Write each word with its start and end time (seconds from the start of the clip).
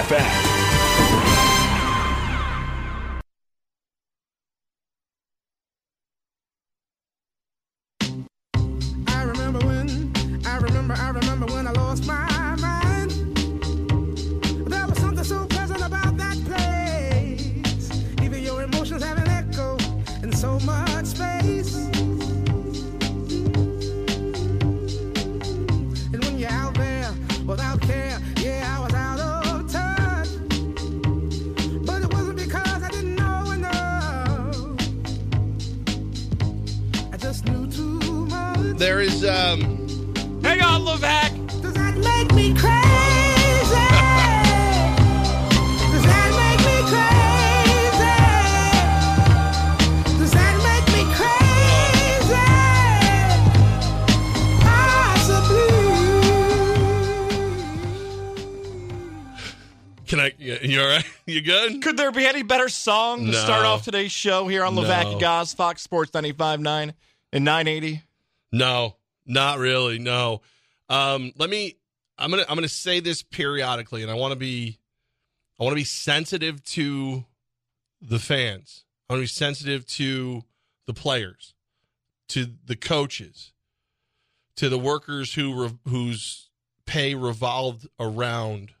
FM. 0.00 0.29
Could 61.90 61.96
there 61.96 62.12
be 62.12 62.24
any 62.24 62.44
better 62.44 62.68
song 62.68 63.26
to 63.26 63.32
No. 63.32 63.38
start 63.42 63.66
off 63.66 63.82
today's 63.82 64.12
show 64.12 64.46
here 64.46 64.62
on 64.62 64.76
No. 64.76 64.82
Levack 64.82 65.10
and 65.10 65.20
Goz, 65.20 65.52
Fox 65.54 65.82
Sports 65.82 66.12
95.9 66.12 66.94
and 67.32 67.44
980? 67.44 68.04
No, 68.52 68.94
not 69.26 69.58
really. 69.58 69.98
No. 69.98 70.40
Um, 70.88 71.32
let 71.36 71.50
me. 71.50 71.78
I'm 72.16 72.30
gonna. 72.30 72.44
I'm 72.48 72.54
gonna 72.54 72.68
say 72.68 73.00
this 73.00 73.24
periodically, 73.24 74.02
and 74.02 74.10
I 74.10 74.14
want 74.14 74.30
to 74.30 74.36
be. 74.38 74.78
I 75.58 75.64
want 75.64 75.72
to 75.72 75.80
be 75.80 75.82
sensitive 75.82 76.62
to 76.66 77.24
the 78.00 78.20
fans. 78.20 78.84
I 79.08 79.14
want 79.14 79.18
to 79.18 79.24
be 79.24 79.26
sensitive 79.26 79.84
to 79.88 80.44
the 80.86 80.94
players, 80.94 81.54
to 82.28 82.52
the 82.66 82.76
coaches, 82.76 83.50
to 84.54 84.68
the 84.68 84.78
workers 84.78 85.34
who 85.34 85.64
re, 85.64 85.70
whose 85.88 86.50
pay 86.86 87.16
revolved 87.16 87.88
around 87.98 88.74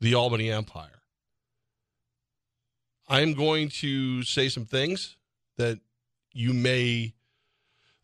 the 0.00 0.16
Albany 0.16 0.50
Empire. 0.50 0.90
I'm 3.08 3.34
going 3.34 3.68
to 3.68 4.22
say 4.22 4.48
some 4.48 4.64
things 4.64 5.16
that 5.56 5.78
you 6.32 6.52
may 6.52 7.14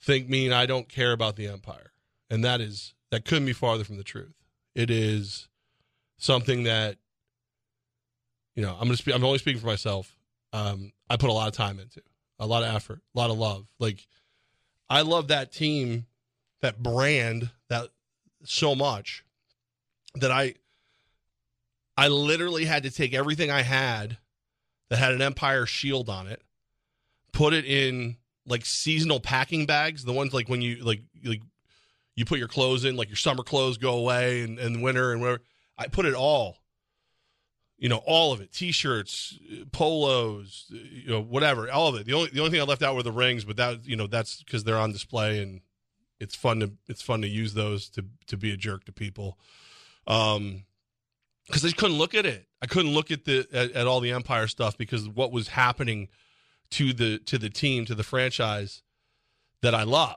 think 0.01 0.29
mean 0.29 0.53
I 0.53 0.67
don't 0.67 0.89
care 0.89 1.13
about 1.13 1.37
the 1.37 1.49
empire. 1.49 1.93
And 2.31 2.45
that 2.45 2.61
is 2.61 2.95
that 3.11 3.25
couldn't 3.25 3.47
be 3.47 3.53
farther 3.53 3.85
from 3.85 3.99
the 3.99 4.05
truth. 4.05 4.35
It 4.75 4.91
is 4.91 5.49
something 6.19 6.63
that 6.65 6.97
you 8.55 8.63
know, 8.63 8.73
I'm 8.73 8.87
gonna 8.87 8.97
speak 8.97 9.15
I'm 9.15 9.25
only 9.25 9.39
speaking 9.39 9.61
for 9.61 9.67
myself. 9.67 10.17
Um, 10.53 10.93
I 11.09 11.17
put 11.17 11.31
a 11.31 11.33
lot 11.33 11.49
of 11.49 11.55
time 11.55 11.79
into, 11.79 12.03
a 12.39 12.47
lot 12.47 12.63
of 12.63 12.75
effort, 12.75 13.01
a 13.15 13.19
lot 13.19 13.31
of 13.31 13.39
love. 13.39 13.69
Like 13.79 14.07
I 14.89 15.03
love 15.03 15.29
that 15.29 15.53
team, 15.53 16.07
that 16.61 16.83
brand, 16.83 17.51
that 17.69 17.89
so 18.45 18.75
much 18.75 19.25
that 20.15 20.31
I 20.31 20.55
I 21.97 22.09
literally 22.09 22.65
had 22.65 22.83
to 22.85 22.91
take 22.91 23.15
everything 23.15 23.51
I 23.51 23.63
had 23.63 24.19
that 24.93 24.99
had 24.99 25.15
an 25.15 25.23
Empire 25.23 25.65
shield 25.65 26.11
on 26.11 26.27
it, 26.27 26.43
put 27.33 27.55
it 27.55 27.65
in 27.65 28.19
like 28.47 28.67
seasonal 28.67 29.21
packing 29.21 29.65
bags, 29.65 30.05
the 30.05 30.13
ones 30.13 30.35
like 30.35 30.51
when 30.51 30.61
you 30.61 30.85
like 30.85 31.01
like 31.25 31.41
you 32.15 32.27
put 32.27 32.39
your 32.39 32.47
clothes 32.47 32.85
in, 32.85 32.95
like 32.95 33.09
your 33.09 33.17
summer 33.17 33.43
clothes 33.43 33.79
go 33.79 33.97
away 33.97 34.43
and, 34.43 34.59
and 34.59 34.83
winter 34.83 35.13
and 35.13 35.23
whatever. 35.23 35.41
I 35.79 35.87
put 35.87 36.05
it 36.05 36.13
all, 36.13 36.59
you 37.79 37.89
know, 37.89 38.03
all 38.05 38.35
of 38.35 38.43
it, 38.43 38.53
t-shirts, 38.53 39.39
polos, 39.73 40.67
you 40.69 41.09
know, 41.09 41.23
whatever, 41.23 41.73
all 41.73 41.89
of 41.89 41.95
it. 41.95 42.05
The 42.05 42.13
only 42.13 42.29
the 42.29 42.41
only 42.41 42.51
thing 42.51 42.61
I 42.61 42.65
left 42.65 42.83
out 42.83 42.95
were 42.95 43.03
the 43.03 43.13
rings, 43.13 43.47
but 43.47 43.57
that 43.57 43.87
you 43.87 43.97
know 43.97 44.07
that's 44.07 44.43
because 44.43 44.63
they're 44.63 44.77
on 44.77 44.93
display 44.93 45.43
and 45.43 45.63
it's 46.21 46.35
fun 46.35 46.61
to 46.61 46.73
it's 46.87 47.01
fun 47.01 47.23
to 47.23 47.29
use 47.29 47.55
those 47.55 47.89
to 47.89 48.05
to 48.27 48.37
be 48.37 48.53
a 48.53 48.59
jerk 48.59 48.85
to 48.85 48.93
people. 48.93 49.39
Um, 50.07 50.65
because 51.47 51.65
I 51.65 51.69
just 51.69 51.77
couldn't 51.77 51.99
look 51.99 52.15
at 52.15 52.27
it. 52.27 52.47
I 52.61 52.67
couldn't 52.67 52.93
look 52.93 53.11
at 53.11 53.25
the 53.25 53.47
at, 53.53 53.73
at 53.73 53.87
all 53.87 54.01
the 54.01 54.13
Empire 54.13 54.47
stuff 54.47 54.79
because 54.79 55.09
what 55.09 55.33
was 55.33 55.49
happening 55.49 56.09
to 56.73 56.93
the 56.93 57.19
to 57.19 57.39
the 57.39 57.51
team 57.51 57.85
to 57.87 57.95
the 57.95 58.03
franchise 58.03 58.83
that 59.63 59.75
I 59.75 59.85
love. 59.85 60.17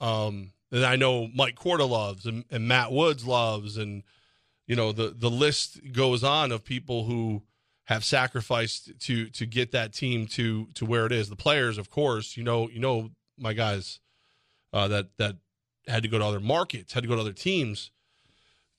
Um, 0.00 0.52
that 0.70 0.84
I 0.84 0.96
know 0.96 1.28
Mike 1.34 1.56
Corda 1.56 1.84
loves 1.84 2.26
and, 2.26 2.44
and 2.50 2.68
Matt 2.68 2.92
Woods 2.92 3.26
loves, 3.26 3.76
and 3.76 4.02
you 4.66 4.76
know 4.76 4.92
the 4.92 5.14
the 5.16 5.30
list 5.30 5.80
goes 5.92 6.22
on 6.22 6.52
of 6.52 6.64
people 6.64 7.04
who 7.04 7.42
have 7.84 8.04
sacrificed 8.04 8.92
to 9.00 9.30
to 9.30 9.46
get 9.46 9.72
that 9.72 9.92
team 9.92 10.26
to 10.26 10.68
to 10.74 10.84
where 10.84 11.06
it 11.06 11.12
is. 11.12 11.28
The 11.28 11.36
players, 11.36 11.78
of 11.78 11.90
course, 11.90 12.36
you 12.36 12.44
know 12.44 12.68
you 12.68 12.80
know 12.80 13.10
my 13.38 13.54
guys 13.54 14.00
uh, 14.72 14.88
that 14.88 15.16
that 15.16 15.36
had 15.86 16.02
to 16.02 16.08
go 16.08 16.18
to 16.18 16.24
other 16.24 16.40
markets, 16.40 16.92
had 16.92 17.02
to 17.02 17.08
go 17.08 17.14
to 17.14 17.22
other 17.22 17.32
teams 17.32 17.90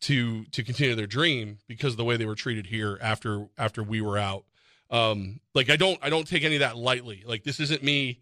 to 0.02 0.46
to 0.46 0.64
continue 0.64 0.96
their 0.96 1.08
dream 1.08 1.60
because 1.68 1.94
of 1.94 1.98
the 1.98 2.06
way 2.06 2.18
they 2.18 2.26
were 2.26 2.36
treated 2.36 2.68
here 2.68 2.98
after 3.02 3.48
after 3.58 3.84
we 3.84 4.02
were 4.02 4.18
out. 4.18 4.46
Um, 4.90 5.40
like 5.54 5.70
I 5.70 5.76
don't 5.76 6.00
I 6.02 6.10
don't 6.10 6.28
take 6.28 6.44
any 6.44 6.56
of 6.56 6.62
that 6.62 6.78
lightly. 6.78 7.24
Like 7.26 7.44
this 7.44 7.60
isn't 7.60 7.84
me. 7.84 8.22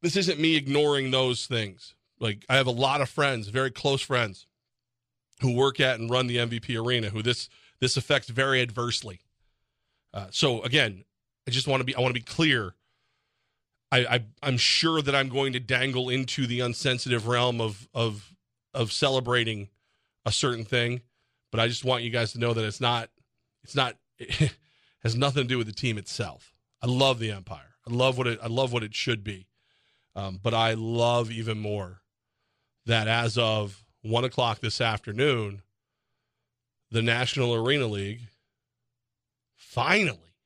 This 0.00 0.16
isn't 0.16 0.40
me 0.40 0.56
ignoring 0.56 1.10
those 1.10 1.46
things. 1.46 1.94
Like 2.20 2.44
I 2.48 2.56
have 2.56 2.66
a 2.66 2.72
lot 2.72 3.00
of 3.00 3.08
friends, 3.08 3.48
very 3.48 3.70
close 3.70 4.02
friends, 4.02 4.46
who 5.40 5.54
work 5.54 5.80
at 5.80 5.98
and 5.98 6.10
run 6.10 6.26
the 6.26 6.36
MVP 6.36 6.80
arena. 6.80 7.10
Who 7.10 7.22
this 7.22 7.48
this 7.80 7.96
affects 7.96 8.28
very 8.28 8.62
adversely. 8.62 9.20
Uh, 10.14 10.26
so 10.30 10.62
again, 10.62 11.04
I 11.46 11.50
just 11.50 11.66
want 11.66 11.80
to 11.80 11.84
be 11.84 11.94
I 11.94 12.00
want 12.00 12.14
to 12.14 12.20
be 12.20 12.24
clear. 12.24 12.74
I, 13.90 13.98
I 14.06 14.24
I'm 14.42 14.56
sure 14.56 15.02
that 15.02 15.14
I'm 15.14 15.28
going 15.28 15.52
to 15.54 15.60
dangle 15.60 16.08
into 16.08 16.46
the 16.46 16.60
unsensitive 16.60 17.26
realm 17.26 17.60
of 17.60 17.88
of 17.92 18.32
of 18.72 18.92
celebrating 18.92 19.68
a 20.24 20.32
certain 20.32 20.64
thing, 20.64 21.02
but 21.50 21.60
I 21.60 21.68
just 21.68 21.84
want 21.84 22.02
you 22.02 22.10
guys 22.10 22.32
to 22.32 22.38
know 22.38 22.54
that 22.54 22.64
it's 22.64 22.80
not 22.80 23.10
it's 23.62 23.74
not 23.74 23.96
it 24.18 24.54
has 25.02 25.14
nothing 25.16 25.42
to 25.42 25.48
do 25.48 25.58
with 25.58 25.66
the 25.66 25.72
team 25.72 25.98
itself. 25.98 26.54
I 26.80 26.86
love 26.86 27.18
the 27.18 27.30
Empire. 27.30 27.74
I 27.88 27.92
love 27.92 28.18
what 28.18 28.26
it 28.26 28.38
I 28.42 28.48
love 28.48 28.72
what 28.72 28.82
it 28.82 28.94
should 28.94 29.24
be. 29.24 29.48
Um, 30.14 30.38
but 30.42 30.54
I 30.54 30.74
love 30.74 31.30
even 31.30 31.58
more 31.58 32.02
that 32.84 33.08
as 33.08 33.38
of 33.38 33.84
one 34.02 34.24
o'clock 34.24 34.60
this 34.60 34.80
afternoon, 34.80 35.62
the 36.90 37.02
National 37.02 37.54
Arena 37.54 37.86
League 37.86 38.28
finally, 39.56 40.36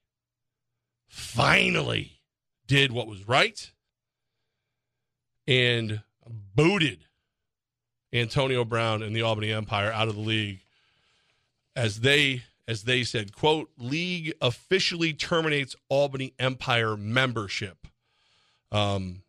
finally 1.09 2.21
did 2.67 2.93
what 2.93 3.09
was 3.09 3.27
right 3.27 3.73
and 5.49 6.03
booted 6.55 7.07
Antonio 8.13 8.65
Brown 8.65 9.03
and 9.03 9.15
the 9.15 9.23
Albany 9.23 9.53
Empire 9.53 9.93
out 9.93 10.09
of 10.09 10.15
the 10.15 10.21
league 10.21 10.61
as 11.75 12.01
they 12.01 12.43
as 12.69 12.83
they 12.83 13.05
said, 13.05 13.33
quote, 13.33 13.71
league 13.79 14.35
officially 14.41 15.13
terminates 15.13 15.77
Albany 15.89 16.35
Empire 16.39 16.97
membership. 16.97 17.87
Um 18.73 19.23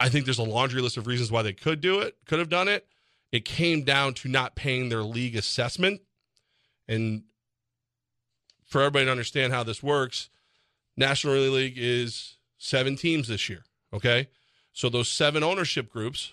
I 0.00 0.08
think 0.08 0.24
there's 0.24 0.38
a 0.38 0.44
laundry 0.44 0.80
list 0.80 0.96
of 0.96 1.06
reasons 1.06 1.32
why 1.32 1.42
they 1.42 1.52
could 1.52 1.80
do 1.80 2.00
it, 2.00 2.16
could 2.26 2.38
have 2.38 2.48
done 2.48 2.68
it. 2.68 2.86
It 3.32 3.44
came 3.44 3.82
down 3.82 4.14
to 4.14 4.28
not 4.28 4.54
paying 4.54 4.88
their 4.88 5.02
league 5.02 5.36
assessment. 5.36 6.00
And 6.86 7.24
for 8.64 8.80
everybody 8.80 9.06
to 9.06 9.10
understand 9.10 9.52
how 9.52 9.64
this 9.64 9.82
works, 9.82 10.30
National 10.96 11.34
League 11.34 11.76
is 11.76 12.36
seven 12.58 12.96
teams 12.96 13.28
this 13.28 13.48
year. 13.48 13.64
Okay. 13.92 14.28
So 14.72 14.88
those 14.88 15.08
seven 15.08 15.42
ownership 15.42 15.90
groups 15.90 16.32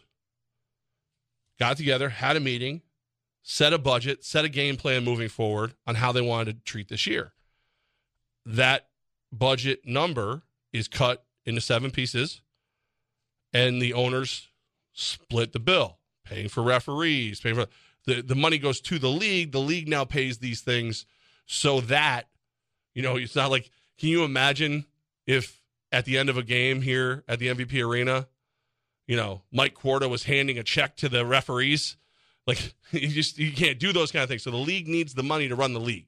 got 1.59 1.77
together, 1.77 2.09
had 2.09 2.35
a 2.35 2.39
meeting, 2.39 2.81
set 3.41 3.73
a 3.73 3.77
budget, 3.77 4.23
set 4.23 4.45
a 4.45 4.49
game 4.49 4.75
plan 4.75 5.03
moving 5.03 5.29
forward 5.29 5.73
on 5.85 5.95
how 5.95 6.11
they 6.11 6.21
wanted 6.21 6.57
to 6.57 6.63
treat 6.63 6.89
this 6.89 7.05
year. 7.07 7.33
That 8.45 8.87
budget 9.31 9.85
number 9.85 10.43
is 10.71 10.87
cut 10.87 11.25
into 11.45 11.61
seven 11.61 11.91
pieces, 11.91 12.41
and 13.53 13.81
the 13.81 13.93
owners 13.93 14.49
split 14.93 15.53
the 15.53 15.59
bill, 15.59 15.99
paying 16.25 16.49
for 16.49 16.63
referees, 16.63 17.39
paying 17.39 17.55
for 17.55 17.67
the, 18.05 18.21
the 18.21 18.35
money 18.35 18.57
goes 18.57 18.81
to 18.81 18.99
the 18.99 19.09
league. 19.09 19.51
The 19.51 19.59
league 19.59 19.87
now 19.87 20.05
pays 20.05 20.37
these 20.37 20.61
things 20.61 21.05
so 21.45 21.81
that, 21.81 22.27
you 22.93 23.01
know, 23.01 23.15
it's 23.15 23.35
not 23.35 23.51
like, 23.51 23.69
can 23.97 24.09
you 24.09 24.23
imagine 24.23 24.85
if 25.25 25.61
at 25.91 26.05
the 26.05 26.17
end 26.17 26.29
of 26.29 26.37
a 26.37 26.43
game 26.43 26.81
here 26.81 27.23
at 27.27 27.39
the 27.39 27.47
MVP 27.47 27.83
arena, 27.83 28.27
you 29.07 29.15
know, 29.15 29.41
Mike 29.51 29.73
Quarta 29.73 30.07
was 30.07 30.23
handing 30.23 30.57
a 30.57 30.63
check 30.63 30.95
to 30.97 31.09
the 31.09 31.25
referees 31.25 31.97
Like 32.47 32.73
you 32.91 33.07
just 33.07 33.37
you 33.37 33.51
can't 33.51 33.79
do 33.79 33.93
those 33.93 34.11
kind 34.11 34.23
of 34.23 34.29
things. 34.29 34.43
So 34.43 34.51
the 34.51 34.57
league 34.57 34.87
needs 34.87 35.13
the 35.13 35.23
money 35.23 35.47
to 35.47 35.55
run 35.55 35.73
the 35.73 35.79
league. 35.79 36.07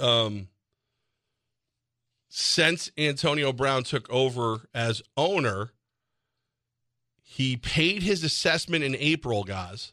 Um, 0.00 0.48
since 2.28 2.90
Antonio 2.96 3.52
Brown 3.52 3.82
took 3.82 4.08
over 4.08 4.68
as 4.72 5.02
owner, 5.16 5.72
he 7.22 7.56
paid 7.56 8.04
his 8.04 8.22
assessment 8.22 8.84
in 8.84 8.94
April, 8.96 9.42
guys, 9.42 9.92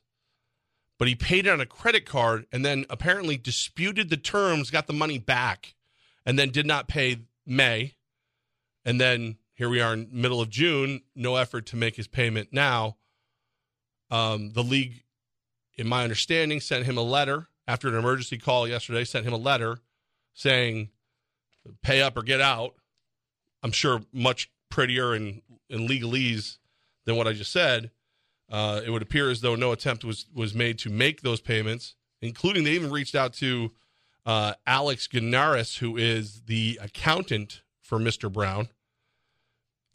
but 1.00 1.08
he 1.08 1.16
paid 1.16 1.48
it 1.48 1.50
on 1.50 1.62
a 1.62 1.66
credit 1.66 2.06
card 2.06 2.46
and 2.52 2.64
then 2.64 2.86
apparently 2.92 3.38
disputed 3.38 4.10
the 4.12 4.18
terms, 4.18 4.70
got 4.70 4.86
the 4.86 4.94
money 4.94 5.18
back, 5.18 5.74
and 6.28 6.38
then 6.38 6.52
did 6.52 6.68
not 6.68 6.88
pay 6.88 7.22
May. 7.46 7.96
And 8.86 9.02
then 9.02 9.38
here 9.58 9.70
we 9.70 9.82
are 9.82 9.94
in 9.94 10.08
middle 10.12 10.40
of 10.40 10.50
June, 10.50 11.02
no 11.16 11.36
effort 11.36 11.66
to 11.68 11.76
make 11.76 11.96
his 11.96 12.08
payment 12.08 12.50
now. 12.52 12.98
Um, 14.12 14.52
the 14.52 14.64
league, 14.64 15.04
in 15.76 15.88
my 15.88 16.04
understanding, 16.04 16.62
sent 16.62 16.86
him 16.86 16.98
a 16.98 17.02
letter 17.02 17.48
after 17.68 17.88
an 17.88 17.96
emergency 17.96 18.38
call 18.38 18.68
yesterday, 18.68 19.04
sent 19.04 19.26
him 19.26 19.34
a 19.34 19.38
letter 19.38 19.80
saying, 20.34 20.90
pay 21.82 22.02
up 22.04 22.16
or 22.16 22.22
get 22.22 22.40
out. 22.40 22.76
I'm 23.64 23.72
sure 23.72 24.02
much 24.14 24.52
prettier 24.70 25.14
and, 25.14 25.42
and 25.72 25.90
legalese 25.90 26.58
than 27.06 27.16
what 27.16 27.28
I 27.28 27.34
just 27.34 27.52
said. 27.52 27.90
Uh, 28.50 28.82
it 28.86 28.92
would 28.92 29.02
appear 29.02 29.32
as 29.32 29.42
though 29.42 29.56
no 29.56 29.72
attempt 29.72 30.06
was 30.06 30.28
was 30.34 30.54
made 30.54 30.80
to 30.80 30.90
make 30.90 31.22
those 31.22 31.42
payments, 31.42 31.96
including 32.22 32.64
they 32.64 32.72
even 32.72 32.92
reached 32.92 33.16
out 33.16 33.34
to 33.34 33.72
uh, 34.26 34.54
Alex 34.66 35.08
Ganaris, 35.08 35.80
who 35.80 35.98
is 35.98 36.44
the 36.46 36.80
accountant 36.82 37.64
for 37.82 38.00
Mr. 38.00 38.32
Brown. 38.32 38.70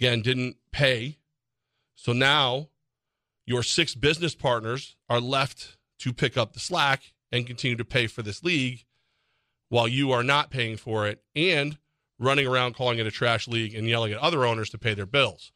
Again, 0.00 0.22
didn't 0.22 0.56
pay. 0.72 1.18
So 1.94 2.12
now 2.12 2.68
your 3.46 3.62
six 3.62 3.94
business 3.94 4.34
partners 4.34 4.96
are 5.08 5.20
left 5.20 5.76
to 6.00 6.12
pick 6.12 6.36
up 6.36 6.52
the 6.52 6.60
slack 6.60 7.12
and 7.30 7.46
continue 7.46 7.76
to 7.76 7.84
pay 7.84 8.06
for 8.06 8.22
this 8.22 8.42
league 8.42 8.84
while 9.68 9.88
you 9.88 10.12
are 10.12 10.22
not 10.22 10.50
paying 10.50 10.76
for 10.76 11.06
it 11.06 11.22
and 11.34 11.78
running 12.18 12.46
around 12.46 12.74
calling 12.74 12.98
it 12.98 13.06
a 13.06 13.10
trash 13.10 13.48
league 13.48 13.74
and 13.74 13.88
yelling 13.88 14.12
at 14.12 14.18
other 14.18 14.44
owners 14.44 14.70
to 14.70 14.78
pay 14.78 14.94
their 14.94 15.06
bills. 15.06 15.52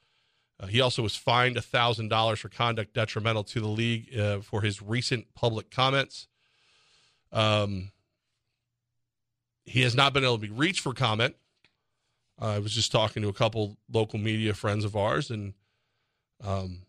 Uh, 0.59 0.67
he 0.67 0.81
also 0.81 1.03
was 1.03 1.15
fined 1.15 1.57
$1,000 1.57 2.39
for 2.39 2.49
conduct 2.49 2.95
detrimental 2.95 3.45
to 3.45 3.61
the 3.61 3.69
league 3.69 4.17
uh, 4.19 4.41
for 4.41 4.63
his 4.63 4.81
recent 4.81 5.27
public 5.35 5.71
comments. 5.71 6.29
Um, 7.31 7.91
he 9.65 9.83
has 9.83 9.95
not 9.95 10.15
been 10.15 10.25
able 10.25 10.37
to 10.37 10.43
be 10.43 10.51
reached 10.51 10.81
for 10.81 10.95
comment. 10.95 11.37
Uh, 12.41 12.47
I 12.47 12.59
was 12.59 12.73
just 12.73 12.93
talking 12.93 13.23
to 13.23 13.29
a 13.29 13.33
couple 13.33 13.77
local 13.91 14.19
media 14.19 14.53
friends 14.55 14.85
of 14.85 14.95
ours, 14.97 15.31
and 15.31 15.55
um, 16.45 16.83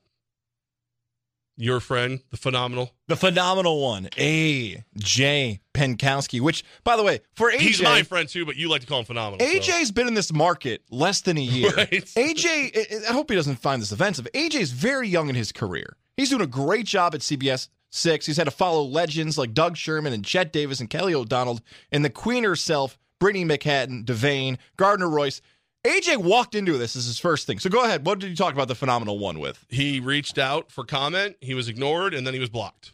your 1.56 1.80
friend, 1.80 2.20
the 2.30 2.38
phenomenal, 2.38 2.92
The 3.08 3.16
phenomenal 3.16 3.82
one, 3.82 4.06
AJ 4.18 5.60
Penkowski, 5.74 6.40
which, 6.42 6.64
by 6.84 6.96
the 6.98 7.04
way, 7.04 7.22
for 7.34 7.52
AJ, 7.52 7.60
he's 7.60 7.82
my 7.82 8.04
friend 8.04 8.28
too, 8.30 8.46
but 8.46 8.56
you 8.58 8.70
like 8.70 8.82
to 8.82 8.88
call 8.88 9.00
him 9.00 9.06
phenomenal. 9.06 9.46
so- 9.46 9.54
AJ's 9.60 9.92
been 9.92 10.08
in 10.08 10.14
this 10.14 10.32
market 10.34 10.84
less 10.92 11.22
than 11.22 11.38
a 11.38 11.42
year. 11.42 11.72
Right. 11.78 11.92
AJ, 11.92 13.06
I- 13.10 13.14
hope 13.14 13.30
he 13.30 13.36
doesn't 13.36 13.56
find 13.58 13.82
this 13.82 13.92
offensive. 13.92 14.28
AJ's 14.34 14.72
very 14.72 15.08
young 15.08 15.30
in 15.30 15.36
his 15.36 15.52
career. 15.52 15.96
He's 16.16 16.30
doing 16.30 16.42
a 16.42 16.48
great 16.48 16.86
job 16.86 17.16
at 17.16 17.22
CBS 17.22 17.70
6. 17.92 18.26
He's 18.26 18.38
had 18.38 18.46
to 18.46 18.52
follow 18.52 18.84
legends 18.84 19.38
like 19.38 19.54
Doug 19.54 19.78
Sherman 19.78 20.14
and 20.14 20.26
Chet 20.26 20.52
Davis 20.52 20.80
and 20.80 20.90
Kelly 20.90 21.14
O'Donnell 21.16 21.60
and 21.92 22.04
the 22.06 22.10
queen 22.10 22.44
herself, 22.44 22.98
Brittany 23.20 23.46
McHatton, 23.46 24.06
Devane, 24.06 24.58
Gardner 24.78 25.10
Royce. 25.10 25.42
AJ 25.84 26.18
walked 26.18 26.56
into 26.56 26.78
this 26.78 26.96
as 26.96 27.06
his 27.06 27.20
first 27.20 27.48
thing. 27.48 27.60
So 27.60 27.70
go 27.70 27.84
ahead. 27.84 28.06
What 28.06 28.20
did 28.20 28.30
you 28.30 28.36
talk 28.36 28.54
about 28.54 28.68
the 28.68 28.76
phenomenal 28.76 29.20
one 29.20 29.40
with? 29.40 29.66
he 29.70 30.00
reached 30.00 30.38
out 30.38 30.72
for 30.72 30.84
comment, 30.84 31.38
he 31.40 31.54
was 31.54 31.68
ignored, 31.70 32.14
and 32.14 32.28
then 32.28 32.34
he 32.34 32.40
was 32.40 32.50
blocked. 32.50 32.94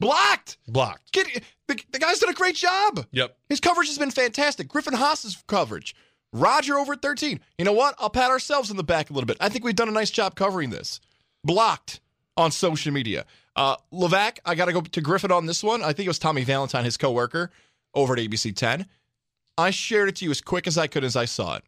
Blocked. 0.00 0.58
Blocked. 0.68 1.12
Get, 1.12 1.26
the, 1.66 1.80
the 1.90 1.98
guy's 1.98 2.18
done 2.18 2.30
a 2.30 2.34
great 2.34 2.54
job. 2.54 3.06
Yep. 3.10 3.36
His 3.48 3.60
coverage 3.60 3.88
has 3.88 3.98
been 3.98 4.10
fantastic. 4.10 4.68
Griffin 4.68 4.94
Haas's 4.94 5.42
coverage. 5.46 5.94
Roger 6.32 6.78
over 6.78 6.92
at 6.92 7.02
13. 7.02 7.40
You 7.56 7.64
know 7.64 7.72
what? 7.72 7.94
I'll 7.98 8.10
pat 8.10 8.30
ourselves 8.30 8.70
on 8.70 8.76
the 8.76 8.84
back 8.84 9.10
a 9.10 9.12
little 9.12 9.26
bit. 9.26 9.38
I 9.40 9.48
think 9.48 9.64
we've 9.64 9.74
done 9.74 9.88
a 9.88 9.92
nice 9.92 10.10
job 10.10 10.34
covering 10.34 10.70
this. 10.70 11.00
Blocked 11.44 12.00
on 12.36 12.50
social 12.52 12.92
media. 12.92 13.24
Uh, 13.56 13.76
Levack, 13.92 14.38
I 14.44 14.54
got 14.54 14.66
to 14.66 14.72
go 14.72 14.82
to 14.82 15.00
Griffin 15.00 15.32
on 15.32 15.46
this 15.46 15.64
one. 15.64 15.82
I 15.82 15.92
think 15.92 16.06
it 16.06 16.08
was 16.08 16.18
Tommy 16.18 16.44
Valentine, 16.44 16.84
his 16.84 16.96
coworker, 16.96 17.50
over 17.94 18.12
at 18.12 18.20
ABC 18.20 18.54
10. 18.54 18.86
I 19.58 19.70
shared 19.70 20.08
it 20.08 20.16
to 20.16 20.24
you 20.24 20.30
as 20.30 20.40
quick 20.40 20.66
as 20.66 20.78
I 20.78 20.86
could 20.86 21.04
as 21.04 21.16
I 21.16 21.24
saw 21.26 21.56
it. 21.56 21.64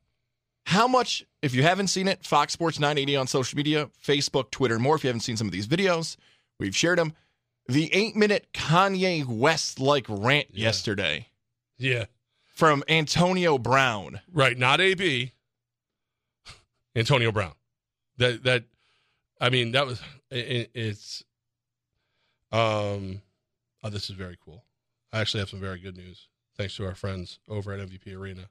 How 0.67 0.87
much, 0.87 1.25
if 1.43 1.55
you 1.55 1.63
haven't 1.63 1.89
seen 1.89 2.07
it, 2.07 2.25
Fox 2.25 2.53
Sports 2.53 2.79
980 2.79 3.17
on 3.17 3.27
social 3.27 3.57
media, 3.57 3.91
Facebook, 4.05 4.51
Twitter, 4.51 4.75
and 4.75 4.83
more. 4.83 4.95
If 4.95 5.03
you 5.05 5.09
haven't 5.09 5.21
seen 5.23 5.37
some 5.37 5.49
of 5.49 5.53
these 5.53 5.67
videos, 5.67 6.17
we've 6.59 6.77
shared 6.77 6.99
them. 6.99 7.15
The 7.69 7.93
eight 7.93 8.15
minute 8.17 8.49
Kanye 8.55 9.27
West 9.27 9.81
like 9.81 10.07
rant 10.09 10.49
Yeah. 10.53 10.65
yesterday 10.67 11.29
Yeah. 11.79 12.05
from 12.55 12.85
Antonio 12.89 13.59
Brown. 13.59 14.21
Right. 14.33 14.57
Not 14.57 14.81
AB. 14.81 15.33
Antonio 16.97 17.31
Brown. 17.33 17.53
That 18.19 18.43
that 18.45 18.65
I 19.41 19.51
mean 19.51 19.73
that 19.73 19.87
was 19.87 20.01
it, 20.31 20.71
it's 20.75 21.23
um 22.53 23.23
oh 23.83 23.89
this 23.91 24.11
is 24.11 24.17
very 24.17 24.37
cool. 24.45 24.65
I 25.13 25.21
actually 25.21 25.41
have 25.41 25.49
some 25.49 25.61
very 25.61 25.79
good 25.79 25.97
news 25.97 26.29
thanks 26.61 26.77
to 26.77 26.87
our 26.87 26.95
friends 26.95 27.39
over 27.49 27.73
at 27.73 27.81
MVP 27.81 28.15
Arena. 28.15 28.49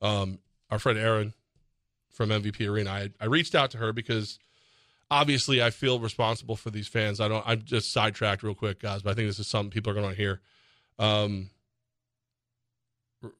Um 0.00 0.38
our 0.70 0.78
friend 0.78 0.98
Erin 0.98 1.34
from 2.10 2.30
MVP 2.30 2.68
Arena. 2.68 2.90
I 2.90 3.10
I 3.20 3.26
reached 3.26 3.54
out 3.54 3.70
to 3.72 3.78
her 3.78 3.92
because 3.92 4.38
obviously 5.10 5.62
I 5.62 5.70
feel 5.70 6.00
responsible 6.00 6.56
for 6.56 6.70
these 6.70 6.88
fans. 6.88 7.20
I 7.20 7.28
don't 7.28 7.46
I'm 7.46 7.62
just 7.62 7.92
sidetracked 7.92 8.42
real 8.42 8.54
quick 8.54 8.80
guys, 8.80 9.02
but 9.02 9.10
I 9.10 9.14
think 9.14 9.28
this 9.28 9.38
is 9.38 9.46
something 9.46 9.70
people 9.70 9.92
are 9.92 9.94
going 9.94 10.10
to 10.10 10.16
hear. 10.16 10.40
Um 10.98 11.50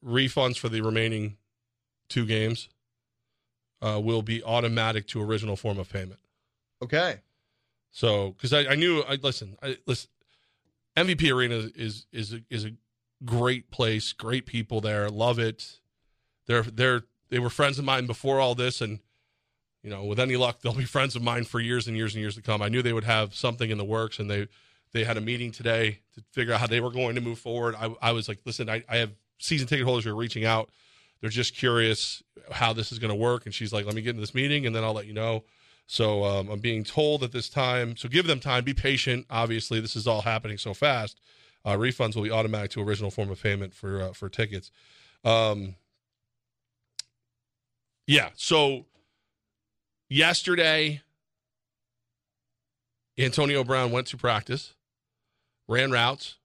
refunds 0.05 0.57
for 0.57 0.69
the 0.69 0.81
remaining 0.81 1.37
two 2.09 2.25
games 2.25 2.69
uh, 3.81 3.99
will 4.03 4.21
be 4.21 4.43
automatic 4.43 5.07
to 5.07 5.21
original 5.21 5.55
form 5.55 5.79
of 5.79 5.89
payment. 5.91 6.19
Okay. 6.81 7.19
So, 7.91 8.31
because 8.31 8.53
I, 8.53 8.65
I 8.71 8.75
knew, 8.75 9.03
I 9.07 9.15
listen, 9.15 9.57
I 9.63 9.77
listen. 9.85 10.09
MVP 10.97 11.33
Arena 11.33 11.69
is 11.75 12.05
is 12.11 12.33
a, 12.33 12.41
is 12.49 12.65
a 12.65 12.71
great 13.25 13.71
place, 13.71 14.13
great 14.13 14.45
people 14.45 14.81
there, 14.81 15.09
love 15.09 15.39
it. 15.39 15.79
They're 16.47 16.63
they're 16.63 17.03
they 17.29 17.39
were 17.39 17.49
friends 17.49 17.79
of 17.79 17.85
mine 17.85 18.05
before 18.05 18.39
all 18.39 18.55
this, 18.55 18.81
and 18.81 18.99
you 19.83 19.89
know, 19.89 20.03
with 20.03 20.19
any 20.19 20.35
luck, 20.35 20.61
they'll 20.61 20.73
be 20.73 20.85
friends 20.85 21.15
of 21.15 21.21
mine 21.21 21.45
for 21.45 21.59
years 21.59 21.87
and 21.87 21.95
years 21.95 22.13
and 22.15 22.21
years 22.21 22.35
to 22.35 22.41
come. 22.41 22.61
I 22.61 22.69
knew 22.69 22.81
they 22.81 22.93
would 22.93 23.03
have 23.03 23.33
something 23.35 23.69
in 23.69 23.77
the 23.77 23.85
works, 23.85 24.19
and 24.19 24.29
they 24.29 24.47
they 24.91 25.03
had 25.03 25.17
a 25.17 25.21
meeting 25.21 25.51
today 25.51 25.99
to 26.15 26.23
figure 26.31 26.53
out 26.53 26.59
how 26.59 26.67
they 26.67 26.81
were 26.81 26.91
going 26.91 27.15
to 27.15 27.21
move 27.21 27.39
forward. 27.39 27.75
I, 27.75 27.93
I 28.01 28.11
was 28.11 28.27
like, 28.27 28.39
listen, 28.45 28.69
I, 28.69 28.83
I 28.89 28.97
have 28.97 29.11
season 29.37 29.67
ticket 29.67 29.85
holders 29.85 30.05
who 30.05 30.11
are 30.11 30.15
reaching 30.15 30.45
out. 30.45 30.69
They're 31.21 31.29
just 31.29 31.55
curious 31.55 32.23
how 32.51 32.73
this 32.73 32.91
is 32.91 32.99
going 32.99 33.09
to 33.09 33.15
work. 33.15 33.45
And 33.45 33.53
she's 33.53 33.73
like, 33.73 33.85
let 33.85 33.93
me 33.93 34.01
get 34.01 34.11
into 34.11 34.21
this 34.21 34.33
meeting 34.33 34.65
and 34.65 34.75
then 34.75 34.83
I'll 34.83 34.93
let 34.93 35.05
you 35.05 35.13
know. 35.13 35.43
So 35.85 36.23
um, 36.23 36.49
I'm 36.49 36.59
being 36.59 36.83
told 36.83 37.23
at 37.23 37.31
this 37.31 37.49
time, 37.49 37.97
so 37.97 38.07
give 38.07 38.27
them 38.27 38.39
time, 38.39 38.63
be 38.63 38.73
patient. 38.73 39.25
Obviously, 39.29 39.79
this 39.79 39.95
is 39.95 40.07
all 40.07 40.21
happening 40.21 40.57
so 40.57 40.73
fast. 40.73 41.19
Uh, 41.65 41.73
refunds 41.73 42.15
will 42.15 42.23
be 42.23 42.31
automatic 42.31 42.71
to 42.71 42.81
original 42.81 43.11
form 43.11 43.29
of 43.29 43.41
payment 43.41 43.73
for 43.73 44.01
uh, 44.01 44.13
for 44.13 44.29
tickets. 44.29 44.71
Um, 45.23 45.75
yeah. 48.07 48.29
So 48.35 48.85
yesterday, 50.09 51.01
Antonio 53.17 53.63
Brown 53.63 53.91
went 53.91 54.07
to 54.07 54.17
practice, 54.17 54.73
ran 55.67 55.91
routes, 55.91 56.37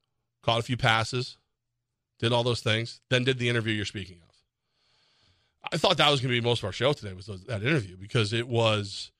caught 0.42 0.60
a 0.60 0.62
few 0.62 0.76
passes, 0.76 1.36
did 2.18 2.32
all 2.32 2.42
those 2.42 2.60
things, 2.60 3.00
then 3.10 3.24
did 3.24 3.38
the 3.38 3.48
interview 3.48 3.72
you're 3.72 3.84
speaking 3.84 4.18
of. 4.28 4.34
I 5.72 5.76
thought 5.78 5.96
that 5.96 6.10
was 6.10 6.20
going 6.20 6.34
to 6.34 6.40
be 6.40 6.46
most 6.46 6.60
of 6.60 6.64
our 6.66 6.72
show 6.72 6.92
today 6.92 7.14
was 7.14 7.26
that 7.26 7.62
interview 7.62 7.96
because 7.96 8.32
it 8.32 8.46
was, 8.46 9.10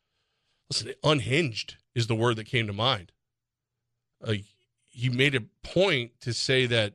listen, 0.71 0.93
unhinged 1.03 1.77
is 1.95 2.07
the 2.07 2.15
word 2.15 2.37
that 2.37 2.45
came 2.45 2.67
to 2.67 2.73
mind. 2.73 3.13
Like 4.21 4.45
he 4.95 5.09
made 5.11 5.35
a 5.35 5.41
point 5.65 6.13
to 6.21 6.33
say 6.33 6.67
that, 6.67 6.95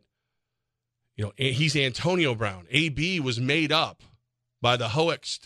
you 1.15 1.25
know, 1.25 1.33
he's 1.37 1.75
Antonio 1.75 2.33
Brown. 2.33 2.65
AB 2.71 3.19
was 3.19 3.39
made 3.39 3.71
up 3.73 4.01
by 4.61 4.77
the 4.77 4.89
hoax, 4.89 5.39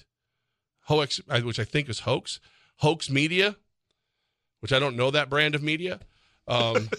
hoax, 0.84 1.20
which 1.28 1.60
I 1.60 1.64
think 1.64 1.90
is 1.90 2.02
hoax, 2.02 2.40
hoax 2.78 3.10
media, 3.10 3.56
which 4.60 4.72
I 4.72 4.78
don't 4.80 4.96
know 4.96 5.10
that 5.12 5.30
brand 5.30 5.56
of 5.56 5.64
media. 5.64 6.00
Um, 6.48 6.90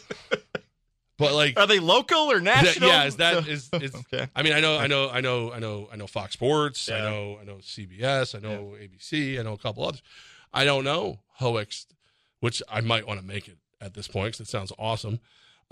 but 1.18 1.32
like, 1.34 1.56
Are 1.58 1.68
they 1.68 1.78
local 1.78 2.18
or 2.32 2.38
is 2.38 2.42
that- 2.44 2.64
national? 2.64 2.88
yeah, 2.88 3.04
is 3.04 3.16
that 3.16 3.46
is 3.48 3.70
is 3.74 3.94
okay. 3.94 4.26
I 4.34 4.42
mean, 4.42 4.52
I 4.52 4.60
know, 4.60 4.76
I 4.76 4.88
know, 4.88 5.08
I 5.08 5.20
know, 5.20 5.52
I 5.52 5.60
know, 5.60 5.88
I 5.92 5.96
know 5.96 6.08
Fox 6.08 6.32
Sports. 6.32 6.90
I 6.90 6.98
know, 6.98 7.38
I 7.40 7.44
know 7.44 7.56
CBS. 7.58 8.34
I 8.34 8.40
know 8.40 8.74
ABC. 8.80 9.38
I 9.38 9.42
know 9.42 9.52
a 9.52 9.58
couple 9.58 9.86
others. 9.86 10.02
I 10.52 10.64
don't 10.64 10.82
know 10.84 11.20
Hoex, 11.36 11.86
which 12.40 12.60
I 12.68 12.80
might 12.80 13.06
want 13.06 13.20
to 13.20 13.26
make 13.26 13.46
it 13.46 13.58
at 13.80 13.94
this 13.94 14.08
point 14.08 14.32
because 14.32 14.48
it 14.48 14.50
sounds 14.50 14.72
awesome. 14.78 15.20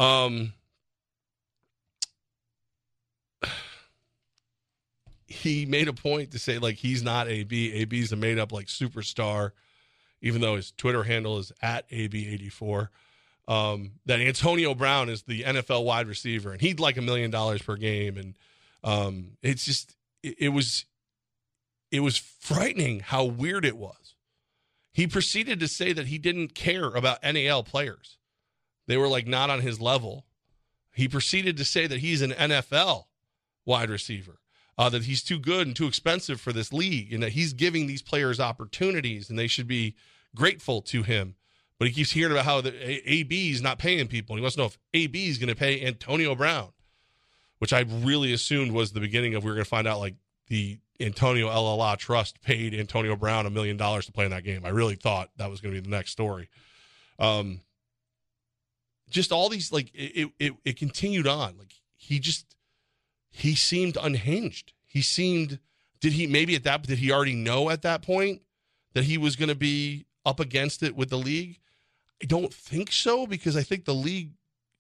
Um, 0.03 0.53
he 5.27 5.67
made 5.67 5.89
a 5.89 5.93
point 5.93 6.33
to 6.33 6.39
say 6.39 6.59
like 6.59 6.77
he's 6.77 7.03
not 7.03 7.29
AB. 7.29 7.73
AB's 7.83 8.13
a 8.13 8.17
made 8.17 8.39
up 8.39 8.53
like 8.53 8.67
superstar, 8.67 9.53
even 10.21 10.41
though 10.41 10.57
his 10.57 10.73
Twitter 10.73 11.03
handle 11.05 11.39
is 11.39 11.53
at 11.63 11.89
AB84. 11.91 12.89
um, 13.49 13.93
that 14.07 14.21
Antonio 14.21 14.75
Brown 14.75 15.09
is 15.09 15.23
the 15.23 15.43
NFL 15.43 15.85
wide 15.85 16.07
receiver 16.07 16.53
and 16.53 16.61
he'd 16.61 16.81
like 16.81 16.97
a 16.97 17.03
million 17.03 17.31
dollars 17.31 17.63
per 17.63 17.77
game. 17.77 18.17
And 18.17 18.35
um, 18.85 19.33
it's 19.43 19.65
just, 19.65 19.97
it, 20.23 20.37
it 20.39 20.49
was, 20.51 20.85
it 21.91 22.01
was 22.01 22.17
frightening 22.17 23.01
how 23.01 23.25
weird 23.25 23.65
it 23.65 23.77
was. 23.77 24.15
He 24.93 25.07
proceeded 25.07 25.61
to 25.61 25.69
say 25.69 25.93
that 25.93 26.07
he 26.07 26.19
didn't 26.19 26.55
care 26.55 26.87
about 26.87 27.23
NAL 27.23 27.65
players. 27.65 28.19
They 28.87 28.97
were 28.97 29.09
like 29.09 29.27
not 29.27 29.51
on 29.51 29.61
his 29.61 29.81
level. 29.81 30.25
He 30.95 31.09
proceeded 31.09 31.57
to 31.57 31.65
say 31.65 31.87
that 31.87 32.01
he's 32.01 32.23
an 32.23 32.33
NFL 32.33 33.05
wide 33.65 33.91
receiver, 33.91 34.41
uh, 34.77 34.89
that 34.91 35.05
he's 35.05 35.23
too 35.23 35.39
good 35.39 35.67
and 35.67 35.75
too 35.75 35.87
expensive 35.87 36.41
for 36.41 36.53
this 36.53 36.73
league, 36.73 37.13
and 37.13 37.23
that 37.23 37.33
he's 37.33 37.53
giving 37.53 37.87
these 37.87 38.03
players 38.03 38.41
opportunities 38.41 39.31
and 39.31 39.39
they 39.39 39.47
should 39.47 39.69
be 39.69 39.95
grateful 40.35 40.83
to 40.83 41.03
him. 41.03 41.37
But 41.79 41.89
he 41.89 41.95
keeps 41.95 42.13
hearing 42.13 42.33
about 42.33 42.45
how 42.45 42.61
the 42.61 43.13
AB 43.13 43.51
is 43.51 43.63
not 43.63 43.79
paying 43.79 44.07
people. 44.07 44.37
He 44.37 44.43
wants 44.43 44.55
to 44.55 44.63
know 44.63 44.67
if 44.67 44.79
AB 44.95 45.29
is 45.29 45.39
going 45.39 45.49
to 45.49 45.57
pay 45.57 45.85
Antonio 45.85 46.35
Brown, 46.35 46.69
which 47.59 47.73
I 47.73 47.81
really 47.81 48.33
assumed 48.33 48.73
was 48.73 48.93
the 48.93 49.01
beginning 49.01 49.35
of 49.35 49.43
we 49.43 49.51
were 49.51 49.57
going 49.57 49.65
to 49.65 49.69
find 49.69 49.89
out 49.89 49.99
like 49.99 50.15
the 50.49 50.79
Antonio 51.01 51.49
LLA 51.49 51.97
Trust 51.97 52.41
paid 52.43 52.75
Antonio 52.75 53.17
Brown 53.17 53.47
a 53.47 53.51
million 53.51 53.77
dollars 53.77 54.07
to 54.07 54.13
play 54.13 54.25
in 54.25 54.31
that 54.31 54.45
game. 54.45 54.65
I 54.65 54.69
really 54.69 54.95
thought 54.95 55.31
that 55.39 55.51
was 55.51 55.61
going 55.61 55.75
to 55.75 55.81
be 55.81 55.85
the 55.85 55.95
next 55.95 56.13
story. 56.13 56.49
Um, 57.19 57.61
just 59.13 59.33
all 59.33 59.49
these 59.49 59.71
like 59.71 59.91
it, 59.95 60.31
it 60.39 60.55
it 60.65 60.77
continued 60.77 61.27
on. 61.27 61.57
Like 61.59 61.75
he 61.97 62.19
just 62.19 62.57
he 63.31 63.55
seemed 63.55 63.97
unhinged. 64.01 64.73
He 64.87 65.03
seemed 65.03 65.59
did 66.01 66.13
he 66.13 66.27
maybe 66.27 66.55
at 66.55 66.65
that 66.65 66.83
did 66.83 66.99
he 66.99 67.13
already 67.13 67.35
know 67.35 67.71
at 67.71 67.83
that 67.83 68.03
point 68.03 68.43
that 68.95 69.05
he 69.05 69.19
was 69.19 69.37
going 69.37 69.49
to 69.49 69.55
be 69.55 70.07
up 70.25 70.41
against 70.41 70.83
it 70.83 70.97
with 70.97 71.11
the 71.11 71.19
league? 71.19 71.59
I 72.23 72.27
don't 72.27 72.53
think 72.53 72.93
so 72.93 73.27
because 73.27 73.57
I 73.57 73.63
think 73.63 73.85
the 73.85 73.95
league 73.95 74.33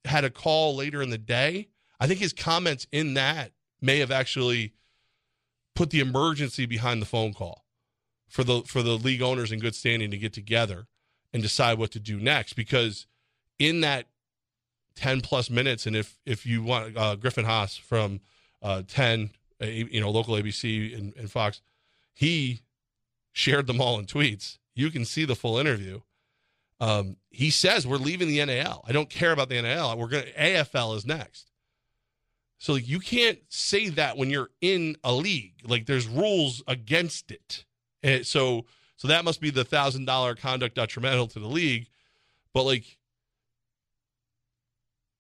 had 0.04 0.24
a 0.24 0.30
call 0.30 0.76
later 0.76 1.02
in 1.02 1.10
the 1.10 1.18
day. 1.18 1.68
I 1.98 2.06
think 2.06 2.20
his 2.20 2.32
comments 2.32 2.86
in 2.92 3.14
that 3.14 3.52
may 3.80 3.98
have 3.98 4.10
actually 4.10 4.74
put 5.74 5.90
the 5.90 6.00
emergency 6.00 6.66
behind 6.66 7.00
the 7.00 7.06
phone 7.06 7.32
call 7.32 7.64
for 8.28 8.44
the 8.44 8.62
for 8.62 8.82
the 8.82 8.96
league 8.96 9.22
owners 9.22 9.52
in 9.52 9.58
good 9.58 9.74
standing 9.74 10.10
to 10.10 10.18
get 10.18 10.32
together 10.32 10.86
and 11.32 11.42
decide 11.42 11.78
what 11.78 11.90
to 11.92 12.00
do 12.00 12.18
next 12.18 12.54
because 12.54 13.06
in 13.58 13.80
that 13.80 14.06
10 14.94 15.20
plus 15.20 15.50
minutes 15.50 15.86
and 15.86 15.96
if 15.96 16.18
if 16.24 16.46
you 16.46 16.62
want 16.62 16.96
uh, 16.96 17.16
griffin 17.16 17.44
haas 17.44 17.76
from 17.76 18.20
uh, 18.62 18.82
10 18.86 19.30
uh, 19.60 19.66
you 19.66 20.00
know 20.00 20.10
local 20.10 20.34
abc 20.34 20.96
and, 20.96 21.14
and 21.16 21.30
fox 21.30 21.60
he 22.14 22.60
shared 23.32 23.66
them 23.66 23.80
all 23.80 23.98
in 23.98 24.04
tweets. 24.04 24.58
You 24.74 24.90
can 24.90 25.06
see 25.06 25.24
the 25.24 25.34
full 25.34 25.58
interview. 25.58 26.00
Um, 26.80 27.16
he 27.30 27.50
says 27.50 27.86
we're 27.86 27.96
leaving 27.96 28.28
the 28.28 28.44
nal 28.44 28.84
i 28.88 28.92
don't 28.92 29.08
care 29.08 29.32
about 29.32 29.48
the 29.48 29.60
nal 29.62 29.96
we're 29.96 30.08
going 30.08 30.24
to 30.24 30.32
afl 30.32 30.96
is 30.96 31.06
next. 31.06 31.50
So 32.58 32.74
like, 32.74 32.88
you 32.88 33.00
can't 33.00 33.40
say 33.48 33.88
that 33.88 34.16
when 34.16 34.30
you're 34.30 34.50
in 34.60 34.96
a 35.02 35.12
league. 35.12 35.54
Like 35.64 35.86
there's 35.86 36.06
rules 36.06 36.62
against 36.68 37.32
it. 37.32 37.64
And 38.04 38.24
so 38.24 38.66
so 38.96 39.08
that 39.08 39.24
must 39.24 39.40
be 39.40 39.50
the 39.50 39.64
thousand 39.64 40.04
dollar 40.04 40.36
conduct 40.36 40.76
detrimental 40.76 41.26
to 41.28 41.40
the 41.40 41.48
league. 41.48 41.88
But 42.54 42.62
like 42.62 42.98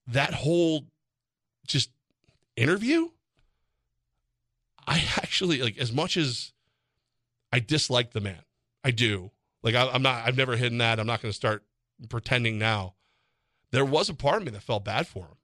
that 0.06 0.34
whole 0.34 0.84
just 1.66 1.90
interview 2.56 3.08
i 4.86 5.02
actually 5.16 5.62
like 5.62 5.78
as 5.78 5.92
much 5.92 6.16
as 6.16 6.52
i 7.52 7.58
dislike 7.58 8.12
the 8.12 8.20
man 8.20 8.42
i 8.84 8.90
do 8.90 9.30
like 9.62 9.74
I, 9.74 9.88
i'm 9.88 10.02
not 10.02 10.26
i've 10.26 10.36
never 10.36 10.56
hidden 10.56 10.78
that 10.78 10.98
i'm 11.00 11.06
not 11.06 11.22
going 11.22 11.30
to 11.30 11.36
start 11.36 11.64
pretending 12.08 12.58
now 12.58 12.94
there 13.70 13.84
was 13.84 14.08
a 14.08 14.14
part 14.14 14.38
of 14.38 14.44
me 14.44 14.50
that 14.50 14.62
felt 14.62 14.84
bad 14.84 15.06
for 15.06 15.20
him 15.24 15.36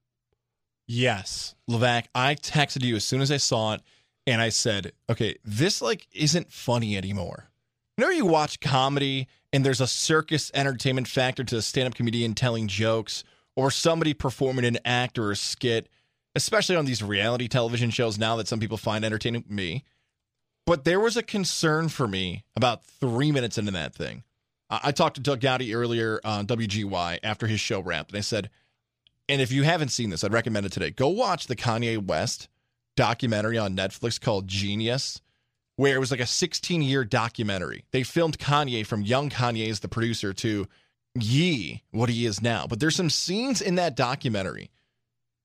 Yes, 0.91 1.53
Levack. 1.69 2.05
I 2.15 2.33
texted 2.33 2.83
you 2.83 2.95
as 2.95 3.05
soon 3.05 3.21
as 3.21 3.31
I 3.31 3.37
saw 3.37 3.75
it, 3.75 3.81
and 4.25 4.41
I 4.41 4.49
said, 4.49 4.91
"Okay, 5.07 5.35
this 5.45 5.83
like 5.83 6.07
isn't 6.11 6.51
funny 6.51 6.97
anymore." 6.97 7.51
Whenever 7.95 8.11
you 8.11 8.25
watch 8.25 8.59
comedy 8.59 9.27
and 9.53 9.63
there's 9.63 9.81
a 9.81 9.85
circus 9.85 10.49
entertainment 10.55 11.07
factor 11.07 11.43
to 11.43 11.57
a 11.57 11.61
stand-up 11.61 11.93
comedian 11.93 12.33
telling 12.33 12.67
jokes 12.67 13.23
or 13.59 13.69
somebody 13.69 14.13
performing 14.13 14.63
an 14.63 14.77
act 14.85 15.19
or 15.19 15.31
a 15.31 15.35
skit, 15.35 15.89
especially 16.33 16.77
on 16.77 16.85
these 16.85 17.03
reality 17.03 17.49
television 17.49 17.89
shows 17.89 18.17
now 18.17 18.37
that 18.37 18.47
some 18.47 18.57
people 18.57 18.77
find 18.77 19.03
entertaining, 19.03 19.43
me. 19.49 19.83
But 20.65 20.85
there 20.85 20.99
was 21.01 21.17
a 21.17 21.23
concern 21.23 21.89
for 21.89 22.07
me 22.07 22.45
about 22.55 22.85
three 22.85 23.33
minutes 23.33 23.57
into 23.57 23.71
that 23.71 23.93
thing. 23.93 24.23
I, 24.69 24.79
I 24.85 24.91
talked 24.93 25.15
to 25.17 25.21
Doug 25.21 25.41
Goudie 25.41 25.75
earlier 25.75 26.21
on 26.23 26.47
WGY 26.47 27.19
after 27.21 27.47
his 27.47 27.59
show 27.59 27.81
wrapped, 27.81 28.11
and 28.11 28.17
I 28.19 28.21
said, 28.21 28.49
and 29.27 29.41
if 29.41 29.51
you 29.51 29.63
haven't 29.63 29.89
seen 29.89 30.09
this, 30.09 30.23
I'd 30.23 30.31
recommend 30.31 30.65
it 30.65 30.71
today. 30.71 30.91
Go 30.91 31.09
watch 31.09 31.47
the 31.47 31.55
Kanye 31.57 31.97
West 31.97 32.47
documentary 32.95 33.57
on 33.57 33.75
Netflix 33.75 34.21
called 34.21 34.47
Genius, 34.47 35.19
where 35.75 35.95
it 35.95 35.99
was 35.99 36.11
like 36.11 36.21
a 36.21 36.25
16 36.25 36.81
year 36.81 37.03
documentary. 37.03 37.83
They 37.91 38.03
filmed 38.03 38.39
Kanye 38.39 38.85
from 38.85 39.01
young 39.01 39.29
Kanye 39.29 39.69
as 39.69 39.81
the 39.81 39.89
producer 39.89 40.31
to 40.31 40.65
Ye, 41.21 41.83
what 41.91 42.09
he 42.09 42.25
is 42.25 42.41
now. 42.41 42.65
But 42.67 42.79
there's 42.79 42.95
some 42.95 43.09
scenes 43.09 43.61
in 43.61 43.75
that 43.75 43.95
documentary 43.95 44.71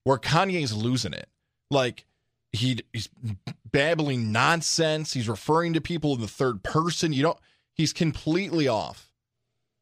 where 0.05 0.19
Kanye's 0.19 0.73
losing 0.73 1.13
it. 1.13 1.29
Like 1.71 2.05
he, 2.53 2.81
he's 2.93 3.09
babbling 3.71 4.33
nonsense. 4.33 5.13
He's 5.13 5.29
referring 5.29 5.73
to 5.75 5.81
people 5.81 6.15
in 6.15 6.21
the 6.21 6.29
third 6.29 6.63
person. 6.63 7.13
You 7.13 7.23
don't, 7.23 7.39
he's 7.75 7.93
completely 7.93 8.69
off. 8.69 9.11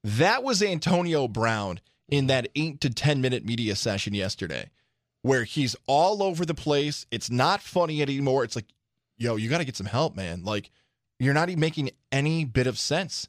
That 0.04 0.42
was 0.42 0.62
Antonio 0.62 1.28
Brown 1.28 1.80
in 2.08 2.26
that 2.26 2.48
eight 2.54 2.80
to 2.80 2.90
10 2.90 3.20
minute 3.20 3.44
media 3.44 3.76
session 3.76 4.14
yesterday, 4.14 4.70
where 5.22 5.44
he's 5.44 5.76
all 5.86 6.22
over 6.22 6.44
the 6.44 6.54
place. 6.54 7.06
It's 7.10 7.30
not 7.30 7.62
funny 7.62 8.02
anymore. 8.02 8.44
It's 8.44 8.56
like, 8.56 8.66
yo, 9.16 9.36
you 9.36 9.48
got 9.48 9.58
to 9.58 9.64
get 9.64 9.76
some 9.76 9.86
help, 9.86 10.16
man. 10.16 10.42
Like, 10.42 10.70
you're 11.18 11.34
not 11.34 11.48
even 11.48 11.60
making 11.60 11.90
any 12.10 12.44
bit 12.44 12.66
of 12.66 12.78
sense. 12.78 13.28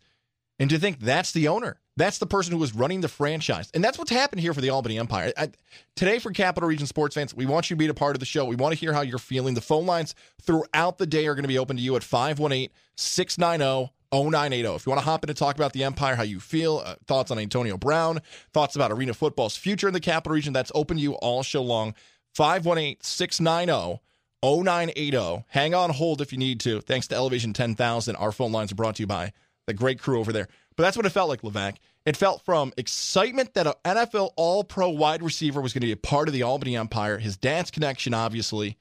And 0.58 0.70
to 0.70 0.79
think 0.79 1.00
that's 1.00 1.32
the 1.32 1.48
owner, 1.48 1.79
that's 1.95 2.17
the 2.17 2.25
person 2.25 2.53
who 2.53 2.57
was 2.57 2.73
running 2.73 3.01
the 3.01 3.07
franchise. 3.07 3.69
And 3.73 3.83
that's 3.83 3.97
what's 3.97 4.12
happened 4.12 4.41
here 4.41 4.53
for 4.53 4.62
the 4.62 4.69
Albany 4.69 4.97
Empire. 4.97 5.31
I, 5.38 5.50
today, 5.95 6.19
for 6.19 6.31
Capital 6.31 6.67
Region 6.67 6.88
sports 6.88 7.15
fans, 7.15 7.33
we 7.33 7.45
want 7.45 7.69
you 7.69 7.75
to 7.75 7.79
be 7.79 7.88
a 7.88 7.93
part 7.93 8.15
of 8.15 8.19
the 8.19 8.25
show. 8.25 8.45
We 8.45 8.55
want 8.55 8.73
to 8.73 8.79
hear 8.79 8.93
how 8.93 9.01
you're 9.01 9.19
feeling. 9.19 9.53
The 9.53 9.62
phone 9.62 9.85
lines 9.85 10.15
throughout 10.41 10.97
the 10.97 11.05
day 11.05 11.27
are 11.27 11.35
going 11.35 11.43
to 11.43 11.50
be 11.50 11.59
open 11.59 11.77
to 11.77 11.81
you 11.81 11.95
at 11.95 12.03
518 12.03 12.69
690 12.95 13.91
0980. 14.12 14.75
If 14.75 14.85
you 14.85 14.89
want 14.91 15.01
to 15.01 15.05
hop 15.05 15.23
in 15.23 15.29
and 15.29 15.38
talk 15.38 15.55
about 15.55 15.73
the 15.73 15.83
Empire, 15.83 16.15
how 16.15 16.23
you 16.23 16.39
feel, 16.39 16.83
uh, 16.85 16.95
thoughts 17.07 17.31
on 17.31 17.39
Antonio 17.39 17.77
Brown, 17.77 18.21
thoughts 18.53 18.75
about 18.75 18.91
Arena 18.91 19.13
football's 19.13 19.55
future 19.55 19.88
in 19.88 19.93
the 19.93 20.00
Capital 20.00 20.33
Region, 20.35 20.53
that's 20.53 20.71
open 20.75 20.97
to 20.97 21.03
you 21.03 21.13
all 21.13 21.43
show 21.43 21.62
long. 21.62 21.93
518 22.35 22.97
690 23.01 24.01
0980. 24.43 25.45
Hang 25.47 25.73
on 25.73 25.91
hold 25.91 26.21
if 26.21 26.31
you 26.31 26.38
need 26.38 26.59
to. 26.62 26.81
Thanks 26.81 27.07
to 27.07 27.15
Elevation 27.15 27.53
10,000. 27.53 28.15
Our 28.15 28.31
phone 28.31 28.51
lines 28.51 28.71
are 28.71 28.75
brought 28.75 28.95
to 28.95 29.03
you 29.03 29.07
by 29.07 29.31
the 29.67 29.73
great 29.73 30.00
crew 30.00 30.19
over 30.19 30.33
there. 30.33 30.47
But 30.75 30.84
that's 30.84 30.98
what 30.98 31.06
it 31.06 31.12
felt 31.12 31.30
like, 31.30 31.42
Levack. 31.42 31.77
It 32.06 32.18
felt 32.18 32.44
from 32.44 32.74
excitement 32.77 33.53
that 33.53 33.68
an 33.68 33.74
NFL 33.86 34.32
All 34.36 34.63
Pro 34.63 34.89
wide 34.89 35.22
receiver 35.22 35.62
was 35.62 35.74
going 35.74 35.82
to 35.82 35.88
be 35.88 35.94
a 35.94 35.98
part 35.98 36.27
of 36.27 36.34
the 36.34 36.44
Albany 36.44 36.75
Empire, 36.75 37.18
his 37.18 37.38
dad's 37.38 37.72
connection, 37.72 38.13
obviously, 38.13 38.77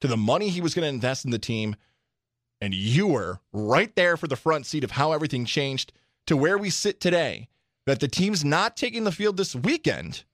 to 0.00 0.08
the 0.08 0.16
money 0.16 0.48
he 0.48 0.60
was 0.60 0.74
going 0.74 0.84
to 0.84 0.94
invest 0.94 1.24
in 1.24 1.30
the 1.30 1.38
team. 1.38 1.76
And 2.60 2.74
you 2.74 3.06
were 3.06 3.40
right 3.52 3.94
there 3.94 4.16
for 4.16 4.26
the 4.26 4.36
front 4.36 4.66
seat 4.66 4.84
of 4.84 4.92
how 4.92 5.12
everything 5.12 5.44
changed 5.44 5.92
to 6.26 6.36
where 6.36 6.58
we 6.58 6.70
sit 6.70 7.00
today. 7.00 7.48
That 7.86 8.00
the 8.00 8.08
team's 8.08 8.44
not 8.44 8.78
taking 8.78 9.04
the 9.04 9.12
field 9.12 9.36
this 9.36 9.54
weekend. 9.54 10.24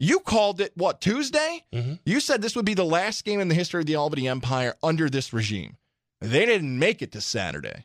You 0.00 0.18
called 0.18 0.60
it, 0.60 0.72
what, 0.76 1.00
Tuesday? 1.00 1.64
Mm-hmm. 1.72 1.94
You 2.04 2.18
said 2.18 2.42
this 2.42 2.56
would 2.56 2.64
be 2.64 2.74
the 2.74 2.84
last 2.84 3.24
game 3.24 3.38
in 3.38 3.48
the 3.48 3.54
history 3.54 3.80
of 3.80 3.86
the 3.86 3.94
Albany 3.94 4.26
Empire 4.26 4.74
under 4.82 5.08
this 5.08 5.32
regime. 5.32 5.76
They 6.20 6.46
didn't 6.46 6.78
make 6.78 7.00
it 7.00 7.12
to 7.12 7.20
Saturday. 7.20 7.84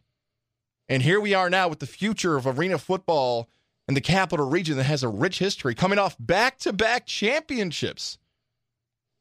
And 0.88 1.02
here 1.02 1.20
we 1.20 1.34
are 1.34 1.50
now 1.50 1.68
with 1.68 1.80
the 1.80 1.88
future 1.88 2.36
of 2.38 2.46
arena 2.46 2.78
football 2.78 3.50
in 3.88 3.94
the 3.96 4.02
capital 4.02 4.48
region 4.50 4.78
that 4.78 4.84
has 4.84 5.04
a 5.04 5.08
rich 5.10 5.40
history 5.40 5.74
coming 5.76 5.98
off 6.00 6.16
back 6.20 6.58
to 6.60 6.74
back 6.74 7.06
championships 7.06 8.18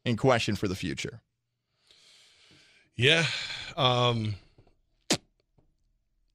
in 0.04 0.16
question 0.16 0.56
for 0.56 0.68
the 0.68 0.74
future. 0.74 1.20
Yeah. 2.96 3.24
Um, 3.76 4.36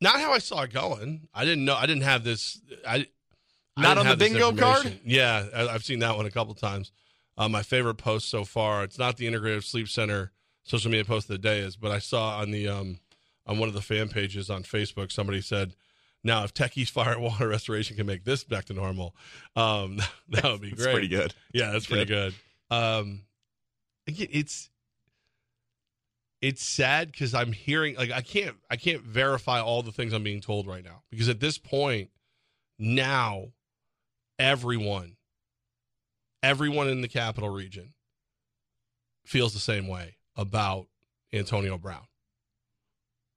not 0.01 0.19
how 0.19 0.31
I 0.33 0.39
saw 0.39 0.63
it 0.63 0.73
going. 0.73 1.27
I 1.33 1.45
didn't 1.45 1.65
know. 1.65 1.75
I 1.75 1.85
didn't 1.85 2.03
have 2.03 2.23
this. 2.23 2.59
I 2.87 3.07
Not 3.77 3.97
on 3.97 4.07
the 4.07 4.17
bingo 4.17 4.51
card? 4.53 4.99
Yeah, 5.05 5.45
I- 5.53 5.67
I've 5.69 5.83
seen 5.85 5.99
that 5.99 6.15
one 6.17 6.25
a 6.25 6.31
couple 6.31 6.53
times. 6.55 6.91
Uh, 7.37 7.47
my 7.47 7.63
favorite 7.63 7.95
post 7.95 8.29
so 8.29 8.43
far. 8.43 8.83
It's 8.83 8.97
not 8.97 9.17
the 9.17 9.25
Integrative 9.25 9.63
Sleep 9.63 9.87
Center 9.87 10.31
social 10.63 10.91
media 10.91 11.05
post 11.05 11.25
of 11.29 11.33
the 11.33 11.37
day 11.37 11.59
is, 11.59 11.75
but 11.77 11.91
I 11.91 11.99
saw 11.99 12.37
on 12.39 12.51
the 12.51 12.67
um 12.67 12.99
on 13.49 13.57
one 13.57 13.67
of 13.67 13.73
the 13.73 13.81
fan 13.81 14.07
pages 14.07 14.49
on 14.49 14.63
Facebook 14.63 15.11
somebody 15.11 15.41
said, 15.41 15.73
"Now 16.23 16.43
if 16.43 16.53
Techies 16.53 16.89
Fire 16.89 17.13
and 17.13 17.23
Water 17.23 17.47
Restoration 17.47 17.97
can 17.97 18.05
make 18.05 18.23
this 18.23 18.43
back 18.45 18.65
to 18.65 18.73
normal, 18.73 19.15
um, 19.55 19.97
that 20.29 20.43
would 20.43 20.61
be 20.61 20.71
great." 20.71 20.93
pretty 20.93 21.07
good. 21.09 21.33
Yeah, 21.51 21.71
that's 21.71 21.87
pretty 21.87 22.05
good. 22.05 22.33
Um, 22.69 23.23
again, 24.07 24.27
it's 24.31 24.69
it's 26.41 26.65
sad 26.65 27.11
because 27.11 27.33
I'm 27.33 27.51
hearing 27.51 27.95
like 27.95 28.11
I 28.11 28.21
can't 28.21 28.55
I 28.69 28.77
can't 28.77 29.01
verify 29.01 29.59
all 29.59 29.81
the 29.81 29.91
things 29.91 30.13
I'm 30.13 30.23
being 30.23 30.41
told 30.41 30.67
right 30.67 30.83
now 30.83 31.01
because 31.09 31.27
at 31.27 31.39
this 31.39 31.57
point 31.57 32.11
now 32.77 33.47
everyone 34.37 35.17
everyone 36.41 36.87
in 36.87 37.01
the 37.01 37.07
capital 37.07 37.49
region 37.49 37.93
feels 39.25 39.53
the 39.53 39.59
same 39.59 39.87
way 39.87 40.15
about 40.35 40.87
Antonio 41.33 41.77
Brown. 41.77 42.05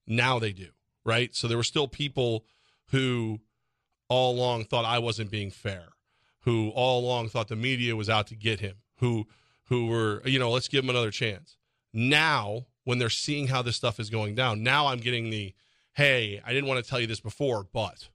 Now 0.07 0.39
they 0.39 0.53
do, 0.53 0.69
right? 1.05 1.35
So 1.35 1.49
there 1.49 1.57
were 1.57 1.63
still 1.63 1.89
people 1.89 2.45
who 2.91 3.41
all 4.09 4.35
along 4.35 4.65
thought 4.65 4.85
I 4.85 4.99
wasn't 4.99 5.31
being 5.31 5.51
fair, 5.51 5.89
who 6.41 6.71
all 6.71 7.05
along 7.05 7.29
thought 7.29 7.49
the 7.49 7.57
media 7.57 7.97
was 7.97 8.11
out 8.11 8.27
to 8.29 8.37
get 8.37 8.61
him, 8.61 8.77
who 8.97 9.27
who 9.67 9.87
were, 9.87 10.23
you 10.25 10.39
know, 10.39 10.51
let's 10.51 10.69
give 10.69 10.85
him 10.85 10.91
another 10.91 11.11
chance. 11.11 11.57
Now, 11.93 12.67
when 12.85 12.99
they're 12.99 13.09
seeing 13.09 13.49
how 13.49 13.63
this 13.63 13.77
stuff 13.77 13.99
is 13.99 14.11
going 14.11 14.35
down, 14.35 14.63
now 14.63 14.89
I'm 14.89 14.99
getting 14.99 15.31
the 15.31 15.55
hey, 15.95 16.41
I 16.45 16.53
didn't 16.53 16.69
want 16.69 16.83
to 16.83 16.89
tell 16.89 17.01
you 17.01 17.07
this 17.07 17.21
before, 17.21 17.67
but 17.73 18.09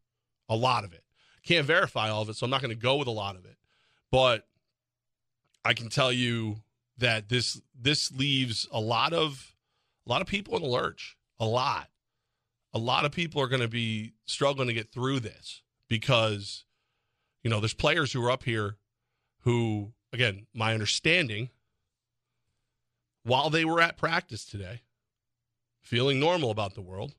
a 0.50 0.56
lot 0.56 0.84
of 0.84 0.94
it. 0.94 1.03
Can't 1.44 1.65
verify 1.65 2.10
all 2.10 2.22
of 2.22 2.29
it, 2.29 2.36
so 2.36 2.46
I'm 2.46 2.50
not 2.50 2.62
going 2.62 2.74
to 2.74 2.75
go 2.75 2.96
with 2.98 3.08
a 3.08 3.12
lot 3.12 3.36
of 3.36 3.46
it. 3.46 3.56
But 4.12 4.48
I 5.63 5.74
can 5.74 5.89
tell 5.89 6.12
you 6.12 6.58
that 6.98 7.29
this 7.29 7.62
this 7.79 8.12
leaves 8.12 8.67
a 8.72 8.79
lot 8.79 9.13
of 9.13 9.56
a 10.06 10.10
lot 10.10 10.22
of 10.22 10.27
people 10.27 10.56
in 10.56 10.63
the 10.63 10.70
lurch. 10.70 11.17
A 11.39 11.46
lot. 11.46 11.89
A 12.74 12.79
lot 12.79 13.06
of 13.06 13.12
people 13.12 13.41
are 13.41 13.48
going 13.48 13.62
to 13.62 13.67
be 13.67 14.13
struggling 14.25 14.67
to 14.67 14.74
get 14.74 14.91
through 14.91 15.20
this 15.20 15.62
because 15.88 16.65
you 17.44 17.50
know, 17.50 17.60
there's 17.60 17.74
players 17.74 18.12
who 18.12 18.24
are 18.25 18.32
up 18.32 18.44
here 18.44 18.75
who 19.41 19.94
again, 20.12 20.48
my 20.53 20.74
understanding 20.74 21.50
while 23.24 23.50
they 23.50 23.65
were 23.65 23.82
at 23.82 23.98
practice 23.98 24.46
today, 24.46 24.82
feeling 25.82 26.20
normal 26.20 26.50
about 26.50 26.75
the 26.75 26.82
world, 26.82 27.13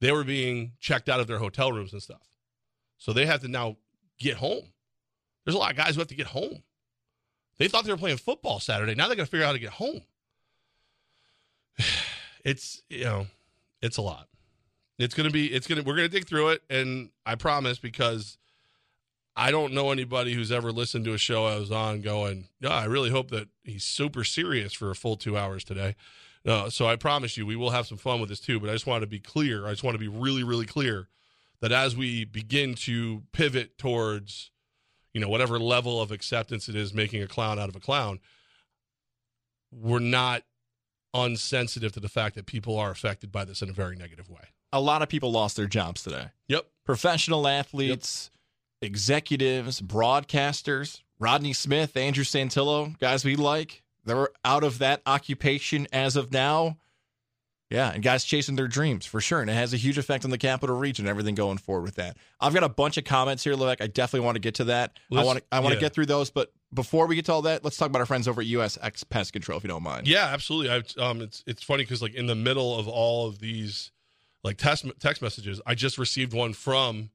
they 0.00 0.10
were 0.10 0.24
being 0.24 0.72
checked 0.80 1.08
out 1.08 1.20
of 1.20 1.26
their 1.26 1.38
hotel 1.38 1.70
rooms 1.70 1.92
and 1.92 2.02
stuff. 2.02 2.26
So 2.96 3.12
they 3.12 3.26
have 3.26 3.42
to 3.42 3.48
now 3.48 3.76
get 4.18 4.38
home. 4.38 4.72
There's 5.44 5.54
a 5.54 5.58
lot 5.58 5.70
of 5.70 5.76
guys 5.76 5.94
who 5.94 6.00
have 6.00 6.08
to 6.08 6.14
get 6.14 6.28
home. 6.28 6.62
They 7.58 7.68
thought 7.68 7.84
they 7.84 7.92
were 7.92 7.98
playing 7.98 8.16
football 8.16 8.58
Saturday. 8.58 8.94
Now 8.94 9.08
they 9.08 9.16
got 9.16 9.24
to 9.24 9.30
figure 9.30 9.44
out 9.44 9.48
how 9.48 9.52
to 9.52 9.58
get 9.58 9.70
home. 9.70 10.02
It's, 12.44 12.82
you 12.88 13.04
know, 13.04 13.26
it's 13.80 13.96
a 13.96 14.02
lot. 14.02 14.28
It's 14.98 15.14
to 15.14 15.30
be, 15.30 15.46
it's 15.46 15.66
to, 15.66 15.80
we're 15.82 15.96
to 15.96 16.08
dig 16.08 16.26
through 16.26 16.50
it. 16.50 16.62
And 16.70 17.10
I 17.26 17.34
promise 17.34 17.78
because 17.78 18.38
I 19.34 19.50
don't 19.50 19.72
know 19.72 19.90
anybody 19.90 20.34
who's 20.34 20.52
ever 20.52 20.70
listened 20.70 21.04
to 21.06 21.14
a 21.14 21.18
show 21.18 21.46
I 21.46 21.58
was 21.58 21.70
on 21.72 22.02
going, 22.02 22.48
no, 22.60 22.68
I 22.68 22.84
really 22.84 23.10
hope 23.10 23.30
that 23.30 23.48
he's 23.64 23.84
super 23.84 24.24
serious 24.24 24.72
for 24.72 24.90
a 24.90 24.94
full 24.94 25.16
two 25.16 25.36
hours 25.36 25.64
today. 25.64 25.96
No, 26.44 26.68
so 26.68 26.86
I 26.86 26.96
promise 26.96 27.36
you, 27.36 27.46
we 27.46 27.56
will 27.56 27.70
have 27.70 27.86
some 27.86 27.98
fun 27.98 28.20
with 28.20 28.28
this 28.28 28.40
too. 28.40 28.60
But 28.60 28.68
I 28.68 28.72
just 28.72 28.86
want 28.86 29.02
to 29.02 29.06
be 29.06 29.20
clear. 29.20 29.66
I 29.66 29.70
just 29.70 29.84
want 29.84 29.94
to 29.94 29.98
be 29.98 30.08
really, 30.08 30.42
really 30.42 30.66
clear 30.66 31.08
that 31.60 31.72
as 31.72 31.96
we 31.96 32.24
begin 32.24 32.74
to 32.74 33.22
pivot 33.32 33.78
towards, 33.78 34.50
you 35.14 35.20
know, 35.20 35.28
whatever 35.28 35.58
level 35.58 36.00
of 36.00 36.10
acceptance 36.10 36.68
it 36.68 36.74
is, 36.74 36.92
making 36.92 37.22
a 37.22 37.28
clown 37.28 37.58
out 37.58 37.68
of 37.68 37.76
a 37.76 37.80
clown, 37.80 38.18
we're 39.70 40.00
not 40.00 40.42
unsensitive 41.14 41.92
to 41.92 42.00
the 42.00 42.08
fact 42.08 42.34
that 42.36 42.46
people 42.46 42.78
are 42.78 42.90
affected 42.90 43.30
by 43.32 43.44
this 43.44 43.62
in 43.62 43.68
a 43.70 43.72
very 43.72 43.96
negative 43.96 44.28
way. 44.30 44.42
A 44.72 44.80
lot 44.80 45.02
of 45.02 45.08
people 45.08 45.30
lost 45.30 45.56
their 45.56 45.66
jobs 45.66 46.02
today. 46.02 46.26
Yep. 46.48 46.66
Professional 46.84 47.46
athletes, 47.46 48.30
executives, 48.80 49.80
broadcasters, 49.80 51.00
Rodney 51.18 51.52
Smith, 51.52 51.96
Andrew 51.96 52.24
Santillo, 52.24 52.98
guys 52.98 53.24
we 53.24 53.36
like. 53.36 53.82
They're 54.04 54.30
out 54.44 54.64
of 54.64 54.78
that 54.78 55.02
occupation 55.06 55.86
as 55.92 56.16
of 56.16 56.32
now. 56.32 56.78
Yeah, 57.70 57.90
and 57.90 58.02
guys 58.02 58.24
chasing 58.24 58.56
their 58.56 58.68
dreams 58.68 59.06
for 59.06 59.20
sure. 59.20 59.40
And 59.40 59.48
it 59.48 59.54
has 59.54 59.72
a 59.72 59.78
huge 59.78 59.96
effect 59.96 60.24
on 60.24 60.30
the 60.30 60.36
capital 60.36 60.76
region, 60.76 61.06
everything 61.06 61.34
going 61.34 61.56
forward 61.56 61.84
with 61.84 61.94
that. 61.94 62.18
I've 62.38 62.52
got 62.52 62.64
a 62.64 62.68
bunch 62.68 62.98
of 62.98 63.04
comments 63.04 63.44
here, 63.44 63.54
Levesque. 63.54 63.80
I 63.80 63.86
definitely 63.86 64.26
want 64.26 64.34
to 64.34 64.40
get 64.40 64.56
to 64.56 64.64
that. 64.64 64.98
I 65.10 65.14
Let's- 65.14 65.26
want 65.26 65.38
to 65.38 65.44
I 65.52 65.60
want 65.60 65.74
to 65.74 65.80
get 65.80 65.94
through 65.94 66.06
those, 66.06 66.30
but 66.30 66.52
before 66.74 67.06
we 67.06 67.14
get 67.14 67.26
to 67.26 67.32
all 67.32 67.42
that, 67.42 67.64
let's 67.64 67.76
talk 67.76 67.88
about 67.88 68.00
our 68.00 68.06
friends 68.06 68.26
over 68.26 68.40
at 68.40 68.46
USX 68.46 69.08
Pest 69.08 69.32
Control, 69.32 69.58
if 69.58 69.64
you 69.64 69.68
don't 69.68 69.82
mind. 69.82 70.08
Yeah, 70.08 70.26
absolutely. 70.26 70.70
I, 70.70 71.02
um, 71.02 71.20
it's 71.20 71.44
it's 71.46 71.62
funny 71.62 71.84
because 71.84 72.02
like 72.02 72.14
in 72.14 72.26
the 72.26 72.34
middle 72.34 72.78
of 72.78 72.88
all 72.88 73.26
of 73.26 73.40
these 73.40 73.90
like 74.42 74.56
text 74.56 74.86
text 74.98 75.22
messages, 75.22 75.60
I 75.66 75.74
just 75.74 75.98
received 75.98 76.32
one 76.32 76.52
from 76.52 77.10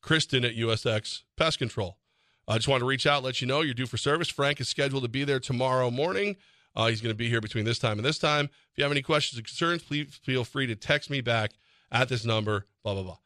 Kristen 0.00 0.44
at 0.44 0.56
USX 0.56 1.22
Pest 1.36 1.58
Control. 1.58 1.98
I 2.46 2.56
just 2.56 2.68
wanted 2.68 2.80
to 2.80 2.86
reach 2.86 3.06
out, 3.06 3.22
let 3.22 3.40
you 3.40 3.46
know 3.46 3.60
you're 3.60 3.74
due 3.74 3.86
for 3.86 3.96
service. 3.96 4.28
Frank 4.28 4.60
is 4.60 4.68
scheduled 4.68 5.04
to 5.04 5.08
be 5.08 5.24
there 5.24 5.40
tomorrow 5.40 5.90
morning. 5.90 6.36
Uh, 6.74 6.88
he's 6.88 7.00
going 7.00 7.12
to 7.12 7.16
be 7.16 7.28
here 7.28 7.40
between 7.40 7.64
this 7.64 7.78
time 7.78 7.98
and 7.98 8.04
this 8.04 8.18
time. 8.18 8.46
If 8.46 8.78
you 8.78 8.84
have 8.84 8.90
any 8.90 9.02
questions 9.02 9.38
or 9.38 9.42
concerns, 9.42 9.82
please 9.82 10.18
feel 10.22 10.44
free 10.44 10.66
to 10.66 10.74
text 10.74 11.10
me 11.10 11.20
back 11.20 11.52
at 11.90 12.08
this 12.08 12.24
number. 12.24 12.66
Blah 12.82 12.94
blah 12.94 13.02
blah. 13.02 13.18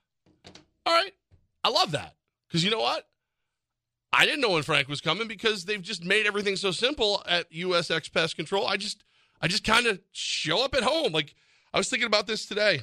All 0.87 0.95
right, 0.95 1.13
I 1.63 1.69
love 1.69 1.93
that 1.93 2.15
because 2.49 2.65
you 2.65 2.71
know 2.71 2.81
what? 2.81 3.07
I 4.13 4.25
didn't 4.25 4.41
know 4.41 4.51
when 4.51 4.63
Frank 4.63 4.89
was 4.89 5.01
coming 5.01 5.29
because 5.29 5.65
they've 5.65 5.83
just 5.83 6.05
made 6.05 6.27
everything 6.27 6.57
so 6.57 6.71
simple 6.71 7.23
at 7.27 7.51
USX 7.53 8.13
Pest 8.13 8.37
Control. 8.37 8.67
I 8.67 8.77
just 8.77 9.05
I 9.41 9.49
just 9.49 9.65
kind 9.65 9.87
of 9.87 10.01
show 10.13 10.65
up 10.65 10.75
at 10.75 10.83
home. 10.83 11.13
Like 11.13 11.35
I 11.75 11.79
was 11.79 11.89
thinking 11.89 12.07
about 12.07 12.27
this 12.27 12.47
today. 12.47 12.83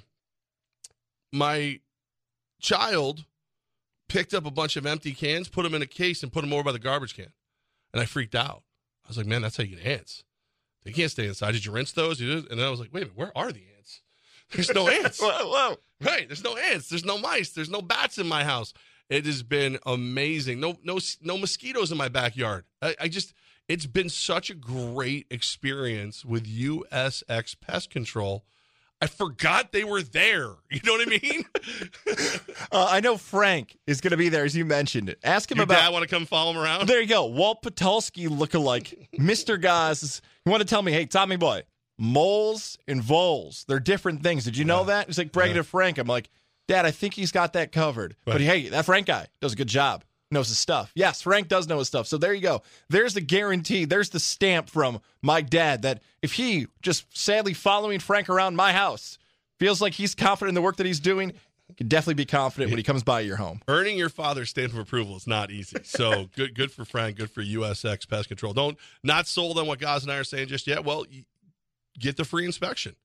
My 1.31 1.79
child 2.61 3.25
picked 4.09 4.33
up 4.33 4.45
a 4.45 4.51
bunch 4.51 4.75
of 4.75 4.85
empty 4.85 5.13
cans, 5.13 5.49
put 5.49 5.63
them 5.63 5.73
in 5.73 5.81
a 5.81 5.87
case, 5.87 6.21
and 6.21 6.31
put 6.31 6.41
them 6.41 6.53
over 6.53 6.63
by 6.63 6.71
the 6.71 6.79
garbage 6.79 7.15
can, 7.15 7.33
and 7.91 8.01
I 8.01 8.05
freaked 8.05 8.35
out. 8.35 8.63
I 9.05 9.07
was 9.07 9.17
like, 9.17 9.25
"Man, 9.25 9.41
that's 9.41 9.57
how 9.57 9.63
you 9.63 9.75
get 9.75 9.85
ants. 9.85 10.23
They 10.83 10.91
can't 10.91 11.09
stay 11.09 11.25
inside. 11.25 11.53
Did 11.53 11.65
you 11.65 11.71
rinse 11.71 11.91
those?" 11.93 12.19
You? 12.21 12.45
And 12.49 12.59
then 12.59 12.67
I 12.67 12.69
was 12.69 12.79
like, 12.79 12.93
"Wait 12.93 13.03
a 13.03 13.05
minute, 13.05 13.17
where 13.17 13.35
are 13.35 13.51
the 13.51 13.63
ants? 13.75 14.01
There's 14.51 14.73
no 14.73 14.87
ants." 14.89 15.19
Whoa, 15.19 15.49
whoa. 15.49 15.77
Right. 16.01 16.27
There's 16.27 16.43
no 16.43 16.55
ants. 16.57 16.89
There's 16.89 17.05
no 17.05 17.17
mice. 17.17 17.51
There's 17.51 17.69
no 17.69 17.81
bats 17.81 18.17
in 18.17 18.27
my 18.27 18.43
house. 18.43 18.73
It 19.13 19.25
has 19.27 19.43
been 19.43 19.77
amazing. 19.85 20.59
No, 20.59 20.77
no, 20.83 20.97
no 21.21 21.37
mosquitoes 21.37 21.91
in 21.91 21.97
my 21.99 22.07
backyard. 22.07 22.65
I, 22.81 22.95
I 23.01 23.07
just, 23.07 23.33
it's 23.67 23.85
been 23.85 24.09
such 24.09 24.49
a 24.49 24.55
great 24.55 25.27
experience 25.29 26.25
with 26.25 26.45
USX 26.47 27.55
Pest 27.61 27.89
Control. 27.91 28.43
I 29.01 29.07
forgot 29.07 29.71
they 29.71 29.83
were 29.83 30.01
there. 30.01 30.49
You 30.71 30.79
know 30.85 30.93
what 30.93 31.07
I 31.07 31.19
mean? 31.21 31.45
Uh, 32.71 32.87
I 32.89 33.01
know 33.01 33.17
Frank 33.17 33.77
is 33.85 34.01
going 34.01 34.11
to 34.11 34.17
be 34.17 34.29
there, 34.29 34.45
as 34.45 34.55
you 34.55 34.65
mentioned. 34.65 35.07
It. 35.09 35.19
Ask 35.23 35.51
him 35.51 35.57
Your 35.57 35.65
about. 35.65 35.75
dad 35.75 35.89
want 35.93 36.01
to 36.01 36.09
come 36.09 36.25
follow 36.25 36.51
him 36.51 36.57
around? 36.57 36.87
There 36.87 36.99
you 36.99 37.07
go. 37.07 37.25
Walt 37.25 37.61
Patulski 37.61 38.27
lookalike. 38.27 39.09
Mr. 39.19 39.61
Goz. 39.61 40.21
You 40.45 40.51
want 40.51 40.61
to 40.61 40.67
tell 40.67 40.81
me, 40.81 40.91
hey, 40.91 41.05
Tommy 41.05 41.35
boy, 41.35 41.63
moles 41.99 42.77
and 42.87 43.01
voles, 43.03 43.65
they're 43.67 43.79
different 43.79 44.23
things. 44.23 44.43
Did 44.45 44.57
you 44.57 44.65
know 44.65 44.85
that? 44.85 45.05
He's 45.07 45.19
like 45.19 45.31
bragging 45.31 45.55
Yeah. 45.55 45.61
to 45.61 45.67
Frank. 45.67 45.99
I'm 45.99 46.07
like, 46.07 46.29
Dad, 46.67 46.85
I 46.85 46.91
think 46.91 47.13
he's 47.13 47.31
got 47.31 47.53
that 47.53 47.71
covered. 47.71 48.15
But 48.25 48.41
hey, 48.41 48.69
that 48.69 48.85
Frank 48.85 49.07
guy 49.07 49.27
does 49.41 49.53
a 49.53 49.55
good 49.55 49.67
job. 49.67 50.03
Knows 50.31 50.47
his 50.47 50.57
stuff. 50.57 50.91
Yes, 50.95 51.21
Frank 51.21 51.47
does 51.47 51.67
know 51.67 51.77
his 51.77 51.87
stuff. 51.87 52.07
So 52.07 52.17
there 52.17 52.33
you 52.33 52.41
go. 52.41 52.63
There's 52.89 53.13
the 53.13 53.21
guarantee. 53.21 53.85
There's 53.85 54.09
the 54.09 54.19
stamp 54.19 54.67
from 54.67 54.99
my 55.21 55.41
dad 55.41 55.83
that 55.83 56.01
if 56.23 56.33
he 56.33 56.67
just 56.81 57.05
sadly 57.15 57.53
following 57.53 57.99
Frank 57.99 58.29
around 58.29 58.55
my 58.55 58.73
house 58.73 59.19
feels 59.59 59.79
like 59.79 59.93
he's 59.93 60.15
confident 60.15 60.49
in 60.49 60.55
the 60.55 60.61
work 60.61 60.77
that 60.77 60.87
he's 60.87 60.99
doing, 60.99 61.33
he 61.67 61.75
can 61.75 61.87
definitely 61.87 62.15
be 62.15 62.25
confident 62.25 62.71
when 62.71 62.77
he 62.77 62.83
comes 62.83 63.03
by 63.03 63.19
your 63.19 63.37
home. 63.37 63.61
Earning 63.67 63.95
your 63.95 64.09
father's 64.09 64.49
stamp 64.49 64.73
of 64.73 64.79
approval 64.79 65.15
is 65.15 65.27
not 65.27 65.51
easy. 65.51 65.77
So 65.83 66.29
good, 66.35 66.55
good 66.55 66.71
for 66.71 66.83
Frank. 66.83 67.17
Good 67.17 67.29
for 67.29 67.43
USX 67.43 68.09
Pest 68.09 68.27
Control. 68.27 68.53
Don't 68.53 68.77
not 69.03 69.27
sold 69.27 69.59
on 69.59 69.67
what 69.67 69.79
Goz 69.79 70.01
and 70.01 70.11
I 70.11 70.17
are 70.17 70.23
saying 70.23 70.47
just 70.47 70.65
yet. 70.65 70.83
Well, 70.83 71.05
get 71.99 72.17
the 72.17 72.25
free 72.25 72.45
inspection. 72.45 72.95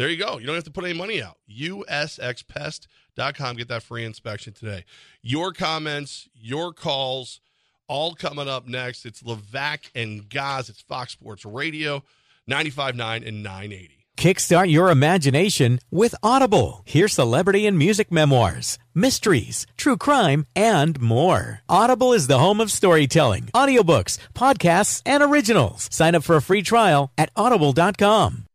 There 0.00 0.08
you 0.08 0.16
go. 0.16 0.38
You 0.38 0.46
don't 0.46 0.54
have 0.54 0.64
to 0.64 0.70
put 0.70 0.84
any 0.84 0.94
money 0.94 1.22
out. 1.22 1.36
USXPest.com. 1.54 3.56
Get 3.56 3.68
that 3.68 3.82
free 3.82 4.06
inspection 4.06 4.54
today. 4.54 4.86
Your 5.20 5.52
comments, 5.52 6.26
your 6.32 6.72
calls, 6.72 7.42
all 7.86 8.14
coming 8.14 8.48
up 8.48 8.66
next. 8.66 9.04
It's 9.04 9.22
Levack 9.22 9.90
and 9.94 10.26
Goz. 10.26 10.70
It's 10.70 10.80
Fox 10.80 11.12
Sports 11.12 11.44
Radio, 11.44 12.02
95.9 12.50 13.28
and 13.28 13.42
980. 13.42 14.06
Kickstart 14.16 14.70
your 14.70 14.90
imagination 14.90 15.80
with 15.90 16.14
Audible. 16.22 16.80
Hear 16.86 17.06
celebrity 17.06 17.66
and 17.66 17.76
music 17.76 18.10
memoirs, 18.10 18.78
mysteries, 18.94 19.66
true 19.76 19.98
crime, 19.98 20.46
and 20.56 20.98
more. 20.98 21.60
Audible 21.68 22.14
is 22.14 22.26
the 22.26 22.38
home 22.38 22.62
of 22.62 22.70
storytelling, 22.70 23.50
audiobooks, 23.52 24.16
podcasts, 24.32 25.02
and 25.04 25.22
originals. 25.22 25.90
Sign 25.92 26.14
up 26.14 26.24
for 26.24 26.36
a 26.36 26.42
free 26.42 26.62
trial 26.62 27.12
at 27.18 27.28
audible.com. 27.36 28.46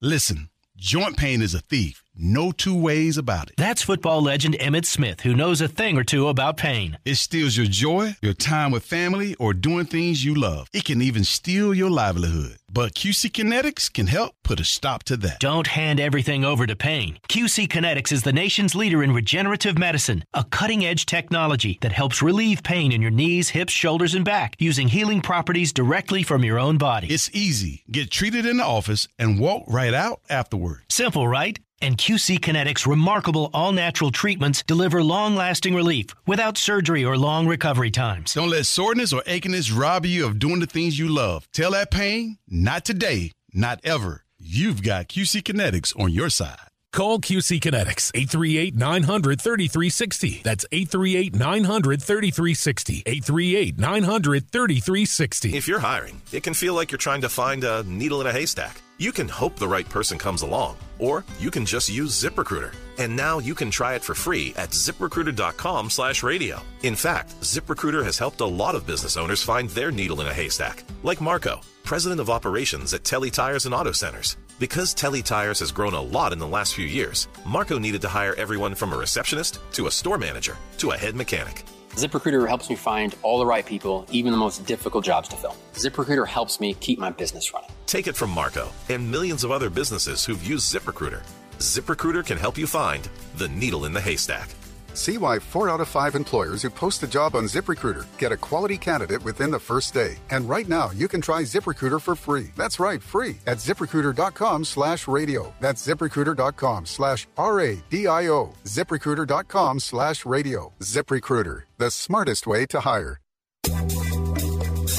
Listen, 0.00 0.48
joint 0.82 1.16
pain 1.16 1.40
is 1.40 1.54
a 1.54 1.60
thief. 1.60 2.02
No 2.24 2.52
two 2.52 2.80
ways 2.80 3.18
about 3.18 3.48
it. 3.48 3.56
That's 3.56 3.82
football 3.82 4.22
legend 4.22 4.54
Emmitt 4.60 4.84
Smith, 4.84 5.22
who 5.22 5.34
knows 5.34 5.60
a 5.60 5.66
thing 5.66 5.98
or 5.98 6.04
two 6.04 6.28
about 6.28 6.56
pain. 6.56 6.96
It 7.04 7.16
steals 7.16 7.56
your 7.56 7.66
joy, 7.66 8.14
your 8.22 8.32
time 8.32 8.70
with 8.70 8.84
family, 8.84 9.34
or 9.40 9.52
doing 9.52 9.86
things 9.86 10.24
you 10.24 10.32
love. 10.32 10.68
It 10.72 10.84
can 10.84 11.02
even 11.02 11.24
steal 11.24 11.74
your 11.74 11.90
livelihood. 11.90 12.58
But 12.70 12.94
QC 12.94 13.32
Kinetics 13.32 13.92
can 13.92 14.06
help 14.06 14.36
put 14.44 14.60
a 14.60 14.64
stop 14.64 15.02
to 15.04 15.16
that. 15.16 15.40
Don't 15.40 15.66
hand 15.66 15.98
everything 15.98 16.44
over 16.44 16.64
to 16.64 16.76
pain. 16.76 17.18
QC 17.28 17.66
Kinetics 17.66 18.12
is 18.12 18.22
the 18.22 18.32
nation's 18.32 18.76
leader 18.76 19.02
in 19.02 19.12
regenerative 19.12 19.76
medicine, 19.76 20.24
a 20.32 20.44
cutting 20.44 20.86
edge 20.86 21.06
technology 21.06 21.78
that 21.82 21.92
helps 21.92 22.22
relieve 22.22 22.62
pain 22.62 22.92
in 22.92 23.02
your 23.02 23.10
knees, 23.10 23.48
hips, 23.48 23.72
shoulders, 23.72 24.14
and 24.14 24.24
back 24.24 24.54
using 24.60 24.86
healing 24.86 25.22
properties 25.22 25.72
directly 25.72 26.22
from 26.22 26.44
your 26.44 26.58
own 26.60 26.78
body. 26.78 27.08
It's 27.08 27.30
easy. 27.34 27.82
Get 27.90 28.12
treated 28.12 28.46
in 28.46 28.58
the 28.58 28.64
office 28.64 29.08
and 29.18 29.40
walk 29.40 29.64
right 29.66 29.92
out 29.92 30.20
afterward. 30.30 30.82
Simple, 30.88 31.26
right? 31.26 31.58
And 31.82 31.98
QC 31.98 32.38
Kinetics' 32.38 32.86
remarkable 32.86 33.50
all 33.52 33.72
natural 33.72 34.12
treatments 34.12 34.62
deliver 34.62 35.02
long 35.02 35.34
lasting 35.34 35.74
relief 35.74 36.06
without 36.26 36.56
surgery 36.56 37.04
or 37.04 37.18
long 37.18 37.48
recovery 37.48 37.90
times. 37.90 38.34
Don't 38.34 38.50
let 38.50 38.66
soreness 38.66 39.12
or 39.12 39.22
achiness 39.22 39.76
rob 39.76 40.06
you 40.06 40.24
of 40.24 40.38
doing 40.38 40.60
the 40.60 40.66
things 40.66 40.98
you 40.98 41.08
love. 41.08 41.48
Tell 41.52 41.72
that 41.72 41.90
pain, 41.90 42.38
not 42.48 42.84
today, 42.84 43.32
not 43.52 43.80
ever. 43.82 44.24
You've 44.38 44.82
got 44.82 45.08
QC 45.08 45.42
Kinetics 45.42 45.98
on 46.00 46.12
your 46.12 46.30
side. 46.30 46.71
Call 46.92 47.20
QC 47.20 47.58
Kinetics 47.58 48.10
838 48.14 48.76
900 48.76 49.40
3360. 49.40 50.42
That's 50.44 50.66
838 50.70 51.34
900 51.34 52.02
3360. 52.02 53.02
838 53.06 53.78
900 53.78 54.50
3360. 54.50 55.56
If 55.56 55.66
you're 55.66 55.78
hiring, 55.78 56.20
it 56.32 56.42
can 56.42 56.52
feel 56.52 56.74
like 56.74 56.90
you're 56.90 56.98
trying 56.98 57.22
to 57.22 57.30
find 57.30 57.64
a 57.64 57.82
needle 57.84 58.20
in 58.20 58.26
a 58.26 58.32
haystack. 58.32 58.82
You 58.98 59.10
can 59.10 59.26
hope 59.26 59.56
the 59.56 59.66
right 59.66 59.88
person 59.88 60.18
comes 60.18 60.42
along, 60.42 60.76
or 60.98 61.24
you 61.40 61.50
can 61.50 61.64
just 61.64 61.88
use 61.88 62.22
ZipRecruiter. 62.22 62.74
And 62.98 63.16
now 63.16 63.38
you 63.38 63.54
can 63.54 63.70
try 63.70 63.94
it 63.94 64.04
for 64.04 64.14
free 64.14 64.52
at 64.56 64.68
ziprecruiter.com 64.68 65.88
slash 65.88 66.22
radio. 66.22 66.60
In 66.82 66.94
fact, 66.94 67.30
ZipRecruiter 67.40 68.04
has 68.04 68.18
helped 68.18 68.42
a 68.42 68.46
lot 68.46 68.74
of 68.74 68.86
business 68.86 69.16
owners 69.16 69.42
find 69.42 69.70
their 69.70 69.90
needle 69.90 70.20
in 70.20 70.26
a 70.26 70.34
haystack, 70.34 70.84
like 71.02 71.22
Marco, 71.22 71.62
president 71.84 72.20
of 72.20 72.28
operations 72.28 72.92
at 72.92 73.02
Telly 73.02 73.30
Tires 73.30 73.64
and 73.64 73.74
Auto 73.74 73.92
Centers. 73.92 74.36
Because 74.62 74.94
Telly 74.94 75.22
Tires 75.22 75.58
has 75.58 75.72
grown 75.72 75.92
a 75.92 76.00
lot 76.00 76.32
in 76.32 76.38
the 76.38 76.46
last 76.46 76.74
few 76.74 76.86
years, 76.86 77.26
Marco 77.44 77.80
needed 77.80 78.00
to 78.02 78.08
hire 78.08 78.36
everyone 78.36 78.76
from 78.76 78.92
a 78.92 78.96
receptionist 78.96 79.58
to 79.72 79.88
a 79.88 79.90
store 79.90 80.18
manager 80.18 80.56
to 80.78 80.92
a 80.92 80.96
head 80.96 81.16
mechanic. 81.16 81.64
ZipRecruiter 81.96 82.46
helps 82.46 82.70
me 82.70 82.76
find 82.76 83.12
all 83.24 83.40
the 83.40 83.44
right 83.44 83.66
people, 83.66 84.06
even 84.12 84.30
the 84.30 84.38
most 84.38 84.64
difficult 84.64 85.04
jobs 85.04 85.28
to 85.30 85.36
fill. 85.36 85.56
ZipRecruiter 85.72 86.28
helps 86.28 86.60
me 86.60 86.74
keep 86.74 87.00
my 87.00 87.10
business 87.10 87.52
running. 87.52 87.70
Take 87.86 88.06
it 88.06 88.14
from 88.14 88.30
Marco 88.30 88.70
and 88.88 89.10
millions 89.10 89.42
of 89.42 89.50
other 89.50 89.68
businesses 89.68 90.24
who've 90.24 90.46
used 90.46 90.72
ZipRecruiter. 90.72 91.24
ZipRecruiter 91.58 92.24
can 92.24 92.38
help 92.38 92.56
you 92.56 92.68
find 92.68 93.08
the 93.38 93.48
needle 93.48 93.84
in 93.84 93.92
the 93.92 94.00
haystack. 94.00 94.48
See 94.94 95.18
why 95.18 95.38
four 95.38 95.68
out 95.70 95.80
of 95.80 95.88
five 95.88 96.14
employers 96.14 96.62
who 96.62 96.70
post 96.70 97.02
a 97.02 97.08
job 97.08 97.34
on 97.34 97.44
ZipRecruiter 97.44 98.06
get 98.18 98.32
a 98.32 98.36
quality 98.36 98.76
candidate 98.76 99.22
within 99.24 99.50
the 99.50 99.58
first 99.58 99.94
day. 99.94 100.16
And 100.30 100.48
right 100.48 100.68
now, 100.68 100.90
you 100.90 101.08
can 101.08 101.20
try 101.20 101.42
ZipRecruiter 101.42 102.00
for 102.00 102.14
free. 102.14 102.50
That's 102.56 102.80
right, 102.80 103.02
free 103.02 103.36
at 103.46 103.58
ziprecruiter.com 103.58 104.64
slash 104.64 105.08
radio. 105.08 105.54
That's 105.60 105.86
ziprecruiter.com 105.86 106.86
slash 106.86 107.26
R-A-D-I-O. 107.36 108.54
ZipRecruiter.com 108.64 109.80
slash 109.80 110.26
radio. 110.26 110.72
ZipRecruiter, 110.80 111.62
the 111.78 111.90
smartest 111.90 112.46
way 112.46 112.66
to 112.66 112.80
hire. 112.80 113.18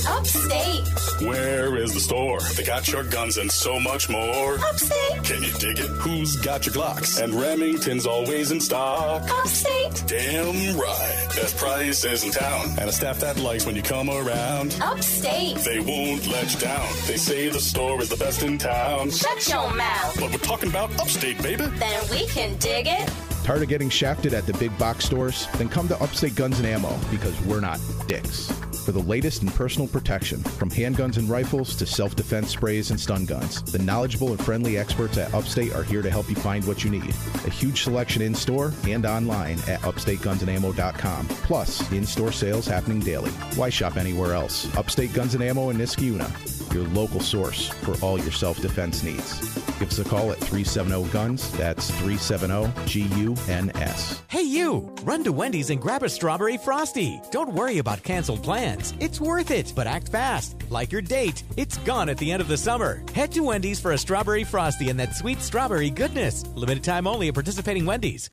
Upstate. 0.08 0.73
Where 1.24 1.78
is 1.78 1.94
the 1.94 2.02
store? 2.02 2.42
They 2.58 2.64
got 2.64 2.92
your 2.92 3.04
guns 3.06 3.38
and 3.38 3.50
so 3.50 3.80
much 3.80 4.10
more. 4.10 4.56
Upstate. 4.56 5.24
Can 5.24 5.42
you 5.42 5.54
dig 5.54 5.80
it? 5.80 5.88
Who's 5.88 6.36
got 6.36 6.66
your 6.66 6.76
Glocks? 6.76 7.22
And 7.22 7.34
Remington's 7.34 8.06
always 8.06 8.52
in 8.52 8.60
stock. 8.60 9.24
Upstate. 9.30 10.04
Damn 10.06 10.78
right. 10.78 11.28
Best 11.30 11.56
prices 11.56 12.26
in 12.26 12.32
town. 12.32 12.66
And 12.78 12.90
a 12.90 12.92
staff 12.92 13.22
that 13.22 13.38
likes 13.40 13.66
when 13.66 13.76
you 13.76 13.82
come 13.82 14.10
around. 14.10 14.78
Upstate. 14.82 15.58
They 15.60 15.80
won't 15.80 16.28
let 16.28 16.54
you 16.54 16.60
down. 16.60 16.90
They 17.08 17.16
say 17.16 17.48
the 17.48 17.62
store 17.62 18.02
is 18.02 18.10
the 18.10 18.18
best 18.18 18.44
in 18.44 18.58
town. 18.58 19.10
Shut 19.12 19.48
your 19.48 19.74
mouth. 19.74 20.20
But 20.20 20.30
we're 20.32 20.38
talking 20.40 20.70
about 20.70 20.92
upstate, 21.00 21.42
baby. 21.42 21.66
Then 21.66 22.04
we 22.12 22.28
can 22.28 22.58
dig 22.58 22.88
it. 22.88 23.10
Tired 23.46 23.62
of 23.62 23.70
getting 23.70 23.90
shafted 23.90 24.34
at 24.34 24.46
the 24.46 24.54
big 24.54 24.78
box 24.78 25.06
stores? 25.06 25.48
Then 25.58 25.70
come 25.70 25.88
to 25.88 26.02
Upstate 26.02 26.36
Guns 26.36 26.60
and 26.60 26.68
Ammo 26.68 26.98
because 27.12 27.40
we're 27.42 27.62
not 27.62 27.80
dicks. 28.08 28.52
For 28.84 28.92
the 28.92 29.00
latest 29.00 29.44
in 29.44 29.48
personal 29.48 29.88
protection, 29.88 30.40
from 30.44 30.70
handguns 30.70 31.18
and 31.18 31.30
rifles 31.30 31.74
to 31.78 31.86
self 31.86 32.18
defense 32.18 32.50
sprays 32.50 32.92
and 32.92 33.00
stun 33.00 33.26
guns, 33.26 33.64
the 33.64 33.80
knowledgeable 33.80 34.32
and 34.32 34.44
friendly 34.44 34.78
experts 34.78 35.18
at 35.18 35.34
Upstate 35.34 35.74
are 35.74 35.84
here 35.84 36.02
to 36.02 36.10
help 36.10 36.30
you 36.30 36.36
find 36.36 36.68
what 36.68 36.84
you 36.84 36.90
need. 36.90 37.10
A 37.46 37.50
huge 37.50 37.84
selection 37.84 38.22
in 38.22 38.36
store 38.36 38.74
and 38.86 39.06
online 39.06 39.58
at 39.70 39.80
upstategunsandammo.com. 39.84 41.28
Plus, 41.28 41.92
in 41.94 42.06
store 42.06 42.34
sales 42.34 42.68
happening 42.68 43.00
daily. 43.00 43.32
Why 43.56 43.70
shop 43.70 43.96
anywhere 43.96 44.34
else? 44.34 44.68
Upstate 44.76 45.14
Guns 45.14 45.34
and 45.34 45.44
Ammo 45.44 45.70
in 45.70 45.78
Niskayuna, 45.78 46.53
your 46.74 46.84
local 46.90 47.20
source 47.20 47.68
for 47.70 47.96
all 48.04 48.20
your 48.20 48.32
self 48.32 48.62
defense 48.62 49.04
needs. 49.04 49.40
Give 49.80 49.90
us 49.90 50.00
a 50.00 50.04
call 50.04 50.32
at 50.32 50.38
370 50.38 51.12
Guns. 51.12 51.52
That's 51.54 51.90
370 51.92 52.72
G 52.86 53.02
U 53.22 53.36
N 53.48 53.72
S. 53.76 54.22
Hey, 54.28 54.44
you! 54.44 54.94
Run 55.04 55.24
to 55.24 55.32
Wendy's 55.32 55.70
and 55.70 55.82
grab 55.82 56.04
a 56.04 56.10
strawberry 56.10 56.58
frosty. 56.58 57.22
Don't 57.32 57.54
worry 57.54 57.78
about 57.78 58.04
canceled 58.04 58.44
plans. 58.44 58.94
It's 59.00 59.22
worth 59.22 59.52
it, 59.52 59.74
but 59.76 59.88
act 59.88 60.10
fast. 60.10 60.56
Like 60.70 60.92
your 60.92 61.02
date, 61.02 61.44
it's 61.58 61.78
gone 61.80 62.10
at 62.10 62.18
the 62.18 62.32
end 62.32 62.42
of 62.42 62.48
the 62.48 62.58
summer. 62.58 63.04
Head 63.14 63.32
to 63.34 63.42
Wendy's 63.42 63.80
for 63.80 63.92
a 63.92 63.98
strawberry 63.98 64.44
frosty 64.44 64.90
and 64.90 65.00
that 65.00 65.16
sweet 65.16 65.42
strawberry 65.42 65.90
goodness. 65.90 66.46
Limited 66.56 66.84
time 66.84 67.08
only 67.08 67.28
at 67.28 67.34
participating 67.34 67.86
Wendy's. 67.86 68.30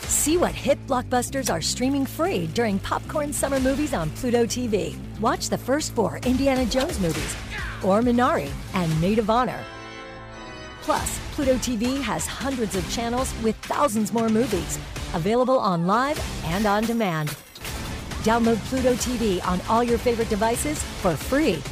See 0.00 0.36
what 0.36 0.54
hit 0.54 0.84
blockbusters 0.86 1.52
are 1.52 1.60
streaming 1.60 2.06
free 2.06 2.46
during 2.48 2.78
Popcorn 2.78 3.32
Summer 3.32 3.60
Movies 3.60 3.94
on 3.94 4.10
Pluto 4.10 4.44
TV. 4.44 4.96
Watch 5.20 5.48
the 5.48 5.58
first 5.58 5.94
four 5.94 6.18
Indiana 6.24 6.64
Jones 6.66 7.00
movies, 7.00 7.36
or 7.82 8.02
Minari 8.02 8.50
and 8.74 9.00
Maid 9.00 9.18
of 9.18 9.30
Honor. 9.30 9.58
Plus, 10.82 11.18
Pluto 11.32 11.54
TV 11.54 12.00
has 12.00 12.26
hundreds 12.26 12.76
of 12.76 12.88
channels 12.90 13.32
with 13.42 13.56
thousands 13.56 14.12
more 14.12 14.28
movies, 14.28 14.78
available 15.14 15.58
on 15.58 15.86
live 15.86 16.20
and 16.46 16.66
on 16.66 16.84
demand. 16.84 17.28
Download 18.22 18.58
Pluto 18.68 18.94
TV 18.94 19.44
on 19.46 19.60
all 19.68 19.82
your 19.82 19.98
favorite 19.98 20.28
devices 20.28 20.82
for 21.00 21.16
free. 21.16 21.62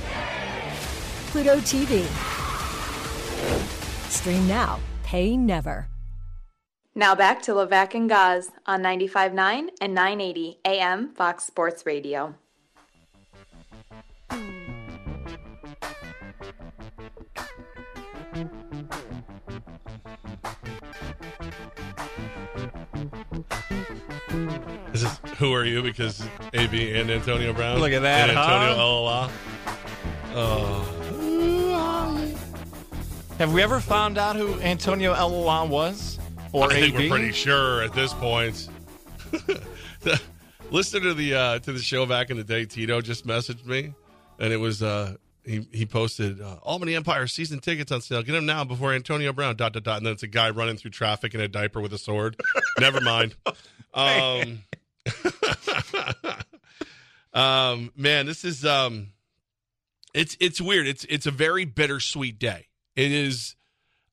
Pluto 1.30 1.56
TV. 1.60 2.04
Stream 4.10 4.48
now, 4.48 4.80
pay 5.04 5.36
never. 5.36 5.86
Now 6.94 7.14
back 7.14 7.40
to 7.42 7.52
Levack 7.52 7.94
and 7.94 8.08
Goz 8.08 8.50
on 8.66 8.82
95.9 8.82 9.68
and 9.80 9.94
980 9.94 10.58
AM 10.64 11.14
Fox 11.14 11.44
Sports 11.44 11.86
Radio. 11.86 12.34
This 24.92 25.02
is 25.04 25.18
Who 25.38 25.52
Are 25.52 25.64
You? 25.64 25.82
Because 25.82 26.26
AB 26.54 26.94
and 26.94 27.10
Antonio 27.10 27.52
Brown. 27.52 27.78
Look 27.78 27.92
at 27.92 28.02
that, 28.02 28.30
And 28.30 28.38
Antonio 28.38 28.74
huh? 28.74 28.82
Elala. 28.82 29.30
Oh. 30.34 30.96
Have 33.38 33.52
we 33.52 33.62
ever 33.62 33.80
found 33.80 34.18
out 34.18 34.36
who 34.36 34.60
Antonio 34.60 35.14
Elalon 35.14 35.68
was? 35.68 36.19
Or 36.52 36.70
I 36.70 36.80
think 36.80 36.96
we're 36.96 37.08
pretty 37.08 37.32
sure 37.32 37.82
at 37.82 37.92
this 37.92 38.12
point. 38.14 38.68
the, 40.00 40.20
listener 40.70 41.00
to 41.00 41.14
the 41.14 41.34
uh, 41.34 41.58
to 41.60 41.72
the 41.72 41.78
show 41.78 42.06
back 42.06 42.30
in 42.30 42.36
the 42.36 42.44
day, 42.44 42.64
Tito 42.64 43.00
just 43.00 43.26
messaged 43.26 43.66
me, 43.66 43.94
and 44.38 44.52
it 44.52 44.56
was 44.56 44.82
uh, 44.82 45.16
he 45.44 45.66
he 45.72 45.86
posted 45.86 46.40
uh, 46.40 46.56
Albany 46.62 46.94
Empire 46.94 47.26
season 47.26 47.60
tickets 47.60 47.92
on 47.92 48.00
sale. 48.00 48.22
Get 48.22 48.32
them 48.32 48.46
now 48.46 48.64
before 48.64 48.92
Antonio 48.92 49.32
Brown. 49.32 49.56
Dot 49.56 49.72
dot 49.72 49.82
dot. 49.82 49.96
And 49.98 50.06
then 50.06 50.12
it's 50.12 50.22
a 50.22 50.28
guy 50.28 50.50
running 50.50 50.76
through 50.76 50.92
traffic 50.92 51.34
in 51.34 51.40
a 51.40 51.48
diaper 51.48 51.80
with 51.80 51.92
a 51.92 51.98
sword. 51.98 52.40
Never 52.78 53.00
mind. 53.00 53.34
Um, 53.92 54.62
um, 57.34 57.90
man, 57.96 58.26
this 58.26 58.44
is 58.44 58.64
um, 58.64 59.08
it's 60.14 60.36
it's 60.38 60.60
weird. 60.60 60.86
It's 60.86 61.04
it's 61.08 61.26
a 61.26 61.32
very 61.32 61.64
bittersweet 61.64 62.38
day. 62.38 62.68
It 62.94 63.10
is. 63.10 63.56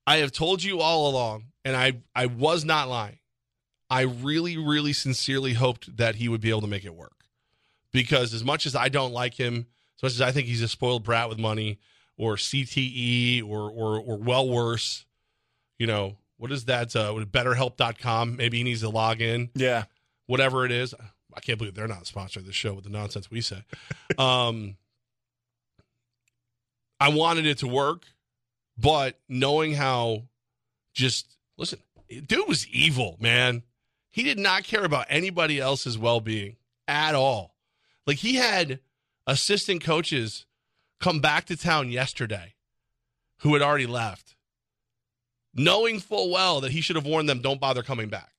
I 0.08 0.18
have 0.18 0.32
told 0.32 0.64
you 0.64 0.80
all 0.80 1.12
along, 1.12 1.44
and 1.68 1.76
I 1.76 1.94
I 2.16 2.28
was 2.28 2.64
not 2.64 2.88
lying. 2.88 3.20
I 3.90 4.02
really, 4.02 4.58
really 4.58 4.94
sincerely 4.94 5.54
hoped 5.54 5.98
that 5.98 6.16
he 6.16 6.30
would 6.30 6.40
be 6.40 6.50
able 6.50 6.62
to 6.62 6.68
make 6.68 6.86
it 6.86 6.96
work. 6.96 7.26
Because 7.92 8.34
as 8.34 8.44
much 8.44 8.66
as 8.66 8.76
I 8.76 8.90
don't 8.90 9.12
like 9.12 9.34
him, 9.34 9.68
as 9.98 10.04
much 10.04 10.12
as 10.14 10.22
I 10.22 10.32
think 10.32 10.48
he's 10.48 10.62
a 10.62 10.68
spoiled 10.68 11.04
brat 11.04 11.28
with 11.28 11.40
money, 11.40 11.80
or 12.18 12.36
CTE, 12.36 13.44
or 13.44 13.70
or 13.70 14.00
or 14.00 14.18
well 14.18 14.48
worse, 14.48 15.06
you 15.78 15.88
know, 15.88 16.18
what 16.38 16.54
is 16.54 16.66
that? 16.66 16.96
Uh, 16.96 17.12
betterhelp.com. 17.14 18.38
Maybe 18.38 18.58
he 18.58 18.64
needs 18.64 18.82
to 18.82 18.90
log 18.90 19.20
in. 19.22 19.50
Yeah. 19.54 19.84
Whatever 20.26 20.66
it 20.66 20.72
is. 20.72 20.94
I 21.36 21.40
can't 21.42 21.58
believe 21.58 21.76
they're 21.76 21.88
not 21.88 22.06
sponsoring 22.06 22.46
this 22.46 22.56
show 22.56 22.74
with 22.74 22.86
the 22.86 22.90
nonsense 22.90 23.30
we 23.30 23.42
say. 23.42 23.64
um 24.18 24.78
I 27.00 27.10
wanted 27.10 27.46
it 27.46 27.60
to 27.60 27.68
work, 27.68 28.08
but 28.76 29.20
knowing 29.30 29.74
how 29.74 30.24
just 30.96 31.37
listen, 31.58 31.80
dude 32.26 32.48
was 32.48 32.68
evil, 32.68 33.18
man. 33.20 33.64
He 34.10 34.24
did 34.24 34.40
not 34.40 34.64
care 34.64 34.84
about 34.84 35.08
anybody 35.10 35.60
else's 35.60 35.98
well 35.98 36.20
being 36.20 36.56
at 36.88 37.16
all. 37.16 37.56
Like 38.06 38.18
he 38.18 38.36
had 38.36 38.80
assistant 39.26 39.84
coaches 39.84 40.46
come 41.00 41.20
back 41.20 41.46
to 41.46 41.58
town 41.58 41.90
yesterday 41.90 42.54
who 43.40 43.54
had 43.54 43.62
already 43.62 43.86
left, 43.86 44.36
knowing 45.54 46.00
full 46.00 46.32
well 46.32 46.62
that 46.62 46.72
he 46.72 46.82
should 46.82 46.96
have 46.96 47.06
warned 47.06 47.30
them, 47.30 47.42
don't 47.42 47.60
bother 47.60 47.84
coming 47.84 48.10
back. 48.10 48.32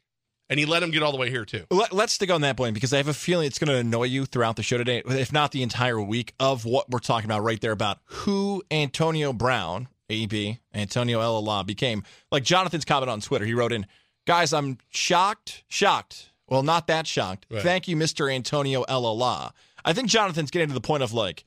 And 0.50 0.59
he 0.59 0.64
let 0.64 0.83
him 0.83 0.90
get 0.90 1.02
all 1.02 1.12
the 1.12 1.18
way 1.18 1.28
here, 1.28 1.44
too. 1.44 1.64
Let, 1.70 1.92
us 1.92 2.12
stick 2.12 2.31
on 2.31 2.40
that 2.40 2.57
point 2.57 2.72
because 2.72 2.94
I 2.94 2.96
have 2.96 3.09
a 3.09 3.12
feeling 3.12 3.46
it's 3.46 3.59
going 3.59 3.68
to 3.68 3.76
annoy 3.76 4.04
you 4.04 4.24
throughout 4.24 4.57
the 4.57 4.62
show 4.62 4.78
today, 4.78 5.02
if 5.04 5.31
not 5.31 5.52
the 5.52 5.62
entire 5.62 6.00
week, 6.00 6.33
of 6.40 6.64
what 6.64 6.88
we're 6.88 7.00
talking 7.00 7.26
about 7.26 7.42
right 7.42 7.61
there 7.61 7.72
about 7.72 7.98
who 8.04 8.62
Antonio 8.70 9.35
Brown 9.35 9.88
AB, 10.11 10.59
Antonio 10.75 11.21
Elala, 11.21 11.66
became 11.66 12.03
like 12.31 12.44
Jonathan's 12.44 12.85
comment 12.85 13.11
on 13.11 13.21
Twitter. 13.21 13.44
He 13.44 13.55
wrote 13.55 13.73
in, 13.73 13.87
Guys, 14.29 14.53
I'm 14.53 14.77
shocked, 14.90 15.64
shocked. 15.68 16.33
Well, 16.49 16.62
not 16.62 16.87
that 16.88 17.07
shocked. 17.07 17.47
Right. 17.51 17.62
Thank 17.62 17.88
you, 17.88 17.97
Mr. 17.97 18.31
Antonio 18.31 18.85
Elala. 18.85 19.53
I 19.87 19.94
think 19.94 20.09
Jonathan's 20.09 20.51
getting 20.51 20.68
to 20.68 20.75
the 20.75 20.83
point 20.83 21.03
of 21.03 21.14
like, 21.14 21.44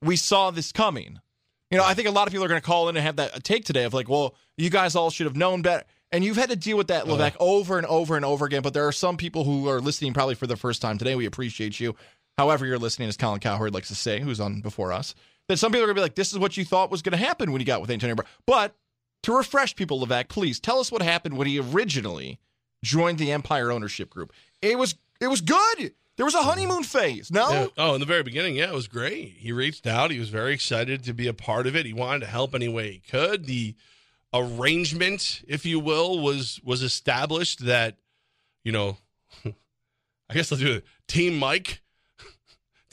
we 0.00 0.14
saw 0.14 0.52
this 0.52 0.70
coming. 0.70 1.18
You 1.72 1.78
know, 1.78 1.84
I 1.84 1.94
think 1.94 2.06
a 2.06 2.12
lot 2.12 2.28
of 2.28 2.32
people 2.32 2.44
are 2.44 2.48
going 2.48 2.60
to 2.60 2.66
call 2.66 2.88
in 2.88 2.96
and 2.96 3.04
have 3.04 3.16
that 3.16 3.42
take 3.42 3.64
today 3.64 3.82
of 3.82 3.94
like, 3.94 4.08
well, 4.08 4.36
you 4.56 4.70
guys 4.70 4.94
all 4.94 5.10
should 5.10 5.26
have 5.26 5.34
known 5.34 5.62
better. 5.62 5.82
And 6.12 6.22
you've 6.22 6.36
had 6.36 6.50
to 6.50 6.56
deal 6.56 6.76
with 6.76 6.86
that, 6.86 7.08
Levesque, 7.08 7.36
over 7.40 7.78
and 7.78 7.86
over 7.88 8.14
and 8.14 8.24
over 8.24 8.46
again. 8.46 8.62
But 8.62 8.74
there 8.74 8.86
are 8.86 8.92
some 8.92 9.16
people 9.16 9.42
who 9.42 9.68
are 9.68 9.80
listening 9.80 10.12
probably 10.12 10.36
for 10.36 10.46
the 10.46 10.54
first 10.54 10.80
time 10.80 10.98
today. 10.98 11.16
We 11.16 11.26
appreciate 11.26 11.80
you. 11.80 11.96
However, 12.38 12.64
you're 12.64 12.78
listening, 12.78 13.08
as 13.08 13.16
Colin 13.16 13.40
Cowherd 13.40 13.74
likes 13.74 13.88
to 13.88 13.96
say, 13.96 14.20
who's 14.20 14.38
on 14.38 14.60
before 14.60 14.92
us, 14.92 15.16
that 15.48 15.58
some 15.58 15.72
people 15.72 15.84
are 15.84 15.86
going 15.86 15.96
to 15.96 16.00
be 16.00 16.04
like, 16.04 16.14
this 16.14 16.32
is 16.32 16.38
what 16.38 16.56
you 16.56 16.64
thought 16.64 16.90
was 16.90 17.02
going 17.02 17.18
to 17.18 17.24
happen 17.24 17.52
when 17.52 17.60
you 17.60 17.66
got 17.66 17.80
with 17.80 17.90
Antonio 17.90 18.14
Brown. 18.14 18.28
But 18.46 18.74
to 19.24 19.36
refresh 19.36 19.74
people, 19.76 20.04
Levack, 20.04 20.28
please 20.28 20.60
tell 20.60 20.78
us 20.78 20.92
what 20.92 21.02
happened 21.02 21.36
when 21.36 21.46
he 21.46 21.58
originally 21.58 22.38
joined 22.84 23.18
the 23.18 23.32
Empire 23.32 23.70
ownership 23.72 24.10
group. 24.10 24.32
It 24.62 24.78
was 24.78 24.94
it 25.20 25.28
was 25.28 25.40
good. 25.40 25.94
There 26.16 26.26
was 26.26 26.34
a 26.34 26.42
honeymoon 26.42 26.84
phase. 26.84 27.30
No, 27.32 27.50
Yeah. 27.50 27.66
Oh, 27.76 27.94
in 27.94 28.00
the 28.00 28.06
very 28.06 28.22
beginning, 28.22 28.54
yeah, 28.56 28.68
it 28.68 28.74
was 28.74 28.86
great. 28.86 29.34
He 29.38 29.50
reached 29.50 29.86
out. 29.86 30.10
He 30.12 30.18
was 30.18 30.28
very 30.28 30.52
excited 30.54 31.02
to 31.04 31.12
be 31.12 31.26
a 31.26 31.34
part 31.34 31.66
of 31.66 31.74
it. 31.74 31.86
He 31.86 31.92
wanted 31.92 32.20
to 32.20 32.26
help 32.26 32.54
any 32.54 32.68
way 32.68 32.92
he 32.92 32.98
could. 32.98 33.46
The 33.46 33.74
arrangement, 34.32 35.42
if 35.48 35.64
you 35.66 35.80
will, 35.80 36.20
was 36.20 36.60
was 36.62 36.82
established 36.82 37.64
that, 37.66 37.96
you 38.62 38.72
know, 38.72 38.96
I 39.44 40.34
guess 40.34 40.50
let's 40.50 40.62
do 40.62 40.74
it. 40.74 40.84
Team 41.08 41.38
Mike, 41.38 41.80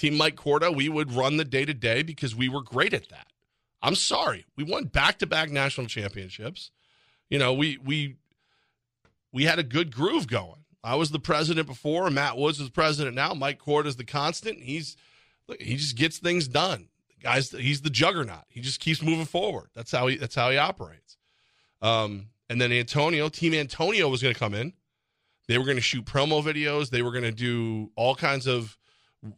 Team 0.02 0.18
Mike 0.18 0.36
Corda, 0.36 0.72
we 0.72 0.90
would 0.90 1.14
run 1.14 1.38
the 1.38 1.46
day 1.46 1.64
to 1.64 1.76
day 1.76 2.02
because 2.02 2.36
we 2.36 2.50
were 2.50 2.64
great 2.64 2.92
at 2.92 3.10
that. 3.10 3.28
I'm 3.84 3.94
sorry, 3.94 4.48
we 4.58 4.64
won 4.64 4.86
back 4.86 5.20
to 5.20 5.28
back 5.28 5.52
national 5.52 5.86
championships. 5.86 6.72
You 7.30 7.38
know, 7.38 7.54
we 7.54 7.78
we 7.78 8.16
we 9.32 9.44
had 9.44 9.60
a 9.60 9.64
good 9.64 9.94
groove 9.94 10.26
going. 10.26 10.66
I 10.84 10.96
was 10.96 11.12
the 11.12 11.20
president 11.20 11.68
before, 11.68 12.10
Matt 12.10 12.36
Woods 12.36 12.58
the 12.58 12.72
president 12.72 13.16
now. 13.16 13.36
Mike 13.36 13.60
Cord 13.60 13.86
is 13.86 13.96
the 13.96 14.04
constant. 14.04 14.64
He's 14.64 14.98
he 15.60 15.76
just 15.76 15.96
gets 15.96 16.18
things 16.18 16.48
done. 16.48 16.88
Guys, 17.22 17.52
he's 17.52 17.82
the 17.82 17.92
juggernaut. 17.92 18.46
He 18.50 18.60
just 18.60 18.80
keeps 18.80 19.04
moving 19.04 19.26
forward. 19.26 19.70
That's 19.76 19.92
how 19.92 20.08
he 20.08 20.18
that's 20.18 20.34
how 20.34 20.50
he 20.50 20.58
operates. 20.58 21.18
Um, 21.80 22.30
and 22.50 22.60
then 22.60 22.72
Antonio, 22.72 23.30
Team 23.30 23.54
Antonio 23.54 24.10
was 24.10 24.24
going 24.24 24.34
to 24.34 24.40
come 24.40 24.56
in. 24.56 24.74
They 25.48 25.60
were 25.60 25.66
going 25.66 25.78
to 25.78 25.82
shoot 25.82 26.06
promo 26.06 26.44
videos. 26.44 26.90
They 26.90 27.04
were 27.04 27.12
going 27.12 27.24
to 27.24 27.32
do 27.32 27.92
all 27.96 28.16
kinds 28.16 28.48
of 28.48 28.80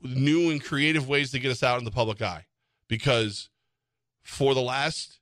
new 0.01 0.49
and 0.49 0.63
creative 0.63 1.07
ways 1.07 1.31
to 1.31 1.39
get 1.39 1.51
us 1.51 1.63
out 1.63 1.79
in 1.79 1.85
the 1.85 1.91
public 1.91 2.21
eye. 2.21 2.45
Because 2.87 3.49
for 4.21 4.53
the 4.53 4.61
last 4.61 5.19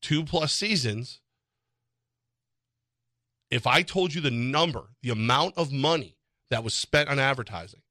two 0.00 0.24
plus 0.24 0.52
seasons, 0.52 1.20
if 3.50 3.66
I 3.66 3.82
told 3.82 4.14
you 4.14 4.20
the 4.20 4.30
number, 4.30 4.90
the 5.02 5.10
amount 5.10 5.56
of 5.56 5.72
money 5.72 6.16
that 6.50 6.64
was 6.64 6.74
spent 6.74 7.08
on 7.08 7.18
advertising, 7.18 7.82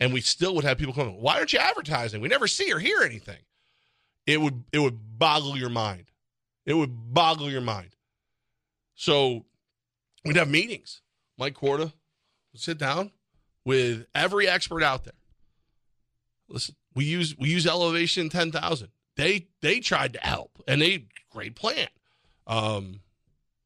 and 0.00 0.12
we 0.12 0.20
still 0.20 0.54
would 0.54 0.64
have 0.64 0.78
people 0.78 0.94
coming, 0.94 1.20
why 1.20 1.38
aren't 1.38 1.52
you 1.52 1.58
advertising? 1.58 2.20
We 2.20 2.28
never 2.28 2.46
see 2.46 2.72
or 2.72 2.78
hear 2.78 3.02
anything. 3.02 3.38
It 4.26 4.40
would 4.40 4.64
it 4.72 4.78
would 4.78 5.18
boggle 5.18 5.56
your 5.56 5.68
mind. 5.68 6.10
It 6.64 6.74
would 6.74 7.12
boggle 7.12 7.50
your 7.50 7.60
mind. 7.60 7.94
So 8.94 9.44
we'd 10.24 10.36
have 10.36 10.48
meetings. 10.48 11.02
Mike 11.36 11.54
Corda 11.54 11.92
would 12.52 12.60
sit 12.60 12.78
down 12.78 13.10
with 13.64 14.06
every 14.14 14.48
expert 14.48 14.82
out 14.82 15.04
there. 15.04 15.14
Listen, 16.54 16.76
we 16.94 17.04
use 17.04 17.36
we 17.36 17.50
use 17.50 17.66
Elevation 17.66 18.28
ten 18.28 18.52
thousand. 18.52 18.88
They 19.16 19.48
they 19.60 19.80
tried 19.80 20.12
to 20.14 20.20
help 20.20 20.62
and 20.68 20.80
they 20.80 21.06
great 21.30 21.56
plan. 21.56 21.88
Um, 22.46 23.00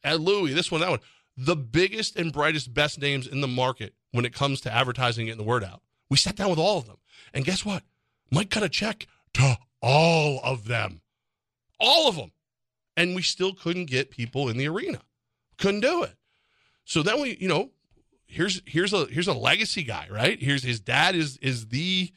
Ed 0.03 0.20
Louie, 0.20 0.55
this 0.55 0.72
one, 0.72 0.81
that 0.81 0.90
one. 0.90 1.01
The 1.37 1.55
biggest 1.55 2.16
and 2.16 2.33
brightest, 2.33 2.72
best 2.74 2.98
names 3.01 3.27
in 3.27 3.42
the 3.42 3.48
market 3.48 3.94
when 4.11 4.24
it 4.24 4.33
comes 4.33 4.61
to 4.62 4.72
advertising 4.72 5.27
getting 5.27 5.38
the 5.38 5.44
word 5.44 5.62
out. 5.62 5.83
We 6.11 6.16
sat 6.16 6.35
down 6.35 6.51
with 6.51 6.59
all 6.59 6.79
of 6.79 6.87
them. 6.87 6.96
And 7.35 7.44
guess 7.44 7.64
what? 7.64 7.83
Mike 8.31 8.51
cut 8.51 8.62
a 8.62 8.68
check 8.68 9.07
to 9.35 9.59
all 9.83 10.40
of 10.42 10.66
them. 10.66 11.03
All 11.79 12.09
of 12.09 12.16
them. 12.16 12.33
And 12.96 13.14
we 13.14 13.22
still 13.22 13.53
couldn't 13.53 13.87
get 13.87 14.11
people 14.11 14.48
in 14.48 14.57
the 14.57 14.66
arena. 14.66 15.03
Couldn't 15.59 15.81
do 15.81 16.03
it. 16.03 16.14
So 16.85 17.03
then 17.03 17.20
we, 17.20 17.37
you 17.38 17.48
know, 17.48 17.70
here's 18.27 18.62
here's 18.64 18.92
a 18.92 19.07
here's 19.07 19.29
a 19.29 19.35
legacy 19.35 19.83
guy, 19.83 20.09
right? 20.11 20.40
Here's 20.40 20.62
his 20.62 20.81
dad 20.81 21.14
is 21.14 21.37
is 21.38 21.68
the 21.68 22.12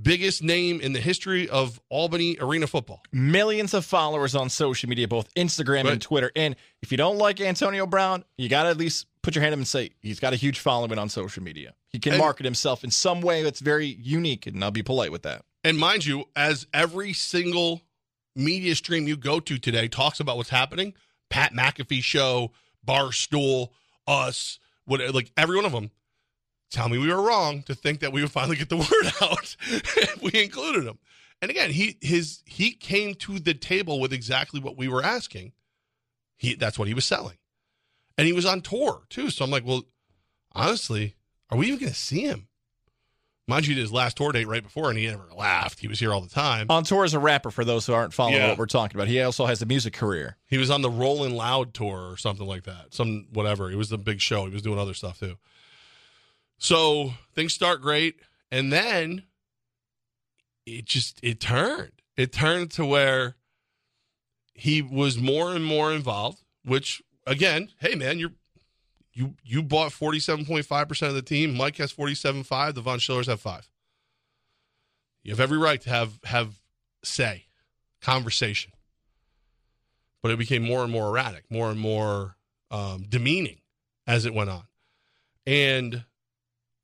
biggest 0.00 0.42
name 0.42 0.80
in 0.80 0.92
the 0.92 1.00
history 1.00 1.48
of 1.48 1.80
Albany 1.88 2.36
arena 2.40 2.66
football. 2.66 3.02
millions 3.12 3.74
of 3.74 3.84
followers 3.84 4.34
on 4.34 4.48
social 4.50 4.88
media, 4.88 5.06
both 5.06 5.32
Instagram 5.34 5.90
and 5.90 6.00
Twitter. 6.02 6.32
And 6.34 6.56
if 6.82 6.90
you 6.90 6.98
don't 6.98 7.16
like 7.18 7.40
Antonio 7.40 7.86
Brown, 7.86 8.24
you 8.36 8.48
got 8.48 8.64
to 8.64 8.70
at 8.70 8.76
least 8.76 9.06
put 9.22 9.34
your 9.34 9.42
hand 9.42 9.52
up 9.52 9.58
and 9.58 9.68
say 9.68 9.90
he's 10.00 10.18
got 10.20 10.32
a 10.32 10.36
huge 10.36 10.58
following 10.58 10.98
on 10.98 11.08
social 11.08 11.42
media. 11.42 11.74
He 11.90 11.98
can 12.00 12.14
And- 12.14 12.20
market 12.20 12.44
himself 12.44 12.82
in 12.84 12.90
some 12.90 13.20
way 13.20 13.42
that's 13.42 13.60
very 13.60 13.86
unique, 13.86 14.46
and 14.46 14.62
I'll 14.64 14.70
be 14.72 14.82
polite 14.82 15.12
with 15.12 15.22
that. 15.22 15.44
And 15.62 15.78
mind 15.78 16.04
you, 16.04 16.24
as 16.36 16.66
every 16.74 17.12
single 17.12 17.82
media 18.36 18.74
stream 18.74 19.06
you 19.08 19.16
go 19.16 19.38
to 19.40 19.58
today 19.58 19.86
talks 19.88 20.18
about 20.20 20.36
what's 20.36 20.50
happening, 20.50 20.92
Pat 21.30 21.52
McAfee 21.54 22.02
show, 22.02 22.50
Barstool, 22.86 23.68
us, 24.06 24.58
what 24.84 25.00
like 25.14 25.30
every 25.36 25.56
one 25.56 25.64
of 25.64 25.72
them 25.72 25.90
tell 26.74 26.88
me 26.88 26.98
we 26.98 27.08
were 27.08 27.22
wrong 27.22 27.62
to 27.62 27.74
think 27.74 28.00
that 28.00 28.12
we 28.12 28.20
would 28.20 28.30
finally 28.30 28.56
get 28.56 28.68
the 28.68 28.76
word 28.76 29.12
out 29.22 29.56
if 29.66 30.20
we 30.22 30.42
included 30.42 30.84
him. 30.84 30.98
And 31.40 31.50
again, 31.50 31.70
he 31.70 31.96
his 32.00 32.42
he 32.46 32.72
came 32.72 33.14
to 33.16 33.38
the 33.38 33.54
table 33.54 34.00
with 34.00 34.12
exactly 34.12 34.60
what 34.60 34.76
we 34.76 34.88
were 34.88 35.02
asking. 35.02 35.52
He 36.36 36.54
that's 36.54 36.78
what 36.78 36.88
he 36.88 36.94
was 36.94 37.04
selling. 37.04 37.36
And 38.18 38.26
he 38.26 38.32
was 38.32 38.46
on 38.46 38.60
tour 38.60 39.02
too. 39.08 39.30
So 39.30 39.44
I'm 39.44 39.50
like, 39.50 39.66
well, 39.66 39.82
honestly, 40.52 41.14
are 41.50 41.58
we 41.58 41.66
even 41.68 41.78
gonna 41.80 41.94
see 41.94 42.22
him? 42.22 42.48
Mind 43.46 43.66
you, 43.66 43.74
did 43.74 43.82
his 43.82 43.92
last 43.92 44.16
tour 44.16 44.32
date 44.32 44.46
right 44.48 44.62
before, 44.62 44.88
and 44.88 44.98
he 44.98 45.06
never 45.06 45.28
laughed. 45.36 45.78
He 45.80 45.86
was 45.86 46.00
here 46.00 46.14
all 46.14 46.22
the 46.22 46.30
time. 46.30 46.66
On 46.70 46.82
tour 46.82 47.04
as 47.04 47.12
a 47.12 47.18
rapper, 47.18 47.50
for 47.50 47.62
those 47.62 47.84
who 47.84 47.92
aren't 47.92 48.14
following 48.14 48.36
Yeah. 48.38 48.48
what 48.48 48.56
we're 48.58 48.64
talking 48.64 48.96
about, 48.96 49.06
he 49.08 49.20
also 49.20 49.44
has 49.44 49.60
a 49.60 49.66
music 49.66 49.92
career. 49.92 50.38
He 50.46 50.56
was 50.56 50.70
on 50.70 50.80
the 50.80 50.88
Rolling 50.88 51.34
Loud 51.34 51.74
tour 51.74 52.10
or 52.10 52.16
something 52.16 52.46
like 52.46 52.62
that. 52.64 52.94
Some 52.94 53.26
whatever. 53.34 53.70
It 53.70 53.76
was 53.76 53.90
the 53.90 53.98
big 53.98 54.22
show. 54.22 54.46
He 54.46 54.52
was 54.54 54.62
doing 54.62 54.78
other 54.78 54.94
stuff 54.94 55.18
too. 55.18 55.36
So 56.58 57.14
things 57.34 57.54
start 57.54 57.82
great, 57.82 58.16
and 58.50 58.72
then 58.72 59.24
it 60.66 60.84
just 60.84 61.18
it 61.22 61.40
turned. 61.40 61.92
It 62.16 62.32
turned 62.32 62.70
to 62.72 62.84
where 62.86 63.36
he 64.54 64.82
was 64.82 65.18
more 65.18 65.54
and 65.54 65.64
more 65.64 65.92
involved. 65.92 66.38
Which 66.64 67.02
again, 67.26 67.70
hey 67.78 67.94
man, 67.94 68.18
you're 68.18 68.32
you 69.12 69.34
you 69.42 69.62
bought 69.62 69.92
forty 69.92 70.20
seven 70.20 70.44
point 70.44 70.64
five 70.64 70.88
percent 70.88 71.10
of 71.10 71.16
the 71.16 71.22
team. 71.22 71.54
Mike 71.54 71.76
has 71.76 71.92
forty 71.92 72.14
seven 72.14 72.42
five. 72.42 72.74
The 72.74 72.80
Von 72.80 72.98
Schillers 72.98 73.26
have 73.26 73.40
five. 73.40 73.68
You 75.22 75.32
have 75.32 75.40
every 75.40 75.58
right 75.58 75.80
to 75.82 75.90
have 75.90 76.18
have 76.24 76.60
say, 77.02 77.46
conversation 78.00 78.72
but 80.24 80.30
it 80.30 80.38
became 80.38 80.62
more 80.62 80.82
and 80.82 80.90
more 80.90 81.08
erratic, 81.08 81.44
more 81.50 81.70
and 81.70 81.78
more 81.78 82.34
um, 82.70 83.04
demeaning 83.06 83.58
as 84.06 84.24
it 84.24 84.32
went 84.32 84.48
on. 84.48 84.62
And 85.46 86.02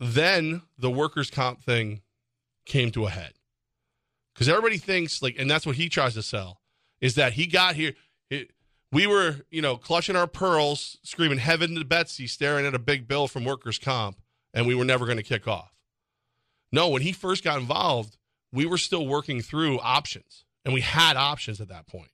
then 0.01 0.63
the 0.79 0.91
workers' 0.91 1.31
comp 1.31 1.63
thing 1.63 2.01
came 2.65 2.91
to 2.93 3.07
a 3.07 3.11
head 3.11 3.35
because 4.35 4.49
everybody 4.49 4.79
thinks 4.79 5.23
like, 5.23 5.37
and 5.39 5.51
that's 5.51 5.67
what 5.67 5.77
he 5.77 5.89
tries 5.89 6.15
to 6.15 6.23
sell 6.23 6.61
is 7.01 7.15
that 7.15 7.35
he 7.35 7.47
got 7.47 7.77
here. 7.77 7.93
It, 8.31 8.51
we 8.93 9.07
were, 9.07 9.37
you 9.51 9.63
know, 9.63 9.77
clutching 9.77 10.17
our 10.17 10.27
pearls, 10.27 10.99
screaming 11.03 11.39
heaven 11.39 11.75
to 11.77 11.85
Betsy, 11.85 12.27
staring 12.27 12.67
at 12.67 12.75
a 12.75 12.79
big 12.79 13.07
bill 13.07 13.29
from 13.29 13.45
workers' 13.45 13.79
comp, 13.79 14.19
and 14.53 14.67
we 14.67 14.75
were 14.75 14.85
never 14.85 15.05
going 15.05 15.19
to 15.19 15.23
kick 15.23 15.47
off. 15.47 15.73
No, 16.73 16.89
when 16.89 17.03
he 17.03 17.13
first 17.13 17.45
got 17.45 17.61
involved, 17.61 18.17
we 18.53 18.67
were 18.67 18.79
still 18.79 19.07
working 19.07 19.43
through 19.43 19.79
options, 19.81 20.45
and 20.65 20.75
we 20.75 20.81
had 20.81 21.17
options 21.17 21.61
at 21.61 21.69
that 21.69 21.87
point. 21.87 22.11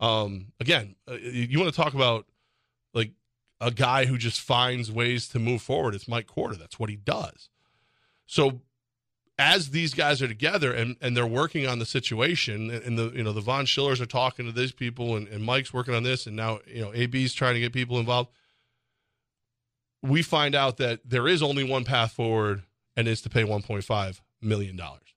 Um, 0.00 0.52
again, 0.60 0.96
uh, 1.08 1.14
you 1.14 1.58
want 1.58 1.72
to 1.72 1.76
talk 1.80 1.94
about 1.94 2.26
a 3.62 3.70
guy 3.70 4.06
who 4.06 4.18
just 4.18 4.40
finds 4.40 4.90
ways 4.90 5.28
to 5.28 5.38
move 5.38 5.62
forward. 5.62 5.94
It's 5.94 6.08
Mike 6.08 6.26
Quarter. 6.26 6.56
That's 6.56 6.78
what 6.78 6.90
he 6.90 6.96
does. 6.96 7.48
So 8.26 8.60
as 9.38 9.70
these 9.70 9.94
guys 9.94 10.20
are 10.20 10.28
together 10.28 10.72
and, 10.72 10.96
and 11.00 11.16
they're 11.16 11.26
working 11.26 11.66
on 11.66 11.78
the 11.78 11.86
situation 11.86 12.70
and, 12.70 12.98
the 12.98 13.12
you 13.14 13.22
know 13.22 13.32
the 13.32 13.40
Von 13.40 13.64
Schillers 13.64 14.00
are 14.00 14.06
talking 14.06 14.46
to 14.46 14.52
these 14.52 14.72
people 14.72 15.16
and, 15.16 15.28
and 15.28 15.42
Mike's 15.42 15.72
working 15.72 15.94
on 15.94 16.02
this 16.02 16.26
and 16.26 16.36
now 16.36 16.58
you 16.66 16.82
know 16.82 16.92
AB's 16.92 17.32
trying 17.32 17.54
to 17.54 17.60
get 17.60 17.72
people 17.72 17.98
involved. 17.98 18.30
We 20.02 20.22
find 20.22 20.54
out 20.54 20.78
that 20.78 21.00
there 21.04 21.28
is 21.28 21.42
only 21.42 21.62
one 21.64 21.84
path 21.84 22.12
forward 22.12 22.62
and 22.96 23.06
it's 23.06 23.22
to 23.22 23.30
pay 23.30 23.44
1.5 23.44 24.20
million 24.40 24.76
dollars, 24.76 25.14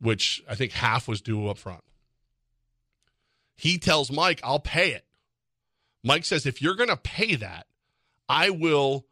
which 0.00 0.42
I 0.48 0.54
think 0.54 0.72
half 0.72 1.06
was 1.06 1.20
due 1.20 1.48
up 1.48 1.58
front. 1.58 1.84
He 3.56 3.76
tells 3.76 4.10
Mike, 4.10 4.40
I'll 4.42 4.58
pay 4.58 4.92
it. 4.92 5.04
Mike 6.02 6.24
says, 6.24 6.46
if 6.46 6.62
you're 6.62 6.76
going 6.76 6.88
to 6.88 6.96
pay 6.96 7.36
that, 7.36 7.66
I 8.28 8.50
will 8.50 9.06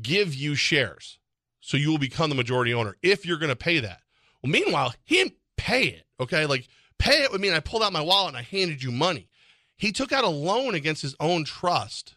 give 0.00 0.34
you 0.34 0.54
shares. 0.54 1.18
So 1.60 1.76
you 1.76 1.90
will 1.90 1.98
become 1.98 2.28
the 2.28 2.36
majority 2.36 2.74
owner 2.74 2.96
if 3.02 3.24
you're 3.26 3.38
going 3.38 3.50
to 3.50 3.56
pay 3.56 3.80
that. 3.80 4.00
Well, 4.42 4.50
meanwhile, 4.50 4.94
he 5.04 5.16
didn't 5.16 5.34
pay 5.56 5.84
it. 5.84 6.04
Okay. 6.18 6.46
Like 6.46 6.68
pay 6.98 7.22
it 7.22 7.32
would 7.32 7.40
mean 7.40 7.52
I 7.52 7.60
pulled 7.60 7.82
out 7.82 7.92
my 7.92 8.00
wallet 8.00 8.28
and 8.28 8.36
I 8.36 8.42
handed 8.42 8.82
you 8.82 8.90
money. 8.90 9.28
He 9.76 9.92
took 9.92 10.12
out 10.12 10.24
a 10.24 10.28
loan 10.28 10.74
against 10.74 11.02
his 11.02 11.16
own 11.18 11.44
trust, 11.44 12.14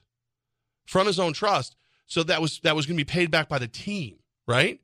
from 0.86 1.08
his 1.08 1.20
own 1.20 1.34
trust, 1.34 1.76
so 2.06 2.22
that 2.24 2.42
was 2.42 2.60
that 2.60 2.76
was 2.76 2.86
going 2.86 2.98
to 2.98 3.04
be 3.04 3.10
paid 3.10 3.32
back 3.32 3.50
by 3.50 3.58
the 3.58 3.68
team, 3.68 4.18
right? 4.48 4.80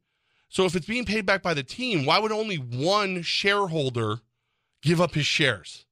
So 0.50 0.66
if 0.66 0.76
it's 0.76 0.88
being 0.88 1.06
paid 1.06 1.26
back 1.26 1.44
by 1.44 1.54
the 1.54 1.64
team, 1.64 2.06
why 2.06 2.20
would 2.20 2.32
only 2.32 2.58
one 2.58 3.22
shareholder 3.22 4.18
give 4.82 5.00
up 5.00 5.14
his 5.14 5.28
shares? 5.28 5.86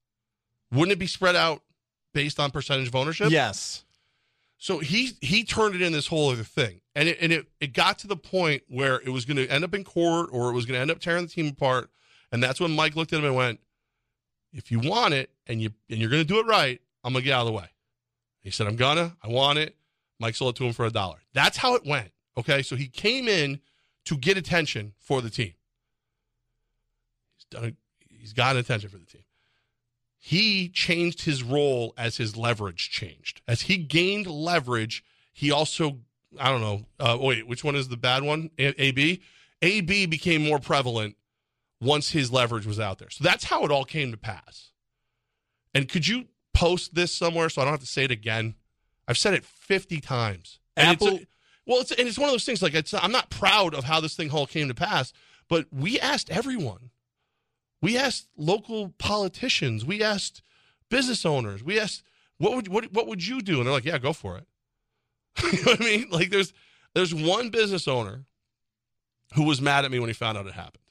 Wouldn't 0.71 0.91
it 0.91 0.99
be 0.99 1.08
spread 1.08 1.36
out 1.36 1.62
based 2.13 2.39
on 2.39 2.52
percentage 2.52 2.88
of 2.88 2.95
ownership? 2.95 3.32
Yes. 3.32 3.84
So 4.58 4.80
he 4.80 5.12
he 5.22 5.45
turned 5.45 5.74
it 5.76 5.82
in 5.82 5.93
this 5.93 6.08
whole 6.08 6.30
other 6.30 6.43
thing, 6.43 6.82
and 6.93 7.08
it 7.08 7.17
and 7.22 7.32
it, 7.32 7.48
it 7.62 7.74
got 7.74 7.98
to 8.00 8.08
the 8.08 8.17
point 8.17 8.63
where 8.67 8.95
it 8.95 9.10
was 9.10 9.24
going 9.24 9.38
to 9.38 9.48
end 9.48 9.63
up 9.63 9.74
in 9.74 9.86
court, 9.86 10.30
or 10.34 10.50
it 10.50 10.54
was 10.54 10.65
going 10.65 10.76
to 10.76 10.82
end 10.82 10.91
up 10.91 11.00
tearing 11.00 11.24
the 11.24 11.32
team 11.32 11.48
apart, 11.48 11.89
and 12.32 12.43
that's 12.43 12.60
when 12.60 12.76
Mike 12.76 12.95
looked 12.98 13.13
at 13.13 13.19
him 13.19 13.26
and 13.26 13.36
went, 13.36 13.62
"If 14.52 14.69
you 14.69 14.80
want 14.80 15.13
it, 15.13 15.30
and 15.48 15.62
you 15.62 15.72
and 15.89 16.00
you're 16.00 16.10
going 16.10 16.22
to 16.22 16.28
do 16.28 16.39
it 16.39 16.45
right, 16.45 16.82
I'm 17.06 17.13
going 17.13 17.24
to 17.24 17.26
get 17.26 17.36
out 17.36 17.41
of 17.41 17.48
the 17.48 17.54
way." 17.54 17.69
He 18.41 18.52
said, 18.52 18.67
"I'm 18.67 18.76
gonna, 18.76 19.15
I 19.24 19.30
want 19.30 19.60
it." 19.60 19.78
Mike 20.19 20.36
sold 20.36 20.56
it 20.56 20.58
to 20.58 20.65
him 20.65 20.74
for 20.74 20.86
a 20.86 20.91
dollar. 20.91 21.19
That's 21.34 21.56
how 21.56 21.76
it 21.76 21.86
went. 21.86 22.12
Okay, 22.38 22.62
so 22.62 22.76
he 22.76 22.88
came 22.88 23.30
in 23.30 23.62
to 24.04 24.17
get 24.17 24.38
attention 24.38 24.91
for 25.00 25.22
the 25.22 25.30
team. 25.30 25.54
He's 27.38 27.45
done. 27.45 27.78
He's 28.10 28.34
gotten 28.34 28.60
attention 28.60 28.89
for 28.89 28.98
the 28.98 29.06
team 29.06 29.24
he 30.30 30.70
changed 30.70 31.24
his 31.24 31.42
role 31.42 31.92
as 31.98 32.18
his 32.18 32.38
leverage 32.38 32.92
changed. 32.92 33.42
As 33.48 33.62
he 33.63 33.78
gained 33.78 34.28
leverage, 34.28 35.04
he 35.34 35.50
also, 35.50 36.02
I 36.39 36.52
don't 36.52 36.62
know, 36.62 36.86
uh, 37.00 37.18
wait, 37.20 37.48
which 37.48 37.63
one 37.63 37.76
is 37.76 37.88
the 37.88 37.98
bad 37.98 38.22
one? 38.22 38.52
A- 38.60 38.80
AB? 38.80 39.22
AB 39.63 40.06
became 40.06 40.44
more 40.44 40.60
prevalent 40.60 41.15
once 41.82 42.12
his 42.12 42.32
leverage 42.32 42.68
was 42.68 42.80
out 42.80 43.00
there. 43.00 43.10
So 43.10 43.24
that's 43.24 43.46
how 43.46 43.65
it 43.65 43.72
all 43.72 43.86
came 43.86 44.12
to 44.12 44.18
pass. 44.18 44.70
And 45.74 45.89
could 45.89 46.08
you 46.08 46.26
post 46.54 46.94
this 46.94 47.12
somewhere 47.12 47.50
so 47.50 47.63
I 47.63 47.65
don't 47.65 47.74
have 47.74 47.80
to 47.80 47.88
say 47.88 48.04
it 48.04 48.12
again? 48.12 48.54
I've 49.08 49.18
said 49.18 49.34
it 49.34 49.44
50 49.44 50.00
times. 50.00 50.60
And 50.78 50.89
Apple- 50.89 51.08
it's 51.08 51.24
a- 51.24 51.28
well, 51.65 51.82
it's, 51.82 51.92
and 51.92 52.08
it's 52.08 52.20
one 52.20 52.30
of 52.30 52.34
those 52.34 52.46
things 52.46 52.62
like 52.62 52.76
it's, 52.76 52.94
I'm 52.94 53.12
not 53.12 53.32
proud 53.32 53.74
of 53.74 53.86
how 53.86 54.00
this 54.00 54.15
thing 54.15 54.30
all 54.30 54.46
came 54.46 54.68
to 54.68 54.76
pass, 54.76 55.12
but 55.48 55.65
we 55.72 56.00
asked 56.00 56.30
everyone. 56.30 56.92
We 57.82 57.98
asked 57.98 58.28
local 58.38 58.89
politicians. 58.98 59.86
We 59.86 60.04
asked 60.04 60.42
business 60.89 61.26
owners. 61.26 61.63
We 61.63 61.80
asked, 61.80 62.04
what 62.38 62.56
would 62.56 62.68
what 62.68 62.92
what 62.94 63.08
would 63.08 63.26
you 63.26 63.42
do? 63.42 63.58
And 63.58 63.65
they're 63.65 63.74
like, 63.74 63.86
yeah, 63.86 63.98
go 63.98 64.13
for 64.13 64.38
it. 64.38 64.48
you 65.54 65.63
know 65.63 65.72
what 65.72 65.82
I 65.82 65.86
mean? 65.86 66.08
Like 66.10 66.30
there's 66.30 66.54
there's 66.94 67.13
one 67.13 67.50
business 67.50 67.88
owner 67.88 68.26
who 69.36 69.44
was 69.44 69.62
mad 69.62 69.86
at 69.86 69.92
me 69.92 70.00
when 70.00 70.10
he 70.10 70.13
found 70.13 70.38
out 70.38 70.48
it 70.48 70.54
happened. 70.54 70.84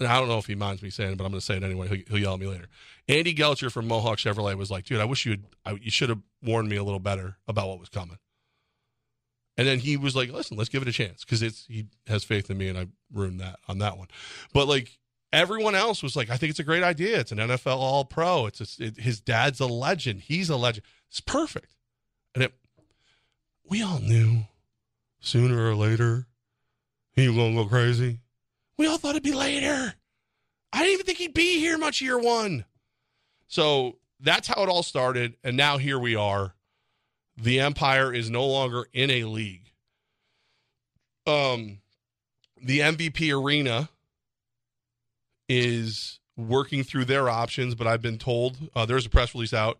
And 0.00 0.08
I 0.08 0.18
don't 0.18 0.28
know 0.28 0.38
if 0.38 0.46
he 0.46 0.54
minds 0.54 0.82
me 0.82 0.90
saying 0.90 1.12
it, 1.12 1.18
but 1.18 1.24
I'm 1.24 1.30
going 1.30 1.40
to 1.40 1.46
say 1.46 1.56
it 1.56 1.62
anyway. 1.62 1.88
He'll, 1.88 2.02
he'll 2.08 2.18
yell 2.18 2.34
at 2.34 2.40
me 2.40 2.46
later. 2.46 2.66
Andy 3.08 3.32
Gelcher 3.32 3.70
from 3.70 3.86
Mohawk 3.86 4.18
Chevrolet 4.18 4.56
was 4.56 4.70
like, 4.70 4.84
dude, 4.84 5.00
I 5.00 5.04
wish 5.04 5.24
you 5.24 5.32
had, 5.32 5.44
I, 5.64 5.78
you 5.80 5.90
should 5.90 6.08
have 6.08 6.20
warned 6.42 6.68
me 6.68 6.76
a 6.76 6.82
little 6.82 6.98
better 6.98 7.36
about 7.46 7.68
what 7.68 7.78
was 7.78 7.88
coming. 7.88 8.18
And 9.56 9.68
then 9.68 9.78
he 9.78 9.96
was 9.96 10.16
like, 10.16 10.32
listen, 10.32 10.56
let's 10.56 10.68
give 10.68 10.82
it 10.82 10.88
a 10.88 10.92
chance 10.92 11.24
because 11.24 11.40
it's 11.42 11.64
he 11.66 11.86
has 12.08 12.24
faith 12.24 12.50
in 12.50 12.58
me, 12.58 12.68
and 12.68 12.76
I 12.76 12.88
ruined 13.12 13.38
that 13.40 13.60
on 13.68 13.78
that 13.78 13.96
one. 13.96 14.08
But 14.52 14.66
like 14.66 14.98
everyone 15.34 15.74
else 15.74 16.02
was 16.02 16.16
like, 16.16 16.30
I 16.30 16.36
think 16.36 16.50
it's 16.50 16.60
a 16.60 16.64
great 16.64 16.82
idea. 16.82 17.18
It's 17.18 17.32
an 17.32 17.38
NFL 17.38 17.76
All 17.76 18.04
Pro. 18.04 18.46
It's 18.46 18.80
a, 18.80 18.84
it, 18.84 18.98
his 18.98 19.20
dad's 19.20 19.60
a 19.60 19.66
legend. 19.66 20.22
He's 20.22 20.48
a 20.48 20.56
legend. 20.56 20.84
It's 21.10 21.20
perfect. 21.20 21.74
And 22.34 22.44
it, 22.44 22.54
we 23.68 23.82
all 23.82 23.98
knew 24.00 24.44
sooner 25.20 25.68
or 25.68 25.74
later 25.74 26.26
he 27.12 27.28
was 27.28 27.36
gonna 27.36 27.54
go 27.54 27.66
crazy. 27.66 28.20
We 28.76 28.86
all 28.86 28.98
thought 28.98 29.10
it'd 29.10 29.22
be 29.22 29.32
later. 29.32 29.94
I 30.72 30.78
didn't 30.78 30.94
even 30.94 31.06
think 31.06 31.18
he'd 31.18 31.34
be 31.34 31.60
here 31.60 31.78
much 31.78 32.00
year 32.00 32.18
one. 32.18 32.64
So 33.46 33.98
that's 34.18 34.48
how 34.48 34.62
it 34.62 34.68
all 34.68 34.82
started, 34.82 35.36
and 35.44 35.56
now 35.56 35.78
here 35.78 35.98
we 35.98 36.16
are. 36.16 36.54
The 37.36 37.60
Empire 37.60 38.12
is 38.12 38.30
no 38.30 38.44
longer 38.46 38.86
in 38.92 39.10
a 39.10 39.24
league. 39.24 39.70
Um, 41.26 41.78
the 42.60 42.80
MVP 42.80 43.32
arena 43.32 43.88
is 45.48 46.18
working 46.36 46.82
through 46.82 47.04
their 47.04 47.28
options, 47.28 47.74
but 47.74 47.86
I've 47.86 48.02
been 48.02 48.18
told 48.18 48.56
uh, 48.74 48.86
there's 48.86 49.06
a 49.06 49.10
press 49.10 49.34
release 49.34 49.54
out. 49.54 49.78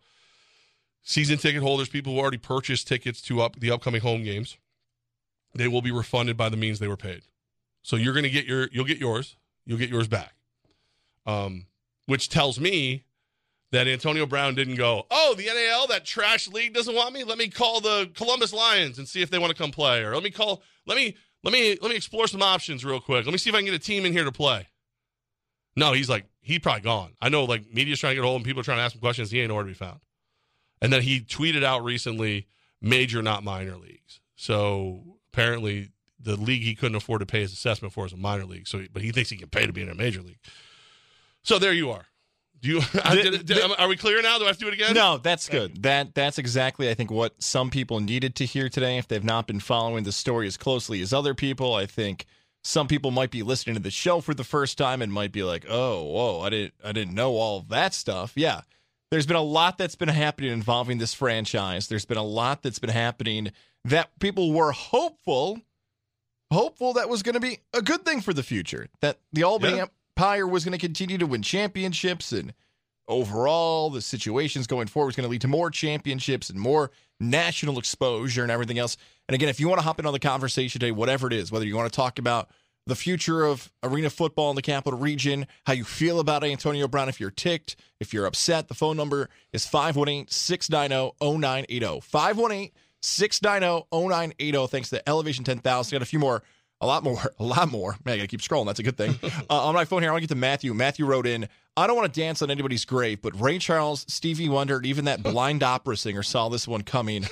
Season 1.02 1.36
ticket 1.36 1.62
holders, 1.62 1.88
people 1.88 2.14
who 2.14 2.18
already 2.18 2.38
purchased 2.38 2.88
tickets 2.88 3.20
to 3.22 3.42
up 3.42 3.60
the 3.60 3.70
upcoming 3.70 4.00
home 4.00 4.22
games, 4.22 4.56
they 5.54 5.68
will 5.68 5.82
be 5.82 5.90
refunded 5.90 6.36
by 6.36 6.48
the 6.48 6.56
means 6.56 6.78
they 6.78 6.88
were 6.88 6.96
paid. 6.96 7.22
So 7.82 7.96
you're 7.96 8.14
going 8.14 8.24
to 8.24 8.30
get 8.30 8.46
your, 8.46 8.68
you'll 8.72 8.86
get 8.86 8.98
yours, 8.98 9.36
you'll 9.66 9.78
get 9.78 9.90
yours 9.90 10.08
back. 10.08 10.34
Um, 11.26 11.66
which 12.06 12.28
tells 12.28 12.58
me 12.58 13.04
that 13.70 13.88
Antonio 13.88 14.24
Brown 14.26 14.54
didn't 14.54 14.76
go, 14.76 15.06
oh, 15.10 15.34
the 15.36 15.46
NAL, 15.46 15.86
that 15.88 16.04
trash 16.04 16.48
league 16.48 16.74
doesn't 16.74 16.94
want 16.94 17.12
me. 17.12 17.24
Let 17.24 17.38
me 17.38 17.48
call 17.48 17.80
the 17.80 18.10
Columbus 18.14 18.52
Lions 18.52 18.98
and 18.98 19.08
see 19.08 19.20
if 19.20 19.30
they 19.30 19.38
want 19.38 19.50
to 19.50 19.58
come 19.58 19.70
play, 19.70 20.02
or 20.02 20.14
let 20.14 20.22
me 20.22 20.30
call, 20.30 20.62
let 20.86 20.96
me, 20.96 21.16
let 21.42 21.52
me, 21.52 21.76
let 21.82 21.90
me 21.90 21.96
explore 21.96 22.26
some 22.26 22.42
options 22.42 22.84
real 22.84 23.00
quick. 23.00 23.26
Let 23.26 23.32
me 23.32 23.38
see 23.38 23.50
if 23.50 23.56
I 23.56 23.58
can 23.58 23.66
get 23.66 23.74
a 23.74 23.78
team 23.78 24.06
in 24.06 24.12
here 24.12 24.24
to 24.24 24.32
play. 24.32 24.68
No, 25.76 25.92
he's 25.92 26.08
like, 26.08 26.26
he's 26.40 26.60
probably 26.60 26.82
gone. 26.82 27.12
I 27.20 27.28
know 27.28 27.44
like 27.44 27.72
media's 27.72 27.98
trying 27.98 28.12
to 28.12 28.14
get 28.16 28.24
a 28.24 28.26
hold 28.26 28.40
of 28.40 28.42
him, 28.42 28.46
people 28.46 28.60
are 28.60 28.64
trying 28.64 28.78
to 28.78 28.82
ask 28.82 28.94
him 28.94 29.00
questions. 29.00 29.30
He 29.30 29.40
ain't 29.40 29.48
nowhere 29.48 29.64
to 29.64 29.68
be 29.68 29.74
found. 29.74 30.00
And 30.80 30.92
then 30.92 31.02
he 31.02 31.20
tweeted 31.20 31.64
out 31.64 31.82
recently, 31.84 32.46
major, 32.80 33.22
not 33.22 33.42
minor 33.42 33.76
leagues. 33.76 34.20
So 34.36 35.18
apparently 35.32 35.90
the 36.20 36.36
league 36.36 36.62
he 36.62 36.74
couldn't 36.74 36.96
afford 36.96 37.20
to 37.20 37.26
pay 37.26 37.40
his 37.40 37.52
assessment 37.52 37.94
for 37.94 38.06
is 38.06 38.12
a 38.12 38.16
minor 38.16 38.44
league. 38.44 38.66
So, 38.66 38.84
but 38.92 39.02
he 39.02 39.12
thinks 39.12 39.30
he 39.30 39.36
can 39.36 39.48
pay 39.48 39.66
to 39.66 39.72
be 39.72 39.82
in 39.82 39.88
a 39.88 39.94
major 39.94 40.22
league. 40.22 40.38
So 41.42 41.58
there 41.58 41.72
you 41.72 41.90
are. 41.90 42.06
Do 42.60 42.70
you? 42.70 42.80
Did, 43.12 43.44
did, 43.44 43.58
are 43.78 43.88
we 43.88 43.96
clear 43.96 44.22
now? 44.22 44.38
Do 44.38 44.44
I 44.44 44.46
have 44.46 44.56
to 44.56 44.64
do 44.64 44.68
it 44.68 44.74
again? 44.74 44.94
No, 44.94 45.18
that's 45.18 45.50
good. 45.50 45.82
That 45.82 46.14
that's 46.14 46.38
exactly 46.38 46.88
I 46.88 46.94
think 46.94 47.10
what 47.10 47.42
some 47.42 47.68
people 47.68 48.00
needed 48.00 48.34
to 48.36 48.46
hear 48.46 48.70
today. 48.70 48.96
If 48.96 49.06
they've 49.06 49.22
not 49.22 49.46
been 49.46 49.60
following 49.60 50.04
the 50.04 50.12
story 50.12 50.46
as 50.46 50.56
closely 50.56 51.02
as 51.02 51.12
other 51.12 51.34
people, 51.34 51.74
I 51.74 51.84
think 51.84 52.24
some 52.64 52.88
people 52.88 53.10
might 53.10 53.30
be 53.30 53.42
listening 53.42 53.76
to 53.76 53.82
the 53.82 53.90
show 53.90 54.20
for 54.20 54.34
the 54.34 54.42
first 54.44 54.78
time 54.78 55.02
and 55.02 55.12
might 55.12 55.32
be 55.32 55.42
like, 55.42 55.66
"Oh, 55.68 56.02
whoa, 56.04 56.40
I 56.40 56.50
didn't 56.50 56.74
I 56.82 56.92
didn't 56.92 57.14
know 57.14 57.36
all 57.36 57.60
that 57.68 57.94
stuff." 57.94 58.32
Yeah. 58.34 58.62
There's 59.10 59.26
been 59.26 59.36
a 59.36 59.42
lot 59.42 59.78
that's 59.78 59.94
been 59.94 60.08
happening 60.08 60.50
involving 60.50 60.98
this 60.98 61.14
franchise. 61.14 61.86
There's 61.86 62.06
been 62.06 62.16
a 62.18 62.24
lot 62.24 62.62
that's 62.62 62.80
been 62.80 62.90
happening 62.90 63.52
that 63.84 64.18
people 64.18 64.52
were 64.52 64.72
hopeful 64.72 65.60
hopeful 66.50 66.94
that 66.94 67.08
was 67.08 67.22
going 67.22 67.34
to 67.34 67.40
be 67.40 67.58
a 67.72 67.82
good 67.82 68.04
thing 68.04 68.20
for 68.20 68.32
the 68.32 68.42
future. 68.42 68.88
That 69.00 69.18
the 69.32 69.42
Albany 69.42 69.76
Yeah. 69.76 69.86
Empire 70.16 70.46
was 70.46 70.64
going 70.64 70.72
to 70.72 70.78
continue 70.78 71.18
to 71.18 71.26
win 71.26 71.42
championships 71.42 72.32
and 72.32 72.54
overall 73.08 73.90
the 73.90 74.00
situations 74.00 74.66
going 74.66 74.86
forward 74.86 75.10
is 75.10 75.16
going 75.16 75.26
to 75.26 75.30
lead 75.30 75.42
to 75.42 75.48
more 75.48 75.70
championships 75.70 76.50
and 76.50 76.58
more 76.58 76.90
national 77.20 77.78
exposure 77.78 78.42
and 78.42 78.50
everything 78.50 78.78
else. 78.78 78.96
And 79.28 79.34
again, 79.34 79.48
if 79.48 79.60
you 79.60 79.68
want 79.68 79.78
to 79.78 79.84
hop 79.84 79.98
in 79.98 80.06
on 80.06 80.12
the 80.12 80.18
conversation 80.18 80.80
today, 80.80 80.90
whatever 80.90 81.26
it 81.26 81.32
is, 81.32 81.50
whether 81.50 81.64
you 81.64 81.76
want 81.76 81.90
to 81.90 81.96
talk 81.96 82.18
about 82.18 82.50
the 82.86 82.94
future 82.94 83.44
of 83.44 83.72
arena 83.82 84.10
football 84.10 84.50
in 84.50 84.56
the 84.56 84.62
capital 84.62 84.98
region, 84.98 85.46
how 85.66 85.72
you 85.72 85.84
feel 85.84 86.20
about 86.20 86.44
Antonio 86.44 86.86
Brown, 86.86 87.08
if 87.08 87.18
you're 87.18 87.30
ticked, 87.30 87.76
if 87.98 88.12
you're 88.12 88.26
upset, 88.26 88.68
the 88.68 88.74
phone 88.74 88.96
number 88.96 89.30
is 89.52 89.66
518 89.66 90.28
690 90.28 91.14
0980. 91.20 92.00
518 92.00 92.70
690 93.00 93.86
0980. 93.90 94.66
Thanks 94.66 94.90
to 94.90 95.08
Elevation 95.08 95.44
10,000. 95.44 95.96
Got 95.96 96.02
a 96.02 96.06
few 96.06 96.18
more, 96.18 96.42
a 96.84 96.86
lot 96.86 97.02
more, 97.02 97.18
a 97.38 97.44
lot 97.44 97.70
more. 97.70 97.96
Man, 98.04 98.14
I 98.14 98.16
got 98.18 98.22
to 98.22 98.28
keep 98.28 98.40
scrolling. 98.40 98.66
That's 98.66 98.80
a 98.80 98.82
good 98.82 98.96
thing. 98.96 99.18
uh, 99.50 99.66
on 99.66 99.74
my 99.74 99.84
phone 99.84 100.02
here, 100.02 100.10
I 100.10 100.12
want 100.12 100.22
to 100.22 100.28
get 100.28 100.34
to 100.34 100.40
Matthew. 100.40 100.74
Matthew 100.74 101.06
wrote 101.06 101.26
in, 101.26 101.48
I 101.76 101.86
don't 101.86 101.96
want 101.96 102.12
to 102.12 102.20
dance 102.20 102.42
on 102.42 102.50
anybody's 102.50 102.84
grave, 102.84 103.20
but 103.22 103.38
Ray 103.40 103.58
Charles, 103.58 104.04
Stevie 104.08 104.48
Wonder, 104.48 104.76
and 104.76 104.86
even 104.86 105.06
that 105.06 105.22
blind 105.22 105.62
opera 105.62 105.96
singer 105.96 106.22
saw 106.22 106.48
this 106.48 106.68
one 106.68 106.82
coming. 106.82 107.26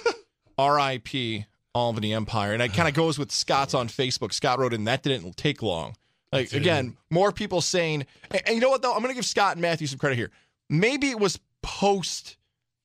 R.I.P. 0.59 1.47
Albany 1.75 2.13
Empire. 2.13 2.53
And 2.53 2.63
it 2.63 2.75
kind 2.75 2.89
of 2.89 2.95
goes 2.95 3.19
with 3.19 3.33
Scott's 3.33 3.75
on 3.75 3.89
Facebook. 3.89 4.33
Scott 4.33 4.59
wrote 4.59 4.75
in, 4.75 4.85
that 4.85 5.03
didn't 5.03 5.37
take 5.37 5.63
long. 5.63 5.95
Like, 6.31 6.53
again, 6.53 6.97
more 7.11 7.31
people 7.31 7.61
saying, 7.61 8.07
and, 8.31 8.43
and 8.47 8.55
you 8.55 8.61
know 8.61 8.71
what, 8.71 8.81
though? 8.81 8.93
I'm 8.93 9.01
going 9.01 9.11
to 9.11 9.15
give 9.15 9.27
Scott 9.27 9.53
and 9.53 9.63
Matthew 9.63 9.87
some 9.87 9.99
credit 9.99 10.17
here. 10.17 10.31
Maybe 10.71 11.11
it 11.11 11.19
was 11.19 11.39
post 11.63 12.37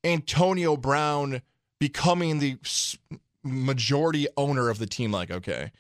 Antonio 0.04 0.76
Brown 0.76 1.42
becoming 1.80 2.40
the 2.40 2.58
majority 3.44 4.28
owner 4.36 4.70
of 4.70 4.80
the 4.80 4.86
team. 4.86 5.12
Like, 5.12 5.32
okay, 5.32 5.72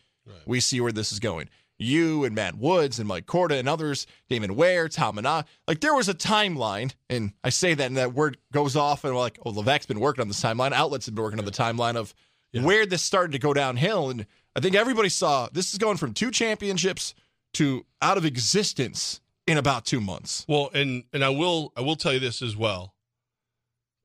we 0.45 0.59
see 0.59 0.81
where 0.81 0.91
this 0.91 1.11
is 1.11 1.19
going. 1.19 1.49
You 1.79 2.23
and 2.23 2.33
Matt 2.33 2.57
Woods 2.57 2.97
and 2.97 3.07
Mike 3.07 3.27
Corda 3.27 3.55
and 3.55 3.69
others, 3.69 4.07
Damon 4.29 4.55
Ware, 4.55 4.89
Tom 4.89 5.15
Mana. 5.15 5.45
Like, 5.67 5.79
there 5.79 5.93
was 5.93 6.09
a 6.09 6.13
timeline, 6.13 6.93
and 7.07 7.33
I 7.43 7.49
say 7.49 7.75
that, 7.75 7.85
and 7.85 7.97
that 7.97 8.13
word 8.13 8.37
goes 8.51 8.75
off, 8.75 9.03
and 9.03 9.13
we're 9.13 9.19
like, 9.19 9.37
oh, 9.45 9.51
Levack's 9.51 9.85
been 9.85 9.99
working 9.99 10.21
on 10.21 10.27
this 10.27 10.41
timeline. 10.41 10.71
Outlets 10.71 11.05
have 11.05 11.13
been 11.13 11.23
working 11.23 11.39
on 11.39 11.45
the 11.45 11.51
timeline 11.51 11.95
of 11.95 12.15
where 12.53 12.85
this 12.85 13.03
started 13.03 13.31
to 13.33 13.39
go 13.39 13.53
downhill. 13.53 14.09
And 14.09 14.25
I 14.55 14.59
think 14.59 14.75
everybody 14.75 15.09
saw 15.09 15.49
this 15.51 15.71
is 15.71 15.77
going 15.77 15.97
from 15.97 16.13
two 16.13 16.31
championships 16.31 17.13
to 17.53 17.85
out 18.01 18.17
of 18.17 18.25
existence 18.25 19.21
in 19.45 19.57
about 19.57 19.85
two 19.85 20.01
months. 20.01 20.45
Well, 20.47 20.69
and 20.73 21.03
and 21.13 21.23
I 21.23 21.29
will 21.29 21.71
I 21.75 21.81
will 21.81 21.95
tell 21.95 22.13
you 22.13 22.19
this 22.19 22.41
as 22.41 22.55
well. 22.55 22.93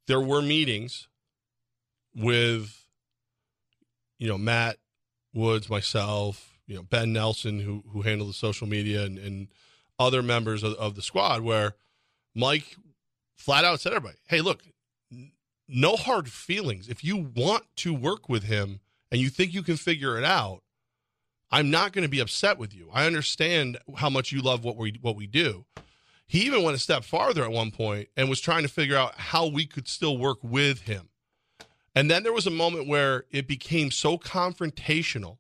There 0.06 0.20
were 0.20 0.42
meetings 0.42 1.08
with 2.14 2.86
you 4.18 4.28
know 4.28 4.38
Matt 4.38 4.76
Woods, 5.34 5.68
myself, 5.70 6.58
you 6.66 6.76
know 6.76 6.82
Ben 6.82 7.12
Nelson, 7.12 7.60
who 7.60 7.84
who 7.92 8.02
handled 8.02 8.30
the 8.30 8.34
social 8.34 8.66
media, 8.66 9.04
and, 9.04 9.18
and 9.18 9.48
other 9.98 10.22
members 10.22 10.62
of, 10.62 10.74
of 10.74 10.94
the 10.94 11.02
squad, 11.02 11.42
where 11.42 11.74
Mike 12.34 12.76
flat 13.34 13.64
out 13.64 13.80
said 13.80 13.92
everybody, 13.92 14.18
"Hey, 14.28 14.40
look, 14.40 14.62
n- 15.10 15.32
no 15.68 15.96
hard 15.96 16.30
feelings. 16.30 16.88
If 16.88 17.04
you 17.04 17.30
want 17.34 17.64
to 17.76 17.94
work 17.94 18.28
with 18.28 18.44
him 18.44 18.80
and 19.10 19.20
you 19.20 19.28
think 19.28 19.52
you 19.52 19.62
can 19.62 19.76
figure 19.76 20.18
it 20.18 20.24
out, 20.24 20.62
I'm 21.50 21.70
not 21.70 21.92
going 21.92 22.04
to 22.04 22.08
be 22.08 22.20
upset 22.20 22.58
with 22.58 22.74
you. 22.74 22.88
I 22.92 23.06
understand 23.06 23.78
how 23.96 24.10
much 24.10 24.32
you 24.32 24.40
love 24.40 24.64
what 24.64 24.76
we 24.76 24.98
what 25.00 25.16
we 25.16 25.26
do." 25.26 25.66
He 26.26 26.46
even 26.46 26.62
went 26.62 26.76
a 26.76 26.80
step 26.80 27.04
farther 27.04 27.44
at 27.44 27.52
one 27.52 27.70
point 27.70 28.08
and 28.16 28.30
was 28.30 28.40
trying 28.40 28.62
to 28.62 28.68
figure 28.68 28.96
out 28.96 29.16
how 29.16 29.46
we 29.46 29.66
could 29.66 29.86
still 29.86 30.16
work 30.16 30.38
with 30.42 30.82
him. 30.82 31.10
And 31.94 32.10
then 32.10 32.22
there 32.22 32.32
was 32.32 32.46
a 32.46 32.50
moment 32.50 32.88
where 32.88 33.24
it 33.30 33.46
became 33.46 33.90
so 33.90 34.16
confrontational 34.16 35.38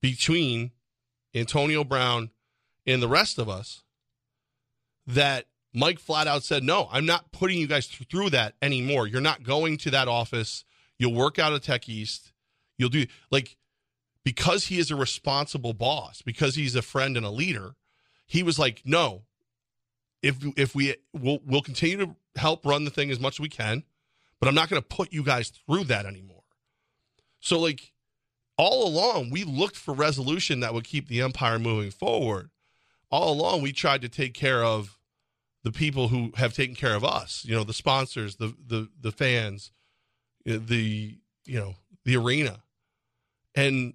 between 0.00 0.70
Antonio 1.34 1.84
Brown 1.84 2.30
and 2.86 3.02
the 3.02 3.08
rest 3.08 3.38
of 3.38 3.48
us 3.48 3.82
that 5.06 5.46
Mike 5.72 5.98
flat 5.98 6.26
out 6.26 6.44
said, 6.44 6.62
No, 6.62 6.88
I'm 6.92 7.06
not 7.06 7.32
putting 7.32 7.58
you 7.58 7.66
guys 7.66 7.86
through 7.86 8.30
that 8.30 8.54
anymore. 8.62 9.06
You're 9.06 9.20
not 9.20 9.42
going 9.42 9.76
to 9.78 9.90
that 9.90 10.08
office. 10.08 10.64
You'll 10.98 11.14
work 11.14 11.38
out 11.38 11.52
of 11.52 11.62
Tech 11.62 11.88
East. 11.88 12.32
You'll 12.78 12.88
do, 12.90 13.06
like, 13.30 13.56
because 14.24 14.66
he 14.66 14.78
is 14.78 14.90
a 14.90 14.96
responsible 14.96 15.72
boss, 15.72 16.22
because 16.22 16.54
he's 16.54 16.74
a 16.74 16.82
friend 16.82 17.16
and 17.16 17.26
a 17.26 17.30
leader, 17.30 17.74
he 18.26 18.42
was 18.42 18.58
like, 18.58 18.82
No, 18.84 19.22
if 20.22 20.36
if 20.56 20.74
we 20.74 20.94
we'll, 21.12 21.40
we'll 21.44 21.62
continue 21.62 21.98
to 21.98 22.16
help 22.36 22.64
run 22.64 22.84
the 22.84 22.90
thing 22.90 23.10
as 23.10 23.20
much 23.20 23.36
as 23.36 23.40
we 23.40 23.48
can, 23.48 23.84
but 24.40 24.48
I'm 24.48 24.54
not 24.54 24.68
going 24.68 24.80
to 24.80 24.88
put 24.88 25.12
you 25.12 25.22
guys 25.22 25.50
through 25.50 25.84
that 25.84 26.06
anymore. 26.06 26.42
So 27.40 27.58
like 27.60 27.92
all 28.56 28.86
along, 28.86 29.30
we 29.30 29.44
looked 29.44 29.76
for 29.76 29.94
resolution 29.94 30.60
that 30.60 30.74
would 30.74 30.84
keep 30.84 31.08
the 31.08 31.22
empire 31.22 31.58
moving 31.58 31.90
forward. 31.90 32.50
All 33.10 33.32
along, 33.32 33.62
we 33.62 33.72
tried 33.72 34.02
to 34.02 34.08
take 34.08 34.34
care 34.34 34.62
of 34.62 34.98
the 35.64 35.72
people 35.72 36.08
who 36.08 36.32
have 36.36 36.54
taken 36.54 36.74
care 36.74 36.94
of 36.94 37.04
us. 37.04 37.44
You 37.46 37.54
know, 37.54 37.64
the 37.64 37.72
sponsors, 37.72 38.36
the 38.36 38.54
the 38.66 38.88
the 39.00 39.12
fans, 39.12 39.72
eh, 40.46 40.58
the 40.60 41.18
you 41.44 41.58
know 41.58 41.74
the 42.04 42.16
arena, 42.16 42.62
and 43.54 43.94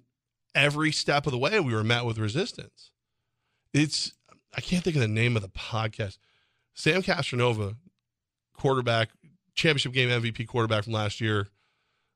every 0.54 0.92
step 0.92 1.26
of 1.26 1.32
the 1.32 1.38
way, 1.38 1.60
we 1.60 1.74
were 1.74 1.84
met 1.84 2.04
with 2.04 2.18
resistance. 2.18 2.90
It's 3.72 4.12
I 4.56 4.60
can't 4.60 4.84
think 4.84 4.96
of 4.96 5.02
the 5.02 5.08
name 5.08 5.36
of 5.36 5.42
the 5.42 5.48
podcast. 5.48 6.18
Sam 6.74 7.02
Castronova, 7.02 7.76
quarterback, 8.52 9.10
championship 9.56 9.92
game 9.92 10.08
MVP 10.08 10.46
quarterback 10.46 10.84
from 10.84 10.92
last 10.92 11.20
year. 11.20 11.48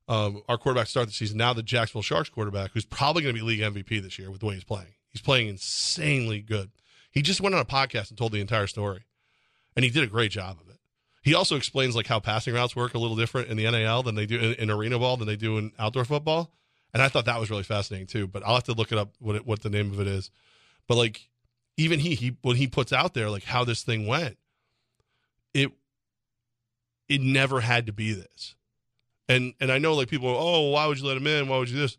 Um, 0.07 0.41
our 0.47 0.57
quarterback 0.57 0.87
start 0.87 1.07
the 1.07 1.13
season. 1.13 1.37
Now 1.37 1.53
the 1.53 1.63
Jacksonville 1.63 2.01
Sharks 2.01 2.29
quarterback, 2.29 2.71
who's 2.73 2.85
probably 2.85 3.23
going 3.23 3.35
to 3.35 3.41
be 3.41 3.45
league 3.45 3.59
MVP 3.59 4.01
this 4.01 4.17
year 4.17 4.31
with 4.31 4.39
the 4.39 4.45
way 4.45 4.55
he's 4.55 4.63
playing. 4.63 4.93
He's 5.09 5.21
playing 5.21 5.47
insanely 5.49 6.41
good. 6.41 6.71
He 7.11 7.21
just 7.21 7.41
went 7.41 7.55
on 7.55 7.61
a 7.61 7.65
podcast 7.65 8.09
and 8.09 8.17
told 8.17 8.31
the 8.31 8.39
entire 8.39 8.67
story, 8.67 9.05
and 9.75 9.83
he 9.83 9.91
did 9.91 10.03
a 10.03 10.07
great 10.07 10.31
job 10.31 10.57
of 10.61 10.69
it. 10.69 10.79
He 11.23 11.35
also 11.35 11.55
explains 11.55 11.95
like 11.95 12.07
how 12.07 12.19
passing 12.19 12.53
routes 12.53 12.75
work 12.75 12.93
a 12.93 12.97
little 12.97 13.17
different 13.17 13.49
in 13.49 13.57
the 13.57 13.69
NAL 13.69 14.03
than 14.03 14.15
they 14.15 14.25
do 14.25 14.39
in, 14.39 14.53
in 14.53 14.71
arena 14.71 14.97
ball 14.97 15.17
than 15.17 15.27
they 15.27 15.35
do 15.35 15.57
in 15.57 15.71
outdoor 15.77 16.05
football, 16.05 16.51
and 16.93 17.01
I 17.01 17.09
thought 17.09 17.25
that 17.25 17.39
was 17.39 17.49
really 17.49 17.63
fascinating 17.63 18.07
too. 18.07 18.27
But 18.27 18.43
I'll 18.45 18.55
have 18.55 18.63
to 18.65 18.73
look 18.73 18.91
it 18.91 18.97
up 18.97 19.13
what 19.19 19.35
it, 19.35 19.45
what 19.45 19.61
the 19.61 19.69
name 19.69 19.91
of 19.91 19.99
it 19.99 20.07
is. 20.07 20.31
But 20.87 20.95
like 20.95 21.29
even 21.77 21.99
he 21.99 22.15
he 22.15 22.37
when 22.41 22.55
he 22.55 22.67
puts 22.67 22.93
out 22.93 23.13
there 23.13 23.29
like 23.29 23.43
how 23.43 23.63
this 23.63 23.83
thing 23.83 24.07
went, 24.07 24.37
it 25.53 25.71
it 27.11 27.21
never 27.21 27.59
had 27.59 27.85
to 27.87 27.93
be 27.93 28.13
this. 28.13 28.55
And 29.27 29.53
and 29.59 29.71
I 29.71 29.77
know 29.77 29.93
like 29.93 30.07
people, 30.07 30.29
oh, 30.29 30.69
why 30.71 30.87
would 30.87 30.97
you 30.97 31.05
let 31.05 31.17
him 31.17 31.27
in? 31.27 31.49
Why 31.49 31.57
would 31.57 31.69
you 31.69 31.77
this? 31.77 31.97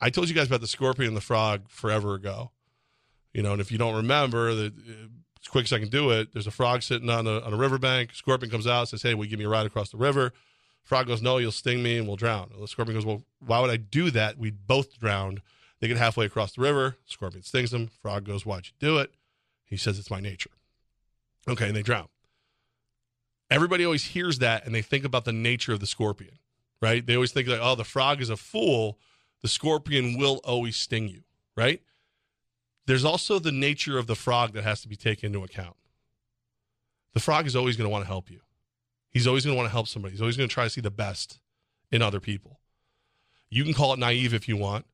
I 0.00 0.10
told 0.10 0.28
you 0.28 0.34
guys 0.34 0.46
about 0.46 0.62
the 0.62 0.66
scorpion 0.66 1.08
and 1.08 1.16
the 1.16 1.22
frog 1.22 1.68
forever 1.68 2.14
ago. 2.14 2.50
You 3.32 3.42
know, 3.42 3.52
and 3.52 3.60
if 3.60 3.70
you 3.70 3.76
don't 3.76 3.94
remember, 3.94 4.54
the 4.54 4.66
uh, 4.66 5.08
as 5.42 5.48
quick 5.48 5.66
as 5.66 5.72
I 5.72 5.78
can 5.78 5.88
do 5.88 6.10
it, 6.10 6.32
there's 6.32 6.46
a 6.46 6.50
frog 6.50 6.82
sitting 6.82 7.10
on 7.10 7.26
a 7.26 7.40
on 7.40 7.52
a 7.52 7.56
riverbank. 7.56 8.14
Scorpion 8.14 8.50
comes 8.50 8.66
out, 8.66 8.88
says, 8.88 9.02
"Hey, 9.02 9.14
will 9.14 9.24
you 9.24 9.30
give 9.30 9.38
me 9.38 9.44
a 9.44 9.50
ride 9.50 9.66
across 9.66 9.90
the 9.90 9.98
river?" 9.98 10.32
Frog 10.82 11.06
goes, 11.06 11.20
"No, 11.20 11.36
you'll 11.36 11.52
sting 11.52 11.82
me 11.82 11.98
and 11.98 12.06
we'll 12.06 12.16
drown." 12.16 12.50
The 12.58 12.68
scorpion 12.68 12.96
goes, 12.96 13.04
"Well, 13.04 13.22
why 13.40 13.60
would 13.60 13.70
I 13.70 13.76
do 13.76 14.10
that? 14.12 14.38
We'd 14.38 14.66
both 14.66 14.98
drown." 14.98 15.42
They 15.80 15.88
get 15.88 15.98
halfway 15.98 16.24
across 16.24 16.54
the 16.54 16.62
river. 16.62 16.96
Scorpion 17.04 17.42
stings 17.42 17.74
him. 17.74 17.88
Frog 18.00 18.24
goes, 18.24 18.46
"Why'd 18.46 18.66
you 18.66 18.72
do 18.80 18.96
it?" 18.96 19.12
He 19.66 19.76
says, 19.76 19.98
"It's 19.98 20.10
my 20.10 20.20
nature." 20.20 20.52
Okay, 21.46 21.66
and 21.66 21.76
they 21.76 21.82
drown. 21.82 22.08
Everybody 23.50 23.84
always 23.84 24.04
hears 24.04 24.38
that 24.40 24.66
and 24.66 24.74
they 24.74 24.82
think 24.82 25.04
about 25.04 25.24
the 25.24 25.32
nature 25.32 25.72
of 25.72 25.80
the 25.80 25.86
scorpion, 25.86 26.38
right? 26.80 27.04
They 27.04 27.14
always 27.14 27.32
think 27.32 27.48
like, 27.48 27.60
"Oh, 27.60 27.74
the 27.74 27.84
frog 27.84 28.20
is 28.20 28.30
a 28.30 28.36
fool. 28.36 28.98
The 29.42 29.48
scorpion 29.48 30.18
will 30.18 30.40
always 30.44 30.76
sting 30.76 31.08
you," 31.08 31.22
right? 31.56 31.82
There's 32.86 33.04
also 33.04 33.38
the 33.38 33.52
nature 33.52 33.98
of 33.98 34.06
the 34.06 34.14
frog 34.14 34.52
that 34.52 34.64
has 34.64 34.80
to 34.82 34.88
be 34.88 34.96
taken 34.96 35.26
into 35.26 35.44
account. 35.44 35.76
The 37.14 37.20
frog 37.20 37.46
is 37.46 37.56
always 37.56 37.76
going 37.76 37.86
to 37.86 37.90
want 37.90 38.02
to 38.02 38.08
help 38.08 38.30
you. 38.30 38.40
He's 39.10 39.26
always 39.26 39.44
going 39.44 39.54
to 39.54 39.56
want 39.56 39.66
to 39.66 39.72
help 39.72 39.88
somebody. 39.88 40.12
He's 40.12 40.20
always 40.20 40.36
going 40.36 40.48
to 40.48 40.52
try 40.52 40.64
to 40.64 40.70
see 40.70 40.80
the 40.80 40.90
best 40.90 41.38
in 41.90 42.02
other 42.02 42.20
people. 42.20 42.60
You 43.48 43.64
can 43.64 43.72
call 43.72 43.92
it 43.92 43.98
naive 43.98 44.34
if 44.34 44.48
you 44.48 44.56
want. 44.56 44.86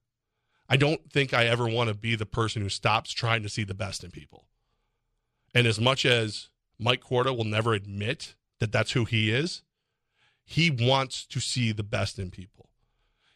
I 0.68 0.76
don't 0.76 1.10
think 1.10 1.34
I 1.34 1.46
ever 1.46 1.68
want 1.68 1.88
to 1.88 1.94
be 1.94 2.14
the 2.14 2.26
person 2.26 2.62
who 2.62 2.68
stops 2.68 3.12
trying 3.12 3.42
to 3.42 3.48
see 3.48 3.64
the 3.64 3.74
best 3.74 4.04
in 4.04 4.10
people. 4.10 4.46
And 5.54 5.66
as 5.66 5.80
much 5.80 6.06
as 6.06 6.48
Mike 6.78 7.00
Corda 7.00 7.32
will 7.32 7.44
never 7.44 7.74
admit 7.74 8.34
that 8.62 8.70
that's 8.70 8.92
who 8.92 9.04
he 9.04 9.28
is, 9.32 9.62
he 10.44 10.70
wants 10.70 11.26
to 11.26 11.40
see 11.40 11.72
the 11.72 11.82
best 11.82 12.16
in 12.16 12.30
people. 12.30 12.68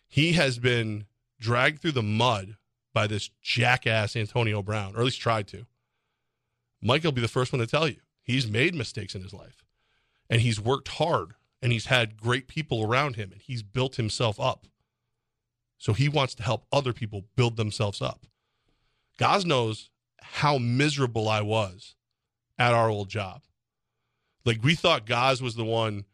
He 0.06 0.34
has 0.34 0.60
been 0.60 1.06
dragged 1.40 1.82
through 1.82 1.92
the 1.92 2.02
mud 2.02 2.54
by 2.94 3.08
this 3.08 3.28
jackass 3.42 4.14
Antonio 4.14 4.62
Brown, 4.62 4.94
or 4.94 5.00
at 5.00 5.04
least 5.04 5.20
tried 5.20 5.48
to. 5.48 5.66
Mike 6.80 7.02
will 7.02 7.10
be 7.10 7.20
the 7.20 7.26
first 7.26 7.52
one 7.52 7.58
to 7.58 7.66
tell 7.66 7.88
you 7.88 7.96
he's 8.22 8.48
made 8.48 8.72
mistakes 8.72 9.16
in 9.16 9.22
his 9.24 9.34
life 9.34 9.64
and 10.30 10.42
he's 10.42 10.60
worked 10.60 10.86
hard 10.86 11.32
and 11.60 11.72
he's 11.72 11.86
had 11.86 12.20
great 12.20 12.46
people 12.46 12.84
around 12.84 13.16
him 13.16 13.32
and 13.32 13.40
he's 13.40 13.64
built 13.64 13.96
himself 13.96 14.38
up. 14.38 14.68
So 15.76 15.92
he 15.92 16.08
wants 16.08 16.36
to 16.36 16.44
help 16.44 16.66
other 16.72 16.92
people 16.92 17.24
build 17.34 17.56
themselves 17.56 18.00
up. 18.00 18.26
Goz 19.18 19.44
knows 19.44 19.90
how 20.20 20.58
miserable 20.58 21.28
I 21.28 21.40
was 21.40 21.96
at 22.60 22.74
our 22.74 22.88
old 22.88 23.08
job. 23.08 23.42
Like 24.46 24.62
we 24.62 24.76
thought 24.76 25.06
Goz 25.06 25.42
was 25.42 25.56
the 25.56 25.64
one 25.64 26.04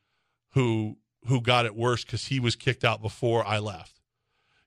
who 0.55 0.97
who 1.29 1.41
got 1.41 1.67
it 1.67 1.77
worse 1.77 2.05
because 2.05 2.27
he 2.27 2.41
was 2.41 2.57
kicked 2.57 2.83
out 2.83 3.01
before 3.01 3.47
I 3.47 3.59
left. 3.59 4.01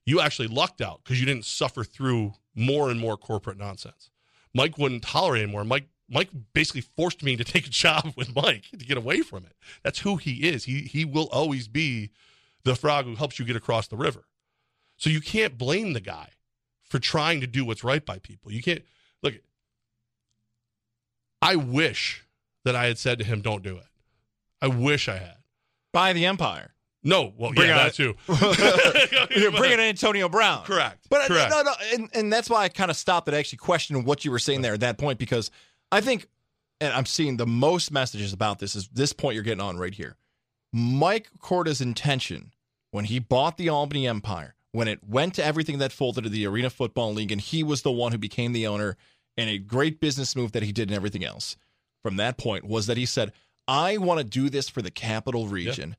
You 0.05 0.22
actually 0.22 0.47
lucked 0.47 0.80
out 0.80 1.01
because 1.03 1.20
you 1.20 1.26
didn't 1.26 1.45
suffer 1.45 1.84
through 1.84 2.34
more 2.53 2.89
and 2.89 2.99
more 2.99 3.18
corporate 3.18 3.57
nonsense. 3.57 4.11
Mike 4.53 4.78
wouldn't 4.78 5.03
tolerate 5.03 5.43
anymore. 5.43 5.66
Mike 5.66 5.88
Mike 6.07 6.30
basically 6.53 6.82
forced 6.82 7.24
me 7.24 7.36
to 7.36 7.43
take 7.43 7.66
a 7.66 7.72
job 7.72 8.13
with 8.16 8.36
Mike 8.36 8.70
to 8.70 8.86
get 8.86 8.97
away 8.97 9.22
from 9.22 9.45
it. 9.45 9.55
That's 9.84 9.99
who 9.99 10.18
he 10.18 10.47
is. 10.47 10.66
He 10.66 10.82
he 10.82 11.03
will 11.03 11.28
always 11.32 11.68
be 11.68 12.11
the 12.63 12.76
frog 12.76 13.05
who 13.05 13.16
helps 13.16 13.39
you 13.39 13.45
get 13.45 13.55
across 13.55 13.88
the 13.88 13.97
river. 13.97 14.26
So 14.97 15.09
you 15.09 15.20
can't 15.20 15.57
blame 15.57 15.93
the 15.93 15.99
guy 15.99 16.30
for 16.84 16.99
trying 16.99 17.41
to 17.41 17.47
do 17.47 17.66
what's 17.66 17.84
right 17.84 18.05
by 18.05 18.20
people. 18.20 18.51
You 18.51 18.61
can't 18.61 18.84
look. 19.24 19.34
I 21.41 21.55
wish 21.57 22.24
that 22.66 22.76
I 22.76 22.88
had 22.88 22.97
said 22.97 23.20
to 23.20 23.24
him, 23.24 23.41
"Don't 23.41 23.63
do 23.63 23.78
it." 23.78 23.86
I 24.61 24.68
wish 24.68 25.07
I 25.07 25.18
had. 25.18 25.38
Buy 25.93 26.11
the 26.13 26.26
Empire. 26.26 26.74
No, 27.03 27.34
well, 27.38 27.53
Bring 27.53 27.70
yeah, 27.70 27.78
on- 27.80 27.86
that 27.86 27.93
too. 27.93 28.16
You're 29.39 29.51
bringing 29.51 29.80
in 29.80 29.86
Antonio 29.86 30.28
Brown. 30.28 30.66
Correct. 30.66 31.05
But 31.09 31.22
uh, 31.22 31.28
Correct. 31.28 31.51
no, 31.51 31.61
no, 31.61 31.74
and, 31.93 32.09
and 32.13 32.34
that's 32.34 32.49
why 32.49 32.63
I 32.63 32.70
kind 32.70 32.89
of 32.89 32.97
stopped 32.97 33.28
at 33.28 33.34
actually 33.36 33.59
questioning 33.59 34.03
what 34.05 34.26
you 34.26 34.32
were 34.32 34.39
saying 34.39 34.61
there 34.63 34.74
at 34.74 34.80
that 34.80 34.97
point 34.97 35.20
because 35.20 35.51
I 35.91 36.01
think, 36.01 36.28
and 36.82 36.91
I'm 36.91 37.05
seeing 37.05 37.38
the 37.38 37.45
most 37.45 37.91
messages 37.91 38.34
about 38.34 38.57
this 38.57 38.76
is 38.76 38.88
this 38.88 39.13
point 39.13 39.36
you're 39.36 39.43
getting 39.43 39.61
on 39.61 39.78
right 39.78 39.93
here. 39.93 40.18
Mike 40.74 41.30
Corda's 41.39 41.80
intention 41.80 42.51
when 42.89 43.05
he 43.05 43.20
bought 43.20 43.57
the 43.57 43.70
Albany 43.70 44.07
Empire, 44.07 44.55
when 44.72 44.88
it 44.88 44.99
went 45.07 45.36
to 45.36 45.45
everything 45.45 45.78
that 45.78 45.91
folded 45.91 46.24
to 46.24 46.30
the 46.30 46.47
Arena 46.47 46.70
Football 46.72 47.13
League, 47.13 47.32
and 47.32 47.39
he 47.39 47.61
was 47.61 47.84
the 47.84 47.91
one 47.91 48.11
who 48.13 48.18
became 48.18 48.51
the 48.51 48.66
owner, 48.66 48.97
and 49.38 49.49
a 49.49 49.57
great 49.59 49.99
business 49.99 50.36
move 50.36 50.53
that 50.53 50.63
he 50.63 50.72
did 50.72 50.89
and 50.89 50.95
everything 50.95 51.24
else. 51.24 51.55
From 52.06 52.18
that 52.18 52.38
point 52.38 52.64
was 52.64 52.86
that 52.86 52.97
he 52.97 53.08
said, 53.08 53.34
"I 53.68 53.97
want 53.97 54.20
to 54.20 54.24
do 54.24 54.47
this 54.47 54.70
for 54.70 54.84
the 54.84 54.91
capital 54.91 55.47
region." 55.47 55.95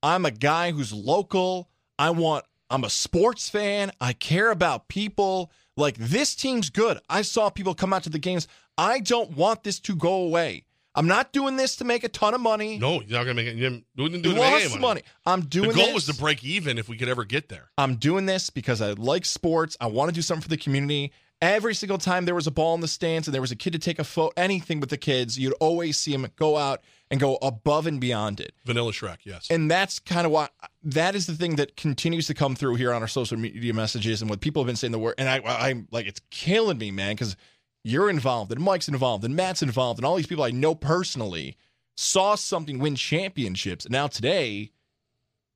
I'm 0.00 0.24
a 0.24 0.30
guy 0.30 0.70
who's 0.70 0.92
local. 0.92 1.68
I 1.98 2.10
want 2.10 2.44
I'm 2.70 2.84
a 2.84 2.90
sports 2.90 3.48
fan. 3.48 3.90
I 4.00 4.12
care 4.12 4.52
about 4.52 4.86
people. 4.86 5.50
Like 5.76 5.96
this 5.98 6.36
team's 6.36 6.70
good. 6.70 7.00
I 7.10 7.22
saw 7.22 7.50
people 7.50 7.74
come 7.74 7.92
out 7.92 8.04
to 8.04 8.08
the 8.08 8.20
games. 8.20 8.46
I 8.78 9.00
don't 9.00 9.36
want 9.36 9.64
this 9.64 9.80
to 9.80 9.96
go 9.96 10.12
away. 10.12 10.64
I'm 10.94 11.08
not 11.08 11.32
doing 11.32 11.56
this 11.56 11.74
to 11.76 11.84
make 11.84 12.04
a 12.04 12.08
ton 12.08 12.34
of 12.34 12.40
money. 12.40 12.78
No, 12.78 13.00
you're 13.00 13.18
not 13.18 13.24
gonna 13.24 13.34
make 13.34 13.48
it. 13.48 13.56
You 13.56 13.82
didn't, 13.96 14.22
do 14.22 14.34
lost 14.34 14.70
money. 14.70 14.80
money. 14.80 15.02
I'm 15.26 15.40
doing 15.46 15.70
The 15.70 15.74
goal 15.74 15.86
this. 15.86 15.94
was 15.94 16.06
to 16.06 16.14
break 16.14 16.44
even 16.44 16.78
if 16.78 16.88
we 16.88 16.96
could 16.96 17.08
ever 17.08 17.24
get 17.24 17.48
there. 17.48 17.72
I'm 17.76 17.96
doing 17.96 18.26
this 18.26 18.48
because 18.48 18.80
I 18.80 18.92
like 18.92 19.24
sports. 19.24 19.76
I 19.80 19.86
want 19.86 20.08
to 20.10 20.14
do 20.14 20.22
something 20.22 20.42
for 20.42 20.50
the 20.50 20.56
community. 20.56 21.10
Every 21.42 21.74
single 21.74 21.98
time 21.98 22.24
there 22.24 22.36
was 22.36 22.46
a 22.46 22.52
ball 22.52 22.76
in 22.76 22.80
the 22.80 22.88
stands 22.88 23.26
and 23.26 23.34
there 23.34 23.40
was 23.40 23.50
a 23.50 23.56
kid 23.56 23.72
to 23.72 23.78
take 23.80 23.98
a 23.98 24.04
photo, 24.04 24.32
anything 24.36 24.78
with 24.78 24.90
the 24.90 24.96
kids, 24.96 25.36
you'd 25.36 25.54
always 25.54 25.98
see 25.98 26.14
him 26.14 26.24
go 26.36 26.56
out 26.56 26.82
and 27.10 27.18
go 27.18 27.36
above 27.42 27.88
and 27.88 28.00
beyond 28.00 28.38
it. 28.38 28.54
Vanilla 28.64 28.92
Shrek, 28.92 29.18
yes. 29.24 29.48
And 29.50 29.68
that's 29.68 29.98
kind 29.98 30.24
of 30.24 30.30
why 30.30 30.50
that 30.84 31.16
is 31.16 31.26
the 31.26 31.34
thing 31.34 31.56
that 31.56 31.76
continues 31.76 32.28
to 32.28 32.34
come 32.34 32.54
through 32.54 32.76
here 32.76 32.92
on 32.92 33.02
our 33.02 33.08
social 33.08 33.36
media 33.36 33.74
messages 33.74 34.22
and 34.22 34.30
what 34.30 34.40
people 34.40 34.62
have 34.62 34.68
been 34.68 34.76
saying 34.76 34.92
the 34.92 35.00
word. 35.00 35.16
And 35.18 35.28
I, 35.28 35.42
I'm 35.44 35.88
like, 35.90 36.06
it's 36.06 36.20
killing 36.30 36.78
me, 36.78 36.92
man, 36.92 37.16
because 37.16 37.36
you're 37.82 38.08
involved, 38.08 38.52
and 38.52 38.60
Mike's 38.60 38.86
involved, 38.86 39.24
and 39.24 39.34
Matt's 39.34 39.64
involved, 39.64 39.98
and 39.98 40.06
all 40.06 40.14
these 40.14 40.28
people 40.28 40.44
I 40.44 40.52
know 40.52 40.76
personally 40.76 41.56
saw 41.96 42.36
something 42.36 42.78
win 42.78 42.94
championships. 42.94 43.84
And 43.84 43.92
now 43.92 44.06
today, 44.06 44.70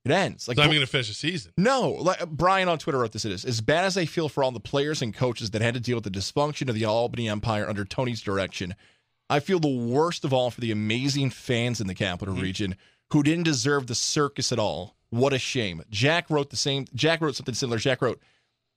it 0.09 0.13
ends. 0.13 0.47
Like 0.47 0.57
not 0.57 0.63
even 0.63 0.75
going 0.75 0.85
to 0.85 0.91
finish 0.91 1.07
the 1.07 1.13
season. 1.13 1.51
no, 1.57 1.89
like 1.91 2.27
Brian 2.29 2.67
on 2.67 2.79
Twitter 2.79 2.99
wrote 2.99 3.11
this. 3.11 3.25
It 3.25 3.31
is 3.31 3.45
as 3.45 3.61
bad 3.61 3.85
as 3.85 3.97
I 3.97 4.05
feel 4.05 4.29
for 4.29 4.43
all 4.43 4.51
the 4.51 4.59
players 4.59 5.01
and 5.01 5.13
coaches 5.13 5.51
that 5.51 5.61
had 5.61 5.73
to 5.73 5.79
deal 5.79 5.97
with 5.97 6.03
the 6.03 6.09
dysfunction 6.11 6.69
of 6.69 6.75
the 6.75 6.85
Albany 6.85 7.29
Empire 7.29 7.67
under 7.67 7.85
Tony's 7.85 8.21
direction. 8.21 8.75
I 9.29 9.39
feel 9.39 9.59
the 9.59 9.67
worst 9.67 10.23
of 10.23 10.33
all 10.33 10.51
for 10.51 10.61
the 10.61 10.71
amazing 10.71 11.31
fans 11.31 11.81
in 11.81 11.87
the 11.87 11.93
capital 11.93 12.33
mm-hmm. 12.33 12.43
region 12.43 12.75
who 13.11 13.23
didn't 13.23 13.43
deserve 13.43 13.87
the 13.87 13.95
circus 13.95 14.51
at 14.51 14.59
all. 14.59 14.95
What 15.09 15.33
a 15.33 15.39
shame. 15.39 15.83
Jack 15.89 16.29
wrote 16.29 16.49
the 16.49 16.57
same. 16.57 16.85
Jack 16.93 17.21
wrote 17.21 17.35
something 17.35 17.55
similar. 17.55 17.77
Jack 17.77 18.01
wrote, 18.01 18.21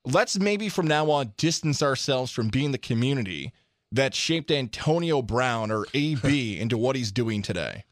"Let's 0.04 0.38
maybe 0.38 0.68
from 0.68 0.86
now 0.86 1.10
on 1.10 1.32
distance 1.36 1.82
ourselves 1.82 2.30
from 2.30 2.48
being 2.48 2.72
the 2.72 2.78
community 2.78 3.52
that 3.92 4.14
shaped 4.14 4.50
Antonio 4.50 5.22
Brown 5.22 5.72
or 5.72 5.86
AB 5.92 6.58
into 6.60 6.78
what 6.78 6.94
he's 6.94 7.10
doing 7.10 7.42
today." 7.42 7.84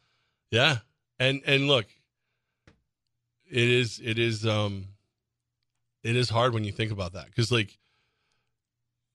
Yeah, 0.52 0.78
and 1.18 1.42
and 1.46 1.66
look, 1.66 1.86
it 3.50 3.68
is 3.68 4.00
it 4.02 4.18
is 4.18 4.46
um, 4.46 4.88
it 6.02 6.16
is 6.16 6.30
hard 6.30 6.54
when 6.54 6.64
you 6.64 6.72
think 6.72 6.92
about 6.92 7.12
that 7.14 7.26
because 7.26 7.50
like, 7.50 7.78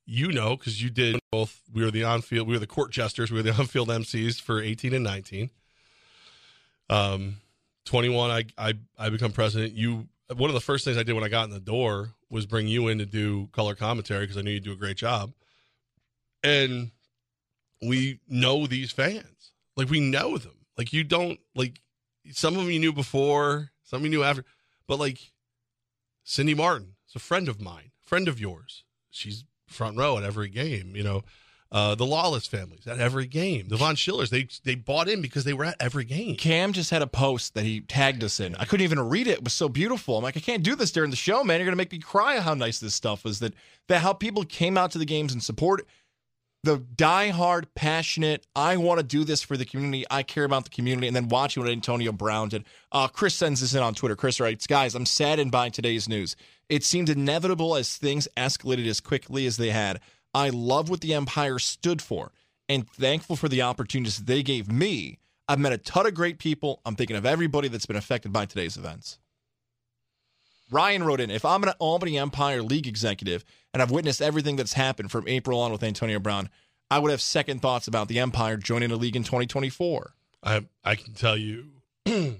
you 0.05 0.31
know, 0.31 0.55
because 0.57 0.81
you 0.81 0.89
did 0.89 1.19
both. 1.31 1.61
We 1.71 1.83
were 1.83 1.91
the 1.91 2.03
on 2.03 2.21
field, 2.21 2.47
we 2.47 2.53
were 2.53 2.59
the 2.59 2.67
court 2.67 2.91
jesters, 2.91 3.31
we 3.31 3.37
were 3.37 3.43
the 3.43 3.53
on 3.59 3.67
field 3.67 3.89
MCs 3.89 4.41
for 4.41 4.61
eighteen 4.61 4.93
and 4.93 5.03
nineteen. 5.03 5.49
Um, 6.89 7.37
twenty 7.85 8.09
one, 8.09 8.31
I 8.31 8.45
I 8.57 8.73
I 8.97 9.09
become 9.09 9.31
president. 9.31 9.73
You 9.73 10.07
one 10.33 10.49
of 10.49 10.53
the 10.53 10.61
first 10.61 10.85
things 10.85 10.97
I 10.97 11.03
did 11.03 11.13
when 11.13 11.23
I 11.23 11.29
got 11.29 11.45
in 11.45 11.51
the 11.51 11.59
door 11.59 12.13
was 12.29 12.45
bring 12.45 12.67
you 12.67 12.87
in 12.87 12.97
to 12.97 13.05
do 13.05 13.47
color 13.51 13.75
commentary 13.75 14.21
because 14.21 14.37
I 14.37 14.41
knew 14.41 14.51
you'd 14.51 14.63
do 14.63 14.71
a 14.71 14.77
great 14.77 14.97
job, 14.97 15.33
and 16.43 16.91
we 17.81 18.19
know 18.27 18.67
these 18.67 18.91
fans. 18.91 19.51
Like 19.75 19.89
we 19.89 19.99
know 19.99 20.37
them. 20.37 20.55
Like 20.77 20.93
you 20.93 21.03
don't 21.03 21.39
like 21.55 21.79
some 22.31 22.55
of 22.55 22.61
them 22.61 22.71
you 22.71 22.79
knew 22.79 22.93
before, 22.93 23.71
some 23.83 24.03
new 24.03 24.23
after, 24.23 24.45
but 24.87 24.99
like 24.99 25.31
Cindy 26.23 26.55
Martin 26.55 26.95
is 27.07 27.15
a 27.15 27.19
friend 27.19 27.47
of 27.47 27.61
mine, 27.61 27.91
friend 28.01 28.27
of 28.27 28.39
yours. 28.39 28.83
She's 29.09 29.45
front 29.67 29.97
row 29.97 30.17
at 30.17 30.23
every 30.23 30.49
game. 30.49 30.95
You 30.95 31.03
know, 31.03 31.23
uh, 31.71 31.95
the 31.95 32.05
Lawless 32.05 32.45
families 32.45 32.85
at 32.85 32.99
every 32.99 33.25
game. 33.25 33.67
The 33.67 33.77
Von 33.77 33.95
Schillers 33.95 34.29
they 34.29 34.47
they 34.63 34.75
bought 34.75 35.09
in 35.09 35.21
because 35.21 35.43
they 35.43 35.53
were 35.53 35.65
at 35.65 35.75
every 35.79 36.05
game. 36.05 36.35
Cam 36.35 36.71
just 36.71 36.91
had 36.91 37.01
a 37.01 37.07
post 37.07 37.55
that 37.55 37.63
he 37.65 37.81
tagged 37.81 38.23
us 38.23 38.39
in. 38.39 38.55
I 38.55 38.65
couldn't 38.65 38.83
even 38.83 39.09
read 39.09 39.27
it. 39.27 39.39
It 39.39 39.43
was 39.43 39.53
so 39.53 39.67
beautiful. 39.67 40.17
I'm 40.17 40.23
like, 40.23 40.37
I 40.37 40.39
can't 40.39 40.63
do 40.63 40.75
this 40.75 40.91
during 40.91 41.09
the 41.09 41.15
show, 41.15 41.43
man. 41.43 41.59
You're 41.59 41.65
gonna 41.65 41.75
make 41.75 41.91
me 41.91 41.99
cry 41.99 42.39
how 42.39 42.53
nice 42.53 42.79
this 42.79 42.95
stuff 42.95 43.23
was. 43.23 43.39
That 43.39 43.53
that 43.87 44.01
how 44.01 44.13
people 44.13 44.43
came 44.43 44.77
out 44.77 44.91
to 44.91 44.97
the 44.99 45.05
games 45.05 45.33
and 45.33 45.43
support 45.43 45.87
the 46.63 46.77
diehard, 46.77 47.65
passionate. 47.75 48.47
I 48.55 48.77
want 48.77 48.99
to 48.99 49.05
do 49.05 49.23
this 49.25 49.41
for 49.41 49.57
the 49.57 49.65
community. 49.65 50.05
I 50.09 50.23
care 50.23 50.45
about 50.45 50.63
the 50.63 50.69
community, 50.69 51.07
and 51.07 51.15
then 51.15 51.27
watching 51.27 51.61
what 51.61 51.71
Antonio 51.71 52.11
Brown 52.11 52.49
did. 52.49 52.63
Uh, 52.91 53.07
Chris 53.07 53.35
sends 53.35 53.61
this 53.61 53.73
in 53.73 53.83
on 53.83 53.93
Twitter. 53.93 54.15
Chris 54.15 54.39
writes, 54.39 54.65
"Guys, 54.65 54.95
I'm 54.95 55.05
saddened 55.05 55.51
by 55.51 55.69
today's 55.69 56.07
news. 56.07 56.35
It 56.69 56.83
seemed 56.83 57.09
inevitable 57.09 57.75
as 57.75 57.97
things 57.97 58.27
escalated 58.37 58.87
as 58.87 59.01
quickly 59.01 59.45
as 59.45 59.57
they 59.57 59.71
had. 59.71 59.99
I 60.33 60.49
love 60.49 60.89
what 60.89 61.01
the 61.01 61.13
Empire 61.13 61.59
stood 61.59 62.01
for, 62.01 62.31
and 62.69 62.89
thankful 62.89 63.35
for 63.35 63.49
the 63.49 63.61
opportunities 63.61 64.19
they 64.19 64.41
gave 64.41 64.71
me. 64.71 65.19
I've 65.47 65.59
met 65.59 65.73
a 65.73 65.77
ton 65.77 66.07
of 66.07 66.13
great 66.13 66.39
people. 66.39 66.81
I'm 66.85 66.95
thinking 66.95 67.17
of 67.17 67.25
everybody 67.25 67.67
that's 67.67 67.85
been 67.85 67.97
affected 67.97 68.31
by 68.31 68.45
today's 68.45 68.77
events." 68.77 69.19
Ryan 70.71 71.03
wrote 71.03 71.19
in, 71.19 71.29
if 71.29 71.45
I'm 71.45 71.61
an 71.63 71.73
Albany 71.77 72.17
Empire 72.17 72.63
League 72.63 72.87
executive 72.87 73.43
and 73.73 73.81
I've 73.81 73.91
witnessed 73.91 74.21
everything 74.21 74.55
that's 74.55 74.73
happened 74.73 75.11
from 75.11 75.27
April 75.27 75.59
on 75.59 75.71
with 75.71 75.83
Antonio 75.83 76.19
Brown, 76.19 76.49
I 76.91 76.99
would 76.99 77.11
have 77.11 77.21
second 77.21 77.61
thoughts 77.61 77.87
about 77.87 78.07
the 78.07 78.19
Empire 78.19 78.57
joining 78.57 78.91
a 78.91 78.95
league 78.95 79.15
in 79.15 79.23
2024. 79.23 80.13
I 80.43 80.65
I 80.83 80.95
can 80.95 81.13
tell 81.13 81.37
you, 81.37 81.65
I 82.05 82.37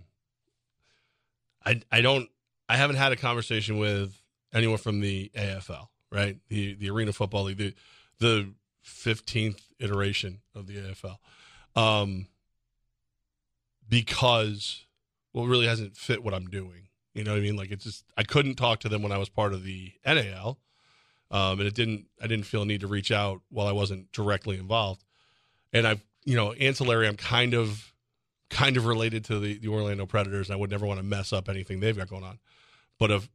I 1.92 2.02
don't 2.02 2.30
I 2.70 2.78
haven't 2.78 2.98
had 2.98 3.12
a 3.12 3.16
conversation 3.16 3.78
with 3.78 4.22
anyone 4.54 4.78
from 4.78 5.00
the 5.00 5.32
AFL, 5.36 5.88
right? 6.12 6.38
The 6.50 6.76
the 6.76 6.90
Arena 6.90 7.14
Football 7.14 7.46
League, 7.46 7.58
the 7.58 7.74
the 8.20 8.54
fifteenth 8.82 9.62
iteration 9.80 10.42
of 10.54 10.68
the 10.68 10.76
AFL, 10.78 11.18
um, 11.82 12.28
because 13.90 14.86
well, 15.34 15.46
it 15.46 15.50
really 15.50 15.68
hasn't 15.68 15.98
fit 15.98 16.24
what 16.24 16.34
I'm 16.34 16.48
doing. 16.48 16.90
You 17.14 17.24
know 17.24 17.32
what 17.32 17.38
I 17.38 17.42
mean? 17.42 17.56
Like 17.56 17.72
it's 17.72 17.84
just 17.84 18.06
I 18.18 18.24
couldn't 18.24 18.56
talk 18.56 18.80
to 18.82 18.90
them 18.90 19.02
when 19.02 19.12
I 19.12 19.18
was 19.18 19.30
part 19.30 19.54
of 19.54 19.64
the 19.64 19.94
NAL, 20.06 20.60
um, 21.34 21.60
and 21.60 21.68
it 21.68 21.74
didn't 21.74 22.06
I 22.22 22.28
didn't 22.28 22.46
feel 22.46 22.62
a 22.62 22.66
need 22.66 22.82
to 22.82 22.88
reach 22.88 23.12
out 23.12 23.42
while 23.50 23.68
I 23.68 23.72
wasn't 23.74 24.12
directly 24.14 24.58
involved. 24.58 25.04
And 25.74 25.86
I've 25.86 26.06
you 26.24 26.36
know 26.36 26.54
ancillary, 26.54 27.08
I'm 27.08 27.18
kind 27.18 27.56
of 27.56 27.92
kind 28.50 28.78
of 28.78 28.86
related 28.86 29.26
to 29.26 29.40
the 29.40 29.58
the 29.58 29.68
Orlando 29.68 30.06
Predators, 30.06 30.48
and 30.48 30.54
I 30.54 30.60
would 30.60 30.70
never 30.70 30.86
want 30.86 31.00
to 31.00 31.04
mess 31.04 31.34
up 31.34 31.50
anything 31.50 31.80
they've 31.80 31.98
got 31.98 32.08
going 32.08 32.24
on. 32.24 32.38
But 33.00 33.12
if 33.12 33.30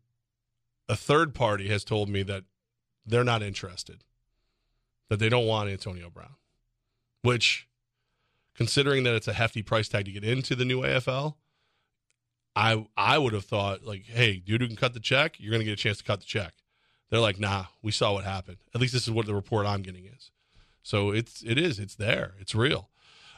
a 0.89 0.97
third 0.97 1.35
party 1.35 1.69
has 1.69 1.85
told 1.85 2.09
me 2.09 2.23
that 2.23 2.45
they're 3.05 3.25
not 3.25 3.43
interested, 3.43 4.05
that 5.09 5.19
they 5.19 5.29
don't 5.29 5.47
want 5.47 5.69
Antonio 5.69 6.09
Brown, 6.09 6.37
which 7.23 7.69
considering 8.55 9.03
that 9.03 9.15
it's 9.15 9.29
a 9.29 9.33
hefty 9.33 9.63
price 9.63 9.89
tag 9.89 10.05
to 10.05 10.13
get 10.13 10.25
into 10.25 10.55
the 10.55 10.65
new 10.65 10.83
AFL, 10.83 11.35
I 12.55 12.87
I 12.97 13.19
would 13.19 13.33
have 13.33 13.45
thought 13.45 13.83
like, 13.83 14.05
hey, 14.05 14.37
dude 14.37 14.61
who 14.61 14.69
can 14.69 14.77
cut 14.77 14.95
the 14.95 15.01
check, 15.01 15.35
you're 15.41 15.51
gonna 15.51 15.65
get 15.65 15.73
a 15.73 15.77
chance 15.77 15.99
to 15.99 16.05
cut 16.05 16.21
the 16.21 16.27
check. 16.27 16.55
They're 17.11 17.21
like, 17.21 17.39
nah, 17.41 17.67
we 17.83 17.93
saw 17.93 18.13
what 18.13 18.25
happened. 18.25 18.59
At 18.75 18.81
least 18.81 18.93
this 18.93 19.05
is 19.05 19.11
what 19.11 19.27
the 19.27 19.35
report 19.35 19.67
I'm 19.67 19.83
getting 19.83 20.05
is. 20.07 20.31
So 20.83 21.11
it's 21.11 21.43
it 21.43 21.59
is 21.59 21.79
it's 21.79 21.95
there, 21.95 22.35
it's 22.41 22.55
real. 22.55 22.89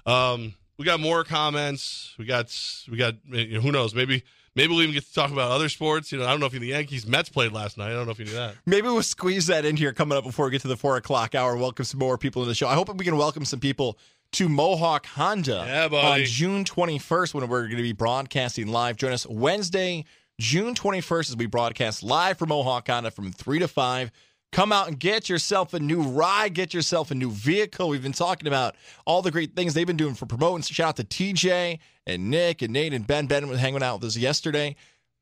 Um, 0.07 0.55
we 0.79 0.85
got 0.85 1.01
more 1.01 1.25
comments. 1.25 2.15
We 2.19 2.25
got 2.25 2.57
we 2.91 2.97
got 2.97 3.15
you 3.27 3.55
know, 3.55 3.61
who 3.61 3.73
knows 3.73 3.95
maybe 3.95 4.23
maybe 4.55 4.73
we'll 4.73 4.83
even 4.83 4.95
get 4.95 5.05
to 5.05 5.13
talk 5.15 5.31
about 5.31 5.51
other 5.51 5.69
sports. 5.69 6.13
You 6.13 6.19
know, 6.19 6.27
I 6.27 6.31
don't 6.31 6.41
know 6.41 6.47
if 6.47 6.53
the 6.53 6.67
Yankees 6.67 7.07
Mets 7.07 7.29
played 7.29 7.53
last 7.53 7.77
night. 7.77 7.91
I 7.91 7.95
don't 7.95 8.07
know 8.07 8.13
if 8.13 8.19
you 8.19 8.25
knew 8.25 8.33
that. 8.33 8.55
Maybe 8.67 8.89
we'll 8.89 9.03
squeeze 9.03 9.47
that 9.49 9.65
in 9.65 9.77
here 9.77 9.93
coming 9.93 10.17
up 10.17 10.25
before 10.25 10.47
we 10.47 10.53
get 10.53 10.63
to 10.63 10.69
the 10.69 10.77
four 10.77 10.97
o'clock 10.97 11.35
hour. 11.35 11.57
Welcome 11.57 11.85
some 11.85 11.99
more 11.99 12.17
people 12.19 12.43
to 12.43 12.49
the 12.49 12.55
show. 12.55 12.69
I 12.69 12.75
hope 12.75 12.95
we 12.97 13.05
can 13.05 13.17
welcome 13.17 13.45
some 13.45 13.61
people 13.61 13.99
to 14.33 14.49
Mohawk 14.49 15.07
Honda 15.07 15.65
Yeah, 15.67 15.99
on 15.99 16.25
June 16.25 16.65
21st 16.65 17.35
when 17.35 17.49
we're 17.49 17.63
going 17.63 17.77
to 17.77 17.83
be 17.83 17.93
broadcasting 17.93 18.69
live. 18.69 18.97
Join 18.97 19.13
us 19.13 19.27
Wednesday, 19.27 20.05
June 20.41 20.75
21st 20.75 21.29
as 21.29 21.37
we 21.37 21.45
broadcast 21.45 22.03
live 22.03 22.39
from 22.39 22.49
Mohawk 22.49 22.89
Honda 22.89 23.11
from 23.11 23.31
3 23.31 23.59
to 23.59 23.69
5. 23.69 24.11
Come 24.53 24.73
out 24.73 24.89
and 24.89 24.99
get 24.99 25.29
yourself 25.29 25.75
a 25.75 25.79
new 25.79 26.01
ride, 26.01 26.55
get 26.55 26.73
yourself 26.73 27.11
a 27.11 27.15
new 27.15 27.31
vehicle. 27.31 27.91
We've 27.91 28.03
been 28.03 28.13
talking 28.13 28.49
about 28.49 28.75
all 29.05 29.21
the 29.21 29.31
great 29.31 29.55
things 29.55 29.75
they've 29.75 29.87
been 29.87 29.99
doing 29.99 30.15
for 30.15 30.25
promoting. 30.25 30.63
Shout 30.63 30.89
out 30.89 30.97
to 30.97 31.05
TJ 31.05 31.79
and 32.07 32.31
Nick 32.31 32.63
and 32.63 32.73
Nate 32.73 32.95
and 32.95 33.07
Ben. 33.07 33.27
Ben 33.27 33.49
was 33.49 33.61
hanging 33.61 33.83
out 33.83 34.01
with 34.01 34.09
us 34.09 34.17
yesterday. 34.17 34.77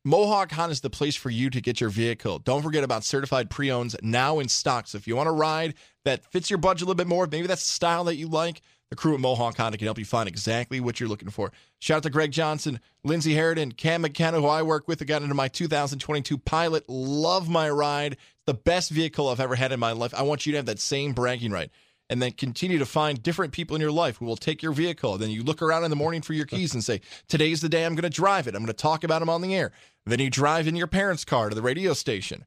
Mohawk 0.05 0.53
Honda 0.53 0.71
is 0.71 0.83
the 0.83 0.89
place 0.89 1.16
for 1.16 1.31
you 1.31 1.51
to 1.51 1.61
get 1.61 1.81
your 1.81 1.91
vehicle. 1.91 2.39
Don't 2.39 2.62
forget 2.62 2.85
about 2.85 3.03
certified 3.03 3.51
pre 3.51 3.73
owns 3.73 3.97
now 4.01 4.39
in 4.39 4.47
stock. 4.47 4.87
So 4.87 4.99
if 4.99 5.09
you 5.09 5.16
want 5.16 5.29
a 5.29 5.33
ride 5.33 5.75
that 6.05 6.31
fits 6.31 6.49
your 6.49 6.61
budget 6.61 6.83
a 6.83 6.85
little 6.85 6.95
bit 6.95 7.09
more, 7.09 7.27
maybe 7.29 7.49
that's 7.49 7.66
the 7.66 7.73
style 7.73 8.05
that 8.05 8.14
you 8.14 8.29
like, 8.29 8.62
the 8.91 8.97
crew 8.97 9.14
at 9.14 9.20
Mohawk 9.20 9.57
Honda 9.57 9.76
can 9.76 9.86
help 9.86 9.99
you 9.99 10.05
find 10.05 10.28
exactly 10.28 10.80
what 10.80 10.99
you're 10.99 11.09
looking 11.09 11.28
for. 11.28 11.53
Shout 11.78 11.99
out 11.99 12.03
to 12.05 12.11
Greg 12.11 12.32
Johnson, 12.32 12.80
Lindsey 13.05 13.34
Harridan, 13.34 13.76
Cam 13.76 14.01
McKenna, 14.03 14.41
who 14.41 14.47
I 14.47 14.62
work 14.62 14.89
with, 14.89 14.99
who 14.99 15.05
got 15.05 15.22
into 15.22 15.34
my 15.34 15.49
2022 15.49 16.39
Pilot. 16.39 16.89
Love 16.89 17.49
my 17.49 17.68
ride. 17.68 18.16
The 18.47 18.55
best 18.55 18.91
vehicle 18.91 19.28
I've 19.28 19.41
ever 19.41 19.57
had 19.57 19.72
in 19.72 19.80
my 19.80 19.93
life. 19.93 20.14
I 20.14 20.22
want 20.22 20.47
you 20.47 20.53
to 20.53 20.59
have 20.59 20.66
that 20.66 20.80
same 20.80 21.12
bragging 21.12 21.53
right. 21.53 21.70
And 22.11 22.22
then 22.22 22.32
continue 22.32 22.78
to 22.78 22.86
find 22.86 23.22
different 23.22 23.53
people 23.53 23.76
in 23.76 23.82
your 23.82 23.93
life 23.93 24.16
who 24.16 24.24
will 24.24 24.36
take 24.36 24.62
your 24.62 24.72
vehicle. 24.72 25.18
Then 25.18 25.28
you 25.28 25.43
look 25.43 25.61
around 25.61 25.84
in 25.84 25.91
the 25.91 25.97
morning 25.97 26.22
for 26.22 26.32
your 26.32 26.47
keys 26.47 26.72
and 26.72 26.82
say, 26.82 27.03
Today's 27.28 27.61
the 27.61 27.68
day 27.68 27.84
I'm 27.84 27.95
going 27.95 28.11
to 28.11 28.16
drive 28.16 28.49
it. 28.49 28.55
I'm 28.55 28.62
going 28.62 28.68
to 28.68 28.72
talk 28.72 29.05
about 29.05 29.18
them 29.18 29.28
on 29.28 29.43
the 29.43 29.55
air. 29.55 29.72
Then 30.07 30.20
you 30.20 30.30
drive 30.30 30.66
in 30.66 30.74
your 30.74 30.86
parents' 30.86 31.26
car 31.26 31.51
to 31.51 31.55
the 31.55 31.61
radio 31.61 31.93
station. 31.93 32.47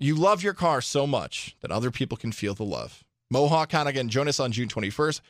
You 0.00 0.16
love 0.16 0.42
your 0.42 0.52
car 0.52 0.80
so 0.80 1.06
much 1.06 1.56
that 1.60 1.70
other 1.70 1.92
people 1.92 2.16
can 2.16 2.32
feel 2.32 2.54
the 2.54 2.64
love. 2.64 3.04
Mohawk 3.30 3.72
Honda 3.72 3.90
again, 3.90 4.08
join 4.08 4.28
us 4.28 4.38
on 4.38 4.52
June 4.52 4.68
21st. 4.68 5.20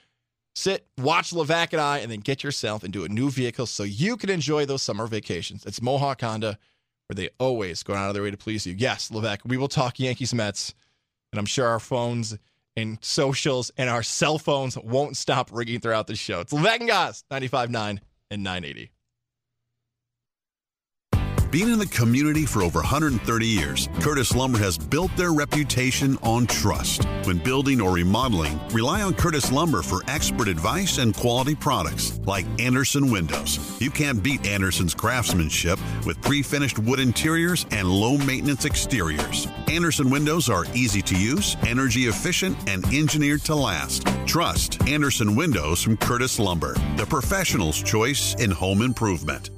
Sit, 0.57 0.87
watch 0.97 1.33
Levack 1.33 1.75
and 1.75 1.83
I, 1.83 1.99
and 1.99 2.11
then 2.11 2.21
get 2.21 2.43
yourself 2.43 2.83
into 2.83 3.05
a 3.05 3.11
new 3.11 3.31
vehicle 3.31 3.67
so 3.67 3.83
you 3.83 4.17
can 4.17 4.31
enjoy 4.31 4.65
those 4.65 4.83
summer 4.83 5.07
vacations. 5.07 5.67
It's 5.67 5.83
Mohawk 5.83 6.23
Honda, 6.23 6.59
where 7.07 7.15
they 7.15 7.29
always 7.39 7.83
go 7.83 7.93
out 7.93 8.09
of 8.09 8.15
their 8.15 8.23
way 8.23 8.31
to 8.31 8.39
please 8.39 8.67
you. 8.67 8.75
Yes, 8.75 9.11
Levack, 9.11 9.41
we 9.45 9.59
will 9.59 9.69
talk 9.69 10.01
Yankees 10.01 10.33
Mets, 10.33 10.73
and 11.31 11.39
I'm 11.39 11.45
sure 11.45 11.67
our 11.67 11.79
phones 11.79 12.39
and 12.75 12.97
socials 13.03 13.71
and 13.77 13.91
our 13.91 14.03
cell 14.03 14.39
phones 14.39 14.79
won't 14.79 15.19
stop 15.19 15.51
ringing 15.53 15.79
throughout 15.79 16.07
the 16.07 16.17
show. 16.17 16.41
It's 16.41 16.55
Levack 16.55 16.81
and 16.81 16.89
Goz, 16.89 17.23
95.9 17.31 17.99
and 18.31 18.43
980. 18.43 18.91
Being 21.51 21.69
in 21.69 21.79
the 21.79 21.87
community 21.87 22.45
for 22.45 22.65
over 22.65 22.81
130 22.81 23.47
years, 23.47 23.89
Curtis 24.01 24.35
Lumber 24.35 24.59
has 24.59 24.77
built 24.77 25.17
their 25.17 25.33
reputation 25.33 26.19
on 26.25 26.49
trust. 26.49 27.05
When 27.23 27.39
building 27.39 27.81
or 27.81 27.93
remodeling, 27.93 28.59
rely 28.71 29.03
on 29.03 29.15
Curtis 29.15 29.53
Lumber 29.53 29.83
for 29.83 30.03
expert 30.09 30.49
advice 30.49 30.99
and 30.99 31.15
quality 31.15 31.55
products 31.55 32.19
like 32.25 32.47
Andersen 32.59 33.13
Windows. 33.13 33.81
You 33.81 33.91
can't 33.91 34.21
beat 34.21 34.45
Andersen's 34.45 34.93
craftsmanship 34.93 35.79
with 36.05 36.21
pre 36.21 36.43
finished 36.43 36.81
wood 36.81 36.99
interiors 36.99 37.65
and 37.71 37.89
low 37.89 38.19
maintenance 38.19 38.65
exteriors. 38.65 39.47
Andersen 39.69 40.11
Windows 40.11 40.51
are 40.51 40.65
easy 40.75 41.01
to 41.03 41.17
use, 41.17 41.57
energy 41.65 42.07
efficient, 42.07 42.57
and 42.69 42.85
engineered 42.93 43.43
to 43.43 43.55
last. 43.55 44.05
Trust 44.27 44.83
Andersen 44.89 45.37
Windows 45.37 45.81
from 45.81 45.97
Curtis 45.97 46.41
Lumber, 46.41 46.75
the 46.97 47.07
professional's 47.07 47.81
choice 47.81 48.35
in 48.35 48.51
home 48.51 48.83
improvement. 48.83 49.51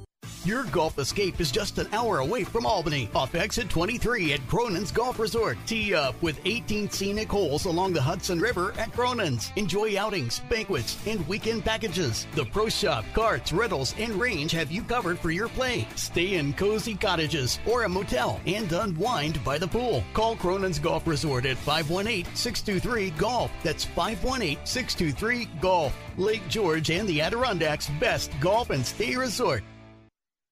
Your 0.49 0.63
golf 0.63 0.97
escape 0.97 1.39
is 1.39 1.51
just 1.51 1.77
an 1.77 1.87
hour 1.93 2.17
away 2.17 2.43
from 2.43 2.65
Albany, 2.65 3.07
off 3.13 3.35
exit 3.35 3.69
23 3.69 4.33
at 4.33 4.47
Cronin's 4.47 4.91
Golf 4.91 5.19
Resort. 5.19 5.59
Tee 5.67 5.93
up 5.93 6.19
with 6.23 6.39
18 6.43 6.89
scenic 6.89 7.29
holes 7.29 7.65
along 7.65 7.93
the 7.93 8.01
Hudson 8.01 8.39
River 8.39 8.73
at 8.79 8.91
Cronin's. 8.91 9.51
Enjoy 9.57 9.95
outings, 9.95 10.41
banquets, 10.49 10.97
and 11.05 11.27
weekend 11.27 11.63
packages. 11.63 12.25
The 12.33 12.45
Pro 12.45 12.67
Shop, 12.67 13.05
carts, 13.13 13.53
rentals, 13.53 13.93
and 13.99 14.15
range 14.15 14.51
have 14.53 14.71
you 14.71 14.81
covered 14.81 15.19
for 15.19 15.29
your 15.29 15.49
play. 15.49 15.87
Stay 15.93 16.33
in 16.33 16.53
cozy 16.53 16.95
cottages 16.95 17.59
or 17.67 17.83
a 17.83 17.89
motel 17.89 18.41
and 18.47 18.71
unwind 18.71 19.43
by 19.43 19.59
the 19.59 19.67
pool. 19.67 20.03
Call 20.15 20.35
Cronin's 20.35 20.79
Golf 20.79 21.05
Resort 21.05 21.45
at 21.45 21.57
518-623-GOLF. 21.57 23.51
That's 23.61 23.85
518-623-GOLF. 23.85 25.93
Lake 26.17 26.49
George 26.49 26.89
and 26.89 27.07
the 27.07 27.21
Adirondacks' 27.21 27.91
best 27.99 28.31
golf 28.39 28.71
and 28.71 28.83
stay 28.83 29.15
resort. 29.15 29.63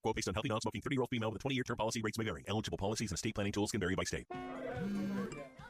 Quote 0.08 0.16
based 0.16 0.30
on 0.30 0.36
healthy, 0.36 0.48
non-smoking 0.48 0.80
30-year-old 0.80 1.10
female 1.10 1.34
with 1.34 1.44
a 1.44 1.48
20-year 1.50 1.66
term 1.66 1.76
policy. 1.76 2.02
Rates 2.02 2.18
may 2.18 2.24
vary. 2.24 2.42
Eligible 2.48 2.78
policies 2.78 3.12
and 3.12 3.18
estate 3.18 3.36
planning 3.36 3.52
tools 3.52 3.72
can 3.72 3.82
vary 3.82 3.94
by 3.94 4.06
state. 4.06 4.26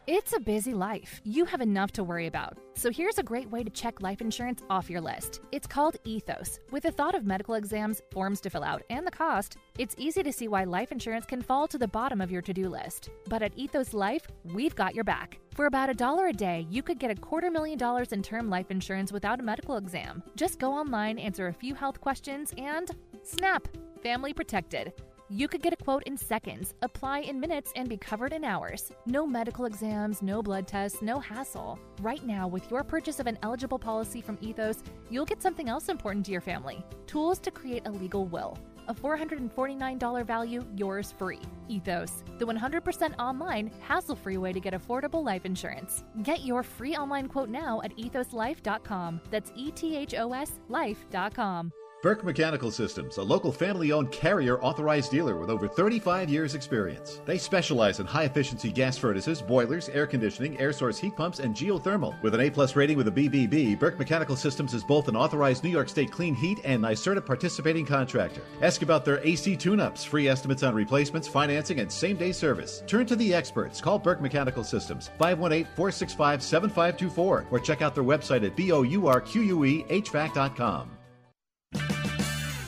It's 0.05 0.31
a 0.33 0.39
busy 0.39 0.75
life. 0.75 1.21
You 1.23 1.43
have 1.45 1.59
enough 1.59 1.91
to 1.93 2.03
worry 2.03 2.27
about. 2.27 2.55
So 2.75 2.91
here's 2.91 3.17
a 3.17 3.23
great 3.23 3.49
way 3.49 3.63
to 3.63 3.71
check 3.71 3.99
life 3.99 4.21
insurance 4.21 4.61
off 4.69 4.91
your 4.91 5.01
list. 5.01 5.41
It's 5.51 5.65
called 5.65 5.97
Ethos. 6.03 6.59
With 6.69 6.83
the 6.83 6.91
thought 6.91 7.15
of 7.15 7.25
medical 7.25 7.55
exams, 7.55 8.03
forms 8.11 8.39
to 8.41 8.51
fill 8.51 8.63
out, 8.63 8.83
and 8.91 9.07
the 9.07 9.11
cost, 9.11 9.57
it's 9.79 9.95
easy 9.97 10.21
to 10.21 10.31
see 10.31 10.47
why 10.47 10.65
life 10.65 10.91
insurance 10.91 11.25
can 11.25 11.41
fall 11.41 11.67
to 11.67 11.79
the 11.79 11.87
bottom 11.87 12.21
of 12.21 12.29
your 12.31 12.43
to-do 12.43 12.69
list. 12.69 13.09
But 13.27 13.41
at 13.41 13.57
Ethos 13.57 13.95
Life, 13.95 14.27
we've 14.53 14.75
got 14.75 14.93
your 14.93 15.03
back. 15.03 15.39
For 15.55 15.65
about 15.65 15.89
a 15.89 15.95
dollar 15.95 16.27
a 16.27 16.33
day, 16.33 16.67
you 16.69 16.83
could 16.83 16.99
get 16.99 17.09
a 17.09 17.15
quarter 17.15 17.49
million 17.49 17.79
dollars 17.79 18.13
in 18.13 18.21
term 18.21 18.51
life 18.51 18.69
insurance 18.69 19.11
without 19.11 19.39
a 19.39 19.43
medical 19.43 19.77
exam. 19.77 20.21
Just 20.35 20.59
go 20.59 20.71
online, 20.71 21.17
answer 21.17 21.47
a 21.47 21.53
few 21.53 21.73
health 21.73 21.99
questions, 21.99 22.53
and 22.55 22.91
snap! 23.23 23.67
Family 24.07 24.31
protected. 24.31 24.93
You 25.27 25.49
could 25.49 25.61
get 25.61 25.73
a 25.73 25.83
quote 25.83 26.03
in 26.03 26.15
seconds, 26.15 26.73
apply 26.81 27.23
in 27.23 27.41
minutes, 27.41 27.73
and 27.75 27.89
be 27.89 27.97
covered 27.97 28.31
in 28.31 28.45
hours. 28.45 28.89
No 29.05 29.27
medical 29.27 29.65
exams, 29.65 30.21
no 30.21 30.41
blood 30.41 30.65
tests, 30.65 31.01
no 31.01 31.19
hassle. 31.19 31.77
Right 32.01 32.25
now, 32.25 32.47
with 32.47 32.71
your 32.71 32.85
purchase 32.85 33.19
of 33.19 33.27
an 33.27 33.37
eligible 33.43 33.77
policy 33.77 34.21
from 34.21 34.37
Ethos, 34.39 34.81
you'll 35.09 35.25
get 35.25 35.41
something 35.41 35.67
else 35.67 35.89
important 35.89 36.25
to 36.27 36.31
your 36.31 36.39
family 36.39 36.85
tools 37.05 37.37
to 37.39 37.51
create 37.51 37.85
a 37.85 37.91
legal 37.91 38.27
will. 38.27 38.57
A 38.87 38.93
$449 38.93 40.25
value, 40.25 40.65
yours 40.77 41.13
free. 41.17 41.41
Ethos, 41.67 42.23
the 42.37 42.45
100% 42.45 43.13
online, 43.19 43.69
hassle 43.81 44.15
free 44.15 44.37
way 44.37 44.53
to 44.53 44.61
get 44.61 44.73
affordable 44.73 45.21
life 45.21 45.43
insurance. 45.43 46.05
Get 46.23 46.45
your 46.45 46.63
free 46.63 46.95
online 46.95 47.27
quote 47.27 47.49
now 47.49 47.81
at 47.83 47.93
ethoslife.com. 47.97 49.19
That's 49.31 49.51
E 49.53 49.71
T 49.71 49.97
H 49.97 50.13
O 50.13 50.31
S 50.31 50.61
life.com. 50.69 51.73
Burke 52.03 52.23
Mechanical 52.23 52.69
Systems, 52.69 53.17
a 53.17 53.23
local 53.23 53.51
family 53.51 53.91
owned 53.91 54.11
carrier 54.11 54.61
authorized 54.61 55.09
dealer 55.09 55.35
with 55.35 55.49
over 55.49 55.67
35 55.67 56.29
years' 56.29 56.53
experience. 56.53 57.21
They 57.25 57.39
specialize 57.39 57.99
in 57.99 58.05
high 58.05 58.25
efficiency 58.25 58.71
gas 58.71 58.99
furnaces, 58.99 59.41
boilers, 59.41 59.89
air 59.89 60.05
conditioning, 60.05 60.59
air 60.59 60.71
source 60.73 60.99
heat 60.99 61.15
pumps, 61.15 61.39
and 61.39 61.55
geothermal. 61.55 62.21
With 62.21 62.35
an 62.35 62.41
A 62.41 62.51
plus 62.51 62.75
rating 62.75 62.97
with 62.97 63.07
a 63.07 63.11
BBB, 63.11 63.79
Burke 63.79 63.97
Mechanical 63.97 64.35
Systems 64.35 64.75
is 64.75 64.83
both 64.83 65.07
an 65.07 65.15
authorized 65.15 65.63
New 65.63 65.71
York 65.71 65.89
State 65.89 66.11
clean 66.11 66.35
heat 66.35 66.59
and 66.63 66.83
NYSERDA 66.83 67.25
participating 67.25 67.85
contractor. 67.85 68.41
Ask 68.61 68.83
about 68.83 69.03
their 69.03 69.19
AC 69.25 69.57
tune 69.57 69.79
ups, 69.79 70.03
free 70.03 70.27
estimates 70.27 70.61
on 70.61 70.75
replacements, 70.75 71.27
financing, 71.27 71.79
and 71.79 71.91
same 71.91 72.15
day 72.15 72.31
service. 72.31 72.83
Turn 72.85 73.07
to 73.07 73.15
the 73.15 73.33
experts. 73.33 73.81
Call 73.81 73.97
Burke 73.97 74.21
Mechanical 74.21 74.63
Systems 74.63 75.07
518 75.17 75.65
465 75.75 76.43
7524 76.43 77.47
or 77.49 77.59
check 77.59 77.81
out 77.81 77.95
their 77.95 78.03
website 78.03 78.45
at 78.45 78.55
B 78.55 78.71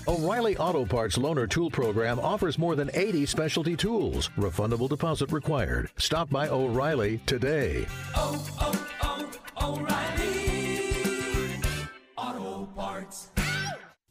O'Reilly 0.10 0.58
Auto 0.58 0.86
Parts 0.86 1.20
Loaner 1.20 1.48
Tool 1.48 1.70
Program 1.70 2.20
offers 2.20 2.58
more 2.58 2.76
than 2.76 2.90
80 2.96 3.28
specialty 3.28 3.76
tools. 3.76 4.30
Refundable 4.40 4.90
deposit 4.90 5.32
required. 5.32 5.92
Stop 5.98 6.32
by 6.32 6.48
O'Reilly 6.48 7.20
today. 7.28 7.86
Oh, 8.16 8.44
oh, 8.60 9.30
oh, 9.62 9.78
O'Reilly 9.78 11.62
Auto 12.18 12.66
Parts. 12.76 13.30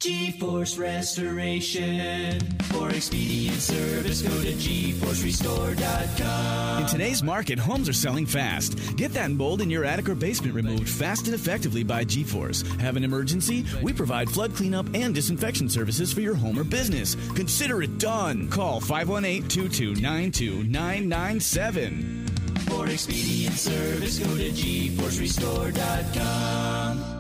GeForce 0.01 0.78
Restoration. 0.78 2.40
For 2.70 2.90
expedient 2.90 3.61
service, 3.61 4.22
go 4.22 4.28
to 4.28 4.53
GeForceRestore.com. 4.53 6.82
In 6.82 6.88
today's 6.88 7.24
market, 7.24 7.59
homes 7.59 7.88
are 7.88 7.92
selling 7.92 8.24
fast. 8.24 8.78
Get 8.96 9.12
that 9.14 9.32
mold 9.32 9.61
in 9.61 9.70
your 9.70 9.84
attic 9.84 10.09
or 10.09 10.14
basement 10.14 10.55
removed 10.55 10.88
fast 10.88 11.26
and 11.26 11.34
effectively 11.34 11.82
by 11.82 12.05
GeForce. 12.05 12.80
Have 12.80 12.96
an 12.96 13.03
emergency? 13.03 13.66
We 13.82 13.92
provide 13.92 14.30
flood 14.30 14.55
cleanup 14.55 14.86
and 14.94 15.12
disinfection 15.12 15.68
services 15.68 16.12
for 16.12 16.20
your 16.20 16.36
home 16.36 16.61
or 16.61 16.64
business. 16.64 17.16
Consider 17.34 17.82
it 17.82 17.99
done. 17.99 18.49
Call 18.51 18.80
518 18.80 19.49
2292 19.49 20.62
997. 20.62 22.24
For 22.68 22.86
expedient 22.86 23.57
service, 23.57 24.20
go 24.20 24.36
to 24.36 24.51
GeForceRestore.com. 24.51 27.18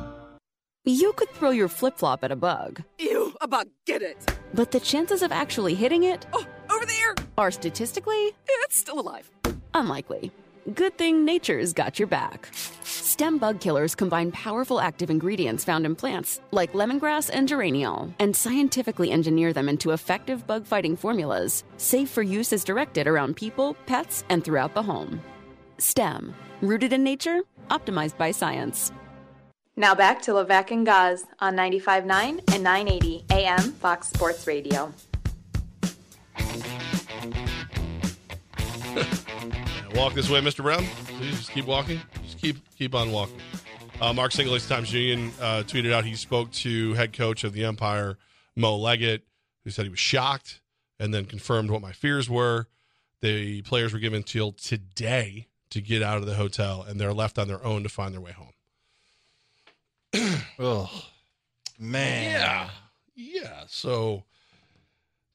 You 0.90 1.12
could 1.12 1.28
throw 1.34 1.50
your 1.50 1.68
flip 1.68 1.98
flop 1.98 2.24
at 2.24 2.32
a 2.32 2.36
bug, 2.36 2.82
Ew, 2.98 3.34
a 3.42 3.46
bug, 3.46 3.66
get 3.84 4.00
it. 4.00 4.24
but 4.54 4.70
the 4.70 4.80
chances 4.80 5.20
of 5.20 5.30
actually 5.32 5.74
hitting 5.74 6.04
it 6.04 6.26
Oh, 6.32 6.46
over 6.70 6.86
there. 6.86 7.14
are 7.36 7.50
statistically 7.50 8.32
It's 8.64 8.78
still 8.78 8.98
alive. 8.98 9.30
unlikely. 9.74 10.32
Good 10.74 10.96
thing 10.96 11.26
nature's 11.26 11.74
got 11.74 11.98
your 11.98 12.08
back. 12.08 12.48
Stem 12.84 13.36
bug 13.36 13.60
killers 13.60 13.94
combine 13.94 14.32
powerful 14.32 14.80
active 14.80 15.10
ingredients 15.10 15.62
found 15.62 15.84
in 15.84 15.94
plants 15.94 16.40
like 16.52 16.72
lemongrass 16.72 17.28
and 17.30 17.46
geraniol 17.46 18.10
and 18.18 18.34
scientifically 18.34 19.10
engineer 19.10 19.52
them 19.52 19.68
into 19.68 19.90
effective 19.90 20.46
bug 20.46 20.64
fighting 20.64 20.96
formulas, 20.96 21.64
safe 21.76 22.08
for 22.08 22.22
use 22.22 22.50
as 22.54 22.64
directed 22.64 23.06
around 23.06 23.36
people, 23.36 23.76
pets, 23.84 24.24
and 24.30 24.42
throughout 24.42 24.72
the 24.72 24.82
home. 24.82 25.20
STEM, 25.76 26.34
rooted 26.62 26.94
in 26.94 27.04
nature, 27.04 27.40
optimized 27.68 28.16
by 28.16 28.30
science. 28.30 28.90
Now 29.78 29.94
back 29.94 30.20
to 30.22 30.32
Levack 30.32 30.72
and 30.72 30.84
Goz 30.84 31.24
on 31.38 31.54
95.9 31.54 32.52
and 32.52 32.64
980 32.64 33.24
AM 33.30 33.60
Fox 33.60 34.08
Sports 34.08 34.44
Radio. 34.48 34.92
Walk 39.94 40.14
this 40.14 40.28
way, 40.28 40.40
Mr. 40.40 40.64
Brown. 40.64 40.82
Please 41.06 41.38
just 41.38 41.52
keep 41.52 41.66
walking. 41.66 42.00
Just 42.24 42.38
keep 42.38 42.56
keep 42.76 42.92
on 42.92 43.12
walking. 43.12 43.38
Uh, 44.00 44.12
Mark 44.12 44.32
Singleton, 44.32 44.68
Times 44.68 44.92
Union, 44.92 45.30
uh, 45.40 45.62
tweeted 45.64 45.92
out 45.92 46.04
he 46.04 46.16
spoke 46.16 46.50
to 46.50 46.94
head 46.94 47.12
coach 47.12 47.44
of 47.44 47.52
the 47.52 47.64
Empire, 47.64 48.18
Mo 48.56 48.76
Leggett, 48.76 49.22
who 49.62 49.70
said 49.70 49.84
he 49.84 49.90
was 49.90 50.00
shocked 50.00 50.60
and 50.98 51.14
then 51.14 51.24
confirmed 51.24 51.70
what 51.70 51.80
my 51.80 51.92
fears 51.92 52.28
were. 52.28 52.66
The 53.22 53.62
players 53.62 53.92
were 53.92 54.00
given 54.00 54.24
till 54.24 54.50
today 54.50 55.46
to 55.70 55.80
get 55.80 56.02
out 56.02 56.18
of 56.18 56.26
the 56.26 56.34
hotel, 56.34 56.82
and 56.82 57.00
they're 57.00 57.12
left 57.12 57.38
on 57.38 57.46
their 57.46 57.64
own 57.64 57.84
to 57.84 57.88
find 57.88 58.12
their 58.12 58.20
way 58.20 58.32
home. 58.32 58.47
oh, 60.58 60.90
man. 61.78 62.32
Yeah. 62.32 62.70
Yeah. 63.14 63.62
So 63.66 64.24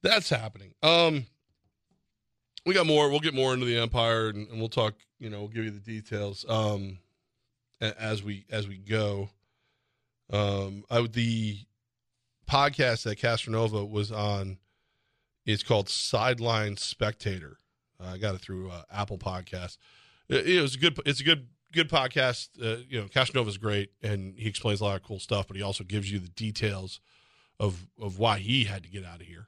that's 0.01 0.29
happening. 0.29 0.73
Um, 0.81 1.25
we 2.65 2.73
got 2.73 2.85
more. 2.85 3.09
We'll 3.09 3.19
get 3.19 3.33
more 3.33 3.53
into 3.53 3.65
the 3.65 3.77
Empire, 3.77 4.29
and, 4.29 4.47
and 4.49 4.59
we'll 4.59 4.69
talk. 4.69 4.95
You 5.19 5.29
know, 5.29 5.39
we'll 5.39 5.49
give 5.49 5.65
you 5.65 5.71
the 5.71 5.79
details 5.79 6.45
um, 6.47 6.99
as 7.81 8.23
we 8.23 8.45
as 8.49 8.67
we 8.67 8.77
go. 8.77 9.29
Um, 10.31 10.83
I 10.89 10.99
would 10.99 11.13
the 11.13 11.57
podcast 12.49 13.03
that 13.03 13.19
Castronova 13.19 13.89
was 13.89 14.11
on. 14.11 14.57
It's 15.45 15.63
called 15.63 15.89
Sideline 15.89 16.77
Spectator. 16.77 17.57
I 17.99 18.17
got 18.17 18.35
it 18.35 18.41
through 18.41 18.69
uh, 18.69 18.83
Apple 18.91 19.17
Podcast. 19.17 19.77
It, 20.29 20.47
it 20.47 20.61
was 20.61 20.75
a 20.75 20.79
good. 20.79 20.99
It's 21.05 21.19
a 21.21 21.23
good 21.25 21.47
good 21.73 21.89
podcast. 21.89 22.49
Uh, 22.61 22.83
you 22.87 23.01
know, 23.01 23.07
Castronova's 23.07 23.57
great, 23.57 23.91
and 24.01 24.37
he 24.37 24.47
explains 24.47 24.79
a 24.79 24.85
lot 24.85 24.95
of 24.95 25.03
cool 25.03 25.19
stuff. 25.19 25.47
But 25.47 25.57
he 25.57 25.63
also 25.63 25.83
gives 25.83 26.11
you 26.11 26.19
the 26.19 26.29
details 26.29 27.01
of 27.59 27.87
of 28.01 28.19
why 28.19 28.39
he 28.39 28.63
had 28.63 28.83
to 28.83 28.89
get 28.89 29.03
out 29.03 29.21
of 29.21 29.27
here. 29.27 29.47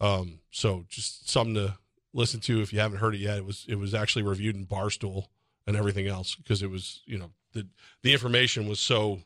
Um, 0.00 0.40
so 0.50 0.84
just 0.88 1.28
something 1.28 1.54
to 1.54 1.74
listen 2.12 2.40
to 2.40 2.60
if 2.60 2.72
you 2.72 2.80
haven't 2.80 2.98
heard 2.98 3.14
it 3.14 3.20
yet. 3.20 3.38
It 3.38 3.44
was 3.44 3.64
it 3.68 3.76
was 3.76 3.94
actually 3.94 4.22
reviewed 4.22 4.56
in 4.56 4.66
Barstool 4.66 5.26
and 5.66 5.76
everything 5.76 6.06
else 6.06 6.34
because 6.34 6.62
it 6.62 6.70
was 6.70 7.02
you 7.06 7.18
know 7.18 7.30
the 7.52 7.66
the 8.02 8.12
information 8.12 8.68
was 8.68 8.80
so 8.80 9.20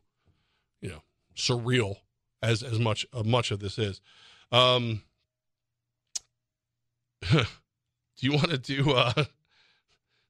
you 0.81 0.89
know 0.89 1.03
surreal 1.37 1.97
as 2.43 2.63
as 2.63 2.79
much 2.79 3.07
uh, 3.13 3.23
much 3.25 3.51
of 3.51 3.61
this 3.61 3.79
is. 3.79 4.01
Um, 4.51 5.03
do 7.31 7.45
you 8.21 8.33
want 8.33 8.51
to 8.51 8.59
do? 8.59 8.93
uh 8.93 9.25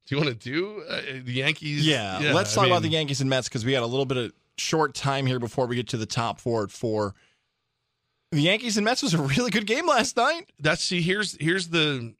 Do 0.08 0.14
you 0.14 0.22
want 0.22 0.40
to 0.40 0.50
do 0.50 0.82
uh, 0.88 1.02
the 1.22 1.32
Yankees? 1.32 1.86
Yeah, 1.86 2.32
let's 2.32 2.56
I 2.56 2.62
talk 2.62 2.66
about 2.66 2.80
the 2.80 2.88
Yankees 2.88 3.20
and 3.20 3.28
Mets 3.28 3.46
because 3.46 3.66
we 3.66 3.72
got 3.72 3.82
a 3.82 3.86
little 3.86 4.06
bit 4.06 4.16
of 4.16 4.32
short 4.56 4.94
time 4.94 5.26
here 5.26 5.38
before 5.38 5.66
we 5.66 5.76
get 5.76 5.88
to 5.88 5.98
the 5.98 6.06
top 6.06 6.40
four 6.40 6.64
at 6.64 6.70
four. 6.70 7.14
The 8.32 8.40
Yankees 8.40 8.78
and 8.78 8.86
Mets 8.86 9.02
was 9.02 9.12
a 9.12 9.20
really 9.20 9.50
good 9.50 9.66
game 9.66 9.86
last 9.86 10.16
night. 10.16 10.50
That's 10.58 10.82
see. 10.82 11.02
Here's 11.02 11.36
here's 11.38 11.68
the 11.68 12.14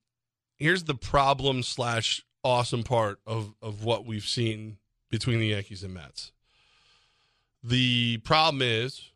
here's 0.59 0.85
the 0.85 0.95
problem 0.95 1.63
slash 1.63 2.23
awesome 2.45 2.83
part 2.83 3.21
of 3.27 3.55
of 3.63 3.85
what 3.85 4.05
we've 4.05 4.27
seen 4.27 4.77
between 5.11 5.39
the 5.39 5.49
Yankees 5.49 5.83
and 5.83 5.95
Mets. 5.95 6.33
The 7.65 8.19
problem 8.19 8.61
is 8.61 9.13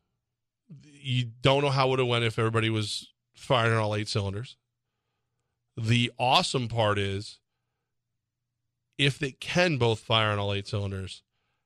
you 0.83 1.27
don't 1.43 1.63
know 1.63 1.69
how 1.69 1.89
it 1.89 1.91
would 1.91 1.99
have 1.99 2.09
went 2.09 2.25
if 2.25 2.39
everybody 2.39 2.71
was 2.71 3.13
firing 3.35 3.77
all 3.77 3.95
eight 3.95 4.09
cylinders. 4.09 4.57
The 5.77 6.11
awesome 6.19 6.69
part 6.69 6.99
is 6.99 7.39
if 8.99 9.19
they 9.19 9.33
can 9.33 9.79
both 9.79 10.01
fire 10.01 10.31
on 10.31 10.39
all 10.39 10.53
eight 10.53 10.69
cylinders, 10.69 11.23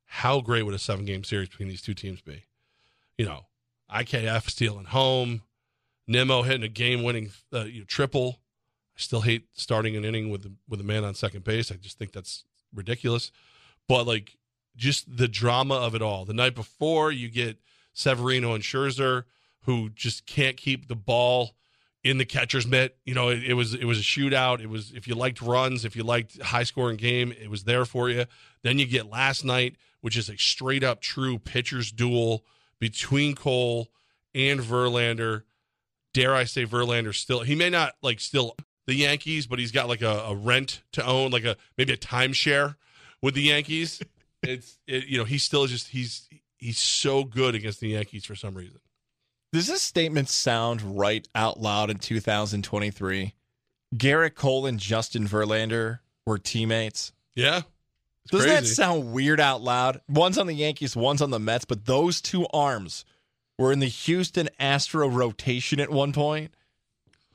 how 0.06 0.40
great 0.40 0.62
would 0.62 0.74
a 0.74 0.78
seven 0.78 1.04
game 1.04 1.24
series 1.24 1.48
between 1.48 1.68
these 1.68 1.82
two 1.82 1.94
teams 1.94 2.20
be? 2.20 2.44
You 3.18 3.26
know, 3.26 3.46
IKF 3.92 4.48
stealing 4.48 4.86
home, 4.86 5.42
Nimmo 6.06 6.42
hitting 6.42 6.62
a 6.62 6.68
game 6.68 7.02
winning 7.02 7.30
uh, 7.52 7.64
you 7.64 7.80
know, 7.80 7.86
triple. 7.86 8.40
I 8.96 9.00
still 9.00 9.22
hate 9.22 9.46
starting 9.54 9.96
an 9.96 10.04
inning 10.04 10.30
with 10.30 10.50
with 10.68 10.80
a 10.80 10.84
man 10.84 11.04
on 11.04 11.14
second 11.14 11.44
base. 11.44 11.70
I 11.70 11.76
just 11.76 11.98
think 11.98 12.12
that's 12.12 12.44
ridiculous. 12.74 13.30
But 13.88 14.06
like 14.06 14.36
just 14.76 15.16
the 15.16 15.28
drama 15.28 15.74
of 15.74 15.94
it 15.94 16.02
all. 16.02 16.24
The 16.24 16.34
night 16.34 16.54
before, 16.54 17.10
you 17.10 17.28
get 17.28 17.58
Severino 17.92 18.54
and 18.54 18.62
Scherzer, 18.62 19.24
who 19.62 19.88
just 19.90 20.26
can't 20.26 20.56
keep 20.56 20.88
the 20.88 20.94
ball 20.94 21.56
in 22.10 22.18
the 22.18 22.24
catcher's 22.24 22.66
mitt. 22.66 22.96
You 23.04 23.14
know, 23.14 23.28
it, 23.28 23.42
it 23.42 23.54
was 23.54 23.74
it 23.74 23.84
was 23.84 23.98
a 23.98 24.02
shootout. 24.02 24.60
It 24.60 24.68
was 24.68 24.92
if 24.94 25.08
you 25.08 25.14
liked 25.14 25.42
runs, 25.42 25.84
if 25.84 25.96
you 25.96 26.04
liked 26.04 26.40
high 26.40 26.62
scoring 26.62 26.96
game, 26.96 27.32
it 27.32 27.50
was 27.50 27.64
there 27.64 27.84
for 27.84 28.08
you. 28.08 28.26
Then 28.62 28.78
you 28.78 28.86
get 28.86 29.10
last 29.10 29.44
night, 29.44 29.76
which 30.00 30.16
is 30.16 30.28
a 30.28 30.36
straight 30.36 30.84
up 30.84 31.00
true 31.00 31.38
pitchers 31.38 31.90
duel 31.90 32.44
between 32.78 33.34
Cole 33.34 33.88
and 34.34 34.60
Verlander. 34.60 35.42
Dare 36.14 36.34
I 36.34 36.44
say 36.44 36.64
Verlander 36.64 37.14
still 37.14 37.40
he 37.40 37.54
may 37.54 37.70
not 37.70 37.94
like 38.02 38.20
still 38.20 38.56
the 38.86 38.94
Yankees, 38.94 39.46
but 39.46 39.58
he's 39.58 39.72
got 39.72 39.88
like 39.88 40.02
a, 40.02 40.24
a 40.28 40.34
rent 40.34 40.82
to 40.92 41.04
own, 41.04 41.32
like 41.32 41.44
a 41.44 41.56
maybe 41.76 41.92
a 41.92 41.96
timeshare 41.96 42.76
with 43.20 43.34
the 43.34 43.42
Yankees. 43.42 44.00
it's 44.42 44.78
it, 44.86 45.06
you 45.06 45.18
know, 45.18 45.24
he's 45.24 45.42
still 45.42 45.66
just 45.66 45.88
he's 45.88 46.28
he's 46.56 46.78
so 46.78 47.24
good 47.24 47.54
against 47.54 47.80
the 47.80 47.88
Yankees 47.88 48.24
for 48.24 48.36
some 48.36 48.54
reason. 48.54 48.78
Does 49.56 49.68
this 49.68 49.80
statement 49.80 50.28
sound 50.28 50.98
right 50.98 51.26
out 51.34 51.58
loud 51.58 51.88
in 51.88 51.96
2023? 51.96 53.32
Gerrit 53.94 54.34
Cole 54.34 54.66
and 54.66 54.78
Justin 54.78 55.26
Verlander 55.26 56.00
were 56.26 56.36
teammates. 56.36 57.10
Yeah. 57.34 57.62
Doesn't 58.30 58.50
that 58.50 58.66
sound 58.66 59.14
weird 59.14 59.40
out 59.40 59.62
loud? 59.62 60.02
One's 60.10 60.36
on 60.36 60.46
the 60.46 60.52
Yankees, 60.52 60.94
one's 60.94 61.22
on 61.22 61.30
the 61.30 61.38
Mets, 61.38 61.64
but 61.64 61.86
those 61.86 62.20
two 62.20 62.46
arms 62.48 63.06
were 63.56 63.72
in 63.72 63.78
the 63.78 63.86
Houston 63.86 64.50
Astro 64.60 65.08
rotation 65.08 65.80
at 65.80 65.88
one 65.88 66.12
point. 66.12 66.52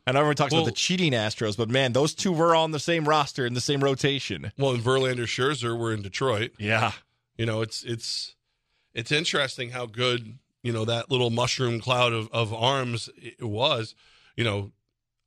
I 0.06 0.12
know 0.12 0.20
everyone 0.20 0.36
talks 0.36 0.52
Well- 0.54 0.62
about 0.62 0.76
the 0.76 0.80
cheating 0.80 1.14
Astros, 1.14 1.58
but 1.58 1.70
man, 1.70 1.94
those 1.94 2.14
two 2.14 2.32
were 2.32 2.54
on 2.54 2.70
the 2.70 2.80
same 2.80 3.10
roster 3.10 3.48
in 3.48 3.56
the 3.56 3.62
same 3.62 3.84
rotation. 3.84 4.52
Well, 4.60 4.74
and 4.76 4.84
Verlander, 4.84 5.26
Scherzer 5.26 5.76
were 5.76 5.92
in 5.92 6.04
Detroit. 6.04 6.52
Yeah, 6.60 6.92
you 7.36 7.48
know 7.48 7.62
it's 7.62 7.82
it's 7.82 8.36
it's 8.94 9.12
interesting 9.12 9.72
how 9.72 9.88
good 9.88 10.38
you 10.64 10.72
know 10.72 10.86
that 10.86 11.12
little 11.12 11.30
mushroom 11.30 11.80
cloud 11.80 12.14
of 12.14 12.30
of 12.32 12.54
arms 12.54 13.10
it 13.18 13.44
was. 13.44 13.96
You 14.36 14.44
know, 14.44 14.72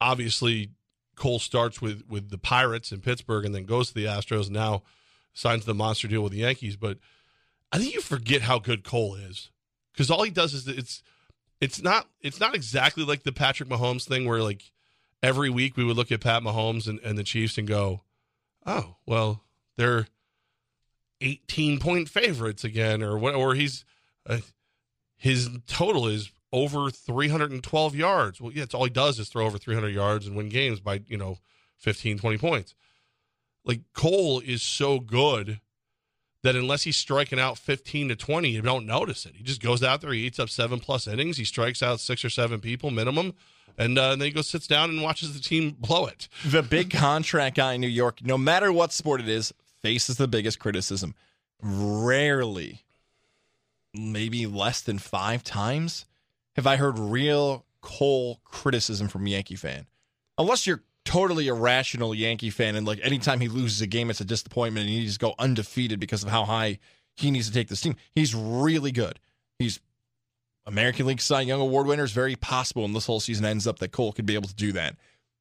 obviously 0.00 0.70
Cole 1.16 1.38
starts 1.38 1.80
with 1.80 2.02
with 2.08 2.30
the 2.30 2.38
Pirates 2.38 2.92
in 2.92 3.00
Pittsburgh 3.00 3.44
and 3.44 3.54
then 3.54 3.64
goes 3.64 3.88
to 3.88 3.94
the 3.94 4.06
Astros. 4.06 4.44
And 4.44 4.54
now 4.54 4.82
signs 5.32 5.64
the 5.64 5.74
monster 5.74 6.08
deal 6.08 6.22
with 6.22 6.32
the 6.32 6.38
Yankees. 6.38 6.76
But 6.76 6.98
I 7.72 7.78
think 7.78 7.94
you 7.94 8.00
forget 8.00 8.42
how 8.42 8.58
good 8.58 8.84
Cole 8.84 9.16
is 9.16 9.50
because 9.92 10.10
all 10.10 10.22
he 10.22 10.30
does 10.30 10.54
is 10.54 10.68
it's 10.68 11.02
it's 11.60 11.82
not 11.82 12.08
it's 12.20 12.40
not 12.40 12.54
exactly 12.54 13.04
like 13.04 13.22
the 13.22 13.32
Patrick 13.32 13.68
Mahomes 13.68 14.04
thing 14.04 14.26
where 14.26 14.42
like 14.42 14.70
every 15.22 15.50
week 15.50 15.76
we 15.76 15.84
would 15.84 15.96
look 15.96 16.12
at 16.12 16.20
Pat 16.20 16.42
Mahomes 16.42 16.86
and, 16.88 17.00
and 17.00 17.18
the 17.18 17.24
Chiefs 17.24 17.58
and 17.58 17.66
go, 17.66 18.02
oh 18.66 18.96
well 19.06 19.42
they're 19.76 20.06
18 21.20 21.78
point 21.80 22.08
favorites 22.08 22.64
again 22.64 23.02
or 23.02 23.18
what 23.18 23.34
or 23.34 23.54
he's 23.54 23.84
uh, 24.26 24.38
his 25.24 25.48
total 25.66 26.06
is 26.06 26.30
over 26.52 26.90
312 26.90 27.96
yards. 27.96 28.42
Well 28.42 28.52
yeah 28.52 28.64
it's 28.64 28.74
all 28.74 28.84
he 28.84 28.90
does 28.90 29.18
is 29.18 29.30
throw 29.30 29.46
over 29.46 29.56
300 29.56 29.88
yards 29.88 30.26
and 30.26 30.36
win 30.36 30.50
games 30.50 30.80
by 30.80 31.00
you 31.06 31.16
know 31.16 31.38
15 31.78 32.18
20 32.18 32.36
points. 32.36 32.74
Like 33.64 33.80
cole 33.94 34.40
is 34.40 34.62
so 34.62 35.00
good 35.00 35.60
that 36.42 36.54
unless 36.54 36.82
he's 36.82 36.98
striking 36.98 37.40
out 37.40 37.56
15 37.56 38.10
to 38.10 38.16
20 38.16 38.50
you 38.50 38.60
don't 38.60 38.84
notice 38.84 39.24
it. 39.24 39.34
He 39.34 39.42
just 39.42 39.62
goes 39.62 39.82
out 39.82 40.02
there 40.02 40.12
he 40.12 40.26
eats 40.26 40.38
up 40.38 40.50
seven 40.50 40.78
plus 40.78 41.06
innings 41.06 41.38
he 41.38 41.46
strikes 41.46 41.82
out 41.82 42.00
six 42.00 42.22
or 42.22 42.30
seven 42.30 42.60
people 42.60 42.90
minimum 42.90 43.32
and, 43.78 43.98
uh, 43.98 44.10
and 44.12 44.20
then 44.20 44.26
he 44.26 44.32
goes 44.32 44.46
sits 44.46 44.66
down 44.66 44.90
and 44.90 45.02
watches 45.02 45.32
the 45.32 45.40
team 45.40 45.74
blow 45.78 46.04
it. 46.04 46.28
The 46.44 46.62
big 46.62 46.90
contract 46.90 47.56
guy 47.56 47.72
in 47.72 47.80
New 47.80 47.88
York, 47.88 48.20
no 48.22 48.36
matter 48.36 48.70
what 48.70 48.92
sport 48.92 49.22
it 49.22 49.28
is, 49.28 49.54
faces 49.80 50.16
the 50.18 50.28
biggest 50.28 50.60
criticism. 50.60 51.14
Rarely, 51.62 52.83
maybe 53.94 54.46
less 54.46 54.80
than 54.80 54.98
five 54.98 55.42
times, 55.42 56.06
have 56.56 56.66
I 56.66 56.76
heard 56.76 56.98
real 56.98 57.64
Cole 57.80 58.40
criticism 58.44 59.08
from 59.08 59.26
Yankee 59.26 59.56
fan. 59.56 59.86
Unless 60.38 60.66
you're 60.66 60.82
totally 61.04 61.48
irrational 61.48 62.14
Yankee 62.14 62.50
fan 62.50 62.76
and 62.76 62.86
like 62.86 62.98
anytime 63.02 63.40
he 63.40 63.48
loses 63.48 63.82
a 63.82 63.86
game, 63.86 64.08
it's 64.10 64.22
a 64.22 64.24
disappointment 64.24 64.84
and 64.86 64.90
he 64.90 65.00
needs 65.00 65.14
to 65.14 65.18
go 65.18 65.34
undefeated 65.38 66.00
because 66.00 66.22
of 66.22 66.30
how 66.30 66.44
high 66.44 66.78
he 67.16 67.30
needs 67.30 67.46
to 67.46 67.52
take 67.52 67.68
this 67.68 67.82
team. 67.82 67.96
He's 68.14 68.34
really 68.34 68.90
good. 68.90 69.20
He's 69.58 69.80
American 70.66 71.06
League 71.06 71.20
Cy 71.20 71.42
Young 71.42 71.60
Award 71.60 71.86
winner 71.86 72.04
is 72.04 72.12
very 72.12 72.36
possible, 72.36 72.84
and 72.84 72.96
this 72.96 73.06
whole 73.06 73.20
season 73.20 73.44
ends 73.44 73.66
up 73.66 73.78
that 73.80 73.92
Cole 73.92 74.12
could 74.12 74.26
be 74.26 74.34
able 74.34 74.48
to 74.48 74.54
do 74.54 74.72
that. 74.72 74.96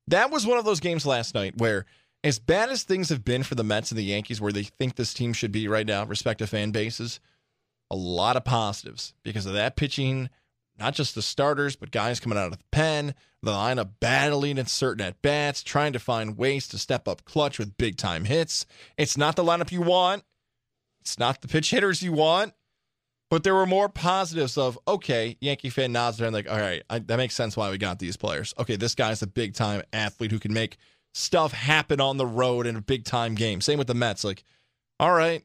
That 0.08 0.32
was 0.32 0.46
one 0.46 0.58
of 0.58 0.66
those 0.66 0.82
games 0.82 1.06
last 1.06 1.34
night 1.34 1.58
where, 1.58 1.86
as 2.26 2.40
bad 2.40 2.70
as 2.70 2.84
things 2.84 3.10
have 3.10 3.24
been 3.24 3.44
for 3.44 3.56
the 3.56 3.64
Mets 3.64 3.90
and 3.92 3.98
the 3.98 4.04
Yankees, 4.04 4.42
where 4.42 4.52
they 4.52 4.64
think 4.64 4.96
this 4.96 5.14
team 5.14 5.32
should 5.32 5.52
be 5.52 5.68
right 5.68 5.88
now, 5.88 6.04
respective 6.04 6.50
fan 6.50 6.72
bases, 6.72 7.22
a 7.92 7.96
lot 7.96 8.38
of 8.38 8.46
positives 8.46 9.14
because 9.24 9.46
of 9.46 9.54
that 9.54 9.76
pitching, 9.76 10.30
not 10.80 10.94
just 10.94 11.16
the 11.16 11.22
starters, 11.22 11.76
but 11.76 11.92
guys 11.92 12.20
coming 12.20 12.38
out 12.38 12.52
of 12.52 12.58
the 12.58 12.64
pen, 12.72 13.14
the 13.42 13.52
lineup 13.52 13.92
battling 14.00 14.58
in 14.58 14.66
certain 14.66 15.06
at 15.06 15.22
bats, 15.22 15.64
trying 15.64 15.94
to 15.94 16.00
find 16.00 16.38
ways 16.38 16.68
to 16.70 16.78
step 16.78 17.08
up 17.08 17.26
clutch 17.26 17.60
with 17.60 17.78
big 17.78 17.98
time 17.98 18.26
hits. 18.26 18.66
It's 18.98 19.18
not 19.18 19.36
the 19.36 19.44
lineup 19.44 19.72
you 19.72 19.82
want, 19.82 20.24
it's 21.02 21.20
not 21.20 21.42
the 21.42 21.48
pitch 21.48 21.70
hitters 21.70 22.02
you 22.02 22.14
want. 22.14 22.54
But 23.30 23.44
there 23.44 23.56
were 23.56 23.66
more 23.66 23.90
positives 23.90 24.60
of 24.60 24.78
okay, 24.88 25.38
Yankee 25.42 25.70
fan 25.70 25.92
nods 25.92 26.18
there 26.18 26.28
and 26.28 26.36
like, 26.36 26.48
all 26.48 26.60
right, 26.60 26.84
I, 26.88 27.00
that 27.00 27.18
makes 27.18 27.34
sense 27.34 27.58
why 27.58 27.72
we 27.72 27.80
got 27.80 27.98
these 27.98 28.16
players. 28.16 28.54
Okay, 28.60 28.76
this 28.76 28.94
guy's 28.94 29.24
a 29.24 29.28
big 29.28 29.56
time 29.56 29.82
athlete 29.92 30.30
who 30.30 30.38
can 30.38 30.54
make 30.54 30.78
stuff 31.16 31.52
happen 31.52 32.00
on 32.00 32.18
the 32.18 32.28
road 32.28 32.68
in 32.68 32.76
a 32.76 32.82
big 32.82 33.06
time 33.06 33.34
game. 33.34 33.60
Same 33.60 33.80
with 33.80 33.88
the 33.88 33.96
Mets. 33.96 34.24
Like, 34.24 34.44
all 35.00 35.12
right, 35.12 35.44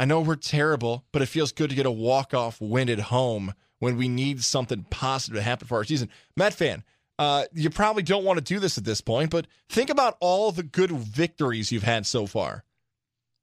I 0.00 0.06
know 0.06 0.22
we're 0.22 0.36
terrible, 0.36 1.04
but 1.12 1.20
it 1.20 1.26
feels 1.26 1.52
good 1.52 1.68
to 1.68 1.76
get 1.76 1.84
a 1.84 1.90
walk 1.90 2.32
off 2.32 2.58
win 2.58 2.88
at 2.88 2.98
home 2.98 3.52
when 3.80 3.98
we 3.98 4.08
need 4.08 4.42
something 4.42 4.86
positive 4.88 5.36
to 5.36 5.42
happen 5.42 5.68
for 5.68 5.76
our 5.76 5.84
season. 5.84 6.08
Met 6.38 6.54
fan, 6.54 6.84
uh, 7.18 7.44
you 7.52 7.68
probably 7.68 8.02
don't 8.02 8.24
want 8.24 8.38
to 8.38 8.42
do 8.42 8.58
this 8.58 8.78
at 8.78 8.84
this 8.84 9.02
point, 9.02 9.30
but 9.30 9.46
think 9.68 9.90
about 9.90 10.16
all 10.18 10.52
the 10.52 10.62
good 10.62 10.90
victories 10.90 11.70
you've 11.70 11.82
had 11.82 12.06
so 12.06 12.24
far. 12.24 12.64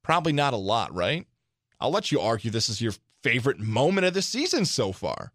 Probably 0.04 0.34
not 0.34 0.56
a 0.56 0.58
lot, 0.58 0.92
right? 0.96 1.28
I'll 1.80 1.92
let 1.92 2.12
you 2.12 2.20
argue 2.20 2.50
this 2.50 2.70
is 2.70 2.82
your 2.82 2.94
favorite 3.22 3.60
moment 3.60 4.08
of 4.08 4.16
the 4.16 4.24
season 4.24 4.66
so 4.66 4.92
far. 4.92 5.34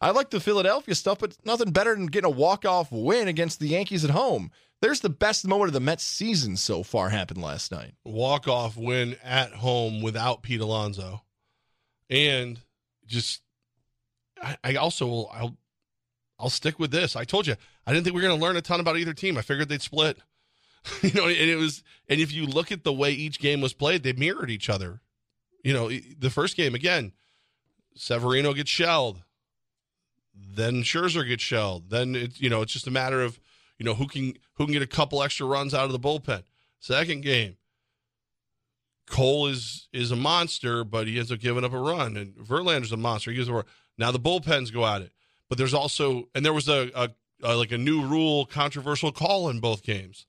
I 0.00 0.10
like 0.10 0.30
the 0.30 0.40
Philadelphia 0.40 0.96
stuff, 0.96 1.20
but 1.20 1.36
nothing 1.44 1.70
better 1.70 1.94
than 1.94 2.06
getting 2.06 2.26
a 2.26 2.36
walk-off 2.36 2.90
win 2.90 3.28
against 3.28 3.60
the 3.60 3.68
Yankees 3.68 4.04
at 4.04 4.10
home. 4.10 4.50
There's 4.82 5.00
the 5.00 5.08
best 5.08 5.46
moment 5.46 5.68
of 5.68 5.72
the 5.72 5.80
Mets 5.80 6.04
season 6.04 6.56
so 6.56 6.82
far 6.82 7.08
happened 7.08 7.42
last 7.42 7.72
night. 7.72 7.94
walk 8.04 8.46
off 8.46 8.76
win 8.76 9.16
at 9.24 9.52
home 9.52 10.02
without 10.02 10.42
Pete 10.42 10.60
Alonso, 10.60 11.22
and 12.10 12.60
just 13.06 13.40
I, 14.42 14.56
I 14.62 14.74
also 14.76 15.06
will 15.06 15.30
I'll 15.32 15.56
I'll 16.38 16.50
stick 16.50 16.78
with 16.78 16.90
this. 16.90 17.16
I 17.16 17.24
told 17.24 17.46
you 17.46 17.56
I 17.86 17.92
didn't 17.92 18.04
think 18.04 18.14
we 18.14 18.22
were 18.22 18.28
going 18.28 18.38
to 18.38 18.44
learn 18.44 18.56
a 18.56 18.62
ton 18.62 18.80
about 18.80 18.98
either 18.98 19.14
team. 19.14 19.38
I 19.38 19.42
figured 19.42 19.68
they'd 19.68 19.82
split. 19.82 20.18
you 21.02 21.12
know, 21.12 21.26
and 21.26 21.36
it 21.36 21.56
was 21.56 21.82
and 22.08 22.20
if 22.20 22.32
you 22.32 22.46
look 22.46 22.70
at 22.70 22.84
the 22.84 22.92
way 22.92 23.12
each 23.12 23.38
game 23.38 23.60
was 23.60 23.72
played, 23.72 24.02
they 24.02 24.12
mirrored 24.12 24.50
each 24.50 24.68
other. 24.68 25.00
You 25.64 25.72
know, 25.72 25.88
the 25.88 26.30
first 26.30 26.56
game 26.56 26.74
again, 26.74 27.12
Severino 27.96 28.52
gets 28.52 28.70
shelled, 28.70 29.22
then 30.34 30.82
Scherzer 30.82 31.26
gets 31.26 31.42
shelled. 31.42 31.90
Then 31.90 32.14
it's 32.14 32.40
you 32.40 32.50
know 32.50 32.62
it's 32.62 32.72
just 32.72 32.86
a 32.86 32.92
matter 32.92 33.22
of 33.22 33.40
you 33.78 33.84
know 33.84 33.94
who 33.94 34.06
can 34.06 34.34
who 34.54 34.64
can 34.64 34.72
get 34.72 34.82
a 34.82 34.86
couple 34.86 35.22
extra 35.22 35.46
runs 35.46 35.74
out 35.74 35.84
of 35.86 35.92
the 35.92 35.98
bullpen. 36.00 36.42
Second 36.78 37.22
game, 37.22 37.56
Cole 39.06 39.46
is 39.46 39.88
is 39.92 40.10
a 40.10 40.16
monster, 40.16 40.82
but 40.84 41.06
he 41.06 41.18
ends 41.18 41.30
up 41.30 41.38
giving 41.38 41.64
up 41.64 41.72
a 41.72 41.78
run, 41.78 42.16
and 42.16 42.34
Verlander's 42.36 42.92
a 42.92 42.96
monster. 42.96 43.30
He 43.30 43.36
gives 43.36 43.48
a 43.48 43.52
run. 43.52 43.64
Now 43.96 44.10
the 44.10 44.18
bullpens 44.18 44.72
go 44.72 44.84
at 44.84 45.02
it, 45.02 45.12
but 45.48 45.58
there's 45.58 45.74
also 45.74 46.28
and 46.34 46.44
there 46.44 46.52
was 46.52 46.68
a, 46.68 46.90
a, 46.94 47.10
a 47.42 47.56
like 47.56 47.70
a 47.72 47.78
new 47.78 48.02
rule, 48.04 48.46
controversial 48.46 49.12
call 49.12 49.48
in 49.48 49.60
both 49.60 49.82
games. 49.82 50.26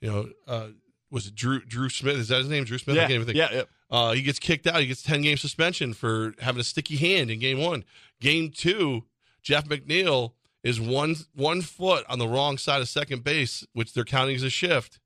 you 0.00 0.10
know, 0.10 0.28
uh, 0.48 0.68
was 1.10 1.26
it 1.26 1.34
Drew 1.34 1.60
Drew 1.60 1.88
Smith? 1.90 2.16
Is 2.16 2.28
that 2.28 2.38
his 2.38 2.48
name? 2.48 2.64
Drew 2.64 2.78
Smith? 2.78 2.96
I 2.96 3.00
Yeah, 3.00 3.06
can't 3.06 3.14
even 3.14 3.26
think. 3.26 3.36
yeah, 3.38 3.48
yeah. 3.52 3.62
Uh, 3.90 4.12
he 4.12 4.22
gets 4.22 4.38
kicked 4.38 4.66
out. 4.66 4.80
He 4.80 4.86
gets 4.86 5.02
ten 5.02 5.20
game 5.20 5.36
suspension 5.36 5.92
for 5.92 6.34
having 6.40 6.60
a 6.60 6.64
sticky 6.64 6.96
hand 6.96 7.30
in 7.30 7.38
game 7.38 7.58
one. 7.60 7.84
Game 8.20 8.50
two, 8.50 9.04
Jeff 9.42 9.68
McNeil 9.68 10.32
is 10.66 10.80
one 10.80 11.14
one 11.32 11.62
foot 11.62 12.04
on 12.08 12.18
the 12.18 12.26
wrong 12.26 12.58
side 12.58 12.80
of 12.80 12.88
second 12.88 13.22
base, 13.22 13.64
which 13.72 13.94
they're 13.94 14.04
counting 14.04 14.34
as 14.34 14.42
a 14.42 14.50
shift. 14.50 14.98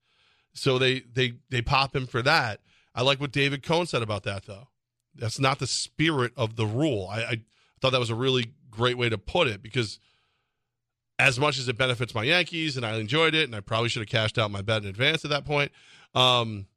So 0.54 0.78
they 0.78 1.00
they 1.00 1.34
they 1.50 1.61
pop 1.61 1.94
him 1.94 2.06
for 2.06 2.22
that. 2.22 2.61
I 2.94 3.02
like 3.02 3.20
what 3.20 3.30
David 3.30 3.62
Cone 3.62 3.86
said 3.86 4.00
about 4.00 4.22
that 4.22 4.46
though. 4.46 4.68
That's 5.14 5.38
not 5.38 5.58
the 5.58 5.66
spirit 5.66 6.32
of 6.34 6.56
the 6.56 6.64
rule. 6.64 7.08
I, 7.11 7.20
I 7.20 7.40
thought 7.80 7.90
that 7.90 8.00
was 8.00 8.08
a 8.08 8.14
really 8.14 8.52
great 8.70 8.96
way 8.96 9.11
to 9.11 9.18
put 9.18 9.48
it 9.48 9.62
because 9.62 9.98
as 11.18 11.38
much 11.38 11.58
as 11.58 11.68
it 11.68 11.76
benefits 11.76 12.14
my 12.14 12.22
Yankees 12.22 12.78
and 12.78 12.86
I 12.86 12.96
enjoyed 12.96 13.34
it, 13.34 13.44
and 13.44 13.54
I 13.54 13.61
probably 13.61 13.90
should 13.90 14.00
have 14.00 14.08
cashed 14.08 14.38
out 14.38 14.50
my 14.50 14.62
bet 14.62 14.82
in 14.82 14.88
advance 14.88 15.26
at 15.26 15.30
that 15.30 15.44
point. 15.44 15.72
Um, 16.14 16.68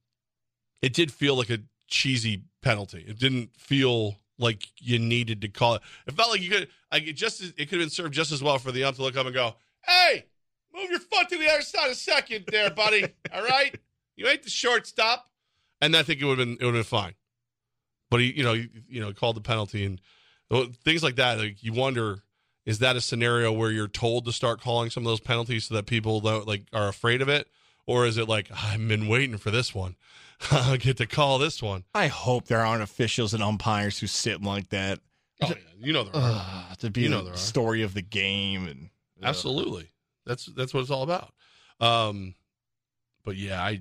it 0.81 0.91
did 0.91 1.09
feel 1.09 1.38
like 1.38 1.49
a 1.49 1.59
cheesy 1.88 2.43
penalty. 2.61 3.05
It 3.07 3.17
didn't 3.17 3.55
feel 3.55 4.17
like 4.38 4.67
you 4.77 4.99
needed 4.99 5.41
to 5.41 5.47
call 5.47 5.75
it. 5.75 5.81
It 6.07 6.15
felt 6.15 6.31
like 6.31 6.41
you 6.41 6.49
could, 6.49 6.67
like 6.91 7.03
just, 7.15 7.41
it 7.41 7.55
could 7.55 7.71
have 7.71 7.79
been 7.79 7.89
served 7.89 8.13
just 8.13 8.31
as 8.31 8.41
well 8.41 8.57
for 8.59 8.71
the 8.71 8.84
ump 8.84 8.97
to 8.97 9.03
look 9.03 9.17
up 9.17 9.25
and 9.25 9.36
go, 9.36 9.55
"Hey, 9.86 10.25
move 10.73 10.89
your 10.89 10.99
foot 10.99 11.29
to 11.29 11.38
the 11.38 11.49
other 11.49 11.61
side 11.61 11.91
a 11.91 11.95
second, 11.95 12.45
there, 12.47 12.69
buddy. 12.69 13.03
All 13.34 13.43
right, 13.43 13.75
you 14.15 14.27
ain't 14.27 14.43
the 14.43 14.49
shortstop." 14.49 15.29
And 15.81 15.95
I 15.95 16.03
think 16.03 16.21
it 16.21 16.25
would 16.25 16.39
have 16.39 16.47
been, 16.47 16.57
it 16.59 16.65
would 16.65 16.75
have 16.75 16.89
been 16.89 16.99
fine. 16.99 17.13
But 18.09 18.21
he, 18.21 18.31
you 18.31 18.43
know, 18.43 18.53
you, 18.53 18.69
you 18.88 19.01
know, 19.01 19.11
called 19.11 19.36
the 19.36 19.41
penalty 19.41 19.86
and 19.86 19.99
things 20.84 21.03
like 21.03 21.15
that. 21.15 21.39
Like 21.39 21.63
you 21.63 21.73
wonder, 21.73 22.19
is 22.65 22.79
that 22.79 22.95
a 22.95 23.01
scenario 23.01 23.51
where 23.51 23.71
you're 23.71 23.88
told 23.88 24.25
to 24.25 24.31
start 24.31 24.61
calling 24.61 24.89
some 24.89 25.03
of 25.03 25.07
those 25.07 25.19
penalties 25.19 25.65
so 25.65 25.75
that 25.75 25.86
people 25.86 26.21
don't 26.21 26.47
like 26.47 26.63
are 26.73 26.88
afraid 26.88 27.21
of 27.21 27.29
it, 27.29 27.47
or 27.86 28.05
is 28.05 28.17
it 28.17 28.27
like 28.27 28.49
I've 28.51 28.88
been 28.88 29.07
waiting 29.07 29.38
for 29.38 29.51
this 29.51 29.73
one, 29.73 29.95
I 30.51 30.77
get 30.77 30.97
to 30.97 31.05
call 31.05 31.38
this 31.38 31.61
one? 31.61 31.84
I 31.93 32.07
hope 32.07 32.47
there 32.47 32.65
aren't 32.65 32.84
officials 32.84 33.34
and 33.34 33.43
umpires 33.43 33.99
who 33.99 34.07
sit 34.07 34.41
like 34.41 34.69
that. 34.69 34.99
Oh, 35.41 35.47
yeah. 35.49 35.55
You 35.79 35.93
know 35.93 36.03
there 36.03 36.21
are. 36.21 36.75
To 36.79 36.89
be 36.89 37.01
You 37.01 37.09
know 37.09 37.23
the 37.23 37.38
story 37.38 37.81
of 37.84 37.93
the 37.93 38.01
game 38.01 38.67
and 38.67 38.89
ugh. 39.21 39.29
Absolutely. 39.29 39.89
That's 40.25 40.45
that's 40.45 40.73
what 40.73 40.81
it's 40.81 40.91
all 40.91 41.03
about. 41.03 41.34
Um, 41.79 42.36
but 43.25 43.36
yeah, 43.36 43.61
I 43.61 43.79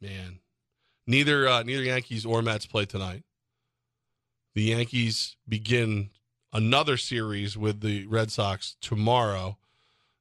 man, 0.00 0.40
neither 1.06 1.48
uh, 1.48 1.62
neither 1.62 1.82
Yankees 1.82 2.26
or 2.26 2.42
Mets 2.42 2.66
play 2.66 2.84
tonight. 2.84 3.22
The 4.54 4.62
Yankees 4.62 5.36
begin 5.48 6.10
another 6.52 6.96
series 6.96 7.56
with 7.56 7.80
the 7.80 8.06
Red 8.06 8.30
Sox 8.30 8.76
tomorrow. 8.80 9.56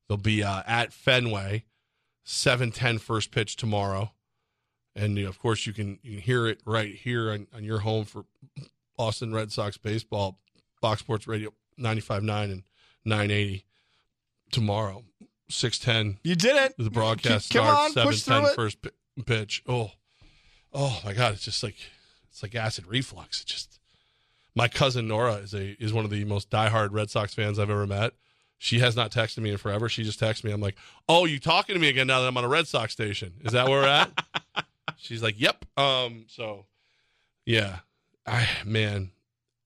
They'll 0.08 0.18
be 0.18 0.44
uh, 0.44 0.64
at 0.68 0.94
Fenway, 0.94 1.66
7-10 2.28 3.00
first 3.00 3.32
pitch 3.32 3.56
tomorrow. 3.56 4.12
And 4.96 5.18
you 5.18 5.24
know, 5.24 5.30
of 5.30 5.40
course, 5.40 5.66
you 5.66 5.74
can 5.74 6.00
you 6.02 6.14
can 6.14 6.22
hear 6.22 6.48
it 6.48 6.60
right 6.66 6.94
here 6.94 7.32
on, 7.32 7.48
on 7.56 7.64
your 7.64 7.80
home 7.80 8.04
for 8.04 8.26
Boston 8.98 9.34
Red 9.34 9.52
Sox 9.52 9.78
baseball, 9.78 10.40
Fox 10.82 11.00
Sports 11.02 11.28
Radio 11.28 11.54
95.9 11.80 12.44
and 12.52 12.64
980 13.06 13.64
tomorrow. 14.52 15.04
610. 15.50 16.20
You 16.24 16.36
did 16.36 16.56
it. 16.58 16.76
The 16.78 16.90
broadcast 16.90 17.52
Come 17.54 17.64
starts 17.92 17.94
push 17.94 18.04
through 18.24 18.34
710 18.34 18.56
first 18.56 18.82
pi- 18.82 18.90
pitch. 19.26 19.64
Oh, 19.68 19.92
oh 20.74 21.00
my 21.06 21.14
God. 21.14 21.34
It's 21.34 21.46
just 21.46 21.64
like, 21.64 21.78
it's 22.30 22.44
like 22.44 22.56
acid 22.56 22.86
reflux. 22.88 23.42
It 23.42 23.48
just, 23.48 23.80
my 24.56 24.68
cousin 24.68 25.08
Nora 25.08 25.36
is 25.36 25.54
a, 25.54 25.82
is 25.82 25.94
one 25.94 26.04
of 26.04 26.12
the 26.12 26.26
most 26.26 26.50
diehard 26.50 26.90
Red 26.92 27.10
Sox 27.10 27.34
fans 27.34 27.60
I've 27.60 27.70
ever 27.70 27.88
met. 27.88 28.14
She 28.58 28.80
has 28.80 28.96
not 28.96 29.12
texted 29.12 29.40
me 29.40 29.52
in 29.52 29.58
forever. 29.58 29.88
She 29.88 30.04
just 30.04 30.20
texted 30.20 30.44
me. 30.44 30.52
I'm 30.52 30.62
like, 30.62 30.78
oh, 31.08 31.26
you 31.26 31.40
talking 31.40 31.76
to 31.76 31.80
me 31.80 31.90
again 31.90 32.08
now 32.08 32.22
that 32.22 32.28
I'm 32.28 32.38
on 32.38 32.44
a 32.44 32.48
Red 32.48 32.68
Sox 32.68 32.92
station? 32.92 33.34
Is 33.44 33.54
that 33.54 33.68
where 33.68 33.82
we're 33.82 33.88
at? 33.88 34.12
She's 34.98 35.22
like, 35.22 35.40
yep. 35.40 35.64
Um, 35.78 36.26
so 36.28 36.66
yeah, 37.46 37.80
I, 38.26 38.48
man, 38.66 39.12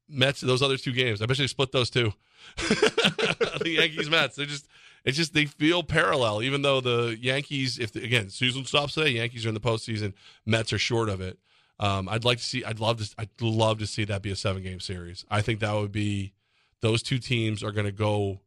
Mets, 0.10 0.42
those 0.42 0.62
other 0.62 0.78
two 0.78 0.92
games, 0.92 1.22
I 1.22 1.26
bet 1.26 1.38
they 1.38 1.48
split 1.48 1.72
those 1.72 1.90
two. 1.90 2.14
the 2.58 3.76
Yankees 3.78 4.10
Mets. 4.10 4.36
They 4.36 4.46
just 4.46 4.68
it's 5.04 5.18
just 5.18 5.34
they 5.34 5.46
feel 5.46 5.84
parallel, 5.84 6.44
even 6.44 6.62
though 6.62 6.82
the 6.82 7.18
Yankees, 7.20 7.80
if 7.80 7.92
the, 7.92 8.04
again 8.04 8.30
season 8.30 8.66
stops 8.66 8.94
today, 8.94 9.10
Yankees 9.10 9.46
are 9.46 9.50
in 9.50 9.54
the 9.54 9.60
postseason, 9.60 10.14
Mets 10.46 10.74
are 10.74 10.78
short 10.78 11.10
of 11.10 11.22
it. 11.22 11.40
Um, 11.80 12.08
I'd 12.08 12.24
like 12.24 12.38
to 12.38 12.44
see. 12.44 12.64
I'd 12.64 12.80
love 12.80 13.00
to. 13.04 13.16
I'd 13.18 13.30
love 13.42 13.80
to 13.80 13.88
see 13.88 14.06
that 14.06 14.22
be 14.22 14.32
a 14.32 14.36
seven 14.36 14.62
game 14.62 14.80
series. 14.80 15.26
I 15.30 15.42
think 15.42 15.60
that 15.62 15.74
would 15.74 15.92
be. 15.92 16.34
Those 16.82 17.04
two 17.04 17.20
teams 17.20 17.64
are 17.64 17.72
going 17.72 17.86
to 17.86 17.92
go 17.92 18.40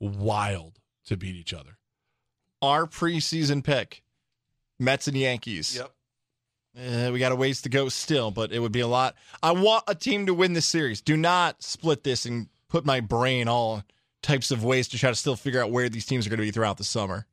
wild 0.00 0.78
to 1.06 1.16
beat 1.16 1.36
each 1.36 1.54
other. 1.54 1.78
Our 2.60 2.86
preseason 2.86 3.62
pick, 3.62 4.02
Mets 4.78 5.08
and 5.08 5.16
Yankees. 5.16 5.76
Yep. 5.76 5.92
Uh, 6.76 7.10
we 7.12 7.18
got 7.18 7.32
a 7.32 7.36
ways 7.36 7.62
to 7.62 7.68
go 7.68 7.88
still, 7.88 8.30
but 8.30 8.52
it 8.52 8.60
would 8.60 8.72
be 8.72 8.80
a 8.80 8.86
lot. 8.86 9.16
I 9.42 9.52
want 9.52 9.84
a 9.88 9.94
team 9.94 10.26
to 10.26 10.34
win 10.34 10.52
this 10.52 10.66
series. 10.66 11.00
Do 11.00 11.16
not 11.16 11.62
split 11.62 12.04
this 12.04 12.24
and 12.24 12.48
put 12.68 12.84
my 12.84 13.00
brain 13.00 13.48
all 13.48 13.82
types 14.22 14.50
of 14.50 14.62
ways 14.64 14.88
to 14.88 14.98
try 14.98 15.10
to 15.10 15.16
still 15.16 15.36
figure 15.36 15.62
out 15.62 15.70
where 15.70 15.88
these 15.88 16.06
teams 16.06 16.26
are 16.26 16.30
going 16.30 16.38
to 16.38 16.44
be 16.44 16.50
throughout 16.50 16.76
the 16.76 16.84
summer. 16.84 17.26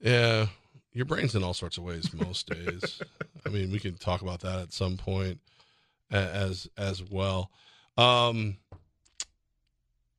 Yeah, 0.00 0.46
your 0.92 1.04
brain's 1.04 1.34
in 1.34 1.42
all 1.42 1.54
sorts 1.54 1.78
of 1.78 1.84
ways 1.84 2.12
most 2.12 2.46
days. 2.50 3.00
I 3.46 3.48
mean, 3.48 3.70
we 3.70 3.78
can 3.78 3.96
talk 3.96 4.22
about 4.22 4.40
that 4.40 4.58
at 4.58 4.72
some 4.72 4.96
point 4.96 5.40
as 6.10 6.68
as 6.76 7.02
well. 7.02 7.50
Um, 7.96 8.56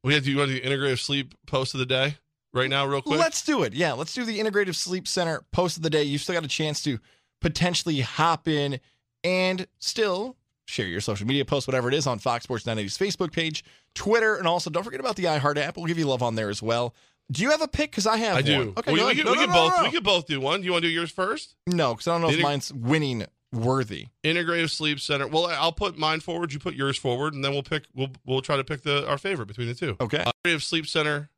we 0.03 0.13
have 0.13 0.23
to 0.23 0.31
you 0.31 0.37
want 0.37 0.49
to 0.49 0.55
do 0.55 0.61
the 0.61 0.69
integrative 0.69 0.99
sleep 0.99 1.33
post 1.47 1.73
of 1.73 1.79
the 1.79 1.85
day 1.85 2.17
right 2.53 2.69
now, 2.69 2.85
real 2.85 3.01
quick. 3.01 3.19
Let's 3.19 3.43
do 3.43 3.63
it. 3.63 3.73
Yeah, 3.73 3.93
let's 3.93 4.13
do 4.13 4.25
the 4.25 4.39
Integrative 4.39 4.75
Sleep 4.75 5.07
Center 5.07 5.43
post 5.51 5.77
of 5.77 5.83
the 5.83 5.89
day. 5.89 6.03
You've 6.03 6.21
still 6.21 6.35
got 6.35 6.43
a 6.43 6.47
chance 6.47 6.81
to 6.83 6.99
potentially 7.41 8.01
hop 8.01 8.47
in 8.47 8.79
and 9.23 9.67
still 9.79 10.35
share 10.65 10.87
your 10.87 11.01
social 11.01 11.25
media 11.27 11.45
post, 11.45 11.67
whatever 11.67 11.87
it 11.87 11.93
is, 11.93 12.07
on 12.07 12.19
Fox 12.19 12.43
Sports 12.43 12.63
980's 12.65 12.97
Facebook 12.97 13.31
page, 13.31 13.63
Twitter, 13.95 14.35
and 14.35 14.47
also 14.47 14.69
don't 14.69 14.83
forget 14.83 14.99
about 14.99 15.15
the 15.15 15.23
iHeart 15.25 15.57
app. 15.57 15.77
We'll 15.77 15.85
give 15.85 15.97
you 15.99 16.05
love 16.07 16.23
on 16.23 16.35
there 16.35 16.49
as 16.49 16.61
well. 16.61 16.93
Do 17.31 17.43
you 17.43 17.51
have 17.51 17.61
a 17.61 17.67
pick? 17.67 17.91
Because 17.91 18.07
I 18.07 18.17
have 18.17 18.37
I 18.37 18.41
do. 18.41 18.73
Okay, 18.77 18.91
we, 18.91 18.99
go 18.99 19.07
we 19.07 19.15
could, 19.15 19.25
No, 19.25 19.31
we 19.31 19.37
no, 19.37 19.41
could 19.43 19.49
no, 19.49 19.69
both 19.69 19.81
we 19.83 19.91
could 19.91 20.03
both 20.03 20.25
do 20.25 20.41
one. 20.41 20.61
Do 20.61 20.65
you 20.65 20.71
want 20.71 20.81
to 20.83 20.87
do 20.87 20.93
yours 20.93 21.11
first? 21.11 21.55
No, 21.67 21.93
because 21.93 22.07
I 22.07 22.11
don't 22.13 22.21
know 22.21 22.27
The 22.27 22.33
if 22.33 22.39
integ- 22.39 22.43
mine's 22.43 22.73
winning 22.73 23.25
worthy. 23.51 24.07
Integrative 24.23 24.69
Sleep 24.69 24.99
Center. 24.99 25.27
Well, 25.27 25.47
I'll 25.47 25.71
put 25.71 25.97
mine 25.97 26.19
forward. 26.19 26.53
You 26.53 26.59
put 26.59 26.75
yours 26.75 26.97
forward, 26.97 27.33
and 27.33 27.43
then 27.43 27.51
we'll 27.51 27.63
pick. 27.63 27.83
We'll 27.93 28.11
we'll 28.25 28.41
try 28.41 28.57
to 28.57 28.63
pick 28.63 28.83
the 28.83 29.07
our 29.07 29.17
favorite 29.17 29.47
between 29.47 29.67
the 29.67 29.75
two. 29.75 29.95
Okay. 29.99 30.19
Uh, 30.19 30.31
Integrative 30.45 30.61
Sleep 30.61 30.87
Center. 30.87 31.29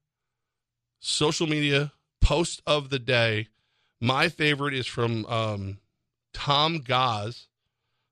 Social 0.99 1.47
media 1.47 1.91
post 2.21 2.61
of 2.67 2.89
the 2.89 2.99
day. 2.99 3.47
My 3.99 4.29
favorite 4.29 4.73
is 4.73 4.87
from 4.87 5.25
um, 5.27 5.77
Tom 6.33 6.79
Goz, 6.79 7.47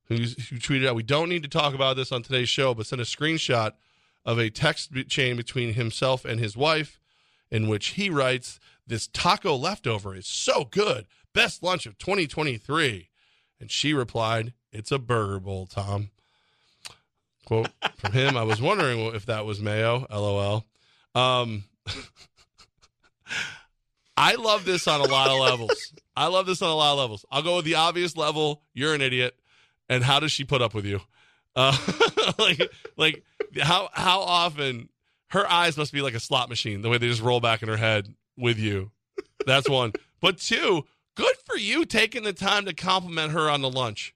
who's, 0.06 0.50
who 0.50 0.58
tweeted 0.58 0.88
out, 0.88 0.96
"We 0.96 1.04
don't 1.04 1.30
need 1.30 1.44
to 1.44 1.50
talk 1.50 1.74
about 1.74 1.96
this 1.96 2.12
on 2.12 2.24
today's 2.24 2.50
show, 2.50 2.74
but 2.74 2.88
sent 2.88 3.02
a 3.02 3.06
screenshot 3.06 3.74
of 4.26 4.38
a 4.40 4.50
text 4.50 4.92
chain 5.08 5.36
between 5.36 5.74
himself 5.74 6.26
and 6.26 6.40
his 6.40 6.58
wife, 6.58 7.00
in 7.52 7.68
which 7.68 7.90
he 7.90 8.10
writes." 8.10 8.60
This 8.88 9.06
taco 9.06 9.56
leftover 9.56 10.16
is 10.16 10.26
so 10.26 10.66
good. 10.66 11.06
Best 11.32 11.62
lunch 11.62 11.86
of 11.86 12.00
2023. 12.00 13.09
And 13.60 13.70
she 13.70 13.94
replied, 13.94 14.54
It's 14.72 14.92
a 14.92 15.00
burger 15.00 15.40
bowl, 15.40 15.66
Tom. 15.68 16.10
Quote 17.46 17.70
from 17.96 18.12
him 18.14 18.38
I 18.38 18.44
was 18.44 18.62
wondering 18.62 19.00
if 19.16 19.26
that 19.26 19.46
was 19.46 19.60
mayo. 19.60 20.06
LOL. 20.12 20.66
Um, 21.16 21.64
I 24.18 24.36
love 24.36 24.66
this 24.66 24.88
on 24.88 25.02
a 25.02 25.06
lot 25.06 25.30
of 25.30 25.40
levels. 25.40 25.94
I 26.16 26.28
love 26.28 26.46
this 26.46 26.62
on 26.62 26.70
a 26.70 26.76
lot 26.76 26.94
of 26.94 27.00
levels. 27.00 27.26
I'll 27.32 27.42
go 27.42 27.56
with 27.56 27.66
the 27.66 27.76
obvious 27.76 28.16
level. 28.18 28.62
You're 28.74 28.94
an 28.94 29.02
idiot. 29.02 29.36
And 29.88 30.04
how 30.04 30.20
does 30.20 30.32
she 30.32 30.44
put 30.44 30.62
up 30.62 30.74
with 30.74 30.86
you? 30.86 31.00
Uh, 31.56 31.76
like, 32.38 32.72
like 32.98 33.24
how 33.62 33.90
how 33.94 34.20
often 34.20 34.90
her 35.30 35.50
eyes 35.50 35.78
must 35.78 35.94
be 35.94 36.02
like 36.02 36.14
a 36.14 36.20
slot 36.20 36.50
machine, 36.50 36.82
the 36.82 36.90
way 36.90 36.98
they 36.98 37.08
just 37.08 37.22
roll 37.22 37.40
back 37.40 37.64
in 37.64 37.70
her 37.70 37.78
head 37.78 38.14
with 38.38 38.60
you. 38.60 38.92
That's 39.46 39.70
one. 39.70 39.94
But 40.22 40.38
two, 40.38 40.86
good 41.20 41.36
for 41.46 41.58
you 41.58 41.86
taking 41.86 42.24
the 42.24 42.34
time 42.34 42.66
to 42.66 42.74
compliment 42.74 43.32
her 43.34 43.50
on 43.50 43.62
the 43.62 43.70
lunch. 43.70 44.14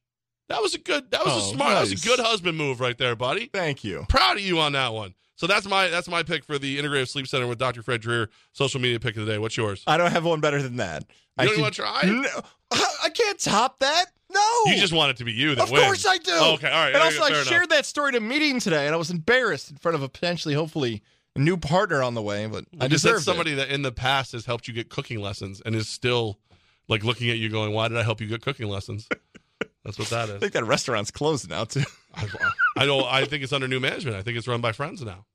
That 0.50 0.62
was 0.62 0.74
a 0.76 0.78
good. 0.80 1.12
That 1.12 1.26
was 1.26 1.34
a 1.34 1.38
Oh, 1.50 1.54
smart. 1.54 1.74
That 1.76 1.82
was 1.82 2.04
a 2.04 2.08
good 2.08 2.20
husband 2.20 2.58
move 2.58 2.80
right 2.80 2.98
there, 2.98 3.16
buddy. 3.16 3.48
Thank 3.54 3.84
you. 3.84 4.06
Proud 4.10 4.38
of 4.38 4.44
you 4.44 4.60
on 4.60 4.74
that 4.74 4.94
one. 4.94 5.16
So 5.36 5.48
that's 5.48 5.68
my 5.68 5.88
that's 5.88 6.08
my 6.08 6.22
pick 6.24 6.44
for 6.44 6.60
the 6.60 6.78
Integrative 6.78 7.08
Sleep 7.10 7.28
Center 7.28 7.48
with 7.48 7.58
Dr. 7.58 7.82
Fred 7.82 8.02
Dreer. 8.02 8.30
Social 8.52 8.80
media 8.80 9.00
pick 9.00 9.18
of 9.18 9.26
the 9.26 9.32
day. 9.32 9.38
What's 9.40 9.58
yours? 9.58 9.84
I 9.88 9.98
don't 9.98 10.12
have 10.12 10.26
one 10.26 10.42
better 10.42 10.62
than 10.62 10.78
that. 10.78 11.04
You 11.10 11.16
I 11.38 11.46
don't 11.46 11.60
want 11.62 11.74
to 11.74 11.82
try? 11.82 12.02
No, 12.06 12.30
I 13.04 13.10
can't 13.10 13.40
top 13.40 13.80
that. 13.80 14.06
No. 14.32 14.42
You 14.66 14.78
just 14.80 14.94
want 14.94 15.12
it 15.12 15.18
to 15.18 15.24
be 15.24 15.32
you 15.32 15.56
that 15.56 15.64
Of 15.64 15.72
wins. 15.72 15.86
course 15.86 16.06
I 16.08 16.18
do. 16.18 16.32
Oh, 16.34 16.54
okay, 16.56 16.68
all 16.70 16.84
right. 16.86 16.94
And 16.94 17.02
also, 17.04 17.24
I 17.24 17.28
enough. 17.28 17.46
shared 17.46 17.70
that 17.70 17.86
story 17.86 18.10
at 18.10 18.16
a 18.16 18.20
meeting 18.20 18.60
today, 18.60 18.86
and 18.86 18.94
I 18.96 18.98
was 18.98 19.12
embarrassed 19.12 19.70
in 19.72 19.78
front 19.78 19.96
of 19.96 20.02
a 20.04 20.10
potentially, 20.10 20.54
hopefully, 20.56 21.02
a 21.36 21.40
new 21.40 21.56
partner 21.58 22.02
on 22.04 22.14
the 22.16 22.22
way. 22.22 22.46
But 22.48 22.66
I 22.80 22.88
Because 22.88 23.02
that's 23.02 23.02
deserve 23.04 23.24
somebody 23.24 23.54
that 23.56 23.70
in 23.70 23.82
the 23.84 23.92
past 23.92 24.32
has 24.34 24.46
helped 24.46 24.68
you 24.68 24.74
get 24.74 24.90
cooking 24.90 25.20
lessons 25.22 25.62
and 25.66 25.76
is 25.76 25.88
still 25.88 26.40
like 26.94 27.04
looking 27.04 27.30
at 27.30 27.38
you 27.38 27.50
going, 27.50 27.74
"Why 27.74 27.88
did 27.88 27.98
I 27.98 28.04
help 28.04 28.22
you 28.22 28.28
get 28.28 28.42
cooking 28.42 28.70
lessons?" 28.70 29.10
That's 29.84 30.00
what 30.00 30.10
that 30.10 30.30
is. 30.30 30.36
I 30.36 30.40
think 30.40 30.54
that 30.54 30.64
restaurant's 30.64 31.12
closed 31.12 31.50
now 31.50 31.66
too. 31.66 31.84
I, 32.14 32.24
uh, 32.24 32.50
I 32.78 32.86
don't. 32.86 33.06
I 33.06 33.26
think 33.26 33.44
it's 33.44 33.52
under 33.52 33.68
new 33.68 33.80
management. 33.80 34.16
I 34.16 34.22
think 34.22 34.38
it's 34.38 34.48
run 34.48 34.62
by 34.62 34.72
friends 34.72 35.02
now. 35.02 35.26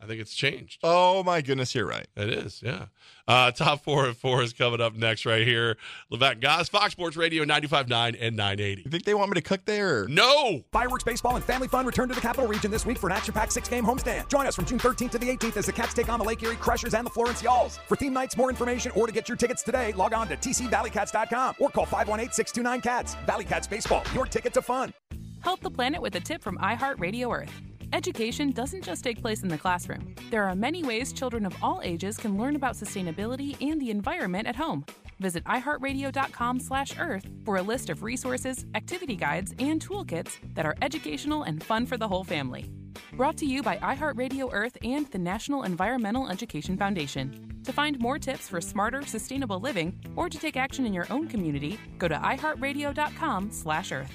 I 0.00 0.06
think 0.06 0.20
it's 0.20 0.34
changed. 0.34 0.80
Oh 0.82 1.22
my 1.22 1.40
goodness, 1.40 1.74
you're 1.74 1.86
right. 1.86 2.06
It 2.16 2.28
is, 2.28 2.62
yeah. 2.62 2.86
Uh, 3.26 3.50
top 3.50 3.82
four 3.82 4.06
and 4.06 4.16
four 4.16 4.42
is 4.42 4.52
coming 4.52 4.80
up 4.80 4.94
next 4.94 5.24
right 5.24 5.46
here. 5.46 5.78
Levack 6.12 6.40
Goz, 6.40 6.68
Fox 6.68 6.92
Sports 6.92 7.16
Radio 7.16 7.44
95.9 7.44 8.16
and 8.20 8.36
980. 8.36 8.82
You 8.82 8.90
think 8.90 9.04
they 9.04 9.14
want 9.14 9.30
me 9.30 9.34
to 9.34 9.40
cook 9.40 9.64
there? 9.64 10.06
No! 10.08 10.62
Fireworks, 10.70 11.02
baseball, 11.02 11.36
and 11.36 11.44
family 11.44 11.66
fun 11.66 11.86
return 11.86 12.08
to 12.08 12.14
the 12.14 12.20
Capital 12.20 12.46
Region 12.46 12.70
this 12.70 12.84
week 12.84 12.98
for 12.98 13.08
an 13.08 13.16
action-packed 13.16 13.52
six-game 13.52 13.84
homestand. 13.84 14.28
Join 14.28 14.46
us 14.46 14.54
from 14.54 14.66
June 14.66 14.78
13th 14.78 15.10
to 15.12 15.18
the 15.18 15.28
18th 15.28 15.56
as 15.56 15.66
the 15.66 15.72
Cats 15.72 15.94
take 15.94 16.10
on 16.10 16.18
the 16.18 16.24
Lake 16.24 16.42
Erie 16.42 16.56
Crushers 16.56 16.92
and 16.94 17.06
the 17.06 17.10
Florence 17.10 17.42
Y'alls. 17.42 17.78
For 17.88 17.96
theme 17.96 18.12
nights, 18.12 18.36
more 18.36 18.50
information, 18.50 18.92
or 18.94 19.06
to 19.06 19.12
get 19.12 19.28
your 19.28 19.36
tickets 19.36 19.62
today, 19.62 19.92
log 19.92 20.12
on 20.12 20.28
to 20.28 20.36
tcvalleycats.com 20.36 21.54
or 21.58 21.70
call 21.70 21.86
518-629-CATS. 21.86 23.16
Valley 23.26 23.44
Cats 23.44 23.66
Baseball, 23.66 24.02
your 24.14 24.26
ticket 24.26 24.52
to 24.54 24.62
fun. 24.62 24.92
Help 25.40 25.60
the 25.60 25.70
planet 25.70 26.02
with 26.02 26.14
a 26.16 26.20
tip 26.20 26.42
from 26.42 26.58
iHeartRadio 26.58 27.34
Earth. 27.34 27.52
Education 27.92 28.50
doesn't 28.50 28.82
just 28.82 29.04
take 29.04 29.20
place 29.20 29.42
in 29.42 29.48
the 29.48 29.56
classroom. 29.58 30.14
There 30.30 30.44
are 30.44 30.54
many 30.54 30.82
ways 30.82 31.12
children 31.12 31.46
of 31.46 31.56
all 31.62 31.80
ages 31.84 32.16
can 32.16 32.36
learn 32.36 32.56
about 32.56 32.74
sustainability 32.74 33.56
and 33.60 33.80
the 33.80 33.90
environment 33.90 34.46
at 34.48 34.56
home. 34.56 34.84
Visit 35.20 35.44
iHeartRadio.com/earth 35.44 37.26
for 37.44 37.56
a 37.56 37.62
list 37.62 37.88
of 37.88 38.02
resources, 38.02 38.66
activity 38.74 39.16
guides, 39.16 39.54
and 39.58 39.80
toolkits 39.80 40.38
that 40.54 40.66
are 40.66 40.76
educational 40.82 41.44
and 41.44 41.62
fun 41.62 41.86
for 41.86 41.96
the 41.96 42.08
whole 42.08 42.24
family. 42.24 42.70
Brought 43.12 43.36
to 43.38 43.46
you 43.46 43.62
by 43.62 43.78
iHeartRadio 43.78 44.50
Earth 44.52 44.76
and 44.82 45.06
the 45.06 45.18
National 45.18 45.62
Environmental 45.62 46.28
Education 46.28 46.76
Foundation. 46.76 47.60
To 47.64 47.72
find 47.72 47.98
more 47.98 48.18
tips 48.18 48.48
for 48.48 48.60
smarter, 48.60 49.06
sustainable 49.06 49.60
living, 49.60 49.98
or 50.16 50.28
to 50.28 50.38
take 50.38 50.56
action 50.56 50.86
in 50.86 50.92
your 50.92 51.06
own 51.10 51.28
community, 51.28 51.78
go 51.98 52.08
to 52.08 52.16
iHeartRadio.com/earth. 52.16 54.12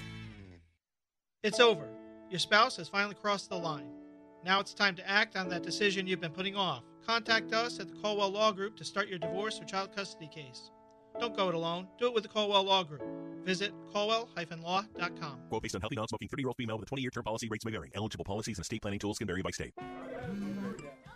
It's 1.44 1.60
over. 1.60 2.01
Your 2.32 2.40
spouse 2.40 2.78
has 2.78 2.88
finally 2.88 3.14
crossed 3.14 3.50
the 3.50 3.58
line. 3.58 3.90
Now 4.46 4.62
it's 4.62 4.74
time 4.74 4.96
to 4.96 5.08
act 5.08 5.36
on 5.36 5.50
that 5.50 5.64
decision 5.64 6.08
you've 6.08 6.22
been 6.22 6.32
putting 6.32 6.56
off. 6.56 6.84
Contact 7.06 7.52
us 7.52 7.78
at 7.78 7.90
the 7.90 7.96
Colwell 7.96 8.32
Law 8.32 8.54
Group 8.54 8.78
to 8.78 8.86
start 8.86 9.10
your 9.10 9.20
divorce 9.20 9.60
or 9.60 9.66
child 9.66 9.94
custody 9.94 10.30
case. 10.34 10.72
Don't 11.20 11.36
go 11.36 11.50
it 11.50 11.56
alone. 11.56 11.90
Do 12.00 12.08
it 12.08 12.14
with 12.14 12.24
the 12.24 12.30
Colwell 12.30 12.64
Law 12.64 12.84
Group. 12.84 13.04
Visit 13.44 13.74
colwell-law.com. 13.92 15.40
Quote 15.50 15.62
based 15.62 15.76
on 15.76 15.82
healthy, 15.82 15.98
non-smoking, 15.98 16.30
30-year-old 16.30 16.56
female 16.56 16.78
with 16.78 16.90
a 16.90 16.96
20-year 16.96 17.10
term 17.10 17.24
policy. 17.26 17.50
Rates 17.52 17.66
may 17.66 17.72
vary. 17.72 17.92
Eligible 17.96 18.24
policies 18.24 18.58
and 18.58 18.64
estate 18.64 18.82
planning 18.82 19.00
tools 19.00 19.18
can 19.18 19.28
vary 19.28 19.42
by 19.42 19.50
state. 19.50 19.74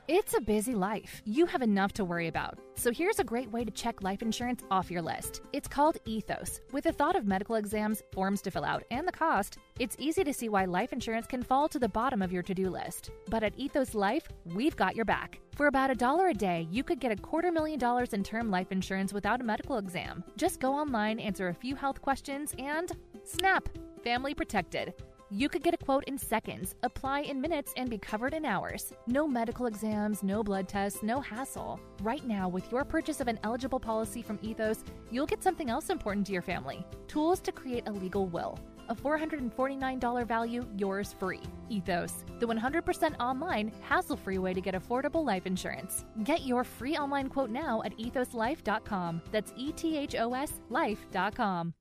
It's 0.07 0.35
a 0.35 0.41
busy 0.41 0.75
life. 0.75 1.23
You 1.25 1.47
have 1.47 1.63
enough 1.63 1.91
to 1.93 2.05
worry 2.05 2.27
about. 2.27 2.59
So 2.75 2.91
here's 2.91 3.17
a 3.17 3.23
great 3.23 3.49
way 3.49 3.65
to 3.65 3.71
check 3.71 4.03
life 4.03 4.21
insurance 4.21 4.61
off 4.69 4.91
your 4.91 5.01
list. 5.01 5.41
It's 5.51 5.67
called 5.67 5.97
Ethos. 6.05 6.61
With 6.71 6.83
the 6.83 6.91
thought 6.91 7.15
of 7.15 7.25
medical 7.25 7.55
exams, 7.55 8.03
forms 8.13 8.43
to 8.43 8.51
fill 8.51 8.65
out, 8.65 8.83
and 8.91 9.07
the 9.07 9.11
cost, 9.11 9.57
it's 9.79 9.95
easy 9.97 10.23
to 10.23 10.31
see 10.31 10.47
why 10.47 10.65
life 10.65 10.93
insurance 10.93 11.25
can 11.25 11.41
fall 11.41 11.67
to 11.69 11.79
the 11.79 11.89
bottom 11.89 12.21
of 12.21 12.31
your 12.31 12.43
to-do 12.43 12.69
list. 12.69 13.09
But 13.29 13.41
at 13.41 13.57
Ethos 13.57 13.95
Life, 13.95 14.27
we've 14.53 14.75
got 14.75 14.95
your 14.95 15.05
back. 15.05 15.39
For 15.55 15.65
about 15.65 15.89
a 15.89 15.95
dollar 15.95 16.27
a 16.27 16.35
day, 16.35 16.67
you 16.69 16.83
could 16.83 16.99
get 16.99 17.11
a 17.11 17.15
quarter 17.15 17.51
million 17.51 17.79
dollars 17.79 18.13
in 18.13 18.21
term 18.21 18.51
life 18.51 18.71
insurance 18.71 19.11
without 19.11 19.41
a 19.41 19.43
medical 19.43 19.79
exam. 19.79 20.23
Just 20.37 20.59
go 20.59 20.71
online, 20.71 21.19
answer 21.19 21.47
a 21.47 21.53
few 21.53 21.75
health 21.75 22.03
questions, 22.03 22.53
and 22.59 22.91
snap! 23.23 23.67
Family 24.03 24.35
protected. 24.35 24.93
You 25.31 25.49
could 25.49 25.63
get 25.63 25.73
a 25.73 25.77
quote 25.77 26.03
in 26.03 26.19
seconds, 26.19 26.75
apply 26.83 27.21
in 27.21 27.41
minutes, 27.41 27.73
and 27.77 27.89
be 27.89 27.97
covered 27.97 28.35
in 28.35 28.45
hours. 28.45 28.93
No 29.07 29.27
medical 29.27 29.65
exams, 29.65 30.21
no 30.21 30.43
blood 30.43 30.67
tests, 30.67 31.01
no 31.01 31.19
hassle. 31.19 31.79
Right 32.03 32.25
now, 32.27 32.47
with 32.47 32.71
your 32.71 32.85
purchase 32.85 33.19
of 33.19 33.27
an 33.27 33.39
eligible 33.43 33.79
policy 33.79 34.21
from 34.21 34.37
Ethos, 34.43 34.83
you'll 35.09 35.25
get 35.25 35.41
something 35.41 35.69
else 35.69 35.89
important 35.89 36.27
to 36.27 36.33
your 36.33 36.43
family 36.43 36.85
tools 37.07 37.39
to 37.39 37.51
create 37.51 37.87
a 37.87 37.91
legal 37.91 38.27
will. 38.27 38.59
A 38.89 38.93
$449 38.93 40.27
value, 40.27 40.63
yours 40.77 41.15
free. 41.17 41.41
Ethos, 41.69 42.23
the 42.39 42.45
100% 42.45 43.15
online, 43.19 43.71
hassle 43.81 44.17
free 44.17 44.37
way 44.37 44.53
to 44.53 44.61
get 44.61 44.75
affordable 44.75 45.25
life 45.25 45.47
insurance. 45.47 46.05
Get 46.23 46.45
your 46.45 46.63
free 46.63 46.95
online 46.97 47.29
quote 47.29 47.49
now 47.49 47.81
at 47.83 47.97
ethoslife.com. 47.97 49.23
That's 49.31 49.53
E 49.57 49.71
T 49.71 49.97
H 49.97 50.15
O 50.19 50.33
S 50.33 50.61
life.com. 50.69 51.73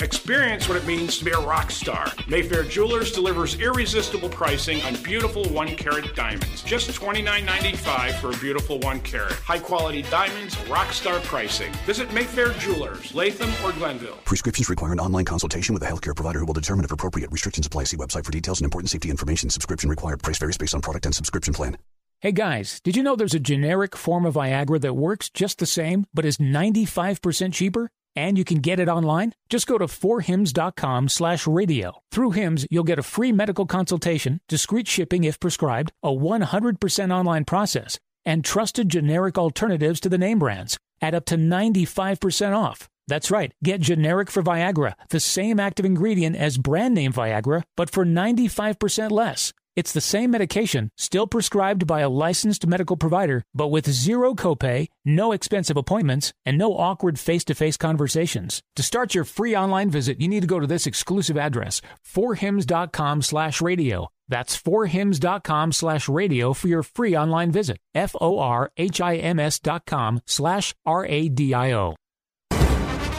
Experience 0.00 0.68
what 0.68 0.78
it 0.78 0.86
means 0.86 1.18
to 1.18 1.24
be 1.24 1.32
a 1.32 1.40
rock 1.40 1.72
star. 1.72 2.12
Mayfair 2.28 2.62
Jewelers 2.62 3.10
delivers 3.10 3.58
irresistible 3.58 4.28
pricing 4.28 4.80
on 4.82 4.94
beautiful 5.02 5.42
one 5.46 5.74
carat 5.74 6.14
diamonds. 6.14 6.62
Just 6.62 6.92
$29.95 6.92 8.14
for 8.20 8.30
a 8.30 8.36
beautiful 8.36 8.78
one 8.78 9.00
carat. 9.00 9.32
High 9.32 9.58
quality 9.58 10.02
diamonds, 10.02 10.56
rock 10.68 10.92
star 10.92 11.18
pricing. 11.18 11.72
Visit 11.84 12.12
Mayfair 12.12 12.50
Jewelers, 12.60 13.12
Latham 13.12 13.50
or 13.64 13.72
Glenville. 13.72 14.18
Prescriptions 14.24 14.70
require 14.70 14.92
an 14.92 15.00
online 15.00 15.24
consultation 15.24 15.74
with 15.74 15.82
a 15.82 15.86
healthcare 15.86 16.14
provider 16.14 16.38
who 16.38 16.46
will 16.46 16.54
determine 16.54 16.84
if 16.84 16.92
appropriate. 16.92 17.32
Restrictions 17.32 17.66
apply. 17.66 17.84
See 17.84 17.96
website 17.96 18.24
for 18.24 18.30
details 18.30 18.60
and 18.60 18.66
important 18.66 18.90
safety 18.90 19.10
information. 19.10 19.50
Subscription 19.50 19.90
required. 19.90 20.22
Price 20.22 20.38
varies 20.38 20.58
based 20.58 20.76
on 20.76 20.80
product 20.80 21.06
and 21.06 21.14
subscription 21.14 21.52
plan. 21.52 21.76
Hey 22.20 22.32
guys, 22.32 22.80
did 22.80 22.96
you 22.96 23.02
know 23.02 23.16
there's 23.16 23.34
a 23.34 23.40
generic 23.40 23.96
form 23.96 24.26
of 24.26 24.34
Viagra 24.34 24.80
that 24.80 24.94
works 24.94 25.28
just 25.28 25.58
the 25.58 25.66
same, 25.66 26.06
but 26.14 26.24
is 26.24 26.38
95% 26.38 27.52
cheaper? 27.52 27.90
And 28.16 28.36
you 28.36 28.44
can 28.44 28.58
get 28.58 28.80
it 28.80 28.88
online? 28.88 29.32
Just 29.48 29.66
go 29.66 29.78
to 29.78 29.86
forhims.com 29.86 31.08
slash 31.08 31.46
radio. 31.46 32.02
Through 32.10 32.32
Hims, 32.32 32.66
you'll 32.70 32.84
get 32.84 32.98
a 32.98 33.02
free 33.02 33.32
medical 33.32 33.66
consultation, 33.66 34.40
discreet 34.48 34.88
shipping 34.88 35.24
if 35.24 35.38
prescribed, 35.38 35.92
a 36.02 36.08
100% 36.08 37.14
online 37.14 37.44
process, 37.44 37.98
and 38.24 38.44
trusted 38.44 38.88
generic 38.88 39.38
alternatives 39.38 40.00
to 40.00 40.08
the 40.08 40.18
name 40.18 40.38
brands 40.38 40.78
at 41.00 41.14
up 41.14 41.26
to 41.26 41.36
95% 41.36 42.56
off. 42.56 42.88
That's 43.06 43.30
right, 43.30 43.52
get 43.64 43.80
generic 43.80 44.30
for 44.30 44.42
Viagra, 44.42 44.92
the 45.08 45.20
same 45.20 45.58
active 45.58 45.86
ingredient 45.86 46.36
as 46.36 46.58
brand 46.58 46.94
name 46.94 47.12
Viagra, 47.12 47.62
but 47.76 47.90
for 47.90 48.04
95% 48.04 49.10
less. 49.10 49.52
It's 49.78 49.92
the 49.92 50.00
same 50.00 50.32
medication, 50.32 50.90
still 50.96 51.28
prescribed 51.28 51.86
by 51.86 52.00
a 52.00 52.08
licensed 52.08 52.66
medical 52.66 52.96
provider, 52.96 53.44
but 53.54 53.68
with 53.68 53.88
zero 53.88 54.34
copay, 54.34 54.88
no 55.04 55.30
expensive 55.30 55.76
appointments, 55.76 56.32
and 56.44 56.58
no 56.58 56.76
awkward 56.76 57.16
face-to-face 57.16 57.76
conversations. 57.76 58.60
To 58.74 58.82
start 58.82 59.14
your 59.14 59.22
free 59.22 59.54
online 59.54 59.88
visit, 59.88 60.20
you 60.20 60.26
need 60.26 60.40
to 60.40 60.48
go 60.48 60.58
to 60.58 60.66
this 60.66 60.88
exclusive 60.88 61.38
address, 61.38 61.80
forhims.com 62.04 63.22
slash 63.22 63.60
radio. 63.60 64.08
That's 64.26 64.60
forhims.com 64.60 65.70
slash 65.70 66.08
radio 66.08 66.54
for 66.54 66.66
your 66.66 66.82
free 66.82 67.16
online 67.16 67.52
visit. 67.52 67.78
F-O-R-H-I-M-S 67.94 69.60
dot 69.60 69.86
com 69.86 70.20
slash 70.26 70.74
R-A-D-I-O. 70.86 71.94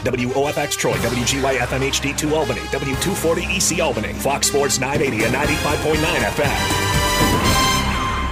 WOFX 0.04 0.76
Troy, 0.78 0.94
WGYFM 0.94 1.90
HD2 1.90 2.32
Albany, 2.32 2.60
W240 2.60 3.74
EC 3.74 3.80
Albany, 3.82 4.14
Fox 4.14 4.46
Sports 4.48 4.80
980 4.80 5.24
and 5.24 5.34
95.9 5.34 5.96
FM. 6.30 7.00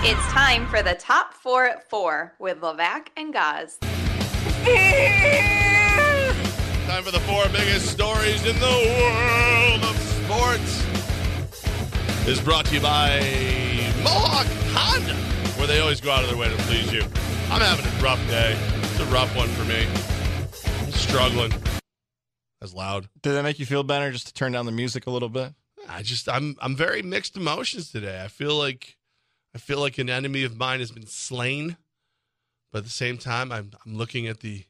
It's 0.05 0.33
time 0.33 0.66
for 0.69 0.83
the 0.83 0.95
top 0.95 1.35
four 1.35 1.66
at 1.66 1.91
four 1.91 2.33
with 2.39 2.61
Levack 2.61 3.09
and 3.16 3.35
Goz. 3.35 3.77
Time 6.87 7.03
for 7.03 7.11
the 7.11 7.21
four 7.21 7.45
biggest 7.49 7.91
stories 7.91 8.47
in 8.47 8.59
the 8.61 8.66
world 9.11 9.83
of 9.85 9.97
sports. 10.25 10.85
Is 12.27 12.41
brought 12.41 12.64
to 12.66 12.75
you 12.75 12.81
by 12.81 13.21
Mohawk 14.03 14.47
Honda, 14.73 15.14
where 15.59 15.66
they 15.66 15.81
always 15.81 16.01
go 16.01 16.12
out 16.12 16.23
of 16.23 16.31
their 16.31 16.39
way 16.39 16.49
to 16.49 16.57
please 16.62 16.91
you. 16.93 17.03
I'm 17.51 17.61
having 17.61 17.85
a 17.85 18.03
rough 18.03 18.25
day. 18.29 18.57
It's 18.83 19.01
a 19.01 19.07
rough 19.07 19.35
one 19.37 19.49
for 19.49 19.64
me. 19.64 19.87
I'm 20.99 21.05
struggling. 21.05 21.53
That's 22.61 22.75
loud. 22.75 23.09
Did 23.23 23.35
that 23.35 23.45
make 23.45 23.61
you 23.61 23.67
feel 23.67 23.85
better 23.85 24.11
just 24.11 24.27
to 24.27 24.35
turn 24.35 24.51
down 24.51 24.67
the 24.67 24.73
music 24.73 25.07
a 25.07 25.11
little 25.13 25.29
bit? 25.29 25.53
I 25.89 26.03
just 26.03 26.29
I'm 26.29 26.57
I'm 26.61 26.75
very 26.75 27.03
mixed 27.03 27.37
emotions 27.37 27.93
today. 27.93 28.21
I 28.25 28.27
feel 28.27 28.57
like 28.57 28.97
I 29.55 29.59
feel 29.59 29.79
like 29.79 29.99
an 29.99 30.11
enemy 30.11 30.43
of 30.43 30.57
mine 30.57 30.81
has 30.81 30.91
been 30.91 31.07
slain, 31.07 31.77
but 32.73 32.79
at 32.79 32.85
the 32.85 32.91
same 32.91 33.17
time 33.17 33.53
I'm 33.53 33.71
I'm 33.87 33.97
looking 33.97 34.27
at 34.27 34.41
the 34.41 34.65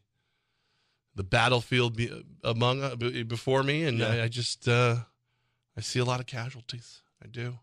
the 1.14 1.24
battlefield 1.24 1.96
be, 1.96 2.12
among 2.44 2.82
uh, 2.82 2.94
before 2.96 3.62
me, 3.62 3.84
and 3.84 3.98
Yeah. 4.00 4.08
I, 4.08 4.22
I 4.24 4.28
just 4.28 4.68
uh, 4.68 4.96
I 5.78 5.80
see 5.80 5.98
a 5.98 6.04
lot 6.04 6.20
of 6.20 6.26
casualties. 6.26 7.00
I 7.24 7.28
do. 7.28 7.58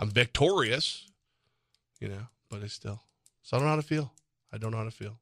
I'm 0.00 0.10
victorious, 0.10 1.06
you 2.00 2.08
know, 2.08 2.26
but 2.48 2.64
I 2.64 2.66
still 2.66 3.02
so 3.42 3.56
I 3.56 3.60
don't 3.60 3.66
know 3.66 3.70
how 3.74 3.80
to 3.80 3.86
feel. 3.86 4.12
I 4.52 4.58
don't 4.58 4.72
know 4.72 4.78
how 4.78 4.84
to 4.84 4.90
feel. 4.90 5.20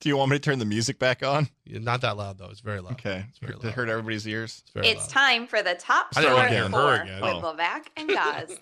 Do 0.00 0.08
you 0.10 0.16
want 0.16 0.30
me 0.30 0.36
to 0.36 0.40
turn 0.42 0.58
the 0.58 0.64
music 0.66 0.98
back 0.98 1.22
on? 1.24 1.48
Yeah, 1.64 1.78
not 1.78 2.02
that 2.02 2.16
loud 2.16 2.38
though. 2.38 2.50
It's 2.50 2.60
very 2.60 2.80
loud. 2.80 2.92
Okay. 2.92 3.24
It's 3.30 3.38
very 3.38 3.58
To 3.60 3.70
hurt 3.70 3.88
everybody's 3.88 4.26
ears. 4.28 4.62
It's 4.64 4.72
very 4.72 4.88
It's 4.88 5.00
loud. 5.02 5.08
time 5.10 5.46
for 5.46 5.62
the 5.62 5.74
top 5.74 6.08
I 6.16 6.22
four 6.22 6.30
didn't 6.30 6.44
at 6.44 6.50
hear 6.50 6.62
her 6.64 6.70
four 6.70 6.94
again. 6.94 7.20
with 7.22 7.44
Oh. 7.44 7.54
Levack 7.54 7.86
and 7.96 8.08
Goz. 8.08 8.58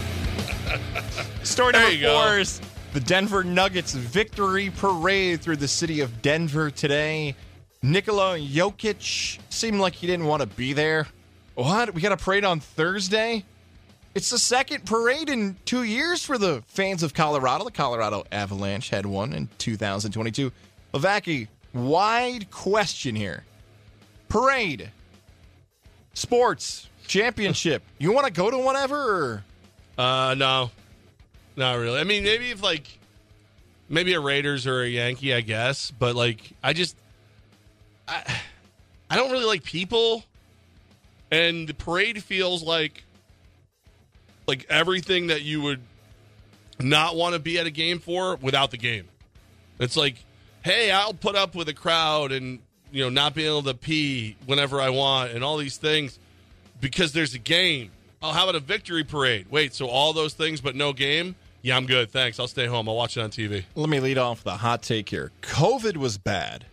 Story 1.49 1.72
There 1.72 1.80
number 1.82 1.97
you 1.97 2.01
go. 2.03 2.22
four 2.22 2.39
is 2.39 2.61
the 2.93 3.01
Denver 3.01 3.43
Nuggets 3.43 3.95
victory 3.95 4.70
parade 4.70 5.41
through 5.41 5.57
the 5.57 5.68
city 5.68 6.01
of 6.01 6.22
Denver 6.22 6.70
today. 6.70 7.35
Nikola 7.82 8.39
Jokic 8.39 9.39
seemed 9.51 9.80
like 9.80 9.95
he 9.95 10.07
didn't 10.07 10.26
want 10.26 10.41
to 10.41 10.47
be 10.47 10.72
there. 10.72 11.07
What? 11.57 11.95
We 11.95 12.01
got 12.01 12.12
a 12.12 12.16
parade 12.16 12.45
on 12.45 12.61
Thursday? 12.61 13.45
It's 14.14 14.30
the 14.30 14.39
second 14.39 14.87
parade 14.87 15.28
in 15.28 15.57
two 15.64 15.82
years 15.82 16.24
for 16.24 16.39
the 16.39 16.62
fans 16.68 17.03
of 17.03 17.12
Colorado. 17.12 17.64
The 17.64 17.72
Colorado 17.72 18.24
Avalanche 18.30 18.91
had 18.91 19.05
one 19.05 19.32
in 19.32 19.49
2022. 19.59 20.53
Lavaki, 20.95 21.49
wide 21.73 22.51
question 22.53 23.17
here. 23.17 23.45
Parade, 24.29 24.91
sports, 26.15 26.89
championship. 27.07 27.83
You 27.99 28.13
want 28.13 28.27
to 28.27 28.33
go 28.33 28.51
to 28.51 28.59
whatever? 28.59 28.97
Or? 28.97 29.45
Uh, 29.97 30.35
no, 30.37 30.71
not 31.57 31.75
really. 31.75 31.99
I 31.99 32.05
mean, 32.05 32.23
maybe 32.23 32.51
if 32.51 32.63
like 32.63 32.99
maybe 33.89 34.13
a 34.15 34.21
Raiders 34.21 34.67
or 34.67 34.83
a 34.83 34.89
Yankee, 34.89 35.35
I 35.35 35.41
guess. 35.41 35.91
But 35.91 36.15
like, 36.15 36.53
I 36.63 36.73
just, 36.75 36.97
I, 38.07 38.41
I 39.09 39.17
don't 39.17 39.31
really 39.31 39.47
like 39.47 39.65
people, 39.65 40.25
and 41.31 41.67
the 41.67 41.75
parade 41.75 42.23
feels 42.23 42.63
like, 42.63 43.05
like 44.47 44.67
everything 44.69 45.29
that 45.29 45.43
you 45.43 45.63
would 45.63 45.81
not 46.79 47.17
want 47.17 47.35
to 47.35 47.39
be 47.39 47.59
at 47.59 47.67
a 47.67 47.71
game 47.71 47.99
for 48.01 48.37
without 48.37 48.71
the 48.71 48.77
game. 48.77 49.09
It's 49.79 49.97
like, 49.97 50.17
hey, 50.65 50.91
I'll 50.91 51.15
put 51.15 51.37
up 51.37 51.55
with 51.55 51.69
a 51.69 51.75
crowd 51.75 52.33
and 52.33 52.59
you 52.91 53.05
know 53.05 53.11
not 53.11 53.35
being 53.35 53.49
able 53.49 53.62
to 53.62 53.75
pee 53.75 54.37
whenever 54.47 54.81
I 54.81 54.91
want 54.91 55.31
and 55.31 55.45
all 55.45 55.57
these 55.57 55.77
things 55.77 56.19
because 56.81 57.12
there's 57.12 57.35
a 57.35 57.39
game. 57.39 57.93
Oh, 58.23 58.33
how 58.33 58.45
about 58.45 58.57
a 58.57 58.61
victory 58.61 59.05
parade? 59.05 59.47
Wait, 59.51 59.75
so 59.75 59.87
all 59.87 60.12
those 60.12 60.35
things 60.35 60.61
but 60.61 60.75
no 60.75 60.93
game? 60.93 61.37
Yeah, 61.62 61.77
I'm 61.77 61.87
good. 61.87 62.11
Thanks. 62.11 62.41
I'll 62.41 62.49
stay 62.49 62.67
home. 62.67 62.89
I'll 62.89 62.97
watch 62.97 63.17
it 63.17 63.21
on 63.21 63.31
TV. 63.31 63.65
Let 63.75 63.89
me 63.89 64.01
lead 64.01 64.19
off 64.19 64.45
with 64.45 64.53
a 64.53 64.57
hot 64.57 64.83
take 64.83 65.09
here. 65.09 65.31
COVID 65.43 65.97
was 65.97 66.19
bad. 66.19 66.67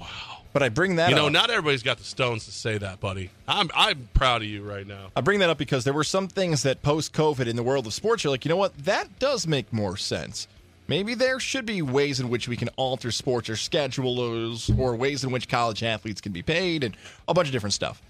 Wow. 0.00 0.06
But 0.52 0.62
I 0.62 0.68
bring 0.70 0.96
that 0.96 1.10
you 1.10 1.16
know, 1.16 1.26
up. 1.26 1.32
not 1.32 1.50
everybody's 1.50 1.82
got 1.82 1.98
the 1.98 2.04
stones 2.04 2.46
to 2.46 2.52
say 2.52 2.78
that, 2.78 3.00
buddy. 3.00 3.30
I'm 3.46 3.70
I'm 3.74 4.08
proud 4.14 4.42
of 4.42 4.48
you 4.48 4.62
right 4.62 4.86
now. 4.86 5.08
I 5.14 5.20
bring 5.20 5.40
that 5.40 5.50
up 5.50 5.58
because 5.58 5.84
there 5.84 5.92
were 5.92 6.04
some 6.04 6.26
things 6.28 6.62
that 6.62 6.82
post 6.82 7.12
COVID 7.12 7.46
in 7.46 7.56
the 7.56 7.62
world 7.62 7.86
of 7.86 7.94
sports, 7.94 8.24
you're 8.24 8.30
like, 8.30 8.44
you 8.44 8.48
know 8.48 8.56
what? 8.56 8.76
That 8.84 9.18
does 9.18 9.46
make 9.46 9.72
more 9.72 9.96
sense. 9.96 10.48
Maybe 10.90 11.14
there 11.14 11.38
should 11.38 11.66
be 11.66 11.82
ways 11.82 12.18
in 12.18 12.28
which 12.30 12.48
we 12.48 12.56
can 12.56 12.66
alter 12.70 13.12
sports 13.12 13.48
or 13.48 13.54
schedules 13.54 14.68
or 14.76 14.96
ways 14.96 15.22
in 15.22 15.30
which 15.30 15.48
college 15.48 15.84
athletes 15.84 16.20
can 16.20 16.32
be 16.32 16.42
paid 16.42 16.82
and 16.82 16.96
a 17.28 17.32
bunch 17.32 17.46
of 17.46 17.52
different 17.52 17.74
stuff. 17.74 18.02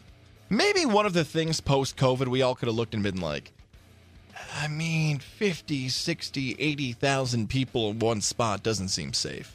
Maybe 0.49 0.87
one 0.87 1.05
of 1.05 1.13
the 1.13 1.23
things 1.23 1.61
post 1.61 1.99
COVID 1.99 2.29
we 2.29 2.41
all 2.41 2.55
could 2.55 2.69
have 2.69 2.75
looked 2.75 2.95
and 2.95 3.03
been 3.03 3.21
like, 3.21 3.53
I 4.57 4.67
mean, 4.69 5.19
50, 5.19 5.91
60, 5.91 6.57
80,000 6.59 7.51
people 7.51 7.91
in 7.91 7.99
one 7.99 8.23
spot 8.23 8.63
doesn't 8.63 8.89
seem 8.89 9.13
safe. 9.13 9.55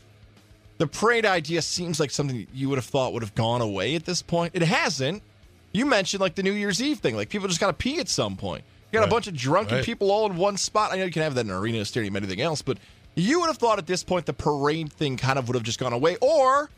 The 0.78 0.86
parade 0.86 1.26
idea 1.26 1.64
seems 1.64 2.00
like 2.00 2.12
something 2.12 2.46
you 2.54 2.70
would 2.70 2.78
have 2.78 2.86
thought 2.86 3.12
would 3.14 3.24
have 3.24 3.34
gone 3.34 3.62
away 3.62 3.96
at 3.96 4.06
this 4.06 4.22
point. 4.22 4.52
It 4.54 4.62
hasn't. 4.62 5.24
You 5.72 5.88
mentioned 5.88 6.22
like 6.22 6.36
the 6.36 6.44
New 6.44 6.54
Year's 6.54 6.80
Eve 6.80 7.00
thing, 7.00 7.16
like 7.16 7.30
people 7.30 7.48
just 7.48 7.60
got 7.60 7.68
to 7.68 7.74
pee 7.74 7.98
at 8.00 8.08
some 8.08 8.36
point. 8.38 8.64
You 8.92 9.00
got 9.00 9.06
Right. 9.06 9.10
a 9.10 9.12
bunch 9.16 9.26
of 9.28 9.36
drunken 9.36 9.78
Right. 9.78 9.84
people 9.84 10.12
all 10.12 10.28
in 10.30 10.38
one 10.38 10.58
spot. 10.58 10.92
I 10.94 10.98
know 10.98 11.06
you 11.06 11.12
can 11.12 11.24
have 11.24 11.34
that 11.34 11.46
in 11.46 11.50
an 11.50 11.56
arena, 11.58 11.84
stadium, 11.86 12.16
anything 12.16 12.40
else, 12.40 12.62
but 12.62 12.78
you 13.16 13.40
would 13.40 13.48
have 13.48 13.58
thought 13.58 13.80
at 13.80 13.88
this 13.88 14.04
point 14.04 14.26
the 14.26 14.34
parade 14.34 14.92
thing 14.92 15.18
kind 15.18 15.40
of 15.40 15.48
would 15.48 15.56
have 15.56 15.64
just 15.64 15.80
gone 15.80 15.94
away, 15.94 16.18
or, 16.22 16.70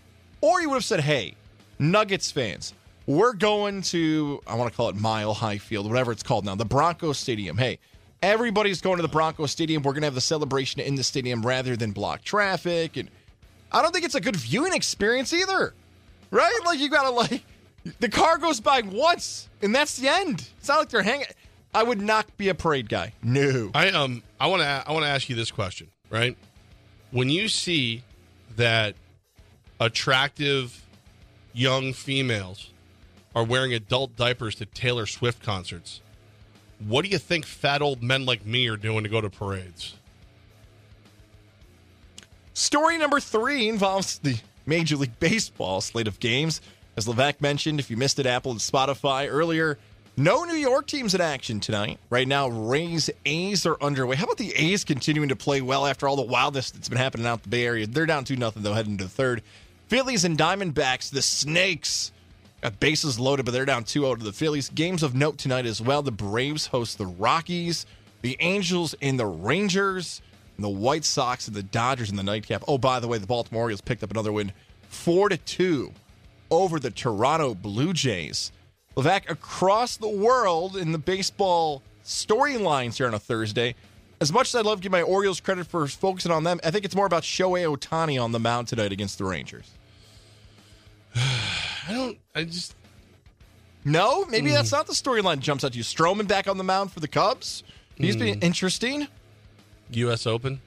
or 0.42 0.62
you 0.62 0.70
would 0.70 0.76
have 0.76 0.86
said, 0.86 1.02
"Hey, 1.02 1.36
Nuggets 1.80 2.32
fans, 2.32 2.74
we're 3.06 3.34
going 3.34 3.82
to 3.84 4.42
I 4.48 4.56
want 4.56 4.72
to 4.72 4.76
call 4.76 4.90
it 4.90 4.96
Mile 4.96 5.34
High 5.34 5.58
Field, 5.58 5.88
whatever 5.88 6.12
it's 6.12 6.24
called 6.24 6.46
now, 6.46 6.56
the 6.56 6.66
Broncos 6.66 7.18
Stadium. 7.18 7.58
Hey, 7.58 7.80
everybody's 8.22 8.82
going 8.82 8.98
to 8.98 9.02
the 9.02 9.08
Broncos 9.08 9.52
Stadium. 9.52 9.84
We're 9.84 9.94
going 9.94 10.02
to 10.02 10.08
have 10.08 10.16
the 10.16 10.22
celebration 10.22 10.82
in 10.82 10.96
the 10.96 11.04
stadium 11.04 11.46
rather 11.46 11.76
than 11.76 11.92
block 11.92 12.24
traffic." 12.24 12.98
And 12.98 13.10
I 13.72 13.82
don't 13.82 13.92
think 13.92 14.06
it's 14.06 14.16
a 14.16 14.22
good 14.22 14.36
viewing 14.36 14.74
experience 14.74 15.34
either, 15.34 15.74
right? 16.32 16.60
Like 16.66 16.80
you 16.80 16.90
gotta 16.90 17.10
like 17.10 17.44
the 18.00 18.10
car 18.10 18.38
goes 18.38 18.60
by 18.60 18.82
once, 18.82 19.50
and 19.62 19.74
that's 19.74 19.98
the 19.98 20.08
end. 20.08 20.48
It's 20.58 20.68
not 20.68 20.80
like 20.80 20.90
they're 20.90 21.02
hanging. 21.02 21.28
I 21.74 21.84
would 21.84 22.02
not 22.02 22.36
be 22.38 22.50
a 22.50 22.56
parade 22.56 22.90
guy. 22.90 23.14
No. 23.22 23.70
I 23.74 23.90
um 23.90 24.24
I 24.40 24.48
want 24.48 24.62
to 24.62 24.84
I 24.88 24.92
want 24.92 25.04
to 25.04 25.10
ask 25.10 25.30
you 25.30 25.36
this 25.36 25.52
question, 25.52 25.90
right? 26.10 26.38
When 27.12 27.30
you 27.30 27.48
see 27.48 28.04
that 28.56 28.96
attractive 29.80 30.84
young 31.54 31.94
females 31.94 32.72
are 33.36 33.44
wearing 33.44 33.74
adult 33.74 34.16
diapers 34.16 34.56
to 34.56 34.66
Taylor 34.66 35.06
Swift 35.06 35.44
concerts, 35.44 36.02
what 36.80 37.04
do 37.04 37.10
you 37.10 37.18
think 37.18 37.46
fat 37.46 37.82
old 37.82 38.04
men 38.04 38.26
like 38.26 38.46
me 38.46 38.68
are 38.68 38.78
doing 38.78 39.04
to 39.04 39.10
go 39.10 39.22
to 39.22 39.30
parades? 39.30 39.96
Story 42.54 42.98
number 42.98 43.20
three 43.20 43.68
involves 43.70 44.20
the 44.20 44.40
Major 44.66 44.96
League 44.96 45.20
Baseball 45.20 45.82
slate 45.82 46.08
of 46.08 46.20
games. 46.20 46.62
As 46.96 47.06
Levack 47.08 47.40
mentioned, 47.40 47.80
if 47.80 47.92
you 47.92 47.98
missed 47.98 48.18
it, 48.18 48.26
Apple 48.26 48.52
and 48.52 48.60
Spotify 48.60 49.28
earlier, 49.30 49.78
no 50.18 50.44
New 50.44 50.56
York 50.56 50.88
teams 50.88 51.14
in 51.14 51.22
action 51.22 51.60
tonight. 51.60 52.00
Right 52.10 52.28
now, 52.28 52.50
Rays 52.50 53.10
A's 53.26 53.68
are 53.68 53.78
underway. 53.80 54.16
How 54.16 54.24
about 54.24 54.38
the 54.38 54.52
A's 54.56 54.84
continuing 54.84 55.30
to 55.30 55.36
play 55.36 55.62
well 55.62 55.86
after 55.86 56.08
all 56.08 56.16
the 56.16 56.24
wildness 56.24 56.72
that's 56.72 56.90
been 56.90 56.98
happening 56.98 57.28
out 57.28 57.44
the 57.44 57.50
Bay 57.50 57.66
Area? 57.66 57.86
They're 57.86 58.08
down 58.08 58.24
2 58.24 58.36
nothing 58.36 58.64
though, 58.64 58.74
heading 58.74 58.98
to 58.98 59.08
third. 59.08 59.44
Phillies 59.88 60.26
and 60.26 60.38
Diamondbacks, 60.38 61.12
the 61.12 61.22
Snakes. 61.22 62.12
Got 62.62 62.80
bases 62.80 63.20
loaded, 63.20 63.46
but 63.46 63.52
they're 63.52 63.66
down 63.66 63.84
2 63.84 64.02
0 64.02 64.16
to 64.16 64.24
the 64.24 64.34
Phillies. 64.34 64.70
Games 64.70 65.04
of 65.04 65.14
note 65.14 65.38
tonight 65.38 65.68
as 65.68 65.80
well. 65.80 66.02
The 66.02 66.12
Braves 66.12 66.66
host 66.66 66.98
the 66.98 67.06
Rockies, 67.06 67.86
the 68.24 68.36
Angels 68.40 68.96
and 69.02 69.20
the 69.20 69.28
Rangers, 69.28 70.24
and 70.56 70.66
the 70.66 70.70
White 70.70 71.06
Sox 71.06 71.48
and 71.48 71.56
the 71.56 71.62
Dodgers 71.62 72.10
in 72.10 72.16
the 72.16 72.24
nightcap. 72.24 72.64
Oh, 72.68 72.80
by 72.80 73.00
the 73.00 73.08
way, 73.08 73.20
the 73.20 73.28
Baltimore 73.28 73.64
Orioles 73.64 73.82
picked 73.82 74.04
up 74.04 74.10
another 74.10 74.34
win 74.34 74.52
4 74.90 75.30
to 75.30 75.38
2 75.38 75.94
over 76.50 76.80
the 76.80 76.90
Toronto 76.90 77.54
Blue 77.54 77.94
Jays. 77.94 78.52
Levack, 78.98 79.30
across 79.30 79.98
the 79.98 80.10
world 80.10 80.76
in 80.76 80.92
the 80.92 80.98
baseball 80.98 81.84
storylines 82.04 82.98
here 82.98 83.06
on 83.06 83.14
a 83.14 83.20
Thursday, 83.20 83.76
as 84.20 84.34
much 84.34 84.48
as 84.48 84.56
I'd 84.56 84.66
love 84.66 84.80
to 84.80 84.84
give 84.84 84.92
my 84.92 85.04
Orioles 85.04 85.40
credit 85.40 85.68
for 85.68 85.86
focusing 85.88 86.32
on 86.32 86.44
them, 86.44 86.60
I 86.64 86.72
think 86.72 86.84
it's 86.84 86.96
more 86.96 87.06
about 87.06 87.22
Shohei 87.22 87.72
Ohtani 87.72 88.22
on 88.22 88.32
the 88.32 88.40
mound 88.40 88.68
tonight 88.68 88.92
against 88.92 89.20
the 89.20 89.26
Rangers. 89.26 89.70
I 91.16 91.94
don't. 91.94 92.18
I 92.36 92.44
just 92.44 92.76
No, 93.86 94.26
maybe 94.26 94.52
that's 94.52 94.70
mm. 94.70 94.74
not 94.74 94.88
the 94.88 94.94
storyline. 94.94 95.40
Jumps 95.40 95.64
out 95.64 95.74
to 95.74 95.78
you. 95.78 95.84
Stroman 95.84 96.28
back 96.28 96.48
on 96.48 96.58
the 96.58 96.64
mound 96.64 96.92
for 96.92 97.00
the 97.00 97.08
Cubs. 97.08 97.64
He's 97.96 98.16
mm. 98.16 98.20
been 98.20 98.40
interesting. 98.40 99.08
U.S. 99.92 100.26
Open. 100.26 100.60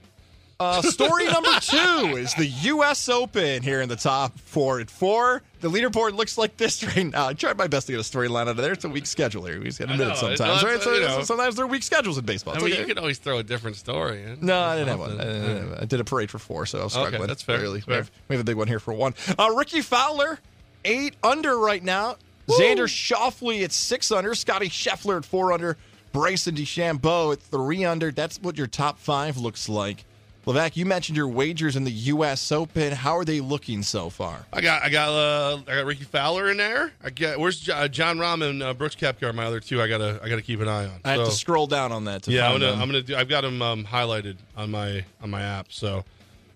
Uh, 0.60 0.82
story 0.82 1.24
number 1.24 1.48
two 1.60 2.16
is 2.18 2.34
the 2.34 2.44
U.S. 2.46 3.08
Open 3.08 3.62
here 3.62 3.80
in 3.80 3.88
the 3.88 3.96
top 3.96 4.38
four 4.40 4.78
at 4.78 4.90
four. 4.90 5.42
The 5.62 5.70
leaderboard 5.70 6.12
looks 6.14 6.36
like 6.36 6.58
this 6.58 6.84
right 6.96 7.06
now. 7.06 7.28
I 7.28 7.32
tried 7.32 7.56
my 7.56 7.66
best 7.66 7.86
to 7.86 7.92
get 7.94 7.98
a 8.00 8.04
storyline 8.04 8.42
out 8.42 8.48
of 8.48 8.56
there. 8.58 8.72
It's 8.72 8.84
a 8.84 8.88
weak 8.90 9.06
schedule 9.06 9.46
here. 9.46 9.58
We 9.58 9.64
just 9.64 9.78
got 9.78 9.86
to 9.86 9.92
I 9.92 9.94
admit 9.94 10.08
it 10.08 10.16
sometimes, 10.18 10.62
right? 10.62 10.82
So, 10.82 10.92
you 10.92 11.00
know. 11.00 11.22
sometimes 11.22 11.56
there 11.56 11.64
are 11.64 11.68
weak 11.68 11.82
schedules 11.82 12.18
in 12.18 12.26
baseball. 12.26 12.54
I 12.54 12.58
mean, 12.58 12.72
okay. 12.72 12.80
you 12.80 12.86
could 12.86 12.98
always 12.98 13.16
throw 13.18 13.38
a 13.38 13.42
different 13.42 13.76
story 13.76 14.22
in. 14.22 14.38
No, 14.44 14.60
I 14.60 14.76
didn't 14.76 14.88
have 14.88 14.98
one. 14.98 15.18
I, 15.20 15.24
didn't 15.24 15.68
have- 15.70 15.78
I 15.80 15.84
did 15.86 15.98
a 16.00 16.04
parade 16.04 16.30
for 16.30 16.38
four, 16.38 16.66
so 16.66 16.80
I 16.80 16.84
was 16.84 16.94
Okay, 16.94 17.06
struggling. 17.06 17.28
that's 17.28 17.42
fair. 17.42 17.58
Really. 17.60 17.78
That's 17.78 17.86
We, 17.86 17.92
fair. 17.92 18.02
have, 18.02 18.10
we 18.28 18.36
have 18.36 18.40
a 18.42 18.44
big 18.44 18.56
one 18.56 18.68
here 18.68 18.80
for 18.80 18.92
one. 18.92 19.14
Uh, 19.38 19.54
Rickie 19.56 19.80
Fowler, 19.80 20.38
eight 20.84 21.14
under 21.22 21.58
right 21.58 21.82
now. 21.82 22.16
Xander 22.48 22.84
Schauffele 22.86 23.64
at 23.64 23.72
six 23.72 24.12
under. 24.12 24.34
Scottie 24.34 24.68
Scheffler 24.68 25.16
at 25.16 25.24
four 25.24 25.52
under. 25.54 25.78
Bryson 26.12 26.54
DeChambeau 26.56 27.32
at 27.32 27.40
three 27.40 27.84
under. 27.84 28.10
That's 28.10 28.38
what 28.42 28.58
your 28.58 28.66
top 28.66 28.98
five 28.98 29.36
looks 29.38 29.68
like. 29.68 30.04
Levack, 30.46 30.74
you 30.76 30.86
mentioned 30.86 31.16
your 31.16 31.28
wagers 31.28 31.76
in 31.76 31.84
the 31.84 31.90
U.S. 31.90 32.50
Open. 32.50 32.92
How 32.92 33.16
are 33.18 33.24
they 33.26 33.40
looking 33.40 33.82
so 33.82 34.08
far? 34.08 34.46
I 34.52 34.60
got 34.62 34.82
I 34.82 34.88
got 34.88 35.10
uh, 35.10 35.58
I 35.68 35.76
got 35.76 35.84
Rickie 35.84 36.04
Fowler 36.04 36.50
in 36.50 36.56
there. 36.56 36.92
I 37.04 37.10
got 37.10 37.38
where's 37.38 37.60
Jo- 37.60 37.74
uh, 37.74 37.88
Jon 37.88 38.16
Rahm 38.18 38.48
and 38.48 38.62
uh, 38.62 38.72
Brooks 38.72 38.96
Koepka 38.96 39.24
are 39.24 39.32
my 39.34 39.44
other 39.44 39.60
two. 39.60 39.82
I 39.82 39.86
gotta 39.88 40.18
I 40.22 40.28
gotta 40.30 40.40
keep 40.42 40.60
an 40.60 40.68
eye 40.68 40.86
on. 40.86 40.92
I 41.04 41.12
have 41.12 41.26
to 41.26 41.30
scroll 41.30 41.66
down 41.66 41.92
on 41.92 42.04
that 42.06 42.22
to 42.22 42.32
yeah, 42.32 42.46
I'm 42.46 42.54
gonna 42.54 42.72
them. 42.72 42.80
I'm 42.80 42.88
gonna 42.88 43.02
do. 43.02 43.16
I've 43.16 43.28
got 43.28 43.42
them 43.42 43.60
um, 43.60 43.84
highlighted 43.84 44.36
on 44.56 44.70
my 44.70 45.04
on 45.22 45.28
my 45.28 45.42
app, 45.42 45.70
so 45.72 46.04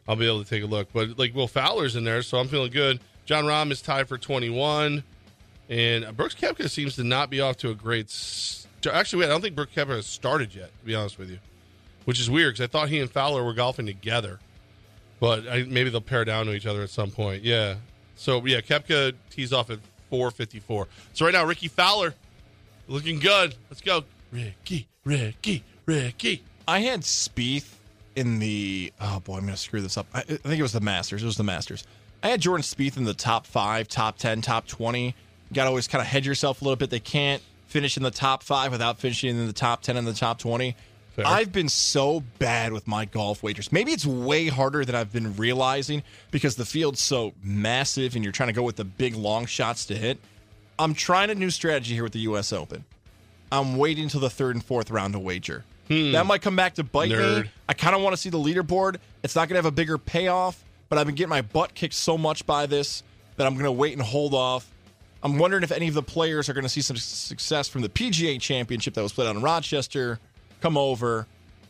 I'll 0.09 0.17
be 0.17 0.27
able 0.27 0.43
to 0.43 0.49
take 0.49 0.63
a 0.63 0.67
look. 0.67 0.89
But 0.93 1.19
like 1.19 1.35
Will 1.35 1.47
Fowler's 1.49 1.95
in 1.95 2.05
there, 2.05 2.23
so 2.23 2.39
I'm 2.39 2.49
feeling 2.49 2.71
good. 2.73 3.01
Jon 3.27 3.45
Rahm 3.45 3.71
is 3.71 3.81
tied 3.83 4.09
for 4.09 4.17
21, 4.19 5.03
and 5.69 6.17
Brooks 6.17 6.35
Koepka 6.35 6.69
seems 6.71 6.97
to 6.97 7.05
not 7.05 7.29
be 7.31 7.41
off 7.41 7.59
to 7.59 7.71
a 7.71 7.75
great. 7.75 8.09
St- 8.11 8.63
Actually, 8.95 9.21
wait, 9.21 9.27
I 9.27 9.29
don't 9.29 9.41
think 9.41 9.55
Brooks 9.55 9.73
Koepka 9.75 9.89
has 9.97 10.07
started 10.07 10.55
yet. 10.55 10.71
To 10.81 10.85
be 10.87 10.95
honest 10.95 11.19
with 11.19 11.31
you, 11.31 11.39
which 12.05 12.21
is 12.21 12.31
weird 12.31 12.55
because 12.55 12.65
I 12.65 12.67
thought 12.71 12.89
he 12.89 13.01
and 13.01 13.11
Fowler 13.11 13.45
were 13.45 13.55
golfing 13.55 13.87
together, 13.87 14.41
but 15.21 15.49
I, 15.49 15.63
maybe 15.65 15.91
they'll 15.91 16.01
pair 16.01 16.25
down 16.25 16.47
to 16.47 16.53
each 16.53 16.67
other 16.67 16.83
at 16.83 16.91
some 16.91 17.11
point. 17.11 17.43
Yeah. 17.43 17.77
So 18.17 18.45
yeah, 18.45 18.61
Koepka 18.61 19.15
tees 19.31 19.53
off 19.53 19.71
at 19.71 19.79
4:54. 20.11 20.87
So 21.13 21.25
right 21.25 21.33
now, 21.33 21.45
Rickie 21.45 21.69
Fowler 21.69 22.15
looking 22.87 23.19
good. 23.19 23.55
Let's 23.71 23.81
go, 23.81 24.05
Ricky, 24.33 24.89
Ricky, 25.05 25.65
Ricky. 25.87 26.43
I 26.67 26.81
had 26.81 27.01
Spieth 27.01 27.75
in 28.17 28.39
the. 28.39 28.93
Oh 29.01 29.21
boy, 29.21 29.39
I'm 29.39 29.47
to 29.47 29.57
screw 29.57 29.81
this 29.81 29.97
up. 29.97 30.07
I, 30.15 30.21
I 30.21 30.23
think 30.23 30.59
it 30.59 30.63
was 30.63 30.73
the 30.73 30.81
Masters. 30.81 31.23
It 31.23 31.27
was 31.27 31.37
the 31.37 31.45
Masters. 31.45 31.85
I 32.23 32.29
had 32.29 32.41
Jordan 32.41 32.63
Spieth 32.63 32.97
in 32.97 33.05
the 33.05 33.15
top 33.15 33.47
five, 33.47 33.89
top 33.89 34.19
ten, 34.19 34.41
top 34.41 34.67
twenty. 34.67 35.15
You 35.51 35.55
got 35.55 35.65
to 35.65 35.69
always 35.69 35.89
kind 35.89 36.01
of 36.01 36.09
hedge 36.09 36.27
yourself 36.27 36.63
a 36.63 36.65
little 36.65 36.77
bit. 36.77 36.91
They 36.91 37.01
can't 37.01 37.43
finish 37.67 37.97
in 37.97 38.03
the 38.03 38.11
top 38.11 38.43
five 38.43 38.73
without 38.73 38.99
finishing 38.99 39.31
in 39.31 39.47
the 39.47 39.53
top 39.53 39.83
ten 39.83 39.97
and 39.97 40.07
the 40.07 40.15
top 40.15 40.39
twenty. 40.39 40.77
Fair. 41.15 41.27
I've 41.29 41.53
been 41.53 41.69
so 41.69 42.25
bad 42.41 42.73
with 42.73 42.89
my 42.89 43.05
golf 43.05 43.43
wagers. 43.43 43.71
Maybe 43.71 43.93
it's 43.93 44.05
way 44.05 44.49
harder 44.49 44.85
than 44.85 44.97
I've 44.97 45.13
been 45.13 45.37
realizing 45.37 46.03
because 46.33 46.57
the 46.57 46.65
field's 46.65 47.01
so 47.01 47.35
massive 47.41 48.17
and 48.17 48.25
you're 48.25 48.33
trying 48.33 48.49
to 48.49 48.53
go 48.53 48.65
with 48.65 48.75
the 48.75 48.85
big 48.85 49.15
long 49.15 49.47
shots 49.47 49.87
to 49.87 49.95
hit. 49.95 50.19
I'm 50.77 50.93
trying 50.93 51.31
a 51.31 51.37
new 51.37 51.51
strategy 51.51 51.95
here 51.95 52.03
with 52.03 52.15
the 52.15 52.21
U.S. 52.21 52.53
Open. 52.53 52.85
I'm 53.53 53.77
waiting 53.77 54.09
till 54.09 54.21
the 54.21 54.31
third 54.31 54.57
and 54.57 54.65
fourth 54.65 54.91
round 54.91 55.13
to 55.13 55.21
wager. 55.21 55.65
Hmm. 55.87 56.11
That 56.13 56.27
might 56.27 56.43
come 56.43 56.57
back 56.57 56.75
to 56.75 56.83
bite 56.83 57.11
me. 57.11 57.45
I 57.69 57.75
kind 57.75 57.95
of 57.95 58.03
want 58.03 58.15
to 58.15 58.17
see 58.17 58.31
the 58.31 58.39
leaderboard. 58.39 58.97
It's 59.23 59.37
not 59.37 59.49
going 59.49 59.55
to 59.55 59.59
have 59.59 59.67
a 59.67 59.71
bigger 59.71 59.99
payoff, 59.99 60.65
but 60.89 60.99
I've 60.99 61.07
been 61.07 61.15
getting 61.15 61.31
my 61.31 61.43
butt 61.43 61.75
kicked 61.75 61.95
so 61.95 62.19
much 62.19 62.45
by 62.45 62.67
this 62.67 63.05
that 63.37 63.47
I'm 63.47 63.55
going 63.55 63.67
to 63.67 63.73
wait 63.73 63.93
and 63.93 64.03
hold 64.03 64.35
off. 64.35 64.69
I'm 65.23 65.39
wondering 65.39 65.63
if 65.63 65.71
any 65.71 65.87
of 65.87 65.95
the 65.95 66.03
players 66.03 66.49
are 66.49 66.55
going 66.55 66.65
to 66.65 66.69
see 66.69 66.81
some 66.81 66.97
success 66.97 67.69
from 67.69 67.83
the 67.83 67.89
PGA 67.89 68.41
Championship 68.41 68.95
that 68.95 69.03
was 69.03 69.13
played 69.13 69.29
out 69.29 69.37
in 69.37 69.43
Rochester 69.43 70.19
come 70.65 70.79
over. 70.79 71.27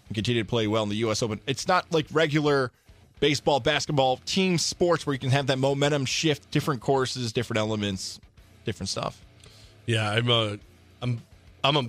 and 0.06 0.14
continue 0.14 0.42
to 0.42 0.48
play 0.48 0.68
well 0.68 0.84
in 0.84 0.88
the 0.88 0.96
U.S. 0.96 1.22
Open. 1.22 1.40
It's 1.46 1.66
not 1.66 1.92
like 1.92 2.06
regular 2.12 2.70
baseball, 3.18 3.58
basketball, 3.58 4.18
team 4.18 4.56
sports 4.56 5.04
where 5.04 5.14
you 5.14 5.18
can 5.18 5.30
have 5.30 5.48
that 5.48 5.58
momentum 5.58 6.04
shift, 6.04 6.50
different 6.52 6.80
courses, 6.80 7.32
different 7.32 7.58
elements, 7.58 8.20
different 8.64 8.88
stuff. 8.88 9.20
Yeah, 9.86 10.08
I'm 10.08 10.30
a, 10.30 10.58
I'm, 11.02 11.22
I'm 11.64 11.76
a. 11.76 11.84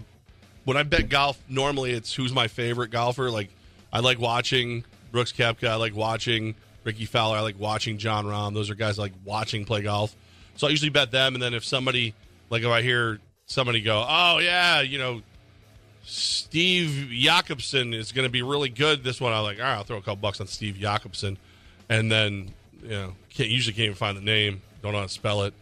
When 0.63 0.77
I 0.77 0.83
bet 0.83 1.09
golf, 1.09 1.39
normally 1.47 1.91
it's 1.91 2.11
who's 2.13 2.33
my 2.33 2.47
favorite 2.47 2.89
golfer. 2.89 3.29
Like, 3.29 3.49
I 3.93 3.99
like 3.99 4.19
watching 4.19 4.83
Brooks 5.11 5.31
Koepka. 5.31 5.67
I 5.67 5.75
like 5.75 5.95
watching 5.95 6.55
Rickie 6.83 7.05
Fowler. 7.05 7.37
I 7.37 7.41
like 7.41 7.59
watching 7.59 7.99
Jon 7.99 8.25
Rahm. 8.25 8.55
Those 8.55 8.71
are 8.71 8.75
guys 8.75 8.97
I 8.97 9.03
like 9.03 9.13
watching 9.23 9.63
play 9.63 9.83
golf. 9.83 10.15
So 10.55 10.65
I 10.65 10.71
usually 10.71 10.89
bet 10.89 11.11
them. 11.11 11.35
And 11.35 11.43
then 11.43 11.53
if 11.53 11.63
somebody, 11.63 12.15
like 12.49 12.63
if 12.63 12.69
I 12.69 12.81
hear 12.81 13.19
somebody 13.45 13.81
go, 13.81 14.03
oh 14.07 14.39
yeah, 14.39 14.81
you 14.81 14.97
know, 14.97 15.21
Steve 16.05 17.09
Jakobson 17.11 17.93
is 17.93 18.11
going 18.11 18.25
to 18.25 18.31
be 18.31 18.41
really 18.41 18.69
good 18.69 19.03
this 19.03 19.19
one, 19.19 19.33
I'm 19.33 19.43
like, 19.43 19.57
all 19.57 19.63
right, 19.63 19.73
I'll 19.75 19.83
throw 19.83 19.97
a 19.97 20.01
couple 20.01 20.17
bucks 20.17 20.39
on 20.39 20.47
Steve 20.47 20.75
Jakobson. 20.75 21.37
And 21.89 22.11
then, 22.11 22.51
you 22.81 22.89
know, 22.89 23.13
can't 23.29 23.49
usually 23.49 23.73
can't 23.73 23.85
even 23.85 23.95
find 23.95 24.15
the 24.15 24.21
name. 24.21 24.61
Don't 24.81 24.91
know 24.91 24.99
how 24.99 25.05
to 25.05 25.11
spell 25.11 25.43
it. 25.43 25.53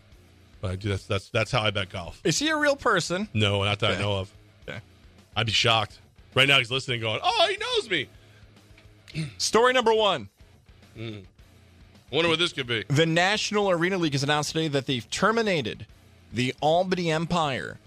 But 0.61 0.71
I 0.71 0.75
do 0.77 0.89
that's 0.89 1.05
that's 1.05 1.29
that's 1.29 1.51
how 1.51 1.61
I 1.61 1.71
bet 1.71 1.89
golf. 1.89 2.21
Is 2.23 2.39
he 2.39 2.47
a 2.49 2.55
real 2.55 2.77
person? 2.77 3.27
No, 3.33 3.63
not 3.63 3.79
that 3.79 3.97
I 3.97 3.99
know 3.99 4.13
of. 4.19 4.31
Okay. 4.67 4.79
I'd 5.35 5.45
be 5.45 5.51
shocked. 5.51 5.99
Right 6.35 6.47
now, 6.47 6.57
he's 6.57 6.71
listening, 6.71 7.01
going, 7.01 7.19
"Oh, 7.21 7.47
he 7.49 7.57
knows 7.57 7.89
me." 7.89 8.07
Story 9.37 9.73
number 9.73 9.93
one. 9.93 10.29
Mm. 10.97 11.23
I 12.11 12.15
wonder 12.15 12.29
what 12.29 12.39
this 12.39 12.53
could 12.53 12.67
be. 12.67 12.85
The 12.87 13.05
National 13.05 13.71
Arena 13.71 13.97
League 13.97 14.13
has 14.13 14.23
announced 14.23 14.51
today 14.53 14.69
that 14.69 14.85
they've 14.85 15.09
terminated 15.09 15.85
the 16.31 16.53
Albany 16.61 17.11
Empire, 17.11 17.77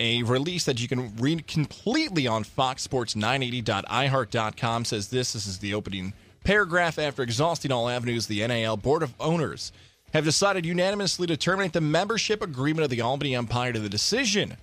a 0.00 0.22
release 0.22 0.64
that 0.64 0.80
you 0.80 0.88
can 0.88 1.14
read 1.16 1.46
completely 1.46 2.26
on 2.26 2.42
foxsports980.iheart.com 2.42 4.86
says 4.86 5.08
this. 5.08 5.34
This 5.34 5.46
is 5.46 5.58
the 5.58 5.74
opening 5.74 6.14
paragraph. 6.42 6.98
After 6.98 7.22
exhausting 7.22 7.70
all 7.70 7.86
avenues, 7.88 8.26
the 8.26 8.44
NAL 8.46 8.78
Board 8.78 9.02
of 9.02 9.14
Owners 9.20 9.72
have 10.14 10.24
decided 10.24 10.64
unanimously 10.66 11.26
to 11.26 11.36
terminate 11.36 11.74
the 11.74 11.82
membership 11.82 12.42
agreement 12.42 12.84
of 12.84 12.90
the 12.90 13.02
Albany 13.02 13.36
Empire. 13.36 13.72
The 13.72 13.88
decision 13.88 14.56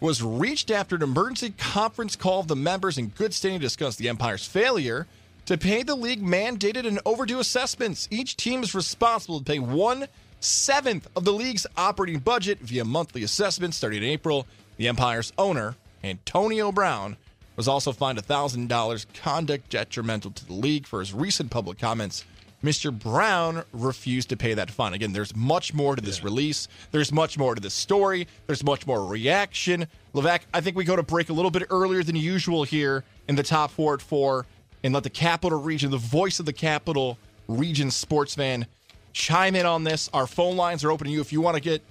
was 0.00 0.22
reached 0.22 0.70
after 0.70 0.96
an 0.96 1.02
emergency 1.02 1.54
conference 1.56 2.16
call 2.16 2.40
of 2.40 2.48
the 2.48 2.56
members 2.56 2.98
in 2.98 3.06
good 3.08 3.32
standing 3.32 3.60
to 3.60 3.66
discuss 3.66 3.96
the 3.96 4.08
Empire's 4.08 4.44
failure 4.44 5.06
to 5.46 5.56
pay 5.56 5.82
the 5.82 5.94
league 5.94 6.22
mandated 6.22 6.86
and 6.86 7.00
overdue 7.06 7.38
assessments. 7.38 8.06
Each 8.10 8.36
team 8.36 8.62
is 8.62 8.74
responsible 8.74 9.38
to 9.38 9.44
pay 9.44 9.60
one 9.60 10.08
seventh 10.40 11.06
of 11.14 11.24
the 11.24 11.32
league's 11.32 11.66
operating 11.76 12.18
budget 12.18 12.58
via 12.60 12.84
monthly 12.84 13.22
assessments 13.22 13.76
starting 13.76 14.02
in 14.02 14.08
April. 14.08 14.46
The 14.80 14.88
Empire's 14.88 15.30
owner, 15.36 15.76
Antonio 16.02 16.72
Brown, 16.72 17.18
was 17.54 17.68
also 17.68 17.92
fined 17.92 18.16
$1,000 18.16 19.06
conduct 19.12 19.68
detrimental 19.68 20.30
to 20.30 20.46
the 20.46 20.54
league 20.54 20.86
for 20.86 21.00
his 21.00 21.12
recent 21.12 21.50
public 21.50 21.78
comments. 21.78 22.24
Mr. 22.64 22.90
Brown 22.90 23.62
refused 23.74 24.30
to 24.30 24.38
pay 24.38 24.54
that 24.54 24.70
fine. 24.70 24.94
Again, 24.94 25.12
there's 25.12 25.36
much 25.36 25.74
more 25.74 25.96
to 25.96 26.00
this 26.00 26.24
release. 26.24 26.66
There's 26.92 27.12
much 27.12 27.36
more 27.36 27.54
to 27.54 27.60
this 27.60 27.74
story. 27.74 28.26
There's 28.46 28.64
much 28.64 28.86
more 28.86 29.04
reaction. 29.04 29.86
Levack, 30.14 30.46
I 30.54 30.62
think 30.62 30.78
we 30.78 30.84
go 30.84 30.96
to 30.96 31.02
break 31.02 31.28
a 31.28 31.34
little 31.34 31.50
bit 31.50 31.64
earlier 31.68 32.02
than 32.02 32.16
usual 32.16 32.64
here 32.64 33.04
in 33.28 33.36
the 33.36 33.42
top 33.42 33.72
four 33.72 33.92
at 33.92 34.00
four 34.00 34.46
and 34.82 34.94
let 34.94 35.02
the 35.02 35.10
Capital 35.10 35.60
Region, 35.60 35.90
the 35.90 35.98
voice 35.98 36.40
of 36.40 36.46
the 36.46 36.54
Capital 36.54 37.18
Region 37.48 37.90
sports 37.90 38.34
fan, 38.34 38.66
chime 39.12 39.56
in 39.56 39.66
on 39.66 39.84
this. 39.84 40.08
Our 40.14 40.26
phone 40.26 40.56
lines 40.56 40.84
are 40.84 40.90
open 40.90 41.06
to 41.06 41.12
you 41.12 41.20
if 41.20 41.34
you 41.34 41.42
want 41.42 41.58
to 41.58 41.62
get 41.62 41.82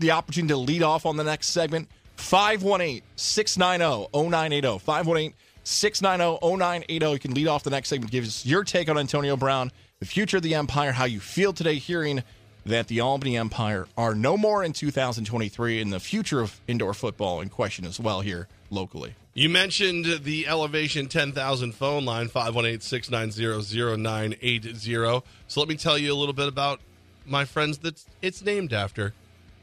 the 0.00 0.10
opportunity 0.10 0.54
to 0.54 0.58
lead 0.58 0.82
off 0.82 1.06
on 1.06 1.16
the 1.16 1.22
next 1.22 1.50
segment. 1.50 1.86
518 2.16 3.02
690 3.16 4.08
0980. 4.12 4.78
518 4.78 5.34
690 5.64 6.56
0980. 6.56 7.12
You 7.12 7.18
can 7.18 7.34
lead 7.34 7.48
off 7.48 7.62
the 7.62 7.70
next 7.70 7.88
segment. 7.88 8.10
Give 8.10 8.24
us 8.24 8.46
your 8.46 8.64
take 8.64 8.88
on 8.88 8.98
Antonio 8.98 9.36
Brown, 9.36 9.70
the 10.00 10.06
future 10.06 10.38
of 10.38 10.42
the 10.42 10.54
Empire, 10.54 10.92
how 10.92 11.04
you 11.04 11.20
feel 11.20 11.52
today 11.52 11.76
hearing 11.76 12.22
that 12.64 12.88
the 12.88 13.00
Albany 13.00 13.36
Empire 13.36 13.86
are 13.96 14.14
no 14.14 14.36
more 14.36 14.62
in 14.62 14.72
2023 14.72 15.80
and 15.80 15.92
the 15.92 15.98
future 15.98 16.40
of 16.40 16.60
indoor 16.68 16.94
football 16.94 17.40
in 17.40 17.48
question 17.48 17.84
as 17.84 17.98
well 17.98 18.20
here 18.20 18.46
locally. 18.70 19.16
You 19.34 19.48
mentioned 19.48 20.24
the 20.24 20.46
Elevation 20.46 21.08
10,000 21.08 21.72
phone 21.72 22.04
line, 22.04 22.28
518-690-0980. 22.28 25.22
So 25.48 25.60
let 25.60 25.68
me 25.68 25.76
tell 25.76 25.96
you 25.96 26.12
a 26.12 26.16
little 26.16 26.34
bit 26.34 26.48
about 26.48 26.80
my 27.24 27.44
friends 27.44 27.78
that 27.78 28.02
it's 28.20 28.42
named 28.42 28.72
after. 28.72 29.14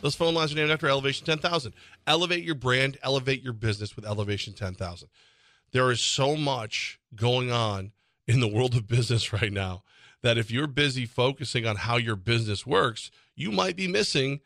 Those 0.02 0.16
phone 0.16 0.34
lines 0.34 0.54
are 0.54 0.56
named 0.56 0.72
after 0.72 0.88
Elevation 0.88 1.26
10,000. 1.26 1.74
Elevate 2.08 2.44
your 2.44 2.56
brand, 2.56 2.98
elevate 3.04 3.44
your 3.44 3.54
business 3.54 3.96
with 3.96 4.06
Elevation 4.06 4.54
10,000. 4.54 5.10
There 5.72 5.92
is 5.92 6.00
so 6.00 6.36
much 6.36 7.00
going 7.16 7.52
on 7.52 7.92
in 8.28 8.40
the 8.40 8.48
world 8.48 8.76
of 8.76 8.88
business 8.88 9.34
right 9.42 9.52
now 9.52 9.84
that 10.22 10.38
if 10.38 10.52
you're 10.52 10.68
busy 10.68 11.06
focusing 11.06 11.66
on 11.66 11.78
how 11.78 11.98
your 11.98 12.16
business 12.16 12.66
works, 12.66 13.12
you 13.36 13.52
might 13.52 13.76
be 13.76 13.88
missing 13.88 14.42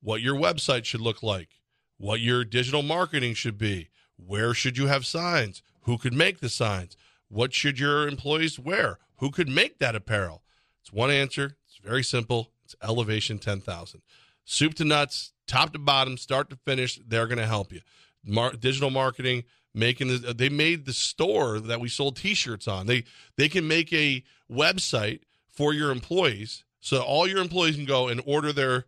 what 0.00 0.20
your 0.20 0.34
website 0.34 0.84
should 0.84 1.00
look 1.00 1.22
like, 1.22 1.60
what 1.96 2.20
your 2.20 2.44
digital 2.44 2.82
marketing 2.82 3.34
should 3.34 3.56
be, 3.56 3.88
where 4.16 4.52
should 4.54 4.76
you 4.76 4.86
have 4.88 5.06
signs, 5.06 5.62
who 5.82 5.98
could 5.98 6.14
make 6.14 6.40
the 6.40 6.48
signs, 6.48 6.96
what 7.28 7.54
should 7.54 7.78
your 7.78 8.08
employees 8.08 8.58
wear, 8.58 8.98
who 9.16 9.30
could 9.30 9.48
make 9.48 9.78
that 9.78 9.94
apparel. 9.94 10.42
It's 10.80 10.92
one 10.92 11.10
answer. 11.10 11.56
It's 11.66 11.78
very 11.78 12.02
simple. 12.02 12.50
It's 12.64 12.74
Elevation 12.82 13.38
10,000. 13.38 14.02
Soup 14.44 14.74
to 14.74 14.84
nuts, 14.84 15.32
top 15.46 15.72
to 15.72 15.78
bottom, 15.78 16.16
start 16.16 16.50
to 16.50 16.56
finish, 16.56 16.98
they're 17.06 17.26
going 17.26 17.38
to 17.38 17.46
help 17.46 17.72
you. 17.72 17.80
Mar- 18.24 18.52
digital 18.52 18.90
marketing, 18.90 19.44
making 19.74 20.08
the, 20.08 20.34
they 20.34 20.48
made 20.48 20.84
the 20.84 20.92
store 20.92 21.60
that 21.60 21.80
we 21.80 21.88
sold 21.88 22.16
t-shirts 22.16 22.68
on. 22.68 22.86
They 22.86 23.04
they 23.36 23.48
can 23.48 23.66
make 23.66 23.92
a 23.92 24.22
website 24.50 25.20
for 25.48 25.72
your 25.72 25.90
employees 25.90 26.64
so 26.82 27.00
all 27.00 27.28
your 27.28 27.38
employees 27.38 27.76
can 27.76 27.84
go 27.84 28.08
and 28.08 28.20
order 28.26 28.52
their 28.52 28.86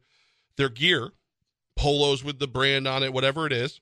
their 0.56 0.68
gear, 0.68 1.12
polos 1.76 2.22
with 2.22 2.40
the 2.40 2.48
brand 2.48 2.86
on 2.86 3.02
it, 3.04 3.12
whatever 3.12 3.46
it 3.46 3.52
is, 3.52 3.80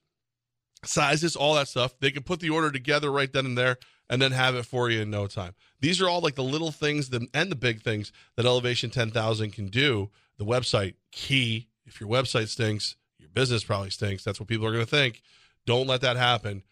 sizes, 0.85 1.35
all 1.35 1.55
that 1.55 1.69
stuff. 1.69 1.99
They 1.99 2.11
can 2.11 2.23
put 2.23 2.41
the 2.41 2.51
order 2.51 2.71
together 2.71 3.11
right 3.11 3.33
then 3.33 3.47
and 3.47 3.59
there 3.59 3.79
and 4.11 4.21
then 4.21 4.33
have 4.33 4.55
it 4.55 4.67
for 4.67 4.91
you 4.91 5.01
in 5.01 5.11
no 5.11 5.27
time. 5.27 5.55
These 5.81 6.01
are 6.01 6.09
all 6.09 6.21
like 6.21 6.35
the 6.35 6.45
little 6.45 6.71
things 6.71 7.11
and 7.11 7.51
the 7.51 7.57
big 7.57 7.83
things 7.83 8.13
that 8.37 8.45
Elevation 8.45 8.91
10,000 8.91 9.51
can 9.51 9.69
do. 9.69 10.11
The 10.39 10.45
website, 10.45 10.95
key. 11.11 11.69
If 11.85 12.01
your 12.01 12.09
website 12.09 12.49
stinks, 12.49 12.97
your 13.19 13.29
business 13.31 13.65
probably 13.65 13.91
stinks. 13.91 14.25
That's 14.25 14.41
what 14.41 14.49
people 14.49 14.67
are 14.67 14.73
going 14.73 14.85
to 14.85 14.91
think. 14.91 15.23
Don't 15.67 15.87
let 15.87 16.01
that 16.01 16.17
happen. 16.17 16.63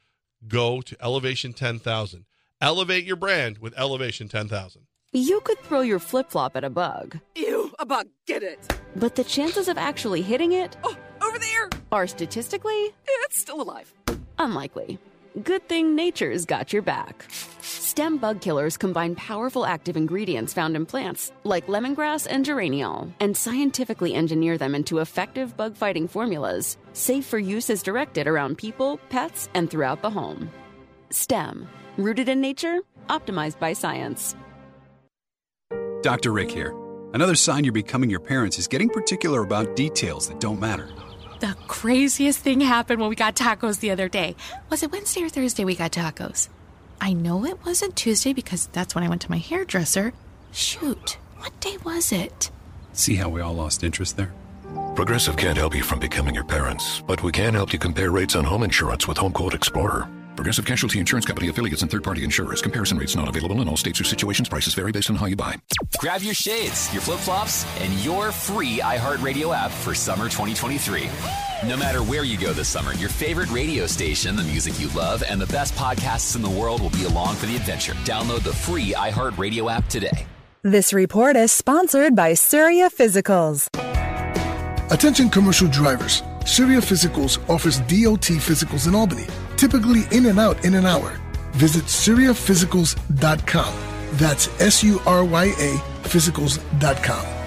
Go 0.48 0.80
to 0.80 0.96
Elevation 1.02 1.52
10,000. 1.52 2.24
Elevate 2.60 3.04
your 3.04 3.16
brand 3.16 3.58
with 3.58 3.78
Elevation 3.78 4.28
10,000. 4.28 4.82
You 5.12 5.40
could 5.40 5.58
throw 5.60 5.80
your 5.80 5.98
flip 5.98 6.30
flop 6.30 6.56
at 6.56 6.62
a 6.64 6.70
bug, 6.70 7.18
Ew, 7.34 7.72
a 7.80 7.86
bug, 7.86 8.06
get 8.26 8.42
it. 8.44 8.78
but 8.96 9.16
the 9.16 9.24
chances 9.24 9.66
of 9.68 9.76
actually 9.76 10.22
hitting 10.22 10.52
it 10.52 10.76
Oh, 10.84 10.96
over 11.22 11.38
there. 11.38 11.68
are 11.90 12.06
statistically 12.06 12.90
It's 13.24 13.38
still 13.38 13.60
alive. 13.60 13.92
unlikely. 14.38 14.98
Good 15.44 15.68
thing 15.68 15.94
nature's 15.94 16.44
got 16.44 16.72
your 16.72 16.82
back. 16.82 17.24
Stem 17.62 18.18
bug 18.18 18.40
killers 18.40 18.76
combine 18.76 19.14
powerful 19.14 19.64
active 19.64 19.96
ingredients 19.96 20.52
found 20.52 20.74
in 20.74 20.84
plants, 20.84 21.30
like 21.44 21.68
lemongrass 21.68 22.26
and 22.28 22.44
geraniol, 22.44 23.08
and 23.20 23.36
scientifically 23.36 24.12
engineer 24.12 24.58
them 24.58 24.74
into 24.74 24.98
effective 24.98 25.56
bug 25.56 25.76
fighting 25.76 26.08
formulas, 26.08 26.78
safe 26.94 27.24
for 27.24 27.38
use 27.38 27.70
as 27.70 27.80
directed 27.80 28.26
around 28.26 28.58
people, 28.58 28.98
pets, 29.08 29.48
and 29.54 29.70
throughout 29.70 30.02
the 30.02 30.10
home. 30.10 30.50
Stem, 31.10 31.68
rooted 31.96 32.28
in 32.28 32.40
nature, 32.40 32.80
optimized 33.08 33.60
by 33.60 33.72
science. 33.72 34.34
Dr. 36.02 36.32
Rick 36.32 36.50
here. 36.50 36.74
Another 37.14 37.36
sign 37.36 37.62
you're 37.62 37.72
becoming 37.72 38.10
your 38.10 38.20
parents 38.20 38.58
is 38.58 38.66
getting 38.66 38.88
particular 38.88 39.42
about 39.42 39.76
details 39.76 40.26
that 40.26 40.40
don't 40.40 40.58
matter. 40.58 40.88
The 41.40 41.56
craziest 41.68 42.40
thing 42.40 42.60
happened 42.60 43.00
when 43.00 43.08
we 43.08 43.16
got 43.16 43.34
tacos 43.34 43.80
the 43.80 43.90
other 43.90 44.10
day. 44.10 44.36
Was 44.68 44.82
it 44.82 44.92
Wednesday 44.92 45.22
or 45.22 45.30
Thursday 45.30 45.64
we 45.64 45.74
got 45.74 45.90
tacos? 45.92 46.50
I 47.00 47.14
know 47.14 47.46
it 47.46 47.64
wasn't 47.64 47.96
Tuesday 47.96 48.34
because 48.34 48.66
that's 48.66 48.94
when 48.94 49.04
I 49.04 49.08
went 49.08 49.22
to 49.22 49.30
my 49.30 49.38
hairdresser. 49.38 50.12
Shoot, 50.52 51.16
what 51.38 51.58
day 51.60 51.78
was 51.82 52.12
it? 52.12 52.50
See 52.92 53.14
how 53.14 53.30
we 53.30 53.40
all 53.40 53.54
lost 53.54 53.82
interest 53.82 54.18
there? 54.18 54.34
Progressive 54.94 55.38
can't 55.38 55.56
help 55.56 55.74
you 55.74 55.82
from 55.82 55.98
becoming 55.98 56.34
your 56.34 56.44
parents, 56.44 57.00
but 57.06 57.22
we 57.22 57.32
can 57.32 57.54
help 57.54 57.72
you 57.72 57.78
compare 57.78 58.10
rates 58.10 58.36
on 58.36 58.44
home 58.44 58.62
insurance 58.62 59.08
with 59.08 59.16
Home 59.16 59.32
Quote 59.32 59.54
Explorer. 59.54 60.08
Progressive 60.40 60.64
Casualty 60.64 60.98
Insurance 60.98 61.26
Company 61.26 61.50
affiliates 61.50 61.82
and 61.82 61.90
third 61.90 62.02
party 62.02 62.24
insurers. 62.24 62.62
Comparison 62.62 62.96
rates 62.96 63.14
not 63.14 63.28
available 63.28 63.60
in 63.60 63.68
all 63.68 63.76
states 63.76 64.00
or 64.00 64.04
situations. 64.04 64.48
Prices 64.48 64.72
vary 64.72 64.90
based 64.90 65.10
on 65.10 65.16
how 65.16 65.26
you 65.26 65.36
buy. 65.36 65.54
Grab 65.98 66.22
your 66.22 66.32
shades, 66.32 66.90
your 66.94 67.02
flip 67.02 67.18
flops, 67.18 67.66
and 67.78 67.92
your 68.02 68.32
free 68.32 68.78
iHeartRadio 68.78 69.54
app 69.54 69.70
for 69.70 69.94
summer 69.94 70.30
2023. 70.30 71.10
No 71.68 71.76
matter 71.76 72.02
where 72.02 72.24
you 72.24 72.38
go 72.38 72.54
this 72.54 72.68
summer, 72.68 72.94
your 72.94 73.10
favorite 73.10 73.50
radio 73.50 73.86
station, 73.86 74.34
the 74.34 74.42
music 74.42 74.80
you 74.80 74.88
love, 74.96 75.22
and 75.28 75.38
the 75.38 75.46
best 75.48 75.74
podcasts 75.74 76.34
in 76.34 76.40
the 76.40 76.48
world 76.48 76.80
will 76.80 76.88
be 76.88 77.04
along 77.04 77.36
for 77.36 77.44
the 77.44 77.56
adventure. 77.56 77.92
Download 78.06 78.42
the 78.42 78.54
free 78.54 78.94
iHeartRadio 78.94 79.70
app 79.70 79.88
today. 79.88 80.26
This 80.62 80.94
report 80.94 81.36
is 81.36 81.52
sponsored 81.52 82.16
by 82.16 82.32
Surya 82.32 82.88
Physicals. 82.88 83.68
Attention 84.90 85.30
commercial 85.30 85.68
drivers. 85.68 86.22
Surya 86.44 86.80
Physicals 86.80 87.38
offers 87.48 87.78
DOT 87.80 88.38
physicals 88.40 88.88
in 88.88 88.94
Albany, 88.94 89.26
typically 89.56 90.02
in 90.10 90.26
and 90.26 90.38
out 90.38 90.64
in 90.64 90.74
an 90.74 90.86
hour. 90.86 91.20
visit 91.52 91.84
SuryaPhysicals.com. 91.84 93.74
That's 94.12 94.48
S 94.60 94.82
U 94.82 95.00
R 95.06 95.24
Y 95.24 95.44
A 95.46 95.76
Physicals.com. 96.02 97.39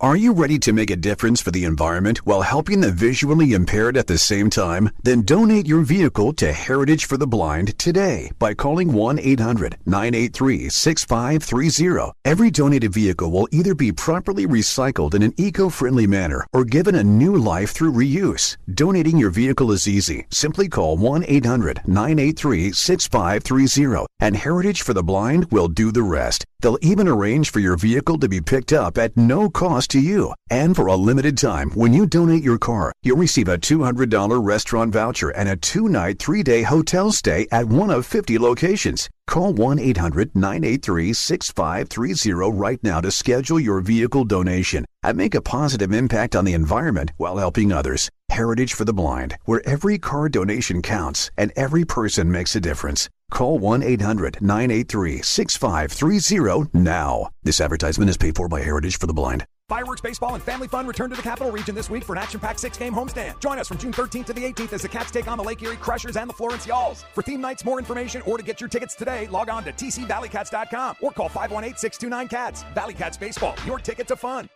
Are 0.00 0.16
you 0.16 0.32
ready 0.32 0.58
to 0.58 0.72
make 0.72 0.90
a 0.90 0.96
difference 0.96 1.40
for 1.40 1.52
the 1.52 1.64
environment 1.64 2.26
while 2.26 2.42
helping 2.42 2.80
the 2.80 2.90
visually 2.90 3.52
impaired 3.52 3.96
at 3.96 4.08
the 4.08 4.18
same 4.18 4.50
time? 4.50 4.90
Then 5.04 5.22
donate 5.22 5.68
your 5.68 5.82
vehicle 5.82 6.32
to 6.32 6.52
Heritage 6.52 7.04
for 7.04 7.16
the 7.16 7.28
Blind 7.28 7.78
today 7.78 8.32
by 8.40 8.54
calling 8.54 8.92
1 8.92 9.20
800 9.20 9.76
983 9.86 10.68
6530. 10.68 12.10
Every 12.24 12.50
donated 12.50 12.92
vehicle 12.92 13.30
will 13.30 13.46
either 13.52 13.72
be 13.72 13.92
properly 13.92 14.48
recycled 14.48 15.14
in 15.14 15.22
an 15.22 15.32
eco 15.36 15.68
friendly 15.68 16.08
manner 16.08 16.44
or 16.52 16.64
given 16.64 16.96
a 16.96 17.04
new 17.04 17.36
life 17.36 17.70
through 17.70 17.92
reuse. 17.92 18.56
Donating 18.74 19.16
your 19.16 19.30
vehicle 19.30 19.70
is 19.70 19.86
easy. 19.86 20.26
Simply 20.28 20.68
call 20.68 20.96
1 20.96 21.24
800 21.28 21.82
983 21.86 22.72
6530 22.72 24.06
and 24.18 24.36
Heritage 24.36 24.82
for 24.82 24.92
the 24.92 25.04
Blind 25.04 25.52
will 25.52 25.68
do 25.68 25.92
the 25.92 26.02
rest. 26.02 26.46
They'll 26.60 26.78
even 26.80 27.06
arrange 27.06 27.50
for 27.50 27.60
your 27.60 27.76
vehicle 27.76 28.18
to 28.18 28.26
be 28.26 28.40
picked 28.40 28.72
up 28.72 28.96
at 28.96 29.16
no 29.18 29.50
cost 29.50 29.83
to 29.88 30.00
you. 30.00 30.34
And 30.50 30.76
for 30.76 30.86
a 30.86 30.96
limited 30.96 31.36
time, 31.38 31.70
when 31.72 31.92
you 31.92 32.06
donate 32.06 32.42
your 32.42 32.58
car, 32.58 32.92
you'll 33.02 33.16
receive 33.16 33.48
a 33.48 33.58
$200 33.58 34.44
restaurant 34.44 34.92
voucher 34.92 35.30
and 35.30 35.48
a 35.48 35.56
two 35.56 35.88
night, 35.88 36.18
three 36.18 36.42
day 36.42 36.62
hotel 36.62 37.12
stay 37.12 37.46
at 37.50 37.66
one 37.66 37.90
of 37.90 38.06
50 38.06 38.38
locations. 38.38 39.08
Call 39.26 39.54
1 39.54 39.78
800 39.78 40.34
983 40.34 41.12
6530 41.12 42.56
right 42.56 42.78
now 42.82 43.00
to 43.00 43.10
schedule 43.10 43.58
your 43.58 43.80
vehicle 43.80 44.24
donation 44.24 44.84
and 45.02 45.16
make 45.16 45.34
a 45.34 45.40
positive 45.40 45.92
impact 45.92 46.36
on 46.36 46.44
the 46.44 46.52
environment 46.52 47.12
while 47.16 47.38
helping 47.38 47.72
others. 47.72 48.10
Heritage 48.30 48.74
for 48.74 48.84
the 48.84 48.92
Blind, 48.92 49.36
where 49.44 49.66
every 49.66 49.98
car 49.98 50.28
donation 50.28 50.82
counts 50.82 51.30
and 51.36 51.52
every 51.56 51.84
person 51.84 52.30
makes 52.30 52.54
a 52.54 52.60
difference. 52.60 53.08
Call 53.30 53.58
1 53.58 53.82
800 53.82 54.40
983 54.40 55.22
6530 55.22 56.70
now. 56.72 57.30
This 57.42 57.60
advertisement 57.60 58.10
is 58.10 58.16
paid 58.16 58.36
for 58.36 58.48
by 58.48 58.60
Heritage 58.60 58.98
for 58.98 59.06
the 59.06 59.14
Blind. 59.14 59.46
Fireworks, 59.66 60.02
baseball, 60.02 60.34
and 60.34 60.44
family 60.44 60.68
fun 60.68 60.86
return 60.86 61.08
to 61.08 61.16
the 61.16 61.22
Capital 61.22 61.50
Region 61.50 61.74
this 61.74 61.88
week 61.88 62.04
for 62.04 62.12
an 62.12 62.18
action-packed 62.18 62.60
six-game 62.60 62.92
homestand. 62.92 63.40
Join 63.40 63.58
us 63.58 63.66
from 63.66 63.78
June 63.78 63.94
13th 63.94 64.26
to 64.26 64.32
the 64.34 64.44
18th 64.44 64.74
as 64.74 64.82
the 64.82 64.88
Cats 64.88 65.10
take 65.10 65.26
on 65.26 65.38
the 65.38 65.44
Lake 65.44 65.62
Erie 65.62 65.76
Crushers 65.76 66.18
and 66.18 66.28
the 66.28 66.34
Florence 66.34 66.66
Y'alls. 66.66 67.02
For 67.14 67.22
theme 67.22 67.40
nights, 67.40 67.64
more 67.64 67.78
information, 67.78 68.20
or 68.26 68.36
to 68.36 68.44
get 68.44 68.60
your 68.60 68.68
tickets 68.68 68.94
today, 68.94 69.26
log 69.28 69.48
on 69.48 69.64
to 69.64 69.72
tcvalleycats.com 69.72 70.96
or 71.00 71.12
call 71.12 71.30
518-629-CATS. 71.30 72.62
Valley 72.74 72.92
Cats 72.92 73.16
Baseball, 73.16 73.54
your 73.64 73.78
ticket 73.78 74.06
to 74.08 74.16
fun. 74.16 74.50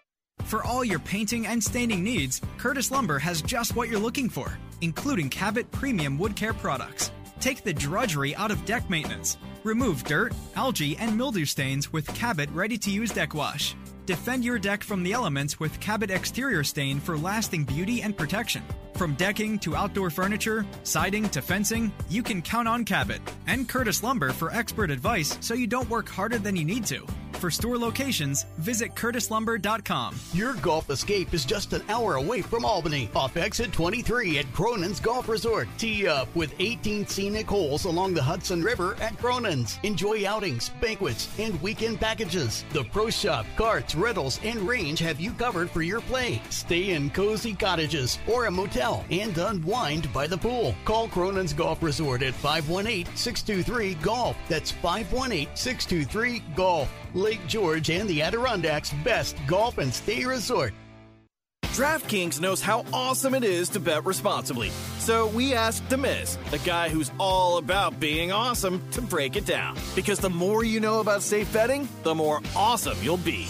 For 0.45 0.63
all 0.63 0.85
your 0.85 0.99
painting 0.99 1.47
and 1.47 1.65
staining 1.65 2.05
needs, 2.05 2.43
Curtis 2.59 2.91
Lumber 2.91 3.19
has 3.19 3.41
just 3.41 3.75
what 3.77 3.89
you're 3.89 3.99
looking 3.99 4.29
for, 4.29 4.59
including 4.83 5.31
Cabot 5.31 5.71
Premium 5.71 6.19
Wood 6.19 6.37
Care 6.37 6.53
products. 6.53 7.13
Take 7.41 7.65
the 7.65 7.73
drudgery 7.73 8.37
out 8.37 8.51
of 8.51 8.63
deck 8.67 8.91
maintenance. 8.91 9.39
Remove 9.65 10.05
dirt, 10.05 10.35
algae, 10.55 10.99
and 10.99 11.17
mildew 11.17 11.47
stains 11.47 11.95
with 11.95 12.07
Cabot 12.09 12.51
ready 12.51 12.77
to 12.77 12.91
use 12.91 13.11
deck 13.11 13.33
wash. 13.33 13.75
Defend 14.09 14.43
your 14.43 14.59
deck 14.59 14.83
from 14.83 15.03
the 15.03 15.13
elements 15.13 15.61
with 15.61 15.79
Cabot 15.81 16.11
Exterior 16.11 16.65
Stain 16.65 16.99
for 16.99 17.19
lasting 17.19 17.65
beauty 17.65 18.01
and 18.01 18.17
protection. 18.17 18.63
From 18.99 19.15
decking 19.15 19.61
to 19.61 19.77
outdoor 19.77 20.11
furniture, 20.11 20.67
siding 20.83 21.29
to 21.29 21.41
fencing, 21.41 21.93
you 22.09 22.21
can 22.21 22.43
count 22.43 22.67
on 22.67 22.85
Cabot 22.85 23.21
and 23.47 23.69
Curtis 23.69 24.03
Lumber 24.03 24.33
for 24.33 24.51
expert 24.51 24.91
advice 24.91 25.39
so 25.41 25.55
you 25.55 25.69
don't 25.69 25.89
work 25.89 26.09
harder 26.09 26.37
than 26.37 26.57
you 26.57 26.65
need 26.65 26.85
to. 26.87 27.07
For 27.35 27.53
store 27.53 27.79
locations, 27.79 28.47
visit 28.57 28.97
curtislumber.com. 28.97 30.17
Your 30.33 30.55
golf 30.55 30.91
escape 30.91 31.33
is 31.33 31.45
just 31.45 31.73
an 31.73 31.83
hour 31.89 32.17
away 32.17 32.43
from 32.43 32.65
Albany, 32.65 33.09
off 33.15 33.37
exit 33.37 33.71
23 33.71 34.39
at 34.39 34.53
Cronin's 34.53 34.99
Golf 34.99 35.29
Resort. 35.29 35.69
Tee 35.79 36.09
up 36.09 36.35
with 36.35 36.53
18 36.59 37.07
scenic 37.07 37.47
holes 37.47 37.85
along 37.85 38.15
the 38.15 38.23
Hudson 38.23 38.61
River 38.61 38.97
at 39.01 39.17
Cronin's. 39.19 39.79
Enjoy 39.85 40.27
outings, 40.27 40.71
banquets, 40.81 41.29
and 41.39 41.63
weekend 41.63 42.01
packages. 42.01 42.65
The 42.73 42.83
Pro 42.83 43.09
Shop, 43.09 43.47
carts, 43.57 43.95
rentals, 43.95 44.41
and 44.43 44.59
range 44.63 44.99
have 44.99 45.21
you 45.21 45.31
covered 45.31 45.71
for 45.71 45.83
your 45.83 46.01
play. 46.01 46.43
Stay 46.51 46.91
in 46.91 47.09
cozy 47.11 47.55
cottages 47.55 48.19
or 48.27 48.47
a 48.47 48.51
motel 48.51 48.88
and 49.11 49.37
unwind 49.37 50.13
by 50.13 50.27
the 50.27 50.39
pool. 50.39 50.75
Call 50.85 51.09
Cronin's 51.09 51.53
Golf 51.53 51.83
Resort 51.83 52.23
at 52.23 52.35
518 52.35 53.07
623 53.17 53.95
Golf. 54.03 54.37
That's 54.49 54.71
518 54.71 55.49
623 55.55 56.43
Golf. 56.55 56.91
Lake 57.15 57.47
George 57.47 57.91
and 57.91 58.09
the 58.09 58.23
Adirondacks' 58.23 58.93
best 59.05 59.37
golf 59.47 59.79
and 59.79 59.93
stay 59.93 60.25
resort. 60.25 60.73
DraftKings 61.79 62.41
knows 62.41 62.61
how 62.61 62.85
awesome 62.93 63.35
it 63.35 63.45
is 63.45 63.69
to 63.69 63.79
bet 63.79 64.05
responsibly. 64.05 64.71
So 64.99 65.29
we 65.29 65.55
asked 65.55 65.89
The 65.89 65.97
Miz, 65.97 66.37
the 66.51 66.59
guy 66.59 66.89
who's 66.89 67.13
all 67.21 67.59
about 67.59 68.01
being 68.01 68.33
awesome, 68.33 68.83
to 68.91 69.01
break 69.01 69.37
it 69.37 69.47
down. 69.47 69.77
Because 69.95 70.19
the 70.19 70.29
more 70.29 70.65
you 70.65 70.81
know 70.81 70.99
about 70.99 71.23
safe 71.23 71.53
betting, 71.53 71.89
the 72.03 72.17
more 72.17 72.41
awesome 72.57 72.99
you'll 73.01 73.17
be. 73.19 73.47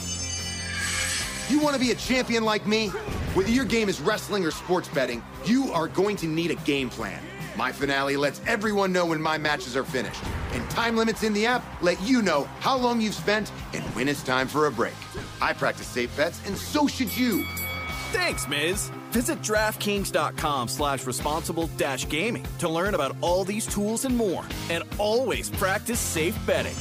You 1.48 1.58
want 1.60 1.74
to 1.74 1.80
be 1.80 1.90
a 1.90 1.94
champion 1.94 2.44
like 2.44 2.66
me? 2.66 2.90
Whether 3.38 3.52
your 3.52 3.66
game 3.66 3.88
is 3.88 4.00
wrestling 4.00 4.44
or 4.44 4.50
sports 4.50 4.88
betting, 4.88 5.22
you 5.44 5.70
are 5.72 5.86
going 5.86 6.16
to 6.16 6.26
need 6.26 6.50
a 6.50 6.56
game 6.56 6.90
plan. 6.90 7.22
My 7.56 7.70
finale 7.70 8.16
lets 8.16 8.40
everyone 8.48 8.92
know 8.92 9.06
when 9.06 9.22
my 9.22 9.38
matches 9.38 9.76
are 9.76 9.84
finished. 9.84 10.24
And 10.50 10.68
time 10.70 10.96
limits 10.96 11.22
in 11.22 11.34
the 11.34 11.46
app 11.46 11.64
let 11.80 12.02
you 12.02 12.20
know 12.20 12.48
how 12.58 12.76
long 12.76 13.00
you've 13.00 13.14
spent 13.14 13.52
and 13.74 13.84
when 13.94 14.08
it's 14.08 14.24
time 14.24 14.48
for 14.48 14.66
a 14.66 14.72
break. 14.72 14.96
I 15.40 15.52
practice 15.52 15.86
safe 15.86 16.16
bets, 16.16 16.44
and 16.48 16.56
so 16.56 16.88
should 16.88 17.16
you. 17.16 17.44
Thanks, 18.10 18.48
Miz. 18.48 18.90
Visit 19.12 19.40
DraftKings.com 19.40 20.66
slash 20.66 21.06
responsible 21.06 21.68
dash 21.76 22.08
gaming 22.08 22.44
to 22.58 22.68
learn 22.68 22.94
about 22.94 23.14
all 23.20 23.44
these 23.44 23.66
tools 23.66 24.04
and 24.04 24.16
more. 24.16 24.44
And 24.68 24.82
always 24.98 25.48
practice 25.48 26.00
safe 26.00 26.36
betting. 26.44 26.74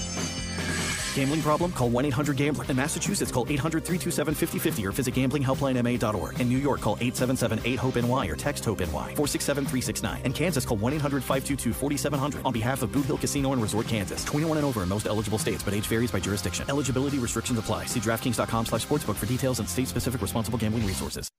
Gambling 1.17 1.41
problem? 1.41 1.71
Call 1.71 1.89
1 1.89 2.05
800 2.05 2.37
Gambler. 2.37 2.65
In 2.65 2.75
Massachusetts, 2.75 3.31
call 3.31 3.47
800 3.49 3.83
327 3.83 4.35
5050 4.35 4.85
or 4.85 4.91
visit 4.91 5.15
gamblinghelplinema.org. 5.15 6.39
In 6.39 6.47
New 6.47 6.59
York, 6.59 6.79
call 6.79 6.95
877 6.97 7.59
8 7.65 7.79
HOPE 7.79 7.95
NY 8.03 8.27
or 8.27 8.35
text 8.35 8.63
HOPE 8.63 8.81
NY 8.81 9.15
467 9.17 9.63
369. 9.63 10.21
In 10.25 10.31
Kansas, 10.31 10.63
call 10.63 10.77
1 10.77 10.93
800 10.93 11.23
522 11.23 11.73
4700 11.73 12.45
on 12.45 12.53
behalf 12.53 12.83
of 12.83 12.91
Boot 12.91 13.05
Hill 13.05 13.17
Casino 13.17 13.51
and 13.51 13.63
Resort, 13.63 13.87
Kansas. 13.87 14.23
21 14.25 14.57
and 14.57 14.65
over 14.65 14.83
in 14.83 14.89
most 14.89 15.07
eligible 15.07 15.39
states, 15.39 15.63
but 15.63 15.73
age 15.73 15.87
varies 15.87 16.11
by 16.11 16.19
jurisdiction. 16.19 16.69
Eligibility 16.69 17.17
restrictions 17.17 17.57
apply. 17.57 17.85
See 17.85 17.99
DraftKings.com 17.99 18.67
slash 18.67 18.85
sportsbook 18.85 19.15
for 19.15 19.25
details 19.25 19.57
and 19.57 19.67
state 19.67 19.87
specific 19.87 20.21
responsible 20.21 20.59
gambling 20.59 20.85
resources. 20.85 21.31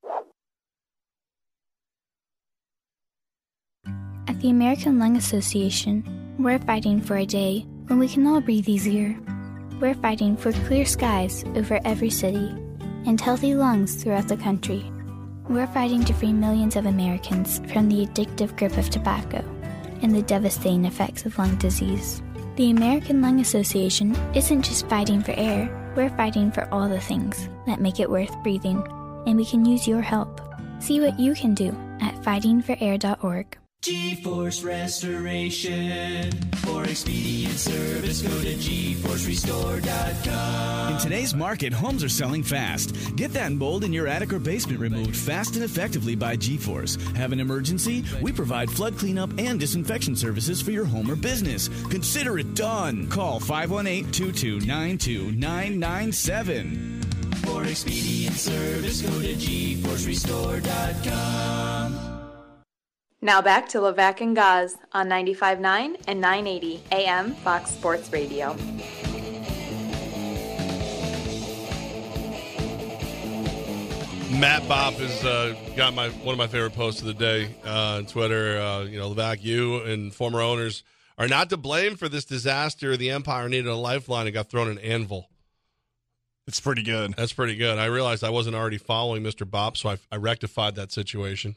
At 4.26 4.40
the 4.40 4.50
American 4.50 4.98
Lung 4.98 5.16
Association, 5.16 6.02
we're 6.36 6.58
fighting 6.58 7.00
for 7.00 7.16
a 7.16 7.24
day 7.24 7.64
when 7.86 8.00
we 8.00 8.08
can 8.08 8.26
all 8.26 8.40
breathe 8.40 8.68
easier. 8.68 9.16
We're 9.80 9.94
fighting 9.94 10.36
for 10.36 10.52
clear 10.66 10.84
skies 10.84 11.44
over 11.54 11.80
every 11.84 12.10
city 12.10 12.48
and 13.06 13.20
healthy 13.20 13.54
lungs 13.54 14.02
throughout 14.02 14.26
the 14.26 14.36
country. 14.36 14.84
We're 15.48 15.68
fighting 15.68 16.04
to 16.06 16.12
free 16.12 16.32
millions 16.32 16.74
of 16.74 16.86
Americans 16.86 17.60
from 17.72 17.88
the 17.88 18.04
addictive 18.04 18.56
grip 18.58 18.76
of 18.76 18.90
tobacco 18.90 19.38
and 20.02 20.12
the 20.12 20.22
devastating 20.22 20.84
effects 20.84 21.26
of 21.26 21.38
lung 21.38 21.54
disease. 21.58 22.20
The 22.56 22.72
American 22.72 23.22
Lung 23.22 23.38
Association 23.38 24.16
isn't 24.34 24.62
just 24.62 24.88
fighting 24.88 25.22
for 25.22 25.32
air, 25.36 25.70
we're 25.94 26.10
fighting 26.10 26.50
for 26.50 26.68
all 26.74 26.88
the 26.88 27.00
things 27.00 27.48
that 27.66 27.80
make 27.80 28.00
it 28.00 28.10
worth 28.10 28.36
breathing, 28.42 28.82
and 29.26 29.36
we 29.36 29.44
can 29.44 29.64
use 29.64 29.86
your 29.86 30.02
help. 30.02 30.40
See 30.80 31.00
what 31.00 31.20
you 31.20 31.34
can 31.34 31.54
do 31.54 31.68
at 32.00 32.16
fightingforair.org. 32.16 33.58
GeForce 33.82 34.64
Restoration. 34.64 36.32
For 36.56 36.82
expedient 36.82 37.60
service, 37.60 38.22
go 38.22 38.40
to 38.40 38.54
GeForceRestore.com. 38.54 40.92
In 40.94 40.98
today's 40.98 41.32
market, 41.32 41.72
homes 41.72 42.02
are 42.02 42.08
selling 42.08 42.42
fast. 42.42 43.14
Get 43.14 43.32
that 43.34 43.52
mold 43.52 43.84
in 43.84 43.92
your 43.92 44.08
attic 44.08 44.32
or 44.32 44.40
basement 44.40 44.80
removed 44.80 45.14
fast 45.16 45.54
and 45.54 45.64
effectively 45.64 46.16
by 46.16 46.36
GeForce. 46.36 47.00
Have 47.16 47.30
an 47.30 47.38
emergency? 47.38 48.04
We 48.20 48.32
provide 48.32 48.68
flood 48.68 48.98
cleanup 48.98 49.30
and 49.38 49.60
disinfection 49.60 50.16
services 50.16 50.60
for 50.60 50.72
your 50.72 50.84
home 50.84 51.08
or 51.08 51.14
business. 51.14 51.68
Consider 51.88 52.40
it 52.40 52.54
done. 52.54 53.06
Call 53.08 53.38
518 53.38 54.10
2292 54.10 55.30
997. 55.38 57.02
For 57.46 57.62
expedient 57.62 58.34
service, 58.34 59.02
go 59.02 59.22
to 59.22 59.34
GeForceRestore.com. 59.34 62.07
Now 63.20 63.42
back 63.42 63.68
to 63.70 63.78
Levack 63.78 64.20
and 64.20 64.36
Goz 64.36 64.76
on 64.92 65.08
95.9 65.08 66.04
and 66.06 66.20
980 66.20 66.80
AM 66.92 67.34
Fox 67.34 67.72
Sports 67.72 68.12
Radio. 68.12 68.54
Matt 74.38 74.62
Bopp 74.68 74.92
has 75.00 75.24
uh, 75.24 75.56
got 75.74 75.94
my 75.94 76.10
one 76.10 76.34
of 76.34 76.38
my 76.38 76.46
favorite 76.46 76.74
posts 76.74 77.00
of 77.00 77.08
the 77.08 77.14
day 77.14 77.56
uh, 77.66 77.96
on 77.96 78.06
Twitter. 78.06 78.56
Uh, 78.56 78.84
you 78.84 79.00
know, 79.00 79.12
Levack, 79.12 79.42
you 79.42 79.82
and 79.82 80.14
former 80.14 80.40
owners 80.40 80.84
are 81.16 81.26
not 81.26 81.50
to 81.50 81.56
blame 81.56 81.96
for 81.96 82.08
this 82.08 82.24
disaster. 82.24 82.96
The 82.96 83.10
Empire 83.10 83.48
needed 83.48 83.66
a 83.66 83.74
lifeline 83.74 84.28
and 84.28 84.34
got 84.34 84.48
thrown 84.48 84.68
an 84.68 84.78
anvil. 84.78 85.28
It's 86.46 86.60
pretty 86.60 86.84
good. 86.84 87.14
That's 87.16 87.32
pretty 87.32 87.56
good. 87.56 87.78
I 87.78 87.86
realized 87.86 88.22
I 88.22 88.30
wasn't 88.30 88.54
already 88.54 88.78
following 88.78 89.24
Mr. 89.24 89.44
Bopp, 89.44 89.76
so 89.76 89.88
I, 89.88 89.98
I 90.12 90.18
rectified 90.18 90.76
that 90.76 90.92
situation. 90.92 91.56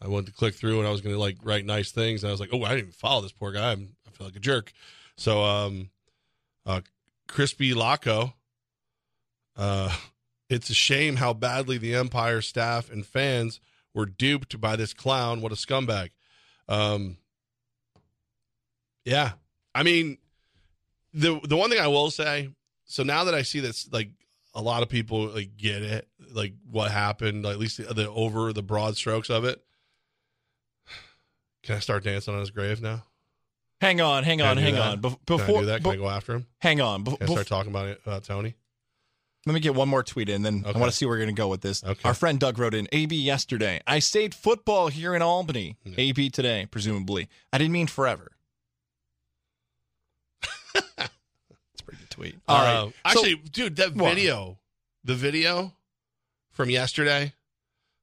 I 0.00 0.08
went 0.08 0.26
to 0.26 0.32
click 0.32 0.54
through 0.54 0.78
and 0.78 0.88
I 0.88 0.90
was 0.90 1.00
going 1.00 1.14
to 1.14 1.20
like 1.20 1.38
write 1.42 1.64
nice 1.64 1.90
things. 1.90 2.22
And 2.22 2.28
I 2.28 2.32
was 2.32 2.40
like, 2.40 2.50
oh, 2.52 2.62
I 2.62 2.68
didn't 2.68 2.78
even 2.78 2.92
follow 2.92 3.22
this 3.22 3.32
poor 3.32 3.52
guy. 3.52 3.72
I'm, 3.72 3.96
I 4.06 4.10
feel 4.10 4.26
like 4.26 4.36
a 4.36 4.40
jerk. 4.40 4.72
So, 5.16 5.42
um, 5.42 5.90
uh, 6.64 6.82
Crispy 7.26 7.74
Laco, 7.74 8.34
uh, 9.56 9.94
it's 10.48 10.70
a 10.70 10.74
shame 10.74 11.16
how 11.16 11.32
badly 11.32 11.78
the 11.78 11.94
Empire 11.94 12.40
staff 12.40 12.90
and 12.90 13.04
fans 13.04 13.60
were 13.94 14.06
duped 14.06 14.60
by 14.60 14.76
this 14.76 14.94
clown. 14.94 15.40
What 15.40 15.52
a 15.52 15.56
scumbag. 15.56 16.10
Um, 16.68 17.16
yeah. 19.04 19.32
I 19.74 19.82
mean, 19.82 20.18
the 21.14 21.40
the 21.44 21.56
one 21.56 21.70
thing 21.70 21.80
I 21.80 21.88
will 21.88 22.10
say, 22.10 22.50
so 22.84 23.02
now 23.02 23.24
that 23.24 23.34
I 23.34 23.42
see 23.42 23.60
this, 23.60 23.90
like 23.92 24.10
a 24.54 24.62
lot 24.62 24.82
of 24.82 24.88
people 24.88 25.26
like 25.28 25.56
get 25.56 25.82
it, 25.82 26.08
like 26.32 26.54
what 26.70 26.90
happened, 26.90 27.44
like, 27.44 27.54
at 27.54 27.58
least 27.58 27.78
the, 27.78 27.94
the 27.94 28.10
over 28.10 28.52
the 28.52 28.62
broad 28.62 28.96
strokes 28.96 29.30
of 29.30 29.44
it. 29.44 29.62
Can 31.68 31.76
I 31.76 31.80
start 31.80 32.02
dancing 32.02 32.32
on 32.32 32.40
his 32.40 32.50
grave 32.50 32.80
now? 32.80 33.02
Hang 33.82 34.00
on, 34.00 34.24
hang 34.24 34.40
on, 34.40 34.56
hang 34.56 34.72
that? 34.72 34.80
on. 34.80 35.00
Bef- 35.02 35.18
Can 35.26 35.34
I 35.34 35.36
before 35.36 35.60
do 35.60 35.66
that? 35.66 35.82
Can 35.82 35.92
I 35.92 35.96
go 35.96 36.08
after 36.08 36.32
him? 36.36 36.46
Hang 36.60 36.80
on. 36.80 37.04
Bef- 37.04 37.18
Can 37.18 37.26
I 37.26 37.28
bef- 37.28 37.32
start 37.32 37.46
talking 37.46 37.70
about 37.70 37.88
it 37.88 38.00
about 38.06 38.24
Tony? 38.24 38.54
Let 39.44 39.52
me 39.52 39.60
get 39.60 39.74
one 39.74 39.86
more 39.86 40.02
tweet 40.02 40.30
in, 40.30 40.40
then 40.40 40.64
I 40.66 40.72
want 40.72 40.90
to 40.90 40.96
see 40.96 41.04
where 41.04 41.12
we're 41.12 41.18
going 41.18 41.28
to 41.36 41.38
go 41.38 41.48
with 41.48 41.60
this. 41.60 41.84
Okay. 41.84 42.00
Our 42.08 42.14
friend 42.14 42.40
Doug 42.40 42.58
wrote 42.58 42.72
in 42.72 42.88
AB 42.90 43.14
yesterday. 43.14 43.82
I 43.86 43.98
stayed 43.98 44.34
football 44.34 44.88
here 44.88 45.14
in 45.14 45.20
Albany. 45.20 45.76
AB 45.98 46.30
today, 46.30 46.66
presumably. 46.70 47.28
I 47.52 47.58
didn't 47.58 47.72
mean 47.72 47.86
forever. 47.86 48.32
That's 50.74 50.80
a 50.96 51.84
pretty 51.84 51.98
good 52.00 52.10
tweet. 52.10 52.38
All 52.48 52.62
right. 52.62 52.76
Uh, 52.76 52.90
actually, 53.04 53.34
dude, 53.36 53.76
that 53.76 53.94
What? 53.94 54.14
video, 54.14 54.58
the 55.04 55.14
video 55.14 55.74
from 56.50 56.70
yesterday, 56.70 57.34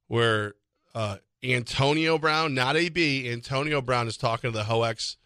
where 0.07 0.53
uh, 0.93 1.17
Antonio 1.53 2.17
Brown, 2.17 2.53
not 2.53 2.75
AB, 2.75 3.29
Antonio 3.31 3.81
Brown 3.81 4.07
is 4.07 4.17
talking 4.17 4.51
to 4.51 4.57
the 4.57 4.63
Hoex 4.63 5.17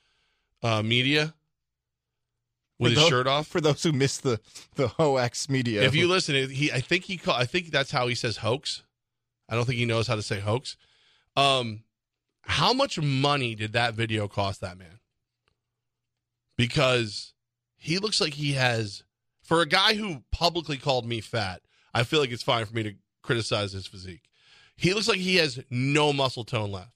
uh, 0.63 0.81
media 0.81 1.33
with 2.79 2.93
For 2.93 2.99
his 2.99 3.09
shirt 3.09 3.27
off. 3.27 3.47
For 3.47 3.61
those 3.61 3.83
who 3.83 3.91
missed 3.91 4.23
the 4.23 4.39
the 4.75 4.87
Hoax 4.87 5.49
media, 5.49 5.83
If 5.83 5.95
you 5.95 6.07
listen, 6.07 6.49
he 6.49 6.71
I 6.71 6.79
think 6.79 7.05
he 7.05 7.17
call, 7.17 7.35
I 7.35 7.45
think 7.45 7.71
that's 7.71 7.91
how 7.91 8.07
he 8.07 8.15
says 8.15 8.37
hoax. 8.37 8.83
I 9.47 9.55
don't 9.55 9.65
think 9.65 9.77
he 9.77 9.85
knows 9.85 10.07
how 10.07 10.15
to 10.15 10.21
say 10.21 10.39
hoax. 10.39 10.77
Um, 11.35 11.83
how 12.43 12.73
much 12.73 12.99
money 12.99 13.55
did 13.55 13.73
that 13.73 13.93
video 13.93 14.27
cost 14.27 14.61
that 14.61 14.77
man? 14.77 14.99
Because 16.57 17.33
he 17.77 17.97
looks 17.99 18.19
like 18.19 18.33
he 18.33 18.53
has, 18.53 19.03
for 19.41 19.61
a 19.61 19.65
guy 19.65 19.95
who 19.95 20.23
publicly 20.31 20.77
called 20.77 21.05
me 21.05 21.21
fat, 21.21 21.61
I 21.93 22.03
feel 22.03 22.19
like 22.19 22.31
it's 22.31 22.43
fine 22.43 22.65
for 22.65 22.75
me 22.75 22.83
to 22.83 22.95
criticize 23.23 23.71
his 23.71 23.87
physique. 23.87 24.28
He 24.79 24.93
looks 24.93 25.09
like 25.09 25.19
he 25.19 25.35
has 25.35 25.59
no 25.69 26.13
muscle 26.13 26.45
tone 26.45 26.71
left. 26.71 26.91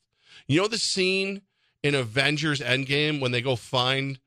You 0.48 0.62
know 0.62 0.70
the 0.70 0.78
scene 0.78 1.42
in 1.84 1.96
Avengers 1.96 2.62
Endgame 2.62 3.20
when 3.20 3.34
they 3.34 3.42
go 3.42 3.58
find 3.58 4.20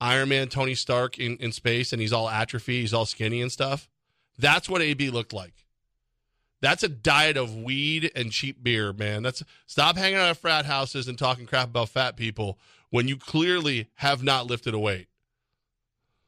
Iron 0.00 0.30
Man 0.30 0.48
Tony 0.48 0.74
Stark 0.74 1.16
in, 1.16 1.36
in 1.36 1.52
space 1.52 1.92
and 1.92 2.02
he's 2.02 2.12
all 2.12 2.28
atrophy, 2.28 2.80
he's 2.80 2.92
all 2.92 3.06
skinny 3.06 3.40
and 3.40 3.52
stuff? 3.52 3.88
That's 4.36 4.68
what 4.68 4.82
AB 4.82 5.10
looked 5.10 5.32
like. 5.32 5.54
That's 6.60 6.82
a 6.82 6.88
diet 6.88 7.36
of 7.36 7.54
weed 7.54 8.10
and 8.16 8.32
cheap 8.32 8.64
beer, 8.64 8.92
man. 8.92 9.22
That's 9.22 9.44
stop 9.64 9.96
hanging 9.96 10.18
out 10.18 10.30
at 10.30 10.36
frat 10.36 10.66
houses 10.66 11.06
and 11.06 11.16
talking 11.16 11.46
crap 11.46 11.68
about 11.68 11.90
fat 11.90 12.16
people 12.16 12.58
when 12.90 13.06
you 13.06 13.16
clearly 13.16 13.90
have 13.96 14.24
not 14.24 14.46
lifted 14.46 14.74
a 14.74 14.78
weight. 14.78 15.06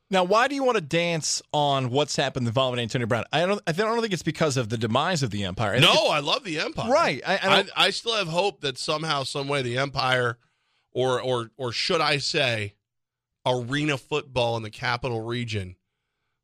Now, 0.08 0.22
why 0.22 0.46
do 0.46 0.54
you 0.54 0.62
want 0.62 0.76
to 0.76 0.82
dance 0.82 1.42
on 1.52 1.90
what's 1.90 2.14
happened 2.14 2.46
involving 2.46 2.78
Antonio 2.78 3.06
Brown? 3.08 3.24
I 3.32 3.44
don't. 3.44 3.60
I 3.66 3.72
don't 3.72 4.00
think 4.00 4.12
it's 4.12 4.22
because 4.22 4.56
of 4.56 4.68
the 4.68 4.78
demise 4.78 5.22
of 5.24 5.30
the 5.30 5.44
Empire. 5.44 5.74
I 5.74 5.78
No, 5.80 6.08
I 6.08 6.20
love 6.20 6.44
the 6.44 6.60
Empire. 6.60 6.90
Right. 6.90 7.20
I, 7.26 7.34
I 7.34 7.58
I, 7.58 7.64
I 7.76 7.90
still 7.90 8.14
have 8.14 8.28
hope 8.28 8.60
that 8.60 8.78
somehow, 8.78 9.24
some 9.24 9.48
way, 9.48 9.62
the 9.62 9.78
Empire, 9.78 10.38
or 10.92 11.20
or 11.20 11.50
or 11.56 11.72
should 11.72 12.00
I 12.00 12.18
say, 12.18 12.74
arena 13.44 13.98
football 13.98 14.56
in 14.56 14.62
the 14.62 14.70
capital 14.70 15.22
region, 15.22 15.74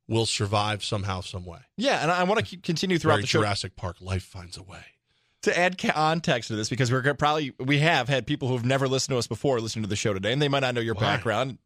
will 0.08 0.26
survive 0.26 0.82
somehow, 0.82 1.20
some 1.20 1.46
way. 1.46 1.60
yeah, 1.76 2.02
and 2.02 2.10
I 2.10 2.24
want 2.24 2.40
to 2.40 2.44
keep 2.44 2.64
continue 2.64 2.98
throughout 2.98 3.14
Very 3.16 3.22
the 3.22 3.28
show 3.28 3.38
Jurassic 3.40 3.76
Park. 3.76 3.98
Life 4.00 4.24
finds 4.24 4.56
a 4.56 4.62
way. 4.64 4.84
to 5.42 5.56
add 5.56 5.78
context 5.78 6.48
to 6.48 6.56
this 6.56 6.68
because 6.68 6.90
we're 6.90 7.14
probably 7.14 7.54
we 7.60 7.78
have 7.78 8.08
had 8.08 8.26
people 8.26 8.48
who've 8.48 8.64
never 8.64 8.88
listened 8.88 9.14
to 9.14 9.18
us 9.18 9.28
before 9.28 9.60
listen 9.60 9.82
to 9.82 9.88
the 9.88 9.94
show 9.94 10.12
today, 10.12 10.32
and 10.32 10.42
they 10.42 10.48
might 10.48 10.60
not 10.60 10.74
know 10.74 10.80
your 10.80 10.94
Why? 10.96 11.02
background 11.02 11.58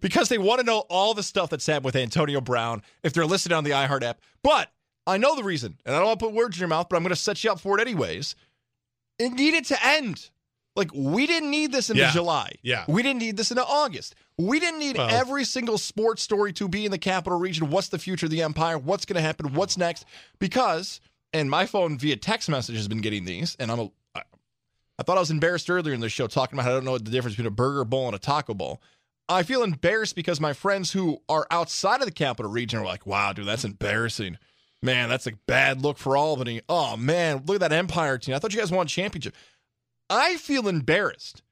because 0.00 0.28
they 0.28 0.38
want 0.38 0.60
to 0.60 0.66
know 0.66 0.80
all 0.88 1.14
the 1.14 1.22
stuff 1.22 1.50
that's 1.50 1.66
happened 1.66 1.84
with 1.86 1.96
Antonio 1.96 2.40
Brown 2.40 2.82
if 3.02 3.12
they're 3.12 3.26
listening 3.26 3.56
on 3.56 3.64
the 3.64 3.70
iHeart 3.70 4.02
app. 4.02 4.20
But 4.42 4.70
I 5.06 5.16
know 5.16 5.34
the 5.36 5.44
reason, 5.44 5.78
and 5.84 5.94
I 5.94 5.98
don't 5.98 6.08
want 6.08 6.20
to 6.20 6.26
put 6.26 6.34
words 6.34 6.56
in 6.56 6.60
your 6.60 6.68
mouth, 6.68 6.88
but 6.90 6.96
I'm 6.96 7.02
going 7.02 7.10
to 7.10 7.16
set 7.16 7.42
you 7.42 7.50
up 7.50 7.60
for 7.60 7.78
it 7.78 7.80
anyways. 7.80 8.34
It 9.18 9.30
needed 9.32 9.64
to 9.66 9.86
end. 9.86 10.30
Like 10.76 10.90
we 10.94 11.26
didn't 11.26 11.50
need 11.50 11.72
this 11.72 11.90
into 11.90 12.02
Yeah. 12.02 12.12
July. 12.12 12.52
Yeah. 12.62 12.84
We 12.88 13.02
didn't 13.02 13.18
need 13.18 13.36
this 13.36 13.50
into 13.50 13.64
August. 13.64 14.14
We 14.38 14.60
didn't 14.60 14.78
need 14.78 14.96
Well- 14.96 15.10
every 15.10 15.44
single 15.44 15.78
sports 15.78 16.22
story 16.22 16.52
to 16.54 16.68
be 16.68 16.84
in 16.84 16.90
the 16.90 16.98
capital 16.98 17.38
region. 17.38 17.70
What's 17.70 17.88
the 17.88 17.98
future 17.98 18.26
of 18.26 18.30
the 18.30 18.42
empire? 18.42 18.78
What's 18.78 19.04
going 19.04 19.16
to 19.16 19.20
happen? 19.22 19.52
What's 19.54 19.76
next? 19.76 20.04
Because, 20.38 21.00
and 21.32 21.50
my 21.50 21.66
phone 21.66 21.98
via 21.98 22.16
text 22.16 22.48
message 22.48 22.76
has 22.76 22.88
been 22.88 23.00
getting 23.00 23.24
these, 23.24 23.56
and 23.58 23.70
I'm 23.70 23.80
a, 23.80 23.90
I, 24.14 24.22
I 24.98 25.02
thought 25.02 25.16
I 25.16 25.20
was 25.20 25.30
embarrassed 25.30 25.68
earlier 25.68 25.92
in 25.92 26.00
the 26.00 26.08
show 26.08 26.26
talking 26.28 26.56
about 26.58 26.64
how 26.66 26.70
I 26.70 26.74
don't 26.74 26.84
know 26.84 26.96
the 26.98 27.10
difference 27.10 27.34
between 27.36 27.48
a 27.48 27.54
burger 27.54 27.84
bowl 27.84 28.06
and 28.06 28.14
a 28.14 28.18
taco 28.18 28.54
bowl. 28.54 28.80
I 29.30 29.44
feel 29.44 29.62
embarrassed 29.62 30.16
because 30.16 30.40
my 30.40 30.52
friends 30.52 30.90
who 30.90 31.22
are 31.28 31.46
outside 31.52 32.00
of 32.00 32.06
the 32.06 32.12
capital 32.12 32.50
region 32.50 32.80
are 32.80 32.84
like, 32.84 33.06
wow, 33.06 33.32
dude, 33.32 33.46
that's 33.46 33.64
embarrassing. 33.64 34.38
Man, 34.82 35.08
that's 35.08 35.28
a 35.28 35.38
bad 35.46 35.82
look 35.82 35.98
for 35.98 36.16
Albany. 36.16 36.62
Oh, 36.68 36.96
man, 36.96 37.44
look 37.46 37.62
at 37.62 37.68
that 37.68 37.72
Empire 37.72 38.18
team. 38.18 38.34
I 38.34 38.40
thought 38.40 38.52
you 38.52 38.58
guys 38.58 38.72
won 38.72 38.86
a 38.86 38.88
championship. 38.88 39.36
I 40.08 40.36
feel 40.36 40.66
embarrassed. 40.66 41.42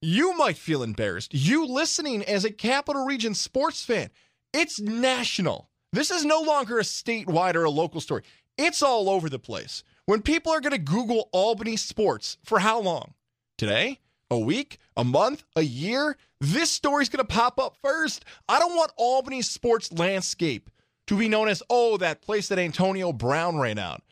You 0.00 0.36
might 0.36 0.56
feel 0.56 0.84
embarrassed. 0.84 1.34
You 1.34 1.66
listening 1.66 2.22
as 2.22 2.44
a 2.44 2.52
Capital 2.52 3.04
Region 3.04 3.34
sports 3.34 3.84
fan. 3.84 4.10
It's 4.52 4.78
national. 4.78 5.68
This 5.92 6.12
is 6.12 6.24
no 6.24 6.40
longer 6.40 6.78
a 6.78 6.82
statewide 6.82 7.56
or 7.56 7.64
a 7.64 7.70
local 7.70 8.00
story. 8.00 8.22
It's 8.56 8.82
all 8.82 9.10
over 9.10 9.28
the 9.28 9.40
place. 9.40 9.82
When 10.06 10.22
people 10.22 10.52
are 10.52 10.60
going 10.60 10.72
to 10.72 10.78
Google 10.78 11.28
Albany 11.32 11.76
sports 11.76 12.38
for 12.44 12.60
how 12.60 12.80
long? 12.80 13.14
Today? 13.58 13.98
A 14.30 14.38
week? 14.38 14.78
A 14.96 15.04
month? 15.04 15.44
A 15.56 15.62
year? 15.62 16.16
This 16.40 16.70
story's 16.70 17.08
going 17.08 17.24
to 17.24 17.32
pop 17.32 17.58
up 17.58 17.76
first. 17.82 18.24
I 18.48 18.58
don't 18.58 18.76
want 18.76 18.92
Albany's 18.96 19.50
sports 19.50 19.92
landscape 19.92 20.70
to 21.08 21.18
be 21.18 21.28
known 21.28 21.48
as, 21.48 21.62
oh, 21.68 21.96
that 21.96 22.22
place 22.22 22.48
that 22.48 22.58
Antonio 22.58 23.12
Brown 23.12 23.58
ran 23.58 23.78
out. 23.78 24.02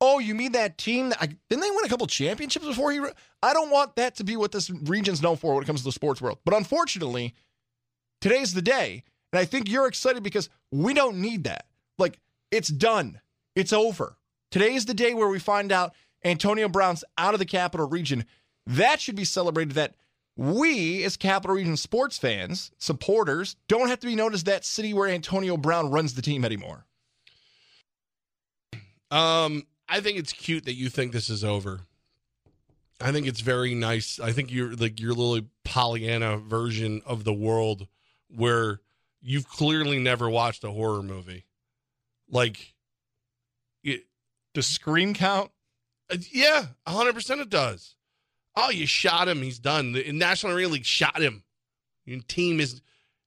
Oh, 0.00 0.18
you 0.18 0.34
mean 0.34 0.52
that 0.52 0.78
team? 0.78 1.10
That, 1.10 1.22
I, 1.22 1.26
didn't 1.26 1.62
they 1.62 1.70
win 1.70 1.84
a 1.84 1.88
couple 1.88 2.06
championships 2.06 2.66
before 2.66 2.92
he? 2.92 3.00
I 3.42 3.52
don't 3.52 3.70
want 3.70 3.96
that 3.96 4.16
to 4.16 4.24
be 4.24 4.36
what 4.36 4.52
this 4.52 4.70
region's 4.70 5.22
known 5.22 5.36
for 5.36 5.54
when 5.54 5.62
it 5.62 5.66
comes 5.66 5.80
to 5.80 5.84
the 5.84 5.92
sports 5.92 6.20
world. 6.20 6.38
But 6.44 6.54
unfortunately, 6.54 7.34
today's 8.20 8.54
the 8.54 8.62
day, 8.62 9.04
and 9.32 9.40
I 9.40 9.44
think 9.44 9.68
you're 9.68 9.86
excited 9.88 10.22
because 10.22 10.48
we 10.70 10.94
don't 10.94 11.18
need 11.18 11.44
that. 11.44 11.66
Like 11.98 12.20
it's 12.50 12.68
done. 12.68 13.20
It's 13.56 13.72
over. 13.72 14.16
Today's 14.50 14.86
the 14.86 14.94
day 14.94 15.14
where 15.14 15.28
we 15.28 15.38
find 15.38 15.72
out 15.72 15.94
Antonio 16.24 16.68
Brown's 16.68 17.04
out 17.16 17.34
of 17.34 17.40
the 17.40 17.46
capital 17.46 17.88
region. 17.88 18.24
That 18.68 19.00
should 19.00 19.16
be 19.16 19.24
celebrated. 19.24 19.74
That 19.74 19.94
we, 20.36 21.02
as 21.02 21.16
capital 21.16 21.56
region 21.56 21.76
sports 21.76 22.18
fans, 22.18 22.70
supporters, 22.78 23.56
don't 23.66 23.88
have 23.88 23.98
to 24.00 24.06
be 24.06 24.14
known 24.14 24.34
as 24.34 24.44
that 24.44 24.64
city 24.64 24.94
where 24.94 25.08
Antonio 25.08 25.56
Brown 25.56 25.90
runs 25.90 26.14
the 26.14 26.22
team 26.22 26.44
anymore. 26.44 26.84
Um, 29.10 29.66
I 29.88 30.00
think 30.00 30.18
it's 30.18 30.32
cute 30.32 30.66
that 30.66 30.74
you 30.74 30.90
think 30.90 31.12
this 31.12 31.30
is 31.30 31.42
over. 31.42 31.80
I 33.00 33.10
think 33.10 33.26
it's 33.26 33.40
very 33.40 33.74
nice. 33.74 34.20
I 34.20 34.32
think 34.32 34.52
you're 34.52 34.74
like 34.74 35.00
your 35.00 35.14
little 35.14 35.48
Pollyanna 35.64 36.36
version 36.36 37.00
of 37.06 37.24
the 37.24 37.32
world 37.32 37.86
where 38.28 38.80
you've 39.22 39.48
clearly 39.48 39.98
never 39.98 40.28
watched 40.28 40.62
a 40.62 40.70
horror 40.70 41.02
movie. 41.02 41.46
Like, 42.28 42.74
it, 43.82 44.02
Does 44.52 44.66
Scream 44.66 45.14
count? 45.14 45.52
uh, 46.12 46.18
yeah, 46.30 46.66
hundred 46.86 47.14
percent 47.14 47.40
it 47.40 47.48
does. 47.48 47.94
Oh, 48.60 48.70
you 48.70 48.86
shot 48.86 49.28
him. 49.28 49.40
He's 49.40 49.60
done. 49.60 49.92
The 49.92 50.10
National 50.10 50.52
Arena 50.52 50.70
League 50.70 50.84
shot 50.84 51.22
him. 51.22 51.44
Your 52.04 52.18
team 52.26 52.58
is 52.58 52.82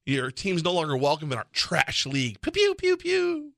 your 0.06 0.30
team's 0.30 0.62
no 0.62 0.74
longer 0.74 0.98
welcome 0.98 1.32
in 1.32 1.38
our 1.38 1.48
trash 1.54 2.06
league. 2.06 2.42
Pew 2.42 2.52
pew 2.52 2.76
pew 2.76 2.98
pew. 2.98 3.54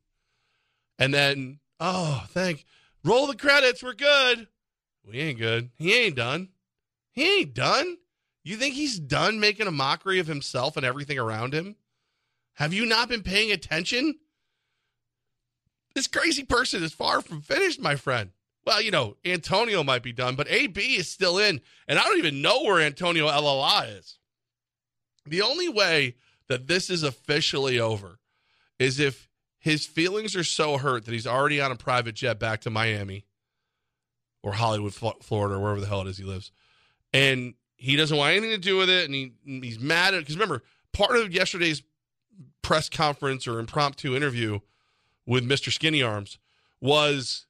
And 0.99 1.11
then, 1.11 1.59
oh, 1.79 2.25
thank. 2.29 2.65
Roll 3.03 3.25
the 3.25 3.35
credits. 3.35 3.81
We're 3.81 3.93
good. 3.93 4.47
We 5.03 5.17
ain't 5.17 5.39
good. 5.39 5.71
He 5.75 5.95
ain't 5.95 6.15
done. 6.15 6.49
He 7.11 7.39
ain't 7.39 7.55
done. 7.55 7.97
You 8.43 8.55
think 8.55 8.75
he's 8.75 8.99
done 8.99 9.39
making 9.39 9.65
a 9.65 9.71
mockery 9.71 10.19
of 10.19 10.27
himself 10.27 10.77
and 10.77 10.85
everything 10.85 11.17
around 11.17 11.55
him? 11.55 11.75
Have 12.55 12.73
you 12.73 12.85
not 12.85 13.09
been 13.09 13.23
paying 13.23 13.51
attention? 13.51 14.19
This 15.95 16.05
crazy 16.05 16.43
person 16.43 16.83
is 16.83 16.93
far 16.93 17.21
from 17.21 17.41
finished, 17.41 17.79
my 17.79 17.95
friend. 17.95 18.29
Well, 18.65 18.81
you 18.81 18.91
know, 18.91 19.17
Antonio 19.25 19.83
might 19.83 20.03
be 20.03 20.13
done, 20.13 20.35
but 20.35 20.49
AB 20.49 20.79
is 20.81 21.09
still 21.09 21.37
in, 21.37 21.59
and 21.87 21.99
I 21.99 22.03
don't 22.03 22.17
even 22.17 22.41
know 22.41 22.63
where 22.63 22.79
Antonio 22.79 23.27
LLI 23.27 23.99
is. 23.99 24.19
The 25.25 25.41
only 25.41 25.67
way 25.69 26.15
that 26.47 26.67
this 26.67 26.89
is 26.89 27.03
officially 27.03 27.79
over 27.79 28.19
is 28.79 28.99
if 28.99 29.29
his 29.59 29.85
feelings 29.85 30.35
are 30.35 30.43
so 30.43 30.77
hurt 30.77 31.05
that 31.05 31.13
he's 31.13 31.27
already 31.27 31.59
on 31.61 31.71
a 31.71 31.75
private 31.75 32.15
jet 32.15 32.39
back 32.39 32.61
to 32.61 32.69
Miami, 32.69 33.25
or 34.43 34.53
Hollywood, 34.53 34.93
Florida, 34.93 35.55
or 35.55 35.59
wherever 35.59 35.79
the 35.79 35.87
hell 35.87 36.01
it 36.01 36.07
is 36.07 36.17
he 36.17 36.23
lives. 36.23 36.51
And 37.13 37.53
he 37.77 37.95
doesn't 37.95 38.15
want 38.15 38.33
anything 38.33 38.51
to 38.51 38.57
do 38.57 38.77
with 38.77 38.89
it. 38.89 39.05
And 39.05 39.15
he 39.15 39.33
he's 39.45 39.79
mad 39.79 40.13
at 40.13 40.19
because 40.19 40.35
remember, 40.35 40.63
part 40.91 41.15
of 41.15 41.33
yesterday's 41.33 41.81
press 42.61 42.89
conference 42.89 43.47
or 43.47 43.59
impromptu 43.59 44.15
interview 44.15 44.59
with 45.25 45.47
Mr. 45.47 45.71
Skinny 45.71 46.03
Arms 46.03 46.37
was 46.81 47.45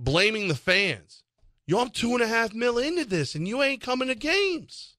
blaming 0.00 0.48
the 0.48 0.56
fans. 0.56 1.22
Yo, 1.66 1.78
I'm 1.78 1.90
two 1.90 2.14
and 2.14 2.22
a 2.22 2.26
half 2.26 2.52
mil 2.52 2.78
into 2.78 3.04
this, 3.04 3.36
and 3.36 3.46
you 3.46 3.62
ain't 3.62 3.80
coming 3.80 4.08
to 4.08 4.16
games. 4.16 4.96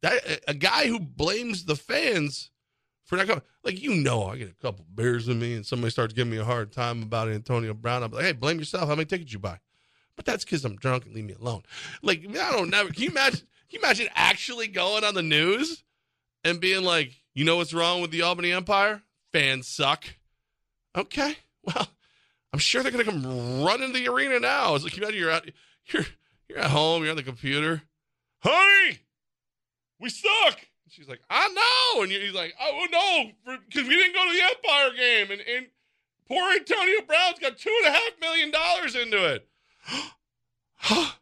That 0.00 0.40
a 0.48 0.54
guy 0.54 0.88
who 0.88 0.98
blames 0.98 1.64
the 1.64 1.76
fans 1.76 2.50
for 3.04 3.16
not 3.16 3.28
coming, 3.28 3.42
like 3.62 3.80
you 3.80 3.94
know, 3.94 4.24
I 4.24 4.38
get 4.38 4.50
a 4.50 4.54
couple 4.54 4.84
beers 4.92 5.28
in 5.28 5.38
me, 5.38 5.54
and 5.54 5.64
somebody 5.64 5.90
starts 5.90 6.14
giving 6.14 6.32
me 6.32 6.38
a 6.38 6.44
hard 6.44 6.72
time 6.72 7.02
about 7.02 7.28
Antonio 7.28 7.74
Brown. 7.74 8.02
I'm 8.02 8.10
like, 8.10 8.24
hey, 8.24 8.32
blame 8.32 8.58
yourself. 8.58 8.88
How 8.88 8.96
many 8.96 9.04
tickets 9.04 9.32
you 9.32 9.38
buy? 9.38 9.60
But 10.16 10.24
that's 10.24 10.44
because 10.44 10.64
I'm 10.64 10.76
drunk 10.76 11.06
and 11.06 11.14
leave 11.14 11.26
me 11.26 11.34
alone. 11.34 11.62
Like 12.02 12.26
I 12.28 12.50
don't 12.50 12.70
know. 12.70 12.88
Can 12.88 13.02
you 13.04 13.10
imagine? 13.10 13.46
Can 13.70 13.78
you 13.80 13.86
imagine 13.86 14.08
actually 14.14 14.66
going 14.66 15.04
on 15.04 15.14
the 15.14 15.22
news 15.22 15.84
and 16.44 16.60
being 16.60 16.82
like, 16.82 17.12
you 17.34 17.44
know 17.44 17.56
what's 17.56 17.72
wrong 17.72 18.02
with 18.02 18.10
the 18.10 18.22
Albany 18.22 18.52
Empire? 18.52 19.02
Fans 19.32 19.68
suck. 19.68 20.04
Okay, 20.96 21.36
well, 21.62 21.88
I'm 22.52 22.58
sure 22.58 22.82
they're 22.82 22.92
gonna 22.92 23.04
come 23.04 23.62
run 23.62 23.82
into 23.82 23.98
the 23.98 24.08
arena 24.08 24.38
now. 24.40 24.74
It's 24.74 24.84
like 24.84 24.96
you 24.96 25.02
know 25.02 25.08
you're 25.08 25.30
out, 25.30 25.48
you're 25.86 26.04
you're 26.48 26.58
at 26.58 26.70
home, 26.70 27.02
you're 27.02 27.10
on 27.10 27.16
the 27.16 27.22
computer. 27.22 27.82
Honey, 28.40 28.98
we 29.98 30.10
suck. 30.10 30.60
She's 30.88 31.08
like, 31.08 31.22
I 31.30 31.48
know, 31.48 32.02
and 32.02 32.12
he's 32.12 32.34
like, 32.34 32.52
oh 32.60 32.86
no, 32.92 33.56
because 33.66 33.88
we 33.88 33.96
didn't 33.96 34.14
go 34.14 34.26
to 34.26 34.32
the 34.32 34.42
Empire 34.42 34.90
game, 34.94 35.30
and 35.30 35.40
and 35.40 35.66
poor 36.28 36.52
Antonio 36.52 37.00
Brown's 37.06 37.38
got 37.38 37.56
two 37.56 37.74
and 37.84 37.94
a 37.94 37.98
half 37.98 38.20
million 38.20 38.50
dollars 38.50 38.94
into 38.94 39.24
it. 39.34 39.48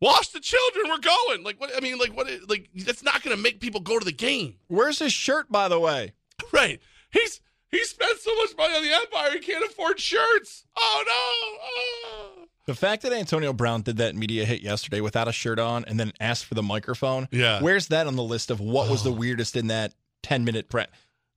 Wash 0.00 0.28
the 0.28 0.40
children. 0.40 0.86
We're 0.88 0.98
going. 0.98 1.44
Like 1.44 1.60
what? 1.60 1.76
I 1.76 1.80
mean, 1.80 1.98
like 1.98 2.16
what? 2.16 2.28
Like 2.48 2.68
that's 2.74 3.02
not 3.02 3.22
going 3.22 3.36
to 3.36 3.42
make 3.42 3.60
people 3.60 3.80
go 3.80 3.98
to 3.98 4.04
the 4.04 4.12
game. 4.12 4.56
Where's 4.68 4.98
his 4.98 5.12
shirt, 5.12 5.50
by 5.50 5.68
the 5.68 5.80
way? 5.80 6.12
Right. 6.52 6.80
He's 7.10 7.40
he 7.74 7.84
spent 7.84 8.18
so 8.18 8.34
much 8.36 8.56
money 8.56 8.74
on 8.74 8.82
the 8.82 8.92
Empire, 8.92 9.32
he 9.32 9.40
can't 9.40 9.64
afford 9.64 9.98
shirts. 9.98 10.64
Oh 10.76 11.02
no! 11.06 12.40
Oh. 12.40 12.46
The 12.66 12.74
fact 12.74 13.02
that 13.02 13.12
Antonio 13.12 13.52
Brown 13.52 13.82
did 13.82 13.98
that 13.98 14.14
media 14.14 14.44
hit 14.44 14.62
yesterday 14.62 15.00
without 15.00 15.28
a 15.28 15.32
shirt 15.32 15.58
on 15.58 15.84
and 15.84 16.00
then 16.00 16.12
asked 16.18 16.46
for 16.46 16.54
the 16.54 16.62
microphone. 16.62 17.28
Yeah. 17.30 17.60
Where's 17.60 17.88
that 17.88 18.06
on 18.06 18.16
the 18.16 18.22
list 18.22 18.50
of 18.50 18.60
what 18.60 18.88
was 18.88 19.02
the 19.02 19.10
oh. 19.10 19.14
weirdest 19.14 19.56
in 19.56 19.66
that 19.66 19.92
ten 20.22 20.44
minute 20.44 20.68
prep? 20.68 20.90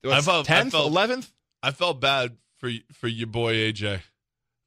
I 0.05 0.22
felt 0.22 0.45
tenth, 0.45 0.73
eleventh. 0.73 1.31
I 1.64 1.72
felt 1.72 1.99
bad 1.99 2.38
for 2.57 2.69
for 2.93 3.07
your 3.07 3.27
boy 3.27 3.55
AJ, 3.55 4.01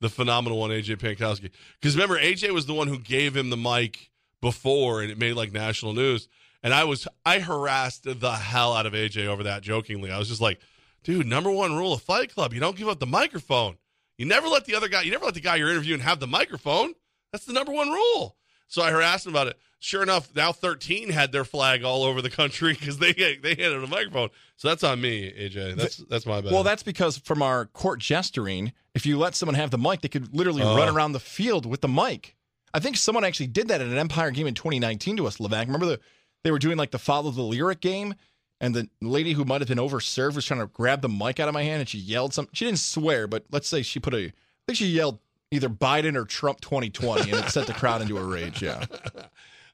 the 0.01 0.09
phenomenal 0.09 0.59
one 0.59 0.71
AJ 0.71 0.97
Pankowski. 0.97 1.51
Because 1.81 1.95
remember, 1.95 2.19
AJ 2.19 2.53
was 2.53 2.67
the 2.67 2.75
one 2.75 2.89
who 2.89 2.99
gave 2.99 3.37
him 3.37 3.51
the 3.51 3.57
mic 3.57 4.11
before, 4.41 5.03
and 5.03 5.11
it 5.11 5.19
made 5.19 5.35
like 5.35 5.53
national 5.53 5.93
news. 5.93 6.29
And 6.63 6.75
I 6.75 6.85
was 6.85 7.09
I 7.25 7.39
harassed 7.39 8.05
the 8.05 8.33
hell 8.33 8.75
out 8.75 8.87
of 8.87 8.93
AJ 8.93 9.27
over 9.27 9.45
that 9.45 9.63
jokingly. 9.63 10.11
I 10.11 10.19
was 10.19 10.29
just 10.29 10.41
like, 10.41 10.61
dude, 11.03 11.27
number 11.27 11.51
one 11.51 11.77
rule 11.77 11.93
of 11.93 12.03
Fight 12.03 12.33
Club: 12.35 12.53
you 12.55 12.61
don't 12.61 12.77
give 12.77 12.89
up 12.89 12.99
the 13.01 13.07
microphone. 13.07 13.77
You 14.19 14.27
never 14.27 14.49
let 14.49 14.67
the 14.67 14.75
other 14.75 14.89
guy, 14.89 15.03
you 15.03 15.11
never 15.11 15.25
let 15.25 15.35
the 15.35 15.41
guy 15.41 15.57
you're 15.57 15.71
interviewing 15.71 16.01
have 16.01 16.21
the 16.21 16.27
microphone. 16.27 16.93
That's 17.33 17.45
the 17.47 17.53
number 17.53 17.73
one 17.73 17.89
rule. 17.91 18.37
So 18.69 18.83
I 18.83 18.91
harassed 18.91 19.27
him 19.27 19.33
about 19.33 19.49
it. 19.49 19.59
Sure 19.81 20.03
enough, 20.03 20.33
now 20.35 20.53
13 20.53 21.09
had 21.09 21.33
their 21.33 21.45
flag 21.45 21.83
all 21.83 22.05
over 22.05 22.21
the 22.23 22.31
country 22.31 22.73
because 22.79 22.99
they 22.99 23.13
they 23.15 23.55
handed 23.55 23.83
a 23.83 23.87
microphone. 23.87 24.29
So 24.57 24.69
that's 24.69 24.85
on 24.85 25.01
me, 25.01 25.33
AJ. 25.33 25.77
That's 25.77 25.97
that's 25.97 26.27
my 26.27 26.41
bad. 26.41 26.53
Well, 26.53 26.63
that's 26.63 26.83
because 26.83 27.19
from 27.19 27.43
our 27.43 27.67
court 27.67 27.99
gesturing, 28.01 28.73
if 28.95 29.07
you 29.07 29.19
let 29.19 29.35
someone 29.35 29.55
have 29.55 29.71
the 29.71 29.79
mic, 29.79 30.03
they 30.03 30.09
could 30.09 30.35
literally 30.37 30.63
Oh. 30.63 30.77
run 30.77 30.89
around 30.95 31.13
the 31.13 31.21
field 31.21 31.67
with 31.67 31.81
the 31.81 31.89
mic. 31.89 32.37
I 32.73 32.79
think 32.79 32.97
someone 32.97 33.25
actually 33.25 33.49
did 33.49 33.69
that 33.69 33.81
at 33.81 33.87
an 33.89 33.99
Empire 33.99 34.31
game 34.31 34.47
in 34.47 34.55
2019 34.55 35.17
to 35.17 35.27
us, 35.27 35.39
Levack. 35.39 35.67
Remember 35.67 35.87
the 35.87 36.01
they 36.45 36.51
were 36.51 36.59
doing 36.61 36.77
like 36.77 36.91
the 36.91 36.99
follow 36.99 37.31
the 37.31 37.43
lyric 37.43 37.81
game, 37.81 38.15
and 38.61 38.75
the 38.75 38.89
lady 39.01 39.33
who 39.33 39.45
might 39.45 39.61
have 39.61 39.69
been 39.69 39.79
overserved 39.79 40.35
was 40.35 40.45
trying 40.45 40.61
to 40.61 40.67
grab 40.67 41.03
the 41.03 41.09
mic 41.09 41.41
out 41.41 41.49
of 41.49 41.55
my 41.55 41.63
hand, 41.63 41.81
and 41.81 41.89
she 41.89 41.99
yelled 41.99 42.35
some. 42.35 42.49
She 42.53 42.65
didn't 42.65 42.81
swear, 42.81 43.27
but 43.27 43.45
let's 43.51 43.69
say 43.69 43.83
she 43.83 44.01
put 44.01 44.15
a. 44.15 44.27
I 44.27 44.33
think 44.67 44.79
she 44.79 44.87
yelled 44.87 45.19
either 45.51 45.69
Biden 45.69 46.17
or 46.17 46.25
Trump 46.25 46.61
2020, 46.61 47.31
and 47.31 47.45
it 47.45 47.51
set 47.51 47.67
the 47.67 47.73
crowd 47.73 48.03
into 48.03 48.19
a 48.19 48.25
rage. 48.25 48.63
Yeah. 48.63 48.85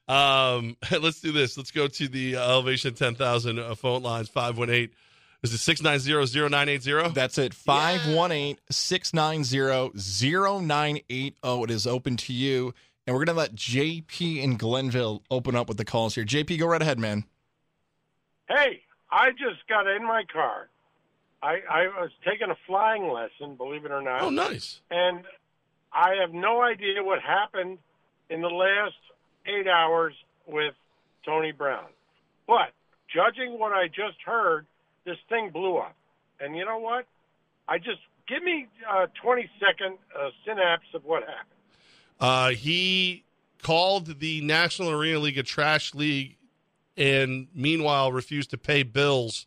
Um, 0.08 0.76
let's 1.00 1.20
do 1.20 1.32
this. 1.32 1.56
Let's 1.56 1.70
go 1.70 1.88
to 1.88 2.08
the 2.08 2.36
uh, 2.36 2.50
Elevation 2.50 2.94
10,000 2.94 3.58
uh, 3.58 3.74
phone 3.74 4.02
lines 4.02 4.28
518. 4.28 4.94
Is 5.42 5.68
it 5.68 5.76
690-0980? 5.76 7.14
That's 7.14 7.38
it. 7.38 7.54
518 7.54 8.56
690 8.70 10.66
0980. 10.66 11.36
It 11.42 11.70
is 11.70 11.86
open 11.86 12.16
to 12.16 12.32
you. 12.32 12.72
And 13.06 13.14
we're 13.14 13.24
going 13.24 13.34
to 13.34 13.40
let 13.40 13.54
JP 13.54 14.42
in 14.42 14.56
Glenville 14.56 15.22
open 15.30 15.54
up 15.54 15.68
with 15.68 15.76
the 15.76 15.84
calls 15.84 16.14
here. 16.14 16.24
JP, 16.24 16.58
go 16.58 16.66
right 16.66 16.82
ahead, 16.82 16.98
man. 16.98 17.24
Hey, 18.48 18.82
I 19.10 19.30
just 19.30 19.66
got 19.68 19.86
in 19.86 20.04
my 20.04 20.24
car. 20.32 20.68
I, 21.42 21.60
I 21.70 21.86
was 22.00 22.10
taking 22.24 22.50
a 22.50 22.56
flying 22.66 23.08
lesson, 23.08 23.56
believe 23.56 23.84
it 23.84 23.92
or 23.92 24.02
not. 24.02 24.22
Oh, 24.22 24.30
nice. 24.30 24.80
And 24.90 25.24
I 25.92 26.14
have 26.20 26.32
no 26.32 26.62
idea 26.62 27.02
what 27.02 27.20
happened 27.20 27.78
in 28.30 28.40
the 28.40 28.48
last 28.48 28.94
eight 29.46 29.68
hours 29.68 30.14
with 30.46 30.74
Tony 31.24 31.52
Brown. 31.52 31.86
But 32.46 32.72
judging 33.12 33.58
what 33.58 33.72
I 33.72 33.88
just 33.88 34.20
heard, 34.24 34.66
this 35.04 35.18
thing 35.28 35.50
blew 35.50 35.76
up. 35.76 35.94
And 36.40 36.56
you 36.56 36.64
know 36.64 36.78
what? 36.78 37.06
I 37.68 37.78
just 37.78 38.00
give 38.28 38.42
me 38.42 38.66
a 38.90 39.06
20 39.22 39.48
second 39.60 39.98
uh, 40.18 40.30
synapse 40.44 40.86
of 40.94 41.04
what 41.04 41.22
happened. 41.22 41.46
Uh, 42.18 42.50
he 42.50 43.24
called 43.62 44.20
the 44.20 44.40
National 44.40 44.90
Arena 44.90 45.18
League 45.18 45.38
a 45.38 45.42
trash 45.42 45.94
league 45.94 46.36
and 46.96 47.48
meanwhile 47.54 48.12
refused 48.12 48.50
to 48.50 48.58
pay 48.58 48.82
bills 48.82 49.46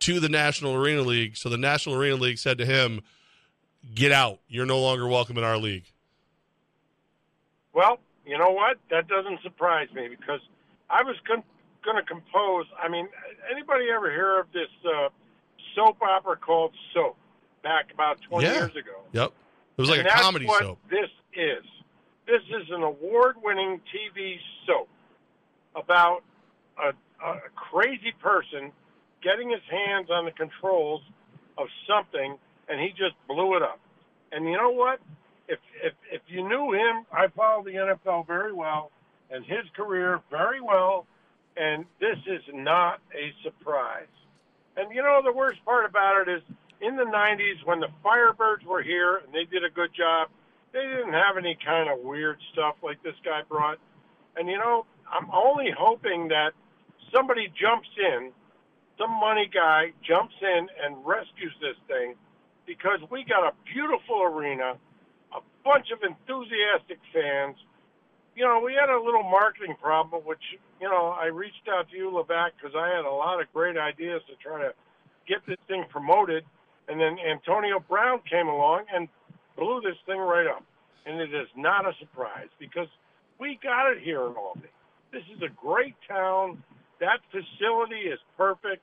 to 0.00 0.20
the 0.20 0.28
National 0.28 0.74
Arena 0.74 1.02
League. 1.02 1.36
So 1.36 1.48
the 1.48 1.56
National 1.58 1.94
Arena 1.96 2.16
League 2.16 2.38
said 2.38 2.58
to 2.58 2.66
him, 2.66 3.00
get 3.94 4.12
out. 4.12 4.40
You're 4.48 4.66
no 4.66 4.78
longer 4.80 5.06
welcome 5.06 5.38
in 5.38 5.44
our 5.44 5.56
league. 5.58 5.84
Well, 7.72 7.98
you 8.26 8.38
know 8.38 8.50
what? 8.50 8.78
That 8.90 9.08
doesn't 9.08 9.42
surprise 9.42 9.88
me 9.94 10.08
because 10.08 10.40
I 10.90 11.02
was 11.02 11.16
con- 11.26 11.42
going 11.84 11.96
to 11.96 12.02
compose. 12.02 12.66
I 12.82 12.88
mean, 12.88 13.08
anybody 13.50 13.86
ever 13.94 14.10
hear 14.10 14.40
of 14.40 14.46
this 14.52 14.68
uh, 14.84 15.08
soap 15.74 16.00
opera 16.02 16.36
called 16.36 16.72
Soap 16.94 17.16
back 17.62 17.92
about 17.92 18.20
20 18.22 18.46
Yeah. 18.46 18.54
years 18.54 18.70
ago? 18.76 19.00
Yep. 19.12 19.32
It 19.76 19.80
was 19.80 19.90
like 19.90 19.98
And 20.00 20.08
a 20.08 20.12
comedy 20.12 20.46
what 20.46 20.62
soap. 20.62 20.78
This 20.90 21.10
is. 21.34 21.64
This 22.26 22.42
is 22.48 22.68
an 22.70 22.82
award-winning 22.82 23.80
TV 23.94 24.38
soap 24.66 24.88
about 25.76 26.22
a, 26.78 27.26
a 27.26 27.38
crazy 27.54 28.12
person 28.20 28.72
getting 29.22 29.50
his 29.50 29.62
hands 29.70 30.08
on 30.10 30.24
the 30.24 30.30
controls 30.30 31.02
of 31.58 31.68
something, 31.88 32.36
and 32.68 32.80
he 32.80 32.90
just 32.90 33.14
blew 33.28 33.56
it 33.56 33.62
up. 33.62 33.80
And 34.32 34.44
you 34.44 34.56
know 34.56 34.70
what? 34.70 35.00
If 35.48 35.58
if 35.82 35.92
if 36.10 36.22
you 36.28 36.46
knew 36.48 36.72
him, 36.72 37.06
I 37.12 37.28
follow 37.28 37.62
the 37.62 37.72
NFL 37.72 38.26
very 38.26 38.52
well 38.52 38.90
and 39.30 39.44
his 39.44 39.64
career 39.74 40.20
very 40.30 40.60
well, 40.60 41.06
and 41.56 41.84
this 42.00 42.18
is 42.26 42.42
not 42.52 43.00
a 43.14 43.32
surprise. 43.42 44.06
And 44.76 44.94
you 44.94 45.02
know 45.02 45.20
the 45.24 45.32
worst 45.32 45.64
part 45.64 45.88
about 45.88 46.28
it 46.28 46.30
is 46.30 46.42
in 46.80 46.96
the 46.96 47.04
90s 47.04 47.64
when 47.64 47.80
the 47.80 47.88
Firebirds 48.04 48.64
were 48.64 48.82
here 48.82 49.18
and 49.18 49.32
they 49.32 49.44
did 49.44 49.64
a 49.64 49.70
good 49.70 49.90
job, 49.94 50.28
they 50.72 50.82
didn't 50.82 51.14
have 51.14 51.36
any 51.38 51.56
kind 51.64 51.88
of 51.88 52.00
weird 52.00 52.38
stuff 52.52 52.76
like 52.82 53.02
this 53.02 53.14
guy 53.24 53.40
brought. 53.48 53.78
And 54.36 54.48
you 54.48 54.58
know, 54.58 54.84
I'm 55.10 55.28
only 55.32 55.70
hoping 55.76 56.28
that 56.28 56.52
somebody 57.12 57.52
jumps 57.58 57.88
in, 57.98 58.32
some 58.98 59.10
money 59.20 59.50
guy 59.52 59.92
jumps 60.06 60.34
in 60.40 60.68
and 60.82 60.96
rescues 61.04 61.52
this 61.60 61.76
thing 61.86 62.14
because 62.66 62.98
we 63.10 63.24
got 63.24 63.44
a 63.44 63.52
beautiful 63.72 64.22
arena, 64.22 64.74
a 65.32 65.40
bunch 65.64 65.90
of 65.92 66.02
enthusiastic 66.02 66.98
fans. 67.12 67.56
You 68.34 68.44
know, 68.44 68.60
we 68.64 68.74
had 68.74 68.90
a 68.90 69.00
little 69.00 69.22
marketing 69.22 69.76
problem, 69.80 70.22
which, 70.24 70.42
you 70.80 70.88
know, 70.88 71.14
I 71.16 71.26
reached 71.26 71.68
out 71.70 71.88
to 71.90 71.96
you, 71.96 72.10
Levack, 72.10 72.50
because 72.56 72.74
I 72.76 72.88
had 72.88 73.04
a 73.04 73.10
lot 73.10 73.40
of 73.40 73.52
great 73.52 73.76
ideas 73.76 74.22
to 74.28 74.34
try 74.36 74.60
to 74.60 74.72
get 75.28 75.44
this 75.46 75.58
thing 75.68 75.84
promoted. 75.88 76.44
And 76.88 77.00
then 77.00 77.16
Antonio 77.18 77.80
Brown 77.80 78.20
came 78.28 78.48
along 78.48 78.84
and 78.92 79.08
blew 79.56 79.80
this 79.80 79.96
thing 80.06 80.18
right 80.18 80.46
up. 80.46 80.62
And 81.06 81.20
it 81.20 81.32
is 81.32 81.48
not 81.56 81.86
a 81.86 81.92
surprise 82.00 82.48
because 82.58 82.88
we 83.38 83.58
got 83.62 83.90
it 83.90 84.02
here 84.02 84.26
in 84.26 84.34
Albany. 84.34 84.68
This 85.12 85.22
is 85.34 85.42
a 85.42 85.48
great 85.48 85.94
town. 86.08 86.62
That 87.00 87.20
facility 87.30 88.08
is 88.08 88.18
perfect. 88.36 88.82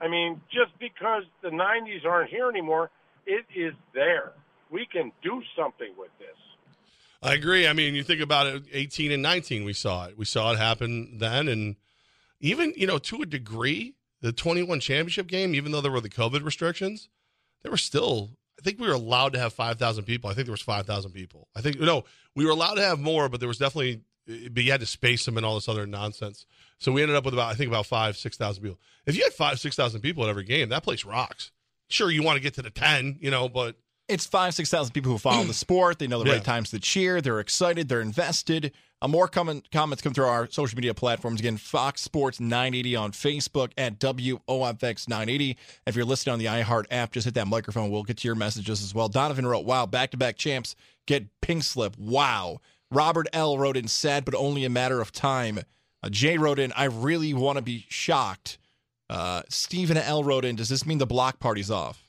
I 0.00 0.08
mean, 0.08 0.40
just 0.52 0.78
because 0.78 1.24
the 1.42 1.48
90s 1.48 2.04
aren't 2.04 2.30
here 2.30 2.48
anymore, 2.48 2.90
it 3.26 3.44
is 3.54 3.74
there. 3.94 4.32
We 4.70 4.86
can 4.90 5.12
do 5.22 5.42
something 5.56 5.92
with 5.98 6.10
this. 6.18 6.28
I 7.22 7.34
agree. 7.34 7.66
I 7.66 7.72
mean, 7.72 7.94
you 7.94 8.04
think 8.04 8.20
about 8.20 8.46
it, 8.46 8.62
18 8.72 9.10
and 9.10 9.22
19, 9.22 9.64
we 9.64 9.72
saw 9.72 10.06
it. 10.06 10.16
We 10.16 10.24
saw 10.24 10.52
it 10.52 10.58
happen 10.58 11.18
then. 11.18 11.48
And 11.48 11.76
even, 12.40 12.72
you 12.76 12.86
know, 12.86 12.98
to 12.98 13.22
a 13.22 13.26
degree, 13.26 13.94
the 14.20 14.32
21 14.32 14.80
championship 14.80 15.26
game, 15.26 15.54
even 15.54 15.72
though 15.72 15.80
there 15.80 15.90
were 15.90 16.00
the 16.00 16.08
COVID 16.08 16.44
restrictions, 16.44 17.08
there 17.62 17.70
were 17.70 17.76
still, 17.76 18.30
I 18.58 18.62
think 18.62 18.78
we 18.78 18.86
were 18.86 18.94
allowed 18.94 19.32
to 19.32 19.38
have 19.38 19.52
five 19.52 19.78
thousand 19.78 20.04
people. 20.04 20.30
I 20.30 20.34
think 20.34 20.46
there 20.46 20.52
was 20.52 20.62
five 20.62 20.86
thousand 20.86 21.12
people. 21.12 21.48
I 21.56 21.60
think 21.60 21.80
no, 21.80 22.04
we 22.34 22.44
were 22.44 22.52
allowed 22.52 22.74
to 22.74 22.82
have 22.82 23.00
more, 23.00 23.28
but 23.28 23.40
there 23.40 23.48
was 23.48 23.58
definitely. 23.58 24.02
But 24.50 24.62
you 24.62 24.70
had 24.70 24.80
to 24.80 24.86
space 24.86 25.24
them 25.24 25.36
and 25.38 25.46
all 25.46 25.54
this 25.54 25.68
other 25.68 25.86
nonsense. 25.86 26.44
So 26.78 26.92
we 26.92 27.00
ended 27.02 27.16
up 27.16 27.24
with 27.24 27.32
about 27.34 27.50
I 27.50 27.54
think 27.54 27.68
about 27.68 27.86
five 27.86 28.16
six 28.16 28.36
thousand 28.36 28.62
people. 28.62 28.78
If 29.06 29.16
you 29.16 29.24
had 29.24 29.32
five 29.32 29.58
six 29.58 29.74
thousand 29.74 30.00
people 30.02 30.22
at 30.24 30.28
every 30.30 30.44
game, 30.44 30.68
that 30.68 30.82
place 30.82 31.04
rocks. 31.04 31.50
Sure, 31.88 32.10
you 32.10 32.22
want 32.22 32.36
to 32.36 32.42
get 32.42 32.52
to 32.54 32.62
the 32.62 32.70
ten, 32.70 33.16
you 33.20 33.30
know, 33.30 33.48
but 33.48 33.76
it's 34.06 34.26
five, 34.26 34.54
six 34.54 34.70
thousand 34.70 34.92
people 34.92 35.10
who 35.12 35.18
follow 35.18 35.44
the 35.44 35.54
sport. 35.64 35.98
They 35.98 36.06
know 36.06 36.22
the 36.22 36.26
Yeah. 36.28 36.34
right 36.36 36.44
times 36.44 36.70
to 36.70 36.78
cheer. 36.78 37.20
They're 37.22 37.40
excited. 37.40 37.88
They're 37.88 38.02
invested. 38.02 38.72
Uh, 39.00 39.06
more 39.08 39.28
comment, 39.28 39.70
comments 39.70 40.02
come 40.02 40.12
through 40.12 40.26
our 40.26 40.50
social 40.50 40.76
media 40.76 40.92
platforms. 40.92 41.38
Again, 41.40 41.56
Fox 41.56 42.00
Sports 42.02 42.40
980 42.40 42.96
on 42.96 43.12
Facebook 43.12 43.70
at 43.78 43.98
WOFX 44.00 45.08
980. 45.08 45.56
If 45.86 45.94
you're 45.96 46.04
listening 46.04 46.32
on 46.32 46.38
the 46.40 46.46
iHeart 46.46 46.84
app, 46.90 47.12
just 47.12 47.24
hit 47.24 47.34
that 47.34 47.46
microphone. 47.46 47.90
We'll 47.90 48.02
get 48.02 48.18
to 48.18 48.28
your 48.28 48.34
messages 48.34 48.82
as 48.82 48.94
well. 48.94 49.08
Donovan 49.08 49.46
wrote, 49.46 49.64
"Wow, 49.64 49.86
back-to-back 49.86 50.36
champs 50.36 50.74
get 51.06 51.24
pink 51.40 51.62
slip. 51.64 51.96
Wow." 51.96 52.60
Robert 52.90 53.28
L 53.32 53.58
wrote 53.58 53.76
in, 53.76 53.88
"Sad, 53.88 54.24
but 54.24 54.34
only 54.34 54.64
a 54.64 54.70
matter 54.70 55.00
of 55.00 55.12
time." 55.12 55.60
Uh, 56.02 56.08
Jay 56.08 56.38
wrote 56.38 56.58
in, 56.58 56.72
"I 56.72 56.84
really 56.84 57.34
want 57.34 57.56
to 57.56 57.62
be 57.62 57.86
shocked." 57.88 58.58
Uh, 59.10 59.42
Stephen 59.48 59.96
L 59.96 60.24
wrote 60.24 60.44
in, 60.44 60.56
"Does 60.56 60.68
this 60.68 60.86
mean 60.86 60.98
the 60.98 61.06
block 61.06 61.40
party's 61.40 61.70
off?" 61.70 62.02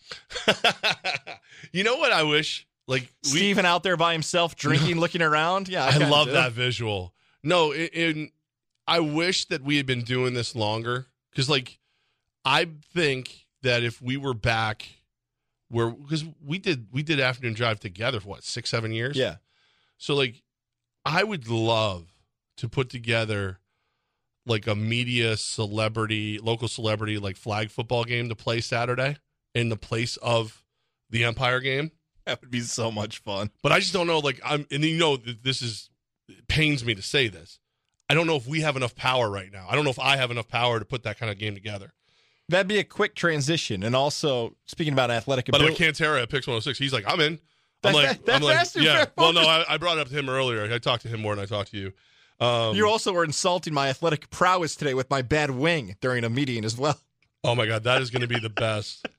you 1.72 1.84
know 1.84 1.98
what 1.98 2.12
I 2.12 2.24
wish 2.24 2.68
like 2.90 3.14
we, 3.26 3.30
Steven 3.30 3.66
out 3.66 3.84
there 3.84 3.96
by 3.96 4.14
himself 4.14 4.56
drinking, 4.56 5.00
looking 5.00 5.22
around. 5.22 5.70
Yeah, 5.70 5.86
I, 5.86 5.92
kinda 5.92 6.10
love 6.10 6.28
do. 6.28 6.34
that 6.34 6.52
visual. 6.52 7.14
No, 7.44 7.74
in 7.74 8.32
I 8.88 9.00
wish 9.00 9.46
that 9.46 9.62
we 9.62 9.78
had 9.78 9.86
been 9.86 10.02
doing 10.04 10.34
this 10.34 10.56
longer 10.56 11.06
because, 11.30 11.48
like, 11.48 11.78
I 12.44 12.68
think 12.94 13.46
that 13.62 13.84
if 13.84 14.02
we 14.02 14.18
were 14.18 14.34
back 14.34 14.88
where 15.70 15.92
because 15.92 16.26
we 16.44 16.58
did 16.58 16.88
we 16.92 17.04
did 17.04 17.20
afternoon 17.20 17.54
drive 17.54 17.80
together 17.80 18.20
for 18.20 18.30
what 18.30 18.44
six 18.44 18.72
seven 18.72 18.92
years. 18.92 19.16
Yeah. 19.16 19.36
So 19.98 20.16
like, 20.16 20.42
I 21.10 21.24
would 21.24 21.48
love 21.48 22.14
to 22.58 22.70
put 22.70 22.90
together 22.90 23.60
like 24.46 24.68
a 24.68 24.76
media 24.76 25.38
celebrity, 25.38 26.38
local 26.38 26.68
celebrity 26.68 27.18
like 27.18 27.36
flag 27.36 27.72
football 27.72 28.04
game 28.04 28.30
to 28.30 28.36
play 28.36 28.62
Saturday 28.62 29.18
in 29.56 29.70
the 29.70 29.76
place 29.76 30.18
of 30.18 30.64
the 31.10 31.24
Empire 31.24 31.62
game. 31.62 31.92
That 32.26 32.42
would 32.42 32.52
be 32.52 32.62
so 32.62 32.92
much 32.92 33.20
fun. 33.24 33.50
But 33.64 33.72
I 33.72 33.80
just 33.80 33.92
don't 33.92 34.06
know. 34.06 34.20
Like 34.20 34.40
I'm, 34.46 34.68
and 34.70 34.84
you 34.84 35.00
know, 35.00 35.18
th- 35.18 35.40
this 35.42 35.64
is 35.64 35.90
it 36.28 36.48
pains 36.48 36.86
me 36.86 36.94
to 36.94 37.02
say 37.02 37.28
this. 37.28 37.60
I 38.08 38.14
don't 38.14 38.28
know 38.28 38.36
if 38.36 38.46
we 38.46 38.62
have 38.62 38.76
enough 38.76 38.96
power 38.96 39.32
right 39.32 39.52
now. 39.52 39.66
I 39.68 39.76
don't 39.76 39.86
know 39.86 39.92
if 39.92 40.00
I 40.00 40.18
have 40.18 40.30
enough 40.30 40.48
power 40.48 40.78
to 40.78 40.86
put 40.86 41.02
that 41.04 41.20
kind 41.20 41.32
of 41.32 41.40
game 41.40 41.56
together. 41.56 41.92
That'd 42.50 42.68
be 42.68 42.78
a 42.78 42.84
quick 42.84 43.16
transition. 43.16 43.82
And 43.82 43.96
also, 43.96 44.56
speaking 44.68 44.94
about 44.94 45.10
athletic 45.10 45.46
By 45.48 45.58
the 45.58 45.66
way, 45.66 45.72
ability, 45.72 46.04
Cantera 46.04 46.22
at 46.22 46.30
PYX 46.30 46.48
106, 46.48 46.78
he's 46.78 46.94
like, 46.94 47.06
I'm 47.08 47.20
in. 47.20 47.40
I'm 47.84 47.94
like, 47.94 48.08
that- 48.10 48.26
that 48.26 48.36
I'm 48.36 48.42
like, 48.42 48.68
yeah. 48.76 49.06
Well, 49.18 49.34
no, 49.34 49.42
I, 49.42 49.66
I 49.70 49.78
brought 49.78 49.98
it 49.98 50.02
up 50.02 50.10
to 50.10 50.18
him 50.18 50.30
earlier. 50.30 50.72
I 50.72 50.78
talked 50.80 51.04
to 51.04 51.08
him 51.08 51.22
more 51.22 51.36
than 51.36 51.44
I 51.44 51.46
talked 51.46 51.72
to 51.72 51.78
you. 51.78 51.94
Um, 52.46 52.76
you 52.76 52.88
also 52.88 53.12
were 53.12 53.24
insulting 53.26 53.74
my 53.74 53.90
athletic 53.90 54.30
prowess 54.30 54.76
today 54.76 54.94
with 54.94 55.10
my 55.10 55.22
bad 55.22 55.52
wing 55.52 55.96
during 56.02 56.24
a 56.24 56.30
meeting 56.30 56.64
as 56.66 56.78
well. 56.78 57.00
Oh 57.44 57.56
my 57.56 57.66
god, 57.66 57.84
that 57.84 58.02
is 58.02 58.10
going 58.10 58.22
to 58.22 58.28
be 58.28 58.40
the 58.40 58.50
best. 58.50 59.06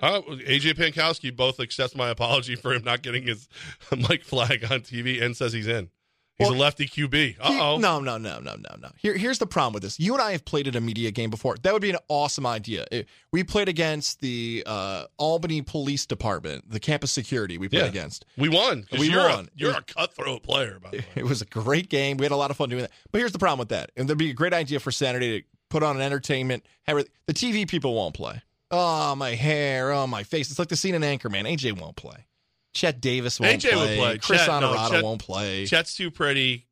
Uh, 0.00 0.20
AJ 0.20 0.74
Pankowski 0.74 1.34
both 1.34 1.58
accepts 1.58 1.96
my 1.96 2.10
apology 2.10 2.54
for 2.54 2.72
him 2.72 2.84
not 2.84 3.02
getting 3.02 3.24
his 3.24 3.48
Mike 4.08 4.22
flag 4.22 4.62
on 4.70 4.82
TV 4.82 5.20
and 5.20 5.36
says 5.36 5.52
he's 5.52 5.66
in. 5.66 5.90
He's 6.38 6.48
a 6.48 6.52
lefty 6.52 6.86
QB. 6.86 7.36
Uh 7.40 7.58
oh. 7.60 7.78
No, 7.78 7.98
no, 8.00 8.16
no, 8.16 8.38
no, 8.38 8.54
no, 8.54 8.76
no. 8.80 8.88
Here, 8.96 9.16
here's 9.16 9.38
the 9.38 9.46
problem 9.46 9.72
with 9.74 9.82
this. 9.82 9.98
You 9.98 10.12
and 10.14 10.22
I 10.22 10.32
have 10.32 10.44
played 10.44 10.68
at 10.68 10.76
a 10.76 10.80
media 10.80 11.10
game 11.10 11.30
before. 11.30 11.56
That 11.62 11.72
would 11.72 11.82
be 11.82 11.90
an 11.90 11.96
awesome 12.08 12.46
idea. 12.46 12.86
It- 12.92 13.08
we 13.32 13.42
played 13.44 13.68
against 13.68 14.20
the 14.20 14.62
uh, 14.66 15.04
Albany 15.18 15.62
Police 15.62 16.06
Department, 16.06 16.70
the 16.70 16.80
campus 16.80 17.10
security. 17.10 17.58
We 17.58 17.68
played 17.68 17.80
Yeah. 17.82 17.88
against. 17.88 18.24
We 18.36 18.48
won. 18.48 18.86
We 18.92 19.10
you're 19.10 19.28
won. 19.28 19.46
A, 19.46 19.48
you're 19.56 19.72
a 19.76 19.82
cutthroat 19.82 20.42
player, 20.44 20.78
by 20.82 20.90
the 20.90 20.96
way. 20.98 21.04
It 21.16 21.24
was 21.24 21.42
a 21.42 21.46
great 21.46 21.88
game. 21.88 22.16
We 22.18 22.24
had 22.24 22.32
a 22.32 22.36
lot 22.36 22.50
of 22.50 22.56
fun 22.56 22.68
doing 22.68 22.82
that. 22.82 22.92
But 23.10 23.18
here's 23.18 23.32
the 23.32 23.38
problem 23.38 23.58
with 23.58 23.68
that. 23.70 23.90
And 23.96 24.08
there'd 24.08 24.16
be 24.18 24.30
a 24.30 24.34
great 24.34 24.54
idea 24.54 24.78
for 24.80 24.90
Saturday 24.92 25.40
to 25.40 25.46
put 25.70 25.82
on 25.82 25.96
an 25.96 26.02
entertainment. 26.02 26.64
Have 26.86 27.04
the 27.26 27.34
TV 27.34 27.68
people 27.68 27.94
won't 27.94 28.14
play. 28.14 28.40
Oh, 28.70 29.14
my 29.14 29.30
hair. 29.34 29.92
Oh, 29.92 30.06
my 30.06 30.22
face. 30.22 30.50
It's 30.50 30.58
like 30.58 30.68
the 30.68 30.76
scene 30.76 30.94
in 30.94 31.02
Anchorman. 31.02 31.50
AJ 31.50 31.78
won't 31.80 31.96
play. 31.96 32.26
Chet 32.74 33.00
Davis 33.00 33.40
won't 33.40 33.60
AJ 33.62 33.70
play. 33.72 33.76
would 33.76 33.98
play. 33.98 34.18
Chris 34.18 34.44
Chet- 34.44 34.60
no, 34.60 34.88
Chet- 34.90 35.02
won't 35.02 35.20
play. 35.22 35.66
Chet's 35.66 35.94
too 35.94 36.10
pretty. 36.10 36.66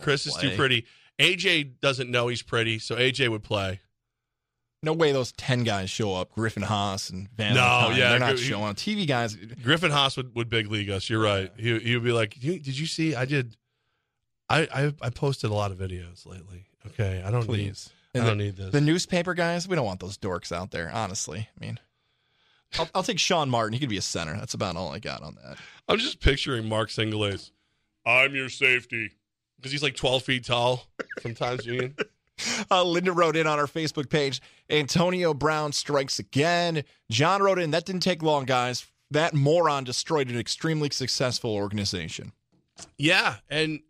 Chris 0.00 0.26
is 0.26 0.34
too 0.36 0.50
pretty. 0.56 0.86
AJ 1.18 1.80
doesn't 1.80 2.10
know 2.10 2.28
he's 2.28 2.42
pretty, 2.42 2.78
so 2.78 2.96
AJ 2.96 3.28
would 3.28 3.42
play. 3.42 3.80
No 4.82 4.94
way 4.94 5.12
those 5.12 5.32
10 5.32 5.64
guys 5.64 5.90
show 5.90 6.14
up. 6.14 6.32
Griffin 6.32 6.62
Haas 6.62 7.10
and 7.10 7.28
Van 7.36 7.54
No, 7.54 7.90
yeah, 7.94 8.10
They're 8.10 8.18
not 8.18 8.38
he- 8.38 8.44
showing 8.44 8.70
up. 8.70 8.76
TV 8.76 9.06
guys. 9.06 9.36
Griffin 9.36 9.90
Haas 9.90 10.16
would, 10.16 10.34
would 10.34 10.48
big 10.48 10.70
league 10.70 10.88
us. 10.88 11.10
You're 11.10 11.20
right. 11.22 11.52
He 11.58 11.78
he 11.80 11.94
would 11.94 12.04
be 12.04 12.12
like, 12.12 12.38
"Did 12.40 12.66
you 12.78 12.86
see? 12.86 13.14
I 13.14 13.26
did. 13.26 13.56
I 14.48 14.60
I, 14.72 14.94
I 15.02 15.10
posted 15.10 15.50
a 15.50 15.54
lot 15.54 15.70
of 15.72 15.78
videos 15.78 16.24
lately. 16.26 16.66
Okay, 16.86 17.22
I 17.24 17.30
don't 17.30 17.44
Please. 17.44 17.90
need. 18.14 18.18
And 18.20 18.24
I 18.24 18.26
don't 18.28 18.38
the, 18.38 18.44
need 18.44 18.56
this. 18.56 18.72
The 18.72 18.80
newspaper 18.80 19.34
guys, 19.34 19.68
we 19.68 19.76
don't 19.76 19.84
want 19.84 20.00
those 20.00 20.16
dorks 20.18 20.50
out 20.50 20.70
there, 20.70 20.90
honestly. 20.92 21.46
I 21.60 21.64
mean, 21.64 21.78
I'll, 22.78 22.88
I'll 22.94 23.02
take 23.02 23.18
Sean 23.18 23.50
Martin. 23.50 23.72
He 23.72 23.80
could 23.80 23.88
be 23.88 23.96
a 23.96 24.02
center. 24.02 24.36
That's 24.36 24.54
about 24.54 24.76
all 24.76 24.92
I 24.92 24.98
got 24.98 25.22
on 25.22 25.36
that. 25.42 25.58
I'm 25.88 25.98
just 25.98 26.20
picturing 26.20 26.68
Mark 26.68 26.88
Singulace. 26.88 27.50
I'm 28.06 28.34
your 28.34 28.48
safety 28.48 29.10
because 29.56 29.72
he's 29.72 29.82
like 29.82 29.96
12 29.96 30.22
feet 30.22 30.44
tall. 30.44 30.86
Sometimes 31.20 31.66
Union. 31.66 31.96
Uh, 32.70 32.82
Linda 32.82 33.12
wrote 33.12 33.36
in 33.36 33.46
on 33.46 33.58
our 33.58 33.66
Facebook 33.66 34.08
page 34.08 34.40
Antonio 34.70 35.34
Brown 35.34 35.72
strikes 35.72 36.18
again. 36.18 36.84
John 37.10 37.42
wrote 37.42 37.58
in, 37.58 37.70
that 37.72 37.84
didn't 37.84 38.02
take 38.02 38.22
long, 38.22 38.46
guys. 38.46 38.86
That 39.10 39.34
moron 39.34 39.84
destroyed 39.84 40.30
an 40.30 40.38
extremely 40.38 40.88
successful 40.90 41.50
organization. 41.50 42.32
Yeah, 42.96 43.36
and 43.50 43.80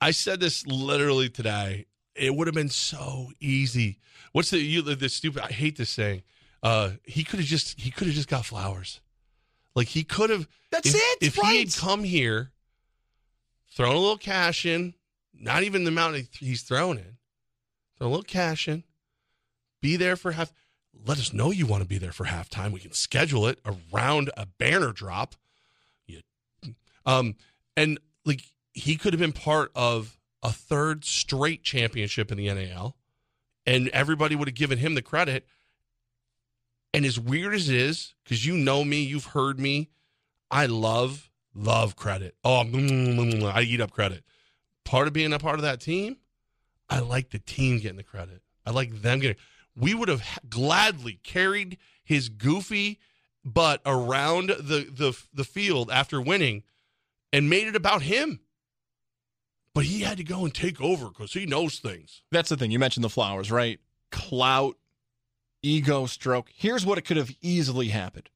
I 0.00 0.10
said 0.10 0.40
this 0.40 0.66
literally 0.66 1.28
today. 1.28 1.86
It 2.16 2.34
would 2.34 2.48
have 2.48 2.54
been 2.54 2.70
so 2.70 3.28
easy. 3.38 3.98
What's 4.32 4.50
the 4.50 4.58
you 4.58 4.82
the 4.82 5.08
stupid? 5.08 5.42
I 5.42 5.52
hate 5.52 5.76
this 5.76 5.90
saying. 5.90 6.22
Uh, 6.62 6.92
he 7.04 7.24
could 7.24 7.38
have 7.38 7.48
just 7.48 7.80
he 7.80 7.90
could 7.90 8.06
have 8.06 8.16
just 8.16 8.28
got 8.28 8.44
flowers. 8.44 9.00
Like 9.74 9.88
he 9.88 10.04
could 10.04 10.30
have. 10.30 10.48
That's 10.70 10.88
if, 10.88 10.94
it, 10.94 11.18
If 11.20 11.34
he 11.36 11.42
right. 11.42 11.58
had 11.60 11.76
come 11.76 12.04
here, 12.04 12.52
thrown 13.70 13.94
a 13.94 13.98
little 13.98 14.18
cash 14.18 14.66
in, 14.66 14.94
not 15.32 15.62
even 15.62 15.84
the 15.84 15.90
amount 15.90 16.28
he's 16.32 16.62
thrown 16.62 16.98
in, 16.98 17.16
throw 17.96 18.08
a 18.08 18.10
little 18.10 18.22
cash 18.22 18.68
in, 18.68 18.84
be 19.80 19.96
there 19.96 20.16
for 20.16 20.32
half. 20.32 20.52
Let 21.06 21.18
us 21.18 21.32
know 21.32 21.50
you 21.50 21.66
want 21.66 21.82
to 21.82 21.88
be 21.88 21.98
there 21.98 22.12
for 22.12 22.26
halftime. 22.26 22.72
We 22.72 22.80
can 22.80 22.92
schedule 22.92 23.46
it 23.46 23.58
around 23.64 24.30
a 24.36 24.44
banner 24.44 24.92
drop. 24.92 25.34
You, 26.06 26.20
um, 27.06 27.36
and 27.76 27.98
like 28.26 28.42
he 28.72 28.96
could 28.96 29.14
have 29.14 29.20
been 29.20 29.32
part 29.32 29.70
of 29.74 30.18
a 30.42 30.52
third 30.52 31.04
straight 31.04 31.62
championship 31.62 32.30
in 32.30 32.38
the 32.38 32.52
NAL, 32.52 32.96
and 33.66 33.88
everybody 33.88 34.34
would 34.34 34.48
have 34.48 34.54
given 34.54 34.78
him 34.78 34.94
the 34.94 35.02
credit. 35.02 35.46
And 36.92 37.04
as 37.04 37.20
weird 37.20 37.54
as 37.54 37.68
it 37.68 37.76
is, 37.76 38.14
because 38.24 38.44
you 38.44 38.56
know 38.56 38.84
me, 38.84 39.02
you've 39.02 39.26
heard 39.26 39.60
me, 39.60 39.90
I 40.50 40.66
love, 40.66 41.30
love 41.54 41.96
credit. 41.96 42.34
Oh, 42.44 42.64
mm, 42.64 42.72
mm, 42.72 43.34
mm, 43.34 43.52
I 43.52 43.62
eat 43.62 43.80
up 43.80 43.92
credit. 43.92 44.24
Part 44.84 45.06
of 45.06 45.12
being 45.12 45.32
a 45.32 45.38
part 45.38 45.56
of 45.56 45.62
that 45.62 45.80
team, 45.80 46.16
I 46.88 46.98
like 46.98 47.30
the 47.30 47.38
team 47.38 47.78
getting 47.78 47.96
the 47.96 48.02
credit. 48.02 48.42
I 48.66 48.70
like 48.70 49.02
them 49.02 49.20
getting. 49.20 49.36
We 49.76 49.94
would 49.94 50.08
have 50.08 50.22
gladly 50.48 51.20
carried 51.22 51.78
his 52.02 52.28
goofy 52.28 52.98
butt 53.44 53.80
around 53.86 54.50
the 54.50 54.86
the 54.90 55.16
the 55.32 55.44
field 55.44 55.90
after 55.90 56.20
winning, 56.20 56.64
and 57.32 57.48
made 57.48 57.68
it 57.68 57.76
about 57.76 58.02
him. 58.02 58.40
But 59.72 59.84
he 59.84 60.00
had 60.00 60.18
to 60.18 60.24
go 60.24 60.44
and 60.44 60.52
take 60.52 60.80
over 60.80 61.08
because 61.08 61.32
he 61.32 61.46
knows 61.46 61.78
things. 61.78 62.22
That's 62.32 62.48
the 62.48 62.56
thing. 62.56 62.72
You 62.72 62.80
mentioned 62.80 63.04
the 63.04 63.08
flowers, 63.10 63.52
right? 63.52 63.78
Clout, 64.10 64.76
ego 65.62 66.06
stroke. 66.06 66.50
Here's 66.54 66.86
what 66.86 66.98
it 66.98 67.02
could 67.02 67.16
have 67.16 67.30
easily 67.40 67.88
happened. 67.88 68.30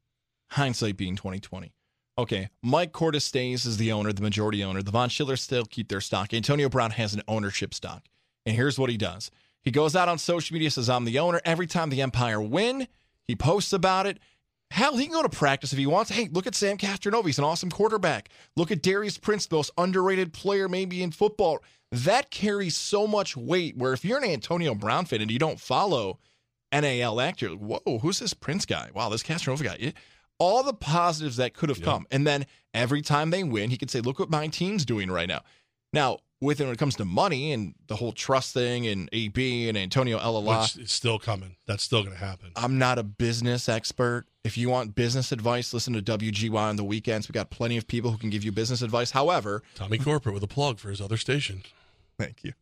Hindsight 0.50 0.96
being 0.96 1.16
2020. 1.16 1.72
Okay, 2.16 2.48
Mike 2.62 2.92
Cordes 2.92 3.24
stays 3.24 3.66
as 3.66 3.76
the 3.76 3.90
owner, 3.90 4.12
the 4.12 4.22
majority 4.22 4.62
owner. 4.62 4.82
The 4.82 4.92
Von 4.92 5.08
Schiller 5.08 5.36
still 5.36 5.64
keep 5.64 5.88
their 5.88 6.00
stock. 6.00 6.32
Antonio 6.32 6.68
Brown 6.68 6.92
has 6.92 7.12
an 7.12 7.22
ownership 7.26 7.74
stock. 7.74 8.04
And 8.46 8.54
here's 8.54 8.78
what 8.78 8.90
he 8.90 8.96
does. 8.96 9.30
He 9.62 9.70
goes 9.70 9.96
out 9.96 10.08
on 10.08 10.18
social 10.18 10.54
media, 10.54 10.70
says, 10.70 10.88
I'm 10.88 11.06
the 11.06 11.18
owner. 11.18 11.40
Every 11.44 11.66
time 11.66 11.90
the 11.90 12.02
Empire 12.02 12.40
win, 12.40 12.86
he 13.24 13.34
posts 13.34 13.72
about 13.72 14.06
it. 14.06 14.20
Hell, 14.70 14.96
he 14.96 15.06
can 15.06 15.14
go 15.14 15.22
to 15.22 15.28
practice 15.28 15.72
if 15.72 15.78
he 15.78 15.86
wants. 15.86 16.10
Hey, 16.10 16.28
look 16.30 16.46
at 16.46 16.54
Sam 16.54 16.76
Castronova. 16.76 17.26
He's 17.26 17.38
an 17.38 17.44
awesome 17.44 17.70
quarterback. 17.70 18.28
Look 18.56 18.70
at 18.70 18.82
Darius 18.82 19.18
Prince, 19.18 19.46
the 19.46 19.56
most 19.56 19.70
underrated 19.78 20.32
player 20.32 20.68
maybe 20.68 21.02
in 21.02 21.10
football. 21.10 21.62
That 21.90 22.30
carries 22.30 22.76
so 22.76 23.06
much 23.06 23.36
weight 23.36 23.76
where 23.76 23.92
if 23.92 24.04
you're 24.04 24.18
an 24.18 24.24
Antonio 24.24 24.74
Brown 24.74 25.06
fan 25.06 25.20
and 25.20 25.30
you 25.30 25.38
don't 25.38 25.60
follow 25.60 26.18
NAL 26.80 27.20
actor, 27.20 27.48
whoa, 27.50 27.98
who's 27.98 28.18
this 28.18 28.34
Prince 28.34 28.66
guy? 28.66 28.90
Wow, 28.94 29.08
this 29.08 29.22
Castronova 29.22 29.64
guy. 29.64 29.92
All 30.38 30.62
the 30.62 30.74
positives 30.74 31.36
that 31.36 31.54
could 31.54 31.68
have 31.68 31.80
come. 31.80 32.06
And 32.10 32.26
then 32.26 32.46
every 32.72 33.02
time 33.02 33.30
they 33.30 33.44
win, 33.44 33.70
he 33.70 33.76
could 33.76 33.90
say, 33.90 34.00
look 34.00 34.18
what 34.18 34.30
my 34.30 34.48
team's 34.48 34.84
doing 34.84 35.10
right 35.10 35.28
now. 35.28 35.42
Now, 35.92 36.18
with 36.40 36.60
it 36.60 36.64
when 36.64 36.72
it 36.72 36.78
comes 36.78 36.96
to 36.96 37.04
money 37.04 37.52
and 37.52 37.74
the 37.86 37.96
whole 37.96 38.12
trust 38.12 38.52
thing 38.52 38.86
and 38.86 39.08
AB 39.12 39.68
and 39.68 39.78
Antonio 39.78 40.18
Elala. 40.18 40.62
Which 40.62 40.84
is 40.84 40.92
still 40.92 41.18
coming. 41.18 41.56
That's 41.66 41.82
still 41.82 42.02
going 42.02 42.14
to 42.14 42.22
happen. 42.22 42.50
I'm 42.56 42.78
not 42.78 42.98
a 42.98 43.02
business 43.02 43.68
expert. 43.68 44.26
If 44.42 44.58
you 44.58 44.68
want 44.68 44.94
business 44.94 45.32
advice, 45.32 45.72
listen 45.72 45.94
to 45.94 46.02
WGY 46.02 46.54
on 46.54 46.76
the 46.76 46.84
weekends. 46.84 47.28
We 47.28 47.32
got 47.32 47.50
plenty 47.50 47.76
of 47.76 47.86
people 47.86 48.10
who 48.10 48.18
can 48.18 48.28
give 48.28 48.44
you 48.44 48.52
business 48.52 48.82
advice. 48.82 49.12
However, 49.12 49.62
Tommy 49.74 49.98
Corporate 49.98 50.34
with 50.34 50.42
a 50.42 50.48
plug 50.48 50.78
for 50.78 50.90
his 50.90 51.00
other 51.00 51.16
station. 51.16 51.62
Thank 52.18 52.44
you. 52.44 52.52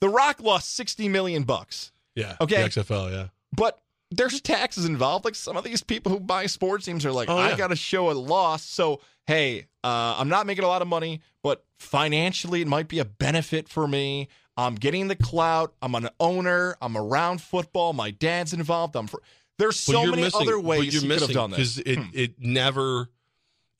The 0.00 0.08
Rock 0.08 0.40
lost 0.42 0.74
60 0.74 1.08
million 1.08 1.44
bucks. 1.44 1.92
Yeah. 2.14 2.36
Okay. 2.40 2.62
The 2.62 2.68
XFL, 2.70 3.12
yeah. 3.12 3.26
But 3.56 3.80
there's 4.10 4.40
taxes 4.40 4.84
involved. 4.84 5.24
Like 5.24 5.34
some 5.34 5.56
of 5.56 5.64
these 5.64 5.82
people 5.82 6.12
who 6.12 6.20
buy 6.20 6.46
sports 6.46 6.86
teams 6.86 7.04
are 7.04 7.12
like, 7.12 7.28
Oh, 7.28 7.36
I 7.36 7.56
got 7.56 7.68
to 7.68 7.76
show 7.76 8.10
a 8.10 8.12
loss. 8.12 8.64
So, 8.64 9.00
hey, 9.26 9.66
uh, 9.84 10.16
I'm 10.18 10.28
not 10.28 10.46
making 10.46 10.64
a 10.64 10.68
lot 10.68 10.82
of 10.82 10.88
money, 10.88 11.20
but 11.42 11.64
financially, 11.78 12.62
it 12.62 12.68
might 12.68 12.88
be 12.88 12.98
a 12.98 13.04
benefit 13.04 13.68
for 13.68 13.86
me. 13.86 14.28
I'm 14.56 14.74
getting 14.74 15.08
the 15.08 15.16
clout. 15.16 15.74
I'm 15.80 15.94
an 15.94 16.08
owner. 16.18 16.76
I'm 16.82 16.96
around 16.96 17.40
football. 17.40 17.92
My 17.92 18.10
dad's 18.10 18.52
involved. 18.52 18.96
I'm. 18.96 19.06
Fr- 19.06 19.18
there's 19.58 19.78
so 19.78 20.06
many 20.06 20.22
missing- 20.22 20.40
other 20.40 20.58
ways 20.58 20.94
you're 20.94 21.02
you 21.02 21.08
could 21.08 21.20
have 21.20 21.30
done 21.32 21.50
this. 21.50 21.76
because 21.76 21.78
it 21.78 21.98
it 22.14 22.34
never 22.38 23.08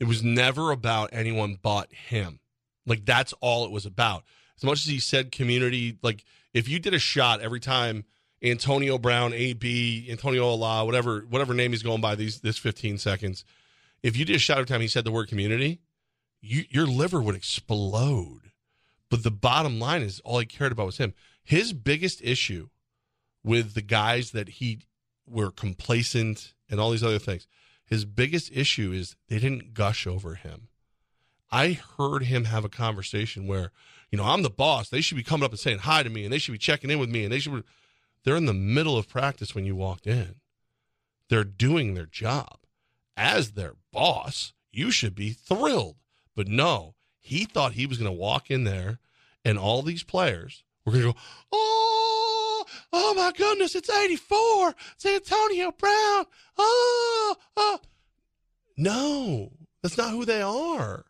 it 0.01 0.05
was 0.05 0.23
never 0.23 0.70
about 0.70 1.11
anyone 1.12 1.59
but 1.61 1.93
him. 1.93 2.40
Like 2.86 3.05
that's 3.05 3.32
all 3.40 3.65
it 3.65 3.70
was 3.70 3.86
about. 3.86 4.24
As 4.57 4.65
much 4.65 4.81
as 4.81 4.86
he 4.86 4.99
said 5.01 5.31
community, 5.32 5.97
like 6.03 6.24
if 6.53 6.69
you 6.69 6.78
did 6.78 6.95
a 6.95 6.99
shot 6.99 7.40
every 7.40 7.61
time 7.61 8.05
Antonio 8.43 8.98
Brown, 8.98 9.32
AB, 9.32 10.06
Antonio 10.10 10.47
Allah, 10.47 10.85
whatever 10.85 11.20
whatever 11.28 11.55
name 11.55 11.73
he's 11.73 11.82
going 11.82 12.01
by 12.01 12.15
these 12.15 12.40
this 12.40 12.59
15 12.59 12.98
seconds, 12.98 13.44
if 14.02 14.16
you 14.16 14.24
did 14.24 14.36
a 14.36 14.39
shot 14.39 14.59
every 14.59 14.66
time 14.66 14.81
he 14.81 14.89
said 14.89 15.05
the 15.05 15.10
word 15.10 15.28
community, 15.28 15.81
you, 16.40 16.65
your 16.70 16.86
liver 16.86 17.20
would 17.20 17.35
explode. 17.35 18.52
But 19.10 19.23
the 19.23 19.31
bottom 19.31 19.81
line 19.81 20.02
is 20.02 20.20
all 20.20 20.39
he 20.39 20.47
cared 20.47 20.73
about 20.73 20.86
was 20.86 20.98
him. 20.98 21.15
His 21.43 21.73
biggest 21.73 22.20
issue 22.23 22.69
with 23.43 23.74
the 23.74 23.82
guys 23.82 24.32
that 24.32 24.48
he 24.48 24.81
were 25.27 25.51
complacent 25.51 26.52
and 26.70 26.78
all 26.78 26.90
these 26.90 27.05
other 27.05 27.19
things. 27.19 27.47
His 27.85 28.05
biggest 28.05 28.51
issue 28.52 28.93
is 28.93 29.16
they 29.28 29.39
didn't 29.39 29.73
gush 29.73 30.06
over 30.06 30.35
him. 30.35 30.69
I 31.51 31.78
heard 31.97 32.24
him 32.24 32.44
have 32.44 32.65
a 32.65 32.69
conversation 32.69 33.47
where, 33.47 33.73
you 34.10 34.19
know, 34.19 34.24
I'm 34.24 34.43
the 34.43 34.51
boss. 34.51 34.90
They 34.90 35.01
should 35.01 35.16
be 35.16 35.23
coming 35.23 35.44
up 35.44 35.52
and 35.52 35.59
saying 35.59 35.78
hi 35.81 36.02
to 36.02 36.10
me 36.10 36.24
and 36.24 36.32
they 36.32 36.39
should 36.39 36.52
be 36.52 36.59
checking 36.59 36.90
in 36.90 36.98
with 36.98 37.09
me 37.09 37.24
and 37.24 37.32
they 37.32 37.39
should 37.39 37.65
they're 38.29 38.37
in 38.37 38.45
the 38.45 38.53
middle 38.53 38.99
of 38.99 39.09
practice 39.09 39.55
when 39.55 39.65
you 39.65 39.75
walked 39.75 40.07
in. 40.07 40.35
They're 41.31 41.45
doing 41.45 41.95
their 41.95 42.05
job. 42.05 42.59
As 43.17 43.53
their 43.53 43.73
boss, 43.91 44.53
you 44.71 44.91
should 44.91 45.15
be 45.15 45.31
thrilled. 45.31 45.97
But 46.37 46.47
no, 46.47 46.95
he 47.19 47.47
thought 47.47 47.73
he 47.73 47.87
was 47.87 47.97
going 47.97 48.11
to 48.11 48.13
walk 48.13 48.51
in 48.51 48.65
there 48.65 48.99
and 49.47 49.59
all 49.59 49.81
these 49.81 50.03
players 50.03 50.63
were 50.85 50.93
going 50.93 51.05
to 51.07 51.13
go, 51.15 51.19
"Oh, 51.51 52.67
oh 52.93 53.15
my 53.15 53.33
goodness, 53.35 53.75
it's 53.75 53.89
84. 53.89 54.75
It's 54.97 55.07
Antonio 55.07 55.73
Brown." 55.73 56.27
Oh, 56.59 57.35
oh. 57.57 57.81
No, 58.77 59.53
that's 59.83 59.97
not 59.97 60.11
who 60.11 60.27
they 60.27 60.43
are. 60.43 61.07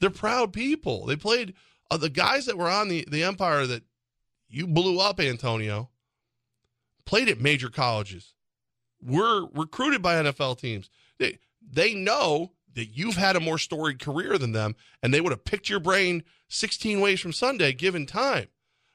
They're 0.00 0.10
proud 0.10 0.52
people. 0.52 1.06
They 1.06 1.16
played 1.16 1.54
uh, 1.90 1.96
the 1.96 2.10
guys 2.10 2.44
that 2.44 2.58
were 2.58 2.68
on 2.68 2.88
the 2.88 3.06
the 3.08 3.24
Empire 3.24 3.66
that 3.66 3.84
you 4.50 4.66
blew 4.66 5.00
up, 5.00 5.18
Antonio. 5.18 5.88
Played 7.08 7.30
at 7.30 7.40
major 7.40 7.70
colleges. 7.70 8.34
Were 9.02 9.46
recruited 9.54 10.02
by 10.02 10.16
NFL 10.16 10.58
teams. 10.58 10.90
They 11.18 11.38
they 11.66 11.94
know 11.94 12.52
that 12.74 12.88
you've 12.88 13.16
had 13.16 13.34
a 13.34 13.40
more 13.40 13.56
storied 13.56 13.98
career 13.98 14.36
than 14.36 14.52
them, 14.52 14.76
and 15.02 15.14
they 15.14 15.22
would 15.22 15.32
have 15.32 15.46
picked 15.46 15.70
your 15.70 15.80
brain 15.80 16.22
16 16.48 17.00
ways 17.00 17.18
from 17.18 17.32
Sunday 17.32 17.72
given 17.72 18.04
time. 18.04 18.48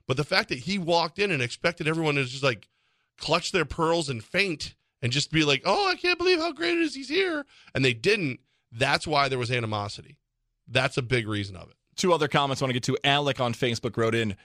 But 0.06 0.18
the 0.18 0.23
fact 0.23 0.49
that 0.49 0.60
he 0.60 0.77
walked 0.77 1.18
in 1.18 1.31
and 1.31 1.41
expected 1.41 1.88
everyone 1.88 2.14
to 2.14 2.26
just 2.26 2.44
like 2.44 2.69
clutch 3.18 3.52
their 3.52 3.65
pearls 3.65 4.10
and 4.10 4.23
faint 4.23 4.76
and 5.02 5.11
just 5.11 5.31
be 5.31 5.44
like, 5.44 5.64
"Oh, 5.65 5.90
I 5.90 5.95
can't 5.95 6.19
believe 6.19 6.38
how 6.38 6.52
great 6.52 6.77
it 6.77 6.84
is 6.84 6.94
he's 6.94 7.10
here," 7.10 7.48
and 7.73 7.84
they 7.84 7.95
didn't. 7.95 8.41
That's 8.72 9.07
why 9.07 9.27
there 9.27 9.40
was 9.40 9.49
animosity. 9.49 10.19
That's 10.68 10.98
a 10.98 11.02
big 11.02 11.27
reason 11.27 11.56
of 11.56 11.68
it. 11.72 11.77
Two 11.95 12.14
other 12.14 12.27
comments 12.27 12.61
I 12.61 12.65
want 12.65 12.76
to 12.76 12.80
get 12.80 12.84
to. 12.84 12.98
Alec 13.03 13.40
on 13.40 13.56
Facebook 13.56 13.98
wrote 13.98 14.14
in, 14.14 14.35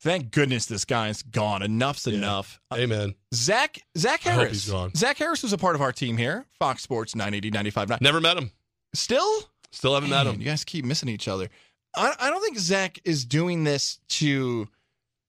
"Thank 0.00 0.30
goodness 0.30 0.66
this 0.66 0.84
guy's 0.84 1.22
gone. 1.22 1.62
Enough's 1.62 2.06
enough." 2.06 2.60
Uh, 2.70 2.76
Amen. 2.76 3.14
Zach 3.34 3.78
Zach 3.96 4.26
I 4.26 4.30
Harris. 4.30 4.42
hope 4.46 4.52
he's 4.52 4.70
gone. 4.70 4.94
Zach 4.94 5.18
Harris 5.18 5.42
was 5.42 5.52
a 5.52 5.58
part 5.58 5.74
of 5.74 5.82
our 5.82 5.92
team 5.92 6.16
here, 6.16 6.46
Fox 6.58 6.82
Sports 6.82 7.14
980 7.14 7.50
959. 7.50 7.98
Never 8.00 8.20
met 8.20 8.36
him. 8.36 8.50
Still? 8.94 9.28
Still 9.72 9.94
haven't 9.94 10.10
met 10.10 10.26
him. 10.26 10.40
You 10.40 10.46
guys 10.46 10.64
keep 10.64 10.84
missing 10.84 11.08
each 11.08 11.28
other. 11.28 11.48
I, 11.94 12.14
I 12.18 12.30
don't 12.30 12.42
think 12.42 12.58
Zach 12.58 12.98
is 13.04 13.24
doing 13.24 13.64
this 13.64 13.98
to 14.08 14.68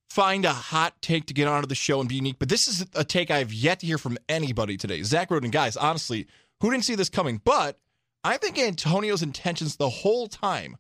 find 0.10 0.46
a 0.46 0.52
hot 0.54 1.00
take 1.02 1.26
to 1.28 1.34
get 1.34 1.48
onto 1.48 1.68
the 1.68 1.76
show 1.76 2.00
and 2.00 2.10
be 2.10 2.16
unique, 2.16 2.38
but 2.40 2.50
this 2.50 2.68
is 2.68 2.86
a 2.96 3.04
take 3.04 3.32
I've 3.32 3.54
yet 3.54 3.80
to 3.80 3.86
hear 3.86 3.98
from 3.98 4.18
anybody 4.28 4.78
today. 4.78 5.04
Zach 5.04 5.32
Roden, 5.32 5.52
guys, 5.52 5.78
honestly, 5.78 6.28
who 6.60 6.70
didn't 6.72 6.86
see 6.86 6.96
this 6.96 7.10
coming? 7.10 7.40
But 7.44 7.80
I 8.24 8.38
think 8.38 8.60
Antonio's 8.60 9.22
intentions 9.24 9.78
the 9.78 9.90
whole 9.90 10.28
time 10.28 10.76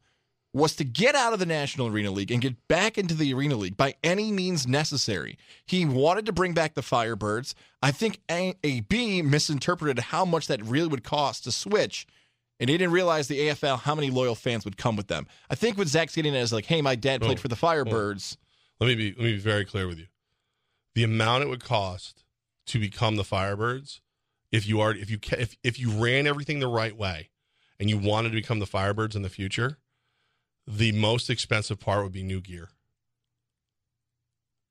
was 0.53 0.75
to 0.75 0.83
get 0.83 1.15
out 1.15 1.31
of 1.31 1.39
the 1.39 1.45
National 1.45 1.87
Arena 1.87 2.11
League 2.11 2.29
and 2.31 2.41
get 2.41 2.67
back 2.67 2.97
into 2.97 3.13
the 3.13 3.33
Arena 3.33 3.55
League 3.55 3.77
by 3.77 3.95
any 4.03 4.31
means 4.33 4.67
necessary. 4.67 5.37
He 5.65 5.85
wanted 5.85 6.25
to 6.25 6.33
bring 6.33 6.53
back 6.53 6.73
the 6.73 6.81
Firebirds. 6.81 7.53
I 7.81 7.91
think 7.91 8.19
A- 8.29 8.55
AB 8.63 9.21
misinterpreted 9.21 9.99
how 9.99 10.25
much 10.25 10.47
that 10.47 10.61
really 10.63 10.89
would 10.89 11.03
cost 11.05 11.45
to 11.45 11.51
switch, 11.53 12.05
and 12.59 12.69
he 12.69 12.77
didn't 12.77 12.91
realize 12.93 13.27
the 13.29 13.39
AFL 13.47 13.79
how 13.79 13.95
many 13.95 14.09
loyal 14.09 14.35
fans 14.35 14.65
would 14.65 14.75
come 14.77 14.97
with 14.97 15.07
them. 15.07 15.25
I 15.49 15.55
think 15.55 15.77
what 15.77 15.87
Zach's 15.87 16.15
getting 16.15 16.35
at 16.35 16.41
is 16.41 16.51
like, 16.51 16.65
hey, 16.65 16.81
my 16.81 16.95
dad 16.95 17.21
played 17.21 17.37
Oh, 17.37 17.41
for 17.41 17.47
the 17.47 17.55
oh. 17.55 17.65
Firebirds. 17.65 18.35
Let 18.81 18.87
me 18.87 18.95
be 18.95 19.09
let 19.11 19.19
me 19.19 19.31
be 19.33 19.37
very 19.39 19.63
clear 19.63 19.87
with 19.87 19.99
you. 19.99 20.07
The 20.95 21.03
amount 21.03 21.43
it 21.43 21.47
would 21.49 21.63
cost 21.63 22.25
to 22.67 22.79
become 22.79 23.15
the 23.15 23.23
Firebirds, 23.23 24.01
if 24.51 24.67
you 24.67 24.81
are 24.81 24.91
if 24.93 25.09
you 25.09 25.17
if 25.37 25.55
if 25.63 25.79
you 25.79 25.91
ran 25.91 26.27
everything 26.27 26.59
the 26.59 26.67
right 26.67 26.97
way, 26.97 27.29
and 27.79 27.89
you 27.89 27.97
wanted 27.97 28.29
to 28.29 28.35
become 28.35 28.59
the 28.59 28.65
Firebirds 28.67 29.15
in 29.15 29.21
the 29.21 29.29
future, 29.29 29.77
the 30.67 30.91
most 30.91 31.29
expensive 31.29 31.79
part 31.79 32.03
would 32.03 32.13
be 32.13 32.23
new 32.23 32.41
gear. 32.41 32.69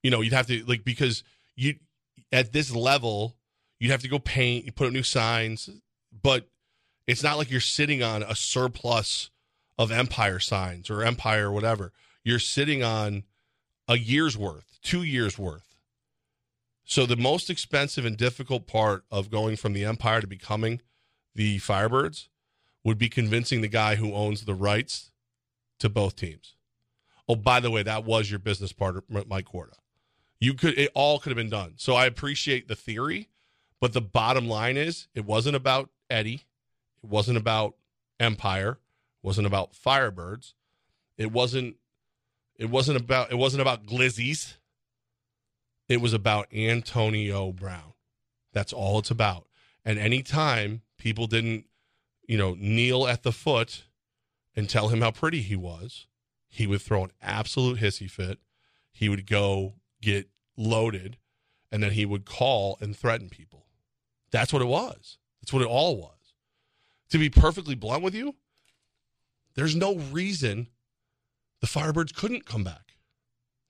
You 0.03 0.11
know, 0.11 0.21
you'd 0.21 0.33
have 0.33 0.47
to 0.47 0.65
like 0.65 0.85
because 0.85 1.23
you 1.57 1.75
at 2.33 2.53
this 2.53 2.75
level, 2.75 3.37
you'd 3.79 3.91
have 3.91 4.03
to 4.03 4.09
go 4.09 4.19
paint, 4.19 4.65
you 4.65 4.73
put 4.73 4.87
up 4.87 4.93
new 4.93 5.03
signs, 5.03 5.69
but 6.23 6.49
it's 7.07 7.23
not 7.23 7.37
like 7.37 7.51
you're 7.51 7.61
sitting 7.61 8.03
on 8.03 8.23
a 8.23 8.35
surplus 8.35 9.31
of 9.79 9.91
Empire 9.91 10.39
signs 10.39 10.91
or 10.91 11.03
Empire 11.03 11.49
or 11.49 11.53
whatever. 11.53 11.93
You're 12.23 12.39
sitting 12.39 12.83
on 12.83 13.25
a 13.89 13.99
year's 13.99 14.37
worth, 14.37 14.79
two 14.83 15.03
years 15.03 15.39
worth. 15.39 15.77
So 16.85 17.07
the 17.07 17.17
most 17.17 17.51
expensive 17.51 18.05
and 18.05 18.17
difficult 18.17 18.67
part 18.67 19.05
of 19.11 19.31
going 19.31 19.57
from 19.57 19.73
the 19.73 19.85
Empire 19.85 20.21
to 20.21 20.27
becoming 20.27 20.81
the 21.35 21.59
Firebirds 21.59 22.29
would 22.85 22.99
be 22.99 23.09
convincing 23.09 23.61
the 23.61 23.69
guy 23.69 23.97
who 23.97 24.15
owns 24.15 24.45
the 24.45 24.55
rights 24.55 25.10
to 25.81 25.89
both 25.89 26.17
teams. 26.17 26.55
Oh, 27.29 27.37
by 27.37 27.61
the 27.61 27.71
way, 27.71 27.83
that 27.83 28.05
was 28.05 28.31
your 28.31 28.41
business 28.41 28.73
partner, 28.73 29.03
Mike 29.09 29.47
Corda. 29.47 29.77
You 30.41 30.55
could 30.55 30.79
it 30.79 30.91
all 30.95 31.19
could 31.19 31.31
have 31.31 31.37
been 31.37 31.51
done. 31.51 31.75
So 31.77 31.95
I 31.95 32.07
appreciate 32.07 32.67
the 32.67 32.75
theory, 32.75 33.29
but 33.79 33.93
the 33.93 34.01
bottom 34.01 34.49
line 34.49 34.77
is 34.77 35.09
it 35.15 35.25
wasn't 35.25 35.57
about 35.57 35.91
Eddie. 36.09 36.47
It 37.03 37.11
wasn't 37.11 37.37
about 37.37 37.77
Empire. 38.19 38.73
It 39.23 39.27
wasn't 39.27 39.47
about 39.47 39.73
Firebirds. 39.75 40.55
It 41.19 41.31
wasn't 41.31 41.77
it 42.59 42.71
wasn't 42.71 42.99
about 42.99 43.31
it 43.31 43.37
wasn't 43.37 43.61
about 43.61 43.87
Glizzies. 43.87 44.55
It 45.89 46.01
was 46.01 46.13
about 46.13 46.53
Antonio 46.55 47.53
Brown. 47.53 47.93
That's 48.53 48.73
all 48.73 48.99
it's 48.99 49.11
about. 49.11 49.47
And 49.85 49.99
anytime 49.99 50.83
people 50.99 51.27
didn't, 51.27 51.67
you 52.27 52.39
know, 52.39 52.55
kneel 52.59 53.07
at 53.07 53.23
the 53.23 53.33
foot 53.33 53.85
and 54.57 54.69
tell 54.69 54.89
him 54.89 55.01
how 55.01 55.11
pretty 55.11 55.43
he 55.43 55.57
was, 55.57 56.07
he 56.49 56.67
would 56.67 56.83
throw 56.83 57.05
an 57.05 57.13
absolute 57.23 57.79
hissy 57.79 58.11
fit. 58.11 58.39
He 58.93 59.09
would 59.09 59.27
go 59.27 59.75
get 60.03 60.29
loaded 60.57 61.17
and 61.71 61.83
then 61.83 61.93
he 61.93 62.05
would 62.05 62.25
call 62.25 62.77
and 62.81 62.97
threaten 62.97 63.29
people. 63.29 63.67
That's 64.31 64.53
what 64.53 64.63
it 64.63 64.67
was. 64.69 65.19
That's 65.41 65.53
what 65.53 65.63
it 65.63 65.69
all 65.69 65.97
was. 65.97 66.35
To 67.11 67.19
be 67.19 67.31
perfectly 67.31 67.75
blunt 67.75 68.03
with 68.03 68.15
you, 68.15 68.37
there's 69.55 69.75
no 69.75 69.97
reason 69.97 70.69
the 71.61 71.67
Firebirds 71.67 72.15
couldn't 72.15 72.47
come 72.47 72.65
back. 72.65 72.95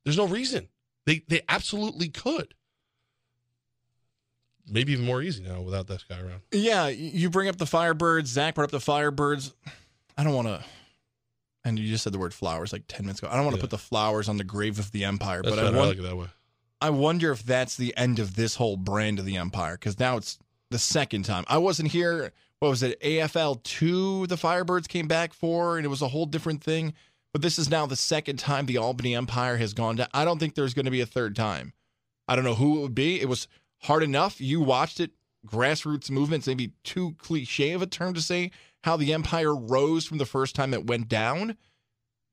There's 0.04 0.18
no 0.18 0.26
reason. 0.26 0.68
They 1.06 1.22
they 1.28 1.42
absolutely 1.48 2.08
could. 2.08 2.54
Maybe 4.68 4.92
even 4.92 5.04
more 5.04 5.22
easy 5.22 5.42
now 5.42 5.62
without 5.62 5.86
this 5.86 6.04
guy 6.04 6.20
around. 6.20 6.42
Yeah, 6.52 6.88
you 6.88 7.30
bring 7.30 7.48
up 7.48 7.56
the 7.56 7.64
Firebirds. 7.64 8.26
Zach 8.26 8.54
brought 8.54 8.64
up 8.64 8.70
the 8.70 8.78
Firebirds. 8.78 9.52
I 10.16 10.24
don't 10.24 10.34
want 10.34 10.48
to. 10.48 10.62
And 11.64 11.78
you 11.78 11.88
just 11.88 12.04
said 12.04 12.12
the 12.14 12.18
word 12.18 12.32
flowers 12.34 12.72
like 12.72 12.84
ten 12.88 13.04
minutes 13.04 13.20
ago. 13.20 13.28
I 13.30 13.34
don't 13.36 13.44
want 13.44 13.54
to 13.56 13.58
Yeah. 13.58 13.62
put 13.64 13.70
the 13.70 13.78
flowers 13.78 14.28
on 14.28 14.38
the 14.38 14.44
grave 14.44 14.78
of 14.78 14.92
the 14.92 15.04
Empire, 15.04 15.42
That's 15.42 15.54
but 15.56 15.58
I, 15.64 15.68
better. 15.70 15.78
I 15.82 15.86
like 15.86 15.98
it 15.98 16.02
that 16.02 16.16
way. 16.16 16.26
I 16.80 16.90
wonder 16.90 17.30
if 17.32 17.42
that's 17.42 17.76
the 17.76 17.94
end 17.96 18.18
of 18.18 18.36
this 18.36 18.54
whole 18.54 18.76
brand 18.78 19.18
of 19.18 19.26
the 19.26 19.36
Empire 19.36 19.74
because 19.74 19.98
now 19.98 20.16
it's 20.16 20.38
the 20.70 20.78
second 20.78 21.24
time. 21.24 21.44
I 21.48 21.58
wasn't 21.58 21.90
here. 21.90 22.32
What 22.60 22.70
was 22.70 22.82
it? 22.82 22.98
AFL 23.02 23.56
two. 23.62 24.26
The 24.28 24.36
Firebirds 24.36 24.88
came 24.88 25.06
back 25.08 25.32
for, 25.34 25.76
and 25.76 25.84
it 25.84 25.88
was 25.90 26.02
a 26.02 26.08
whole 26.08 26.26
different 26.26 26.62
thing. 26.62 26.94
but 27.32 27.42
this 27.42 27.58
is 27.60 27.70
now 27.70 27.86
the 27.86 27.94
second 27.94 28.38
time 28.40 28.66
the 28.66 28.76
Albany 28.78 29.14
Empire 29.14 29.56
has 29.58 29.72
gone 29.72 29.94
down. 29.96 30.08
I 30.12 30.24
don't 30.24 30.38
think 30.40 30.56
there's 30.56 30.74
going 30.74 30.86
to 30.86 30.90
be 30.90 31.00
a 31.00 31.06
third 31.06 31.36
time. 31.36 31.72
I 32.26 32.34
don't 32.34 32.44
know 32.44 32.56
who 32.56 32.78
it 32.78 32.82
would 32.82 32.94
be. 32.94 33.20
It 33.20 33.28
was 33.28 33.46
hard 33.82 34.02
enough. 34.02 34.40
You 34.40 34.60
watched 34.60 34.98
it, 34.98 35.12
grassroots 35.46 36.10
movements, 36.10 36.48
maybe 36.48 36.72
too 36.82 37.14
cliche 37.18 37.70
of 37.70 37.82
a 37.82 37.86
term 37.86 38.14
to 38.14 38.20
say 38.20 38.50
how 38.82 38.96
the 38.96 39.12
Empire 39.12 39.54
rose 39.54 40.06
from 40.06 40.18
the 40.18 40.26
first 40.26 40.54
time 40.54 40.74
it 40.74 40.86
went 40.86 41.08
down. 41.08 41.56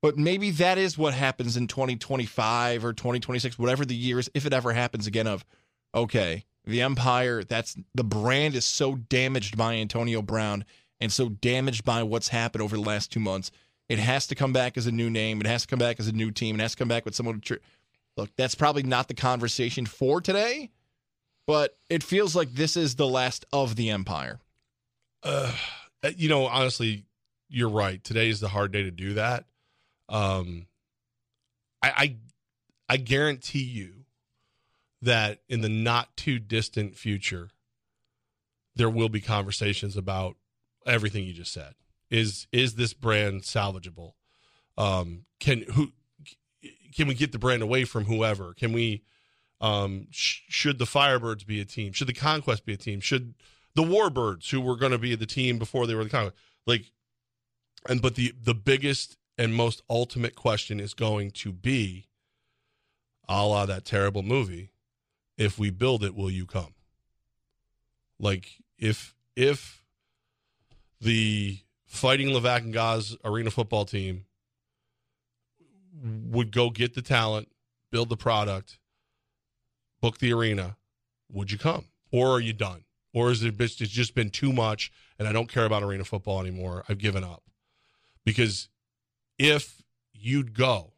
But 0.00 0.16
maybe 0.16 0.50
that 0.52 0.78
is 0.78 0.96
what 0.96 1.14
happens 1.14 1.56
in 1.56 1.66
2025 1.66 2.84
or 2.84 2.92
2026, 2.92 3.58
whatever 3.58 3.84
the 3.84 3.96
years, 3.96 4.30
if 4.32 4.46
it 4.46 4.52
ever 4.52 4.72
happens 4.72 5.06
again, 5.06 5.26
of 5.26 5.44
okay, 5.94 6.44
the 6.64 6.82
Empire, 6.82 7.42
that's 7.42 7.76
the 7.94 8.04
brand 8.04 8.54
is 8.54 8.64
so 8.64 8.94
damaged 8.94 9.56
by 9.56 9.74
Antonio 9.74 10.22
Brown 10.22 10.64
and 11.00 11.10
so 11.10 11.28
damaged 11.28 11.84
by 11.84 12.02
what's 12.02 12.28
happened 12.28 12.62
over 12.62 12.76
the 12.76 12.82
last 12.82 13.10
two 13.10 13.20
months. 13.20 13.50
It 13.88 13.98
has 13.98 14.26
to 14.28 14.34
come 14.34 14.52
back 14.52 14.76
as 14.76 14.86
a 14.86 14.92
new 14.92 15.10
name. 15.10 15.40
It 15.40 15.46
has 15.46 15.62
to 15.62 15.68
come 15.68 15.78
back 15.78 15.98
as 15.98 16.08
a 16.08 16.12
new 16.12 16.30
team. 16.30 16.56
It 16.56 16.62
has 16.62 16.72
to 16.72 16.76
come 16.76 16.88
back 16.88 17.04
with 17.04 17.14
someone. 17.14 17.40
Tr- 17.40 17.54
Look, 18.18 18.30
that's 18.36 18.56
probably 18.56 18.82
not 18.82 19.06
the 19.06 19.14
conversation 19.14 19.86
for 19.86 20.20
today, 20.20 20.70
but 21.46 21.78
it 21.88 22.02
feels 22.02 22.34
like 22.34 22.52
this 22.52 22.76
is 22.76 22.96
the 22.96 23.06
last 23.06 23.44
of 23.52 23.76
the 23.76 23.90
Empire. 23.90 24.40
Uh, 25.22 25.52
you 26.16 26.28
know, 26.28 26.46
honestly, 26.46 27.04
you're 27.48 27.68
right. 27.68 28.02
Today 28.02 28.28
is 28.28 28.40
the 28.40 28.48
hard 28.48 28.72
day 28.72 28.82
to 28.82 28.90
do 28.90 29.14
that. 29.14 29.44
Um, 30.08 30.66
I, 31.82 31.90
I, 31.90 32.16
I 32.88 32.96
guarantee 32.96 33.62
you 33.62 34.04
that 35.02 35.40
in 35.48 35.60
the 35.60 35.68
not 35.68 36.16
too 36.16 36.38
distant 36.38 36.96
future, 36.96 37.50
there 38.74 38.90
will 38.90 39.08
be 39.08 39.20
conversations 39.20 39.96
about 39.96 40.36
everything 40.86 41.24
you 41.24 41.32
just 41.32 41.52
said. 41.52 41.74
Is 42.10 42.46
is 42.52 42.74
this 42.74 42.94
brand 42.94 43.42
salvageable? 43.42 44.12
Um, 44.78 45.26
can 45.40 45.62
who 45.74 45.92
can 46.96 47.06
we 47.06 47.14
get 47.14 47.32
the 47.32 47.38
brand 47.38 47.62
away 47.62 47.84
from 47.84 48.04
whoever? 48.04 48.54
Can 48.54 48.72
we? 48.72 49.02
Um, 49.60 50.06
sh- 50.10 50.42
should 50.48 50.78
the 50.78 50.84
Firebirds 50.84 51.44
be 51.44 51.60
a 51.60 51.64
team? 51.64 51.92
Should 51.92 52.06
the 52.06 52.14
Conquest 52.14 52.64
be 52.64 52.74
a 52.74 52.76
team? 52.76 53.00
Should 53.00 53.34
the 53.78 53.84
Warbirds, 53.84 54.50
who 54.50 54.60
were 54.60 54.74
going 54.74 54.90
to 54.90 54.98
be 54.98 55.14
the 55.14 55.24
team 55.24 55.56
before 55.56 55.86
they 55.86 55.94
were 55.94 56.02
the 56.02 56.10
Conquest, 56.10 56.36
like? 56.66 56.90
And 57.88 58.02
but 58.02 58.16
the 58.16 58.34
the 58.42 58.52
biggest 58.54 59.16
and 59.38 59.54
most 59.54 59.82
ultimate 59.88 60.34
question 60.34 60.80
is 60.80 60.94
going 60.94 61.30
to 61.30 61.52
be, 61.52 62.08
a 63.28 63.46
la 63.46 63.66
that 63.66 63.84
terrible 63.84 64.24
movie, 64.24 64.72
if 65.36 65.60
we 65.60 65.70
build 65.70 66.02
it, 66.02 66.16
will 66.16 66.28
you 66.30 66.44
come? 66.44 66.74
Like 68.18 68.48
if 68.80 69.14
if 69.36 69.84
the 71.00 71.60
fighting 71.86 72.30
Levack 72.30 72.64
and 72.64 72.74
Goz 72.74 73.16
arena 73.24 73.52
football 73.52 73.84
team 73.84 74.24
would 76.02 76.50
go 76.50 76.68
get 76.70 76.94
the 76.94 77.02
talent, 77.02 77.46
build 77.92 78.08
the 78.08 78.16
product, 78.16 78.80
book 80.00 80.18
the 80.18 80.32
arena, 80.32 80.76
would 81.30 81.52
you 81.52 81.58
come? 81.58 81.84
Or 82.10 82.30
are 82.30 82.40
you 82.40 82.52
done? 82.52 82.82
Or 83.12 83.30
is 83.30 83.42
it 83.42 83.58
it's 83.58 83.76
just 83.76 84.14
been 84.14 84.30
too 84.30 84.52
much 84.52 84.92
and 85.18 85.26
I 85.26 85.32
don't 85.32 85.48
care 85.48 85.64
about 85.64 85.82
arena 85.82 86.04
football 86.04 86.40
anymore? 86.40 86.84
I've 86.88 86.98
given 86.98 87.24
up. 87.24 87.42
Because 88.24 88.68
if 89.38 89.82
you'd 90.12 90.54
go, 90.54 90.92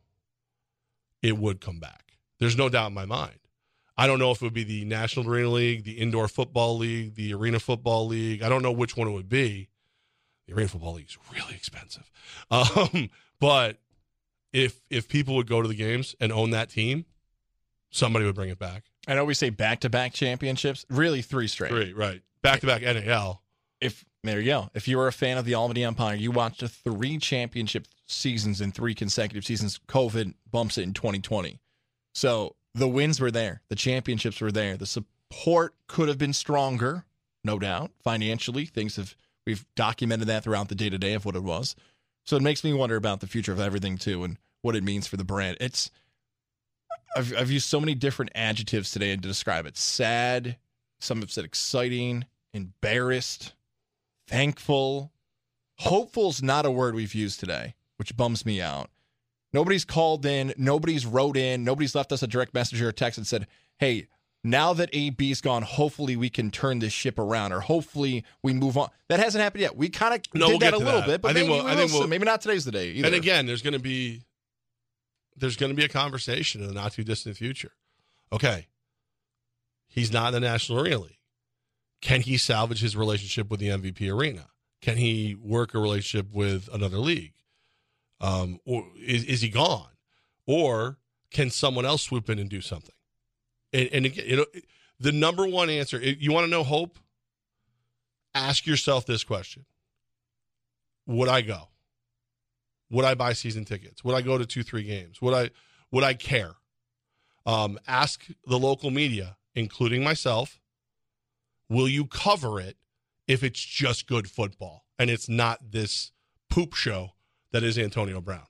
it 1.23 1.39
would 1.39 1.61
come 1.61 1.79
back. 1.79 2.17
There's 2.39 2.57
no 2.57 2.69
doubt 2.69 2.89
in 2.89 2.95
my 2.95 3.07
mind. 3.07 3.39
I 3.97 4.07
don't 4.07 4.19
know 4.19 4.31
if 4.31 4.41
it 4.41 4.45
would 4.45 4.55
be 4.55 4.65
the 4.65 4.87
National 4.87 5.29
Arena 5.29 5.51
League, 5.51 5.85
the 5.85 5.93
Indoor 5.93 6.27
Football 6.27 6.79
League, 6.79 7.15
the 7.17 7.35
Arena 7.35 7.61
Football 7.61 8.07
League. 8.07 8.43
I 8.43 8.49
don't 8.49 8.63
know 8.63 8.73
which 8.73 8.97
one 8.97 9.07
it 9.07 9.13
would 9.13 9.29
be. 9.29 9.69
The 10.47 10.55
Arena 10.55 10.69
Football 10.69 10.95
League 10.95 11.11
is 11.11 11.19
really 11.33 11.55
expensive. 11.55 12.11
Um, 12.51 13.11
but 13.39 13.79
if 14.53 14.81
if 14.91 15.09
people 15.09 15.37
would 15.37 15.49
go 15.49 15.63
to 15.63 15.69
the 15.69 15.75
games 15.75 16.17
and 16.21 16.33
own 16.33 16.51
that 16.51 16.71
team, 16.71 17.05
somebody 17.91 18.25
would 18.25 18.35
bring 18.35 18.51
it 18.51 18.59
back. 18.59 18.85
I 19.11 19.15
know 19.15 19.25
we 19.25 19.35
say 19.35 19.51
back 19.51 19.81
to 19.81 19.91
back 19.91 20.13
championships, 20.13 20.87
really 20.89 21.21
three 21.21 21.49
straight. 21.49 21.71
Three, 21.71 21.93
right. 21.93 22.23
Back 22.43 22.61
to 22.61 22.67
back 22.67 22.83
NAL. 22.83 23.43
If 23.81 24.05
there 24.23 24.39
you 24.39 24.47
go. 24.47 24.71
If 24.73 24.87
you 24.87 24.99
were 24.99 25.09
a 25.09 25.13
fan 25.13 25.37
of 25.37 25.45
the 25.45 25.55
Albany 25.55 25.83
Empire, 25.83 26.15
you 26.15 26.31
watched 26.31 26.63
three 26.63 27.19
championship 27.19 27.89
seasons 28.07 28.61
in 28.61 28.71
three 28.71 28.95
consecutive 28.95 29.45
seasons. 29.45 29.81
COVID 29.89 30.35
bumps 30.51 30.79
it 30.79 30.83
in 30.83 30.95
2020. 30.95 31.59
So 32.15 32.55
the 32.73 32.87
wins 32.87 33.21
were 33.21 33.33
there, 33.33 33.63
the 33.69 33.75
championships 33.75 34.41
were 34.41 34.53
there, 34.53 34.77
the 34.77 34.87
support 34.87 35.75
could 35.89 36.09
have 36.09 36.19
been 36.19 36.33
stronger, 36.33 37.05
no 37.43 37.59
doubt. 37.59 37.91
Financially, 38.05 38.65
things 38.65 38.95
have 38.95 39.17
we've 39.45 39.67
documented 39.75 40.29
that 40.29 40.45
throughout 40.45 40.69
the 40.69 40.75
day 40.77 40.89
to 40.89 40.99
day 40.99 41.15
of 41.15 41.25
what 41.25 41.35
it 41.35 41.43
was. 41.43 41.75
So 42.27 42.37
it 42.37 42.43
makes 42.43 42.63
me 42.63 42.73
wonder 42.73 42.95
about 42.95 43.19
the 43.19 43.27
future 43.27 43.53
of 43.53 43.59
everything 43.59 43.99
too, 43.99 44.23
and 44.23 44.37
what 44.63 44.77
it 44.77 44.85
means 44.85 45.09
for 45.09 45.17
the 45.17 45.25
brand. 45.25 45.57
It's 45.61 45.91
I've 47.17 47.35
I've 47.37 47.51
used 47.51 47.69
so 47.69 47.81
many 47.81 47.95
different 47.95 48.31
adjectives 48.35 48.91
today 48.91 49.11
to 49.11 49.17
describe 49.21 49.67
it. 49.67 49.77
Sad, 49.77 50.57
some 51.01 51.21
have 51.21 51.31
said 51.33 51.45
exciting, 51.45 52.25
embarrassed, 52.55 53.55
thankful. 54.29 55.13
Hopeful's 55.79 56.43
not 56.43 56.67
a 56.67 56.71
word 56.71 56.95
we've 56.95 57.15
used 57.15 57.41
today, 57.41 57.75
which 57.97 58.17
bums 58.17 58.45
me 58.45 58.61
out. 58.61 58.91
Nobody's 59.53 59.85
called 59.85 60.25
in, 60.27 60.53
nobody's 60.57 61.07
wrote 61.07 61.37
in, 61.37 61.65
nobody's 61.65 61.95
left 61.95 62.13
us 62.13 62.23
a 62.23 62.27
direct 62.27 62.55
message 62.55 62.81
or 62.81 62.89
a 62.89 62.93
text 62.93 63.19
and 63.19 63.27
said, 63.27 63.47
"Hey, 63.79 64.07
now 64.45 64.73
that 64.75 64.91
AB's 64.93 65.41
gone, 65.41 65.63
hopefully 65.63 66.15
we 66.17 66.31
can 66.31 66.51
turn 66.51 66.79
this 66.79 66.93
ship 66.93 67.19
around, 67.19 67.53
or 67.53 67.61
hopefully 67.61 68.25
we 68.43 68.53
move 68.53 68.77
on." 68.77 68.91
That 69.09 69.19
hasn't 69.19 69.43
happened 69.43 69.63
yet. 69.63 69.77
We 69.77 69.89
kind 69.89 70.15
of 70.15 70.21
No, 70.35 70.47
did 70.47 70.51
we'll 70.53 70.59
that 70.61 70.75
a 70.75 70.79
little 70.79 71.01
that. 71.01 71.07
bit, 71.07 71.23
but 71.23 71.31
I 71.31 71.35
think 71.35 71.49
we'll- 71.51 71.65
we 71.65 71.71
I 71.71 71.75
will 71.75 71.81
think 71.89 71.93
we'll- 71.99 72.07
maybe 72.09 72.25
not 72.27 72.41
today's 72.43 72.65
the 72.65 72.71
day. 72.73 72.91
Either. 72.93 73.07
And 73.09 73.17
again, 73.17 73.47
there's 73.47 73.63
going 73.63 73.73
to 73.73 73.79
be 73.81 74.23
there's 75.41 75.57
going 75.57 75.71
to 75.71 75.77
be 75.77 75.85
a 75.85 75.89
conversation 75.89 76.61
in 76.61 76.69
the 76.69 76.75
not 76.75 76.93
too 76.93 77.05
distant 77.05 77.37
future. 77.37 77.73
Okay, 78.33 78.69
he's 79.89 80.13
not 80.13 80.29
in 80.29 80.35
the 80.35 80.49
National 80.49 80.81
Arena 80.81 80.99
League. 80.99 81.19
Can 82.01 82.23
he 82.23 82.37
salvage 82.37 82.81
his 82.81 82.97
relationship 82.97 83.51
with 83.51 83.61
the 83.61 83.69
MVP 83.69 84.11
arena? 84.13 84.47
Can 84.81 84.97
he 84.97 85.35
work 85.35 85.75
a 85.75 85.79
relationship 85.79 86.33
with 86.33 86.69
another 86.73 86.99
league? 86.99 87.35
Um, 88.21 88.61
or 88.65 88.87
is, 88.99 89.25
is 89.25 89.41
he 89.41 89.49
gone? 89.49 89.91
Or 90.47 90.99
can 91.31 91.51
someone 91.51 91.85
else 91.85 92.03
swoop 92.03 92.31
in 92.31 92.39
and 92.39 92.49
do 92.49 92.61
something? 92.61 92.95
And, 93.73 93.89
and 93.93 94.07
again, 94.07 94.25
you 94.27 94.37
know, 94.37 94.47
the 94.99 95.13
number 95.13 95.47
one 95.47 95.71
answer, 95.71 95.99
you 96.01 96.33
want 96.33 96.45
to 96.45 96.51
know 96.51 96.63
hope? 96.63 96.99
Ask 98.35 98.67
yourself 98.67 99.07
this 99.07 99.25
question 99.25 99.65
Would 101.07 101.29
I 101.29 101.41
go? 101.41 101.70
Would 102.91 103.05
I 103.05 103.15
buy 103.15 103.33
season 103.33 103.65
tickets? 103.65 104.03
Would 104.05 104.15
I 104.15 104.23
go 104.23 104.37
to 104.37 104.45
two, 104.45 104.63
three 104.63 104.83
games? 104.83 105.23
Would 105.23 105.35
I 105.35 105.51
would 105.93 106.05
I 106.05 106.15
care? 106.15 106.55
Um, 107.47 107.79
ask 107.87 108.27
the 108.47 108.59
local 108.59 108.91
media, 108.91 109.37
including 109.55 110.05
myself, 110.05 110.61
will 111.69 111.89
you 111.89 112.05
cover 112.05 112.61
it 112.61 112.77
if 113.27 113.43
it's 113.43 113.61
just 113.61 114.07
good 114.07 114.29
football 114.29 114.85
and 114.99 115.09
it's 115.09 115.29
not 115.29 115.71
this 115.71 116.13
poop 116.51 116.75
show 116.75 117.13
that 117.53 117.63
is 117.63 117.79
Antonio 117.79 118.21
Brown? 118.21 118.47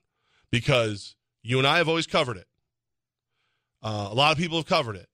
Because 0.51 1.15
you 1.41 1.57
and 1.57 1.67
I 1.67 1.77
have 1.77 1.87
always 1.87 2.07
covered 2.07 2.37
it. 2.37 2.47
Uh, 3.81 4.09
a 4.11 4.13
lot 4.13 4.31
of 4.31 4.37
people 4.37 4.57
have 4.57 4.67
covered 4.67 4.95
it. 4.95 5.07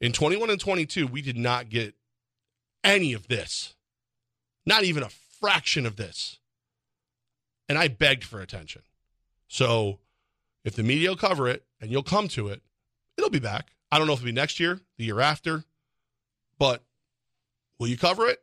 In 0.00 0.12
21 0.12 0.50
and 0.50 0.60
22, 0.60 1.06
we 1.06 1.20
did 1.20 1.36
not 1.36 1.68
get 1.68 1.94
any 2.82 3.12
of 3.12 3.28
this, 3.28 3.74
not 4.64 4.84
even 4.84 5.02
a 5.02 5.08
fraction 5.08 5.84
of 5.84 5.96
this 5.96 6.38
and 7.68 7.78
I 7.78 7.88
begged 7.88 8.24
for 8.24 8.40
attention. 8.40 8.82
So 9.48 9.98
if 10.64 10.74
the 10.74 10.82
media 10.82 11.10
will 11.10 11.16
cover 11.16 11.48
it 11.48 11.64
and 11.80 11.90
you'll 11.90 12.02
come 12.02 12.28
to 12.28 12.48
it, 12.48 12.62
it'll 13.16 13.30
be 13.30 13.38
back. 13.38 13.72
I 13.90 13.98
don't 13.98 14.06
know 14.06 14.14
if 14.14 14.20
it'll 14.20 14.26
be 14.26 14.32
next 14.32 14.58
year, 14.58 14.80
the 14.98 15.04
year 15.04 15.20
after, 15.20 15.64
but 16.58 16.82
will 17.78 17.88
you 17.88 17.96
cover 17.96 18.26
it 18.26 18.42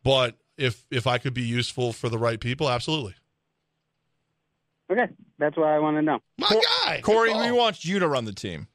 But 0.02 0.36
if 0.56 0.86
if 0.90 1.06
I 1.06 1.18
could 1.18 1.34
be 1.34 1.42
useful 1.42 1.92
for 1.92 2.08
the 2.08 2.18
right 2.18 2.40
people, 2.40 2.70
absolutely. 2.70 3.14
Okay, 4.90 5.08
that's 5.38 5.56
what 5.56 5.68
I 5.68 5.78
want 5.78 5.96
to 5.98 6.02
know. 6.02 6.18
My 6.38 6.60
guy, 6.84 7.00
Corey, 7.00 7.32
we 7.32 7.52
want 7.52 7.84
you 7.84 8.00
to 8.00 8.08
run 8.08 8.24
the 8.24 8.32
team. 8.32 8.66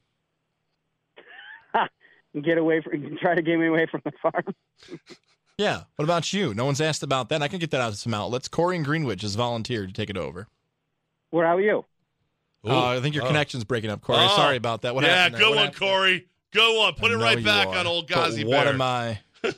Get 2.42 2.58
away 2.58 2.82
from, 2.82 3.18
try 3.18 3.36
to 3.36 3.42
get 3.42 3.58
me 3.58 3.68
away 3.68 3.86
from 3.86 4.02
the 4.04 4.12
farm. 4.22 4.44
Yeah. 5.57 5.84
What 5.95 6.03
about 6.03 6.34
you? 6.34 6.53
No 6.53 6.65
one's 6.65 6.82
asked 6.82 7.03
about 7.03 7.30
that. 7.30 7.41
I 7.41 7.48
can 7.48 7.60
get 7.60 7.72
that 7.72 7.82
out 7.82 7.90
of 7.90 7.98
some 7.98 8.14
outlets. 8.14 8.48
Corey 8.48 8.76
and 8.76 8.86
Greenwich 8.86 9.22
has 9.22 9.36
volunteered 9.36 9.90
to 9.90 9.94
take 9.94 10.10
it 10.10 10.18
over. 10.18 10.48
Where 11.30 11.45
are 11.45 11.61
you? 11.61 11.86
Oh, 12.64 12.88
I 12.88 12.99
think 12.99 13.14
your 13.14 13.23
oh. 13.23 13.27
connection's 13.27 13.64
breaking 13.64 13.90
up, 13.90 14.02
Corey. 14.02 14.19
Oh. 14.22 14.36
Sorry 14.36 14.57
about 14.57 14.82
that. 14.82 14.95
What 14.95 15.03
yeah, 15.03 15.15
happened? 15.15 15.36
there? 15.36 15.41
go 15.41 15.49
What 15.52 15.57
on, 15.57 15.65
happened? 15.65 15.80
Corey. 15.80 16.27
Go 16.52 16.82
on. 16.82 16.94
Put 16.94 17.11
I 17.11 17.14
it 17.14 17.18
right 17.18 17.44
back 17.44 17.68
are. 17.68 17.77
on 17.77 17.88
old 17.88 18.07
But 18.07 18.15
Ghazi 18.15 18.44
What 18.44 18.64
Bear. 18.64 18.73
am 18.73 18.82
I? 18.82 19.19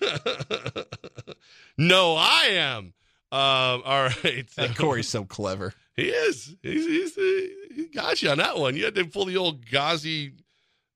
no, 1.78 2.16
I 2.16 2.48
am. 2.52 2.94
Um, 3.32 3.82
all 3.86 4.04
right. 4.24 4.46
That 4.56 4.76
Corey's 4.78 5.10
so 5.10 5.24
clever. 5.26 5.74
He 5.98 6.10
is. 6.10 6.56
He's, 6.62 6.86
he's, 6.86 7.16
he 7.16 7.88
got 7.92 8.22
you 8.22 8.30
on 8.30 8.38
that 8.38 8.56
one. 8.56 8.76
You 8.76 8.86
had 8.86 8.94
to 8.94 9.06
pull 9.06 9.26
the 9.26 9.38
old 9.38 9.66
Ghazi 9.66 10.34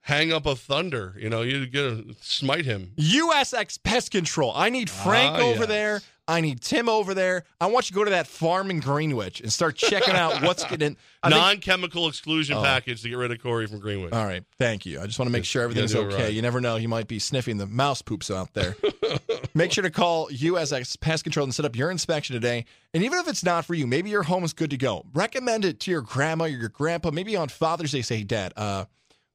hang 0.01 0.31
up 0.33 0.45
a 0.45 0.55
thunder. 0.55 1.15
You 1.17 1.29
know, 1.29 1.41
you 1.41 1.65
get 1.65 1.81
to 1.81 2.15
smite 2.21 2.65
him. 2.65 2.91
USX 2.97 3.81
Pest 3.83 4.11
Control. 4.11 4.51
I 4.55 4.69
need 4.69 4.89
Frank 4.89 5.35
Ah, 5.35 5.41
over 5.41 5.59
yes. 5.59 5.67
there. 5.67 6.01
I 6.27 6.39
need 6.39 6.61
Tim 6.61 6.87
over 6.87 7.13
there. 7.13 7.43
I 7.59 7.65
want 7.65 7.89
you 7.89 7.93
to 7.93 7.99
go 7.99 8.03
to 8.05 8.11
that 8.11 8.25
farm 8.25 8.69
in 8.71 8.79
Greenwich 8.79 9.41
and 9.41 9.51
start 9.51 9.75
checking 9.75 10.13
out 10.13 10.41
what's 10.43 10.63
getting. 10.63 10.95
I 11.23 11.29
Non-chemical 11.29 12.07
exclusion 12.07 12.55
Oh. 12.57 12.63
package 12.63 13.01
to 13.01 13.09
get 13.09 13.17
rid 13.17 13.31
of 13.31 13.41
Corey 13.43 13.67
from 13.67 13.79
Greenwich. 13.79 14.13
All 14.13 14.23
right, 14.23 14.43
thank 14.57 14.85
you. 14.85 15.01
I 15.01 15.07
just 15.07 15.19
want 15.19 15.27
to 15.27 15.31
make 15.33 15.43
sure 15.43 15.63
everything's 15.63 15.93
okay. 15.93 16.23
right. 16.25 16.33
You 16.33 16.41
never 16.41 16.61
know; 16.61 16.77
he 16.77 16.87
might 16.87 17.07
be 17.07 17.19
sniffing 17.19 17.57
the 17.57 17.67
mouse 17.67 18.01
poops 18.01 18.31
out 18.31 18.53
there. 18.53 18.77
make 19.53 19.73
sure 19.73 19.81
to 19.81 19.89
call 19.89 20.29
USX 20.29 20.97
Pest 21.01 21.23
Control 21.23 21.43
and 21.43 21.53
set 21.53 21.65
up 21.65 21.75
your 21.75 21.91
inspection 21.91 22.33
today. 22.33 22.65
And 22.93 23.03
even 23.03 23.19
if 23.19 23.27
it's 23.27 23.43
not 23.43 23.65
for 23.65 23.73
you, 23.73 23.85
maybe 23.85 24.09
your 24.09 24.23
home 24.23 24.43
is 24.45 24.53
good 24.53 24.69
to 24.69 24.77
go. 24.77 25.03
Recommend 25.13 25.65
it 25.65 25.79
to 25.81 25.91
your 25.91 26.01
grandma 26.01 26.45
or 26.45 26.49
your 26.49 26.69
grandpa. 26.69 27.11
Maybe 27.11 27.35
on 27.35 27.49
Father's 27.49 27.91
Day, 27.91 28.03
say, 28.03 28.17
"Hey, 28.17 28.23
Dad, 28.23 28.53
uh, 28.55 28.85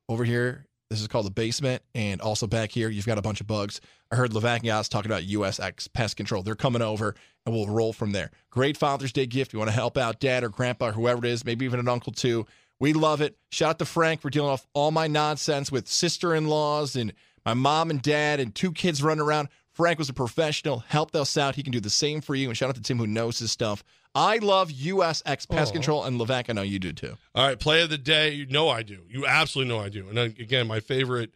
over 0.08 0.24
here, 0.24 0.66
this 0.90 1.00
is 1.00 1.08
called 1.08 1.26
the 1.26 1.30
basement, 1.30 1.82
and 1.94 2.20
also 2.20 2.46
back 2.46 2.70
here, 2.70 2.88
you've 2.88 3.06
got 3.06 3.18
a 3.18 3.22
bunch 3.22 3.40
of 3.40 3.46
bugs." 3.46 3.80
I 4.10 4.16
heard 4.16 4.30
Levack 4.30 4.70
Oz 4.72 4.88
talking 4.88 5.10
about 5.10 5.24
USX 5.24 5.88
Pest 5.92 6.16
Control. 6.16 6.42
They're 6.42 6.54
coming 6.54 6.82
over, 6.82 7.16
and 7.44 7.54
we'll 7.54 7.66
roll 7.66 7.92
from 7.92 8.12
there. 8.12 8.30
Great 8.50 8.76
Father's 8.76 9.12
Day 9.12 9.26
gift. 9.26 9.52
You 9.52 9.58
want 9.58 9.68
to 9.68 9.74
help 9.74 9.96
out 9.98 10.20
Dad 10.20 10.44
or 10.44 10.48
Grandpa 10.48 10.88
or 10.88 10.92
whoever 10.92 11.26
it 11.26 11.30
is, 11.30 11.44
maybe 11.44 11.64
even 11.64 11.80
an 11.80 11.88
uncle 11.88 12.12
too. 12.12 12.46
We 12.78 12.92
love 12.92 13.20
it. 13.20 13.36
Shout 13.50 13.70
out 13.70 13.78
to 13.78 13.84
Frank 13.84 14.20
for 14.20 14.30
dealing 14.30 14.50
off 14.50 14.66
all 14.74 14.90
my 14.90 15.06
nonsense 15.06 15.72
with 15.72 15.88
sister 15.88 16.34
in 16.34 16.46
laws 16.46 16.94
and 16.94 17.12
my 17.44 17.54
mom 17.54 17.90
and 17.90 18.02
dad 18.02 18.38
and 18.38 18.54
two 18.54 18.72
kids 18.72 19.02
running 19.02 19.24
around. 19.24 19.48
Frank 19.72 19.98
was 19.98 20.08
a 20.08 20.14
professional, 20.14 20.80
helped 20.80 21.14
us 21.16 21.36
out. 21.36 21.54
He 21.54 21.62
can 21.62 21.72
do 21.72 21.80
the 21.80 21.90
same 21.90 22.20
for 22.20 22.34
you. 22.34 22.48
And 22.48 22.56
shout 22.56 22.68
out 22.68 22.74
to 22.76 22.82
Tim 22.82 22.98
who 22.98 23.06
knows 23.06 23.38
his 23.38 23.52
stuff. 23.52 23.82
I 24.16 24.38
love 24.38 24.70
USX 24.70 25.46
Pest. 25.46 25.74
Control 25.74 26.04
and 26.04 26.18
Levack. 26.18 26.48
I 26.48 26.54
know 26.54 26.62
you 26.62 26.78
do 26.78 26.94
too. 26.94 27.18
All 27.34 27.46
right, 27.46 27.58
play 27.58 27.82
of 27.82 27.90
the 27.90 27.98
day. 27.98 28.32
You 28.32 28.46
know 28.46 28.70
I 28.70 28.82
do. 28.82 29.02
You 29.10 29.26
absolutely 29.26 29.74
know 29.74 29.80
I 29.80 29.90
do. 29.90 30.08
And 30.08 30.18
uh, 30.18 30.22
again, 30.22 30.66
my 30.66 30.80
favorite, 30.80 31.34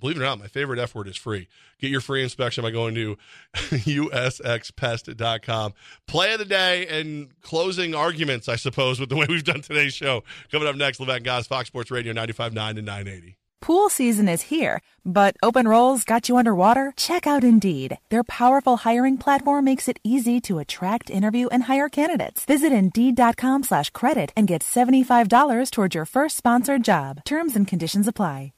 believe 0.00 0.16
it 0.16 0.20
or 0.20 0.24
not, 0.24 0.38
my 0.38 0.46
favorite 0.46 0.78
F 0.78 0.94
word 0.94 1.06
is 1.06 1.18
free. 1.18 1.48
Get 1.78 1.90
your 1.90 2.00
free 2.00 2.22
inspection 2.22 2.62
by 2.62 2.70
going 2.70 2.94
to 2.94 3.18
usxpest.com. 3.54 5.74
Play 6.06 6.32
of 6.32 6.38
the 6.38 6.46
day 6.46 6.86
and 6.86 7.38
closing 7.42 7.94
arguments, 7.94 8.48
I 8.48 8.56
suppose, 8.56 8.98
with 8.98 9.10
the 9.10 9.16
way 9.16 9.26
we've 9.28 9.44
done 9.44 9.60
today's 9.60 9.92
show. 9.92 10.24
Coming 10.50 10.66
up 10.66 10.76
next, 10.76 11.00
Levant 11.00 11.24
Guys, 11.24 11.46
Fox 11.46 11.66
Sports 11.66 11.90
Radio 11.90 12.14
95.9 12.14 12.70
and 12.70 12.86
980. 12.86 13.36
Pool 13.60 13.88
season 13.88 14.28
is 14.28 14.42
here, 14.42 14.80
but 15.06 15.36
open 15.42 15.66
roles 15.66 16.04
got 16.04 16.28
you 16.28 16.36
underwater? 16.36 16.92
Check 16.96 17.26
out 17.26 17.42
Indeed. 17.42 17.98
Their 18.10 18.24
powerful 18.24 18.78
hiring 18.78 19.16
platform 19.16 19.64
makes 19.64 19.88
it 19.88 19.98
easy 20.04 20.40
to 20.42 20.58
attract, 20.58 21.08
interview, 21.08 21.48
and 21.48 21.62
hire 21.64 21.88
candidates. 21.88 22.44
Visit 22.44 22.72
Indeed.com 22.72 23.62
slash 23.62 23.90
credit 23.90 24.32
and 24.36 24.46
get 24.46 24.62
$75 24.62 25.70
towards 25.70 25.94
your 25.94 26.04
first 26.04 26.36
sponsored 26.36 26.84
job. 26.84 27.24
Terms 27.24 27.56
and 27.56 27.66
conditions 27.66 28.06
apply. 28.06 28.52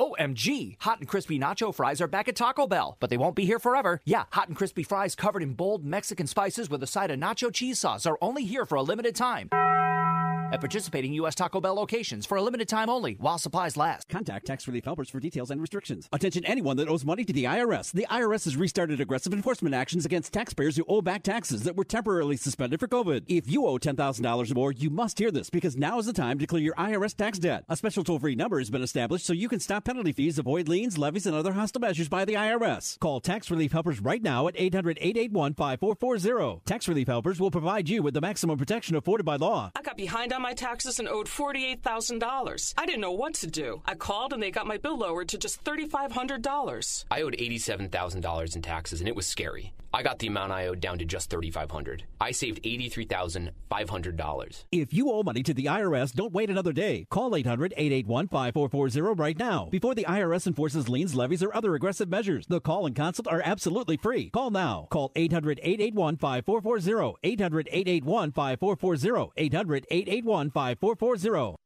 OMG! 0.00 0.76
Hot 0.82 1.00
and 1.00 1.08
crispy 1.08 1.40
nacho 1.40 1.74
fries 1.74 2.00
are 2.00 2.06
back 2.06 2.28
at 2.28 2.36
Taco 2.36 2.68
Bell, 2.68 2.96
but 3.00 3.10
they 3.10 3.16
won't 3.16 3.34
be 3.34 3.44
here 3.44 3.58
forever. 3.58 4.00
Yeah, 4.04 4.24
hot 4.30 4.46
and 4.46 4.56
crispy 4.56 4.84
fries 4.84 5.16
covered 5.16 5.42
in 5.42 5.54
bold 5.54 5.84
Mexican 5.84 6.28
spices 6.28 6.70
with 6.70 6.84
a 6.84 6.86
side 6.86 7.10
of 7.10 7.18
nacho 7.18 7.52
cheese 7.52 7.80
sauce 7.80 8.06
are 8.06 8.18
only 8.22 8.44
here 8.44 8.64
for 8.64 8.76
a 8.76 8.82
limited 8.82 9.16
time. 9.16 9.50
At 10.50 10.60
participating 10.60 11.12
U.S. 11.14 11.34
Taco 11.34 11.60
Bell 11.60 11.74
locations 11.74 12.24
for 12.24 12.38
a 12.38 12.42
limited 12.42 12.68
time 12.68 12.88
only 12.88 13.16
while 13.20 13.36
supplies 13.36 13.76
last. 13.76 14.08
Contact 14.08 14.46
Tax 14.46 14.66
Relief 14.66 14.86
Helpers 14.86 15.10
for 15.10 15.20
details 15.20 15.50
and 15.50 15.60
restrictions. 15.60 16.08
Attention 16.10 16.42
anyone 16.46 16.78
that 16.78 16.88
owes 16.88 17.04
money 17.04 17.22
to 17.24 17.34
the 17.34 17.44
IRS. 17.44 17.92
The 17.92 18.06
IRS 18.10 18.46
has 18.46 18.56
restarted 18.56 18.98
aggressive 18.98 19.34
enforcement 19.34 19.74
actions 19.74 20.06
against 20.06 20.32
taxpayers 20.32 20.78
who 20.78 20.86
owe 20.88 21.02
back 21.02 21.22
taxes 21.22 21.64
that 21.64 21.76
were 21.76 21.84
temporarily 21.84 22.38
suspended 22.38 22.80
for 22.80 22.88
COVID. 22.88 23.24
If 23.28 23.50
you 23.50 23.66
owe 23.66 23.76
$10,000 23.76 24.50
or 24.50 24.54
more, 24.54 24.72
you 24.72 24.88
must 24.88 25.18
hear 25.18 25.30
this 25.30 25.50
because 25.50 25.76
now 25.76 25.98
is 25.98 26.06
the 26.06 26.14
time 26.14 26.38
to 26.38 26.46
clear 26.46 26.62
your 26.62 26.74
IRS 26.76 27.14
tax 27.14 27.38
debt. 27.38 27.66
A 27.68 27.76
special 27.76 28.02
toll-free 28.02 28.34
number 28.34 28.58
has 28.58 28.70
been 28.70 28.80
established 28.80 29.26
so 29.26 29.34
you 29.34 29.50
can 29.50 29.60
stop 29.60 29.84
penalty 29.84 30.12
fees, 30.12 30.38
avoid 30.38 30.66
liens, 30.66 30.96
levies, 30.96 31.26
and 31.26 31.36
other 31.36 31.52
hostile 31.52 31.82
measures 31.82 32.08
by 32.08 32.24
the 32.24 32.32
IRS. 32.34 32.98
Call 33.00 33.20
Tax 33.20 33.50
Relief 33.50 33.72
Helpers 33.72 34.00
right 34.00 34.22
now 34.22 34.48
at 34.48 34.56
800-881-5440. 34.56 36.64
Tax 36.64 36.88
Relief 36.88 37.08
Helpers 37.08 37.38
will 37.38 37.50
provide 37.50 37.90
you 37.90 38.02
with 38.02 38.14
the 38.14 38.22
maximum 38.22 38.56
protection 38.56 38.96
afforded 38.96 39.24
by 39.24 39.36
law. 39.36 39.70
I 39.76 39.82
got 39.82 39.98
behind 39.98 40.32
on 40.32 40.37
my 40.40 40.54
taxes 40.54 40.98
and 40.98 41.08
owed 41.08 41.26
$48,000. 41.26 42.74
I 42.76 42.86
didn't 42.86 43.00
know 43.00 43.12
what 43.12 43.34
to 43.34 43.46
do. 43.46 43.82
I 43.86 43.94
called 43.94 44.32
and 44.32 44.42
they 44.42 44.50
got 44.50 44.66
my 44.66 44.76
bill 44.76 44.98
lowered 44.98 45.28
to 45.28 45.38
just 45.38 45.62
$3,500. 45.64 47.04
I 47.10 47.22
owed 47.22 47.36
$87,000 47.36 48.56
in 48.56 48.62
taxes 48.62 49.00
and 49.00 49.08
it 49.08 49.16
was 49.16 49.26
scary. 49.26 49.72
I 49.92 50.02
got 50.02 50.18
the 50.18 50.26
amount 50.26 50.52
I 50.52 50.66
owed 50.66 50.80
down 50.80 50.98
to 50.98 51.06
just 51.06 51.30
3,500. 51.30 52.04
I 52.20 52.32
saved 52.32 52.62
$83,500. 52.62 54.64
If 54.70 54.92
you 54.92 55.10
owe 55.10 55.22
money 55.22 55.42
to 55.42 55.54
the 55.54 55.64
IRS, 55.64 56.12
don't 56.12 56.34
wait 56.34 56.50
another 56.50 56.74
day. 56.74 57.06
Call 57.08 57.34
800 57.34 57.72
881 57.74 58.28
5440 58.28 59.20
right 59.20 59.38
now 59.38 59.68
before 59.70 59.94
the 59.94 60.04
IRS 60.04 60.46
enforces 60.46 60.90
liens, 60.90 61.14
levies, 61.14 61.42
or 61.42 61.56
other 61.56 61.74
aggressive 61.74 62.10
measures. 62.10 62.46
The 62.46 62.60
call 62.60 62.84
and 62.84 62.94
consult 62.94 63.28
are 63.28 63.40
absolutely 63.42 63.96
free. 63.96 64.28
Call 64.28 64.50
now. 64.50 64.88
Call 64.90 65.10
800 65.16 65.58
881 65.62 66.18
5440. 66.18 67.16
800 67.22 67.68
881 67.72 68.32
5440. 68.32 69.32
800 69.36 69.86
881 69.90 70.27
5440. 70.28 71.56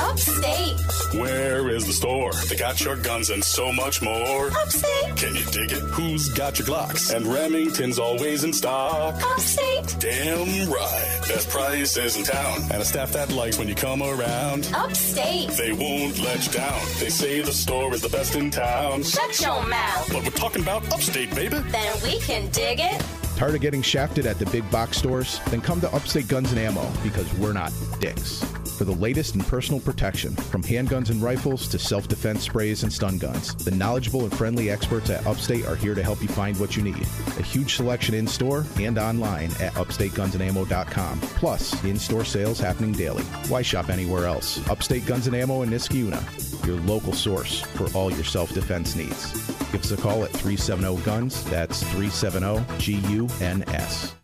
Upstate. 0.00 1.20
Where 1.20 1.68
is 1.68 1.86
the 1.86 1.92
store? 1.92 2.32
They 2.48 2.56
got 2.56 2.80
your 2.82 2.96
guns 2.96 3.28
and 3.30 3.44
so 3.44 3.72
much 3.72 4.00
more. 4.00 4.46
Upstate. 4.48 5.16
Can 5.16 5.34
you 5.34 5.44
dig 5.50 5.72
it? 5.72 5.80
Who's 5.90 6.28
got 6.30 6.58
your 6.58 6.66
Glocks? 6.66 7.14
And 7.14 7.26
Remington's 7.26 7.98
always 7.98 8.42
in 8.44 8.52
stock. 8.54 9.22
Upstate. 9.22 9.96
Damn 9.98 10.70
right. 10.70 11.20
Best 11.28 11.50
prices 11.50 12.16
in 12.16 12.24
town. 12.24 12.60
And 12.72 12.80
a 12.80 12.84
staff 12.84 13.12
that 13.12 13.30
likes 13.32 13.58
when 13.58 13.68
you 13.68 13.74
come 13.74 14.02
around. 14.02 14.70
Upstate. 14.74 15.50
They 15.50 15.72
won't 15.72 16.18
let 16.20 16.46
you 16.46 16.52
down. 16.52 16.80
They 17.00 17.10
say 17.10 17.42
the 17.42 17.52
store 17.52 17.92
is 17.92 18.00
the 18.00 18.08
best 18.08 18.34
in 18.34 18.50
town. 18.50 19.02
Shut 19.02 19.40
your 19.40 19.66
mouth. 19.66 20.08
But 20.10 20.22
we're 20.22 20.30
talking 20.30 20.62
about 20.62 20.90
upstate, 20.92 21.34
baby. 21.34 21.58
Then 21.58 21.96
we 22.02 22.18
can 22.20 22.48
dig 22.50 22.80
it. 22.80 23.02
Tired 23.38 23.54
of 23.54 23.60
getting 23.60 23.82
shafted 23.82 24.26
at 24.26 24.40
the 24.40 24.46
big 24.46 24.68
box 24.68 24.96
stores? 24.96 25.38
Then 25.46 25.60
come 25.60 25.80
to 25.82 25.94
Upstate 25.94 26.26
Guns 26.26 26.50
and 26.50 26.58
Ammo 26.58 26.90
because 27.04 27.32
we're 27.34 27.52
not 27.52 27.72
dicks. 28.00 28.42
For 28.76 28.82
the 28.82 28.90
latest 28.90 29.36
in 29.36 29.42
personal 29.42 29.80
protection, 29.80 30.34
from 30.34 30.60
handguns 30.60 31.10
and 31.10 31.22
rifles 31.22 31.68
to 31.68 31.78
self 31.78 32.08
defense 32.08 32.42
sprays 32.42 32.82
and 32.82 32.92
stun 32.92 33.16
guns, 33.16 33.54
the 33.54 33.70
knowledgeable 33.70 34.22
and 34.22 34.36
friendly 34.36 34.72
experts 34.72 35.08
at 35.10 35.24
Upstate 35.24 35.66
are 35.66 35.76
here 35.76 35.94
to 35.94 36.02
help 36.02 36.20
you 36.20 36.26
find 36.26 36.58
what 36.58 36.76
you 36.76 36.82
need. 36.82 37.00
A 37.38 37.42
huge 37.42 37.76
selection 37.76 38.12
in 38.16 38.26
store 38.26 38.64
and 38.76 38.98
online 38.98 39.52
at 39.60 39.72
upstategunsandammo.com. 39.74 41.20
Plus, 41.20 41.84
in 41.84 41.96
store 41.96 42.24
sales 42.24 42.58
happening 42.58 42.90
daily. 42.90 43.22
Why 43.46 43.62
shop 43.62 43.88
anywhere 43.88 44.26
else? 44.26 44.68
Upstate 44.68 45.06
Guns 45.06 45.28
and 45.28 45.36
Ammo 45.36 45.62
in 45.62 45.70
Niskayuna, 45.70 46.66
your 46.66 46.80
local 46.80 47.12
source 47.12 47.60
for 47.60 47.88
all 47.96 48.10
your 48.10 48.24
self 48.24 48.52
defense 48.52 48.96
needs. 48.96 49.32
Give 49.70 49.82
us 49.82 49.90
a 49.90 49.96
call 49.96 50.24
at 50.24 50.30
370 50.30 51.02
Guns. 51.02 51.44
That's 51.44 51.82
370 51.82 52.64
G 52.78 52.94
U 53.28 53.44
N 53.44 53.64
S. 53.68 54.14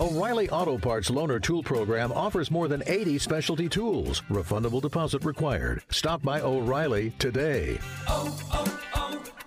O'Reilly 0.00 0.48
Auto 0.50 0.78
Parts 0.78 1.10
Loaner 1.10 1.42
Tool 1.42 1.62
Program 1.62 2.12
offers 2.12 2.50
more 2.50 2.68
than 2.68 2.82
80 2.86 3.18
specialty 3.18 3.68
tools. 3.68 4.22
Refundable 4.30 4.80
deposit 4.80 5.24
required. 5.24 5.82
Stop 5.90 6.22
by 6.22 6.40
O'Reilly 6.40 7.10
today. 7.18 7.78
oh, 8.06 8.38
oh, 8.52 8.80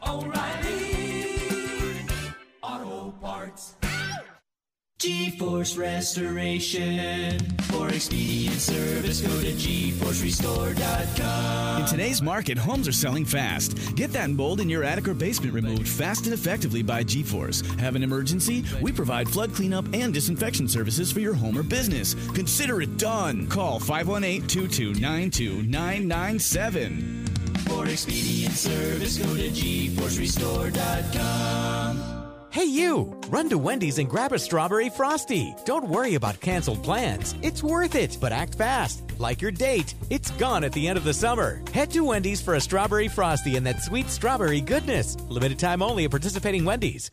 oh 0.04 0.26
O'Reilly 0.26 2.06
Auto 2.62 3.12
Parts. 3.22 3.76
GeForce 5.02 5.78
Restoration. 5.80 7.40
For 7.72 7.90
expedient 7.90 8.62
service, 8.62 9.22
go 9.22 9.42
to 9.42 9.52
GeForceRestore.com. 9.54 11.82
In 11.82 11.88
today's 11.88 12.22
market, 12.22 12.56
homes 12.56 12.88
are 12.88 12.92
selling 12.92 13.26
fast. 13.26 13.96
Get 13.96 14.14
that 14.14 14.30
mold 14.30 14.62
in 14.62 14.70
your 14.70 14.84
attic 14.84 15.08
or 15.08 15.16
basement 15.16 15.56
removed 15.56 15.88
fast 15.88 16.26
and 16.26 16.36
effectively 16.36 16.84
by 16.84 17.04
GeForce. 17.04 17.66
Have 17.80 17.96
an 17.96 18.04
emergency? 18.04 18.64
We 18.80 18.92
provide 18.92 19.28
flood 19.28 19.56
cleanup 19.56 19.86
and 19.92 20.14
disinfection 20.14 20.68
services 20.68 21.12
for 21.12 21.20
your 21.20 21.34
home 21.34 21.58
or 21.58 21.64
business. 21.64 22.14
Consider 22.36 22.84
it 22.84 22.98
done. 22.98 23.48
Call 23.48 23.80
518 23.80 24.48
2292 24.48 25.64
997. 25.64 27.26
For 27.68 27.88
expedient 27.88 28.54
service, 28.54 29.18
go 29.18 29.36
to 29.36 29.50
GeForceRestore.com. 29.50 31.91
Hey, 32.52 32.66
you! 32.66 33.06
Run 33.30 33.48
to 33.48 33.58
Wendy's 33.58 33.98
and 33.98 34.10
grab 34.10 34.34
a 34.34 34.38
strawberry 34.38 34.90
frosty. 34.90 35.56
Don't 35.64 35.88
worry 35.88 36.16
about 36.16 36.42
canceled 36.42 36.84
plans. 36.84 37.34
It's 37.42 37.64
worth 37.64 37.96
it, 37.96 38.18
but 38.20 38.34
act 38.34 38.56
fast. 38.56 39.04
Like 39.20 39.42
your 39.42 39.52
date, 39.52 39.94
it's 40.10 40.32
gone 40.32 40.66
at 40.66 40.74
the 40.74 40.86
end 40.86 40.98
of 40.98 41.06
the 41.06 41.14
summer. 41.14 41.62
Head 41.74 41.92
to 41.92 42.04
Wendy's 42.04 42.42
for 42.42 42.56
a 42.56 42.60
strawberry 42.60 43.08
frosty 43.08 43.56
and 43.56 43.66
that 43.66 43.82
sweet 43.82 44.10
strawberry 44.10 44.60
goodness. 44.60 45.16
Limited 45.30 45.60
time 45.60 45.82
only 45.82 46.04
at 46.04 46.12
participating 46.12 46.66
Wendy's. 46.66 47.10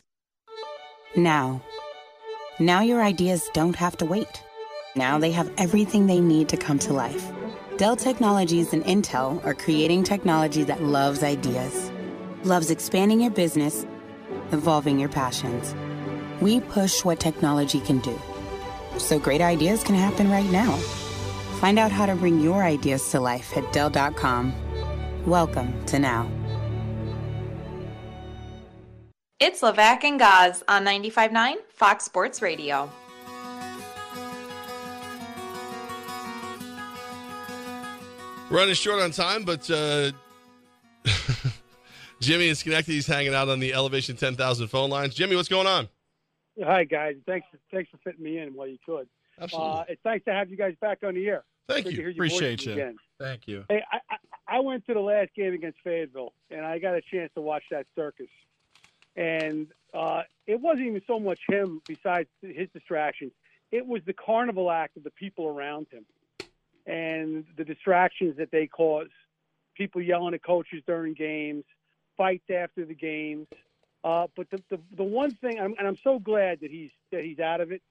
Now. 1.15 1.61
Now 2.59 2.81
your 2.81 3.01
ideas 3.01 3.49
don't 3.53 3.77
have 3.77 3.95
to 3.97 4.05
wait. 4.05 4.43
Now 4.97 5.19
they 5.19 5.31
have 5.31 5.49
everything 5.57 6.05
they 6.05 6.19
need 6.19 6.49
to 6.49 6.57
come 6.57 6.79
to 6.79 6.91
life. 6.91 7.31
Dell 7.77 7.95
Technologies 7.95 8.73
and 8.73 8.83
Intel 8.83 9.41
are 9.45 9.53
creating 9.53 10.03
technology 10.03 10.65
that 10.65 10.83
loves 10.83 11.23
ideas, 11.23 11.89
loves 12.43 12.69
expanding 12.69 13.21
your 13.21 13.31
business, 13.31 13.85
evolving 14.51 14.99
your 14.99 15.09
passions. 15.09 15.75
We 16.41 16.59
push 16.59 17.03
what 17.03 17.19
technology 17.19 17.79
can 17.79 17.99
do. 17.99 18.19
So 18.97 19.19
great 19.19 19.41
ideas 19.41 19.83
can 19.83 19.95
happen 19.95 20.29
right 20.29 20.49
now. 20.49 20.75
Find 21.59 21.77
out 21.77 21.91
how 21.91 22.05
to 22.05 22.15
bring 22.15 22.39
your 22.39 22.63
ideas 22.63 23.09
to 23.11 23.19
life 23.19 23.55
at 23.57 23.71
Dell.com. 23.73 24.53
Welcome 25.25 25.85
to 25.87 25.99
now. 25.99 26.29
It's 29.39 29.61
Levack 29.61 30.03
and 30.03 30.19
Goz 30.19 30.63
on 30.67 30.85
95.9 30.85 31.55
Fox 31.69 32.03
Sports 32.03 32.41
Radio. 32.41 32.89
Running 38.49 38.73
short 38.73 38.99
on 38.99 39.11
time, 39.11 39.43
but 39.43 39.69
uh, 39.69 40.11
Jimmy 42.19 42.49
in 42.49 42.55
Schenectady 42.55 42.97
is 42.97 43.07
hanging 43.07 43.33
out 43.33 43.49
on 43.49 43.59
the 43.59 43.73
Elevation 43.73 44.15
10,000 44.15 44.67
phone 44.67 44.89
lines. 44.89 45.15
Jimmy, 45.15 45.35
what's 45.35 45.49
going 45.49 45.67
on? 45.67 45.87
Hi 46.61 46.83
guys, 46.83 47.15
thanks 47.25 47.47
thanks 47.71 47.89
for 47.89 47.97
fitting 48.03 48.21
me 48.21 48.37
in 48.37 48.53
while 48.53 48.67
you 48.67 48.77
could. 48.85 49.07
Absolutely. 49.39 49.71
Uh, 49.71 49.83
it's 49.87 50.03
nice 50.03 50.21
to 50.25 50.33
have 50.33 50.49
you 50.49 50.57
guys 50.57 50.75
back 50.81 50.99
on 51.03 51.13
the 51.13 51.25
air. 51.25 51.45
Thank 51.69 51.85
Good 51.85 51.91
you. 51.91 51.97
to 51.97 52.01
hear 52.03 52.09
your 52.11 52.25
Appreciate 52.25 52.65
you. 52.65 52.73
Again. 52.73 52.97
Thank 53.17 53.47
you. 53.47 53.63
Hey, 53.69 53.81
I, 53.89 53.99
I, 54.09 54.57
I 54.57 54.59
went 54.59 54.85
to 54.87 54.93
the 54.93 54.99
last 54.99 55.29
game 55.35 55.53
against 55.53 55.77
Fayetteville, 55.83 56.33
and 56.51 56.65
I 56.65 56.79
got 56.79 56.95
a 56.95 57.01
chance 57.01 57.31
to 57.35 57.41
watch 57.41 57.63
that 57.71 57.85
circus. 57.95 58.27
And 59.15 59.67
uh, 59.93 60.23
it 60.47 60.59
wasn't 60.59 60.87
even 60.87 61.01
so 61.07 61.19
much 61.19 61.39
him, 61.47 61.81
besides 61.87 62.27
his 62.41 62.67
distractions. 62.73 63.31
It 63.71 63.85
was 63.85 64.01
the 64.05 64.13
carnival 64.13 64.71
act 64.71 64.97
of 64.97 65.03
the 65.03 65.11
people 65.11 65.47
around 65.47 65.87
him, 65.91 66.05
and 66.85 67.45
the 67.55 67.63
distractions 67.63 68.35
that 68.37 68.51
they 68.51 68.67
cause. 68.67 69.09
People 69.75 70.01
yelling 70.01 70.33
at 70.33 70.43
coaches 70.43 70.81
during 70.85 71.13
games, 71.13 71.63
fights 72.19 72.49
after 72.63 72.85
the 72.85 72.93
games. 73.11 73.47
Uh, 74.03 74.27
but 74.35 74.49
the, 74.51 74.59
the 74.69 74.79
the 74.95 75.03
one 75.21 75.31
thing, 75.43 75.57
and 75.57 75.75
I'm 75.89 75.97
so 76.09 76.19
glad 76.19 76.53
that 76.61 76.71
he's 76.77 76.91
that 77.11 77.23
he's 77.23 77.39
out 77.39 77.59
of 77.61 77.71
it, 77.71 77.81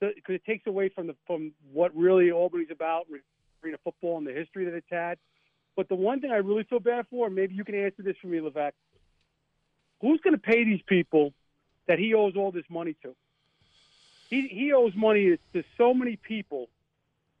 because 0.00 0.36
it 0.36 0.44
takes 0.44 0.66
away 0.66 0.88
from 0.88 1.06
the 1.08 1.16
from 1.26 1.52
what 1.72 1.90
really 1.96 2.30
Albany's 2.30 2.70
about, 2.70 3.06
arena 3.62 3.78
football 3.82 4.16
and 4.18 4.26
the 4.26 4.32
history 4.32 4.64
that 4.66 4.74
it's 4.74 4.86
had. 4.90 5.18
But 5.76 5.88
the 5.88 5.96
one 5.96 6.20
thing 6.20 6.30
I 6.30 6.36
really 6.36 6.64
feel 6.64 6.80
bad 6.80 7.06
for, 7.10 7.28
maybe 7.28 7.54
you 7.54 7.64
can 7.64 7.74
answer 7.74 8.02
this 8.02 8.16
for 8.22 8.28
me, 8.28 8.40
Levesque, 8.40 8.76
who's 10.00 10.20
going 10.20 10.36
to 10.36 10.40
pay 10.40 10.64
these 10.64 10.82
people 10.86 11.32
that 11.88 11.98
he 11.98 12.14
owes 12.14 12.36
all 12.36 12.52
this 12.52 12.68
money 12.70 12.94
to? 13.02 13.14
He 14.30 14.48
he 14.48 14.72
owes 14.72 14.94
money 14.94 15.36
to 15.52 15.64
so 15.76 15.92
many 15.92 16.16
people 16.16 16.68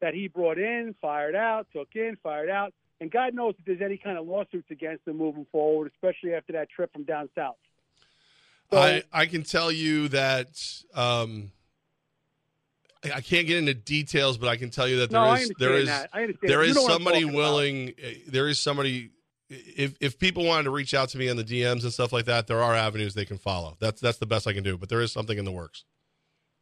that 0.00 0.12
he 0.14 0.28
brought 0.28 0.58
in, 0.58 0.94
fired 1.00 1.36
out, 1.36 1.68
took 1.72 1.88
in, 1.94 2.18
fired 2.22 2.50
out, 2.50 2.74
and 3.04 3.10
God 3.12 3.34
knows 3.34 3.54
if 3.58 3.66
there's 3.66 3.82
any 3.82 3.98
kind 3.98 4.16
of 4.16 4.26
lawsuits 4.26 4.70
against 4.70 5.04
them 5.04 5.18
moving 5.18 5.46
forward, 5.52 5.92
especially 5.94 6.32
after 6.32 6.54
that 6.54 6.70
trip 6.70 6.90
from 6.90 7.04
down 7.04 7.28
south. 7.34 7.56
I, 8.72 9.02
I 9.12 9.26
can 9.26 9.42
tell 9.42 9.70
you 9.70 10.08
that 10.08 10.48
um, 10.94 11.52
I 13.04 13.20
can't 13.20 13.46
get 13.46 13.58
into 13.58 13.74
details, 13.74 14.38
but 14.38 14.48
I 14.48 14.56
can 14.56 14.70
tell 14.70 14.88
you 14.88 15.00
that 15.00 15.10
there 15.10 15.22
No, 15.22 15.34
is 15.34 15.52
there 15.58 15.74
is 15.74 15.88
that. 15.88 16.08
I 16.14 16.22
understand 16.22 16.50
there 16.50 16.62
is 16.62 16.74
know 16.74 16.80
what 16.82 16.92
I'm 16.92 16.96
somebody 16.96 17.22
about. 17.24 17.34
willing. 17.34 17.92
eh, 18.02 18.14
There 18.26 18.48
is 18.48 18.58
somebody. 18.58 19.10
If 19.50 19.96
if 20.00 20.18
people 20.18 20.46
wanted 20.46 20.62
to 20.64 20.70
reach 20.70 20.94
out 20.94 21.10
to 21.10 21.18
me 21.18 21.28
on 21.28 21.36
the 21.36 21.44
DMs 21.44 21.82
and 21.82 21.92
stuff 21.92 22.10
like 22.10 22.24
that, 22.24 22.46
there 22.46 22.62
are 22.62 22.74
avenues 22.74 23.12
they 23.12 23.26
can 23.26 23.36
follow. 23.36 23.76
That's 23.80 24.00
that's 24.00 24.16
the 24.16 24.24
best 24.26 24.46
I 24.46 24.54
can 24.54 24.64
do. 24.64 24.78
But 24.78 24.88
there 24.88 25.02
is 25.02 25.12
something 25.12 25.36
in 25.36 25.44
the 25.44 25.52
works. 25.52 25.84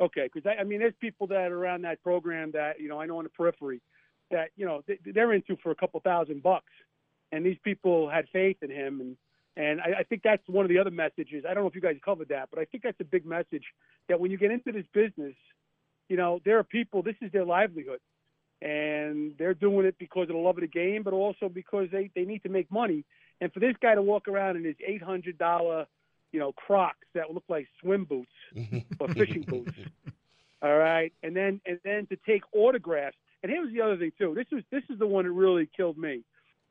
Okay, 0.01 0.28
because 0.32 0.44
I, 0.44 0.60
I 0.60 0.64
mean, 0.64 0.81
there's 0.81 0.94
people 1.01 1.28
that 1.28 1.52
are 1.52 1.56
around 1.56 1.82
that 1.82 2.02
program 2.02 2.51
that 2.51 2.81
you 2.81 2.89
know 2.89 3.01
I 3.01 3.06
know 3.06 3.19
on 3.19 3.24
the 3.24 3.31
periphery 3.31 3.81
that 4.32 4.50
you 4.56 4.66
know 4.66 4.82
they, 4.86 4.98
they're 5.04 5.32
into 5.32 5.56
for 5.62 5.70
a 5.70 5.74
couple 5.74 6.00
thousand 6.00 6.42
bucks, 6.42 6.72
and 7.30 7.46
these 7.46 7.59
people 7.62 8.10
had 8.10 8.26
faith 8.32 8.56
in 8.62 8.70
him, 8.70 9.00
and 9.00 9.16
and 9.56 9.80
I, 9.80 10.00
I 10.00 10.02
think 10.02 10.22
that's 10.22 10.42
one 10.48 10.64
of 10.64 10.68
the 10.70 10.78
other 10.78 10.90
messages. 10.90 11.44
I 11.48 11.54
don't 11.54 11.62
know 11.62 11.68
if 11.68 11.74
you 11.74 11.80
guys 11.80 11.96
covered 12.04 12.28
that, 12.28 12.48
but 12.50 12.59
I 12.59 12.64
think 12.64 12.82
that's 12.82 13.00
a 13.00 13.04
big 13.04 13.24
message 13.24 13.64
that 14.09 14.18
when 14.18 14.30
you 14.30 14.38
get 14.38 14.50
into 14.50 14.72
this 14.72 14.86
business, 14.92 15.34
you 16.09 16.16
know 16.16 16.40
there 16.44 16.59
are 16.59 16.64
people. 16.64 17.02
This 17.02 17.16
is 17.20 17.30
their 17.32 17.44
livelihood, 17.44 18.00
and 18.60 19.34
they're 19.38 19.54
doing 19.54 19.86
it 19.86 19.96
because 19.98 20.24
of 20.24 20.34
the 20.34 20.36
love 20.36 20.56
of 20.56 20.62
the 20.62 20.66
game, 20.66 21.02
but 21.02 21.12
also 21.12 21.48
because 21.48 21.88
they 21.92 22.10
they 22.14 22.24
need 22.24 22.42
to 22.42 22.48
make 22.48 22.70
money. 22.70 23.04
And 23.40 23.52
for 23.52 23.60
this 23.60 23.74
guy 23.80 23.94
to 23.94 24.02
walk 24.02 24.28
around 24.28 24.56
in 24.56 24.64
his 24.64 24.76
eight 24.86 25.02
hundred 25.02 25.38
dollar, 25.38 25.86
you 26.32 26.40
know, 26.40 26.52
Crocs 26.52 27.06
that 27.14 27.32
look 27.32 27.44
like 27.48 27.68
swim 27.80 28.04
boots 28.04 28.30
or 29.00 29.09
fishing 29.09 29.42
boots. 29.42 29.72
All 30.62 30.76
right, 30.76 31.12
and 31.22 31.34
then 31.34 31.60
and 31.66 31.78
then 31.84 32.06
to 32.06 32.16
take 32.26 32.42
autographs. 32.52 33.16
And 33.43 33.51
here's 33.51 33.73
the 33.73 33.81
other 33.81 33.97
thing 33.97 34.12
too. 34.19 34.35
This 34.35 34.47
is 34.56 34.64
this 34.70 34.85
is 34.89 34.98
the 34.98 35.06
one 35.06 35.24
that 35.24 35.32
really 35.32 35.69
killed 35.77 35.98
me, 35.98 36.23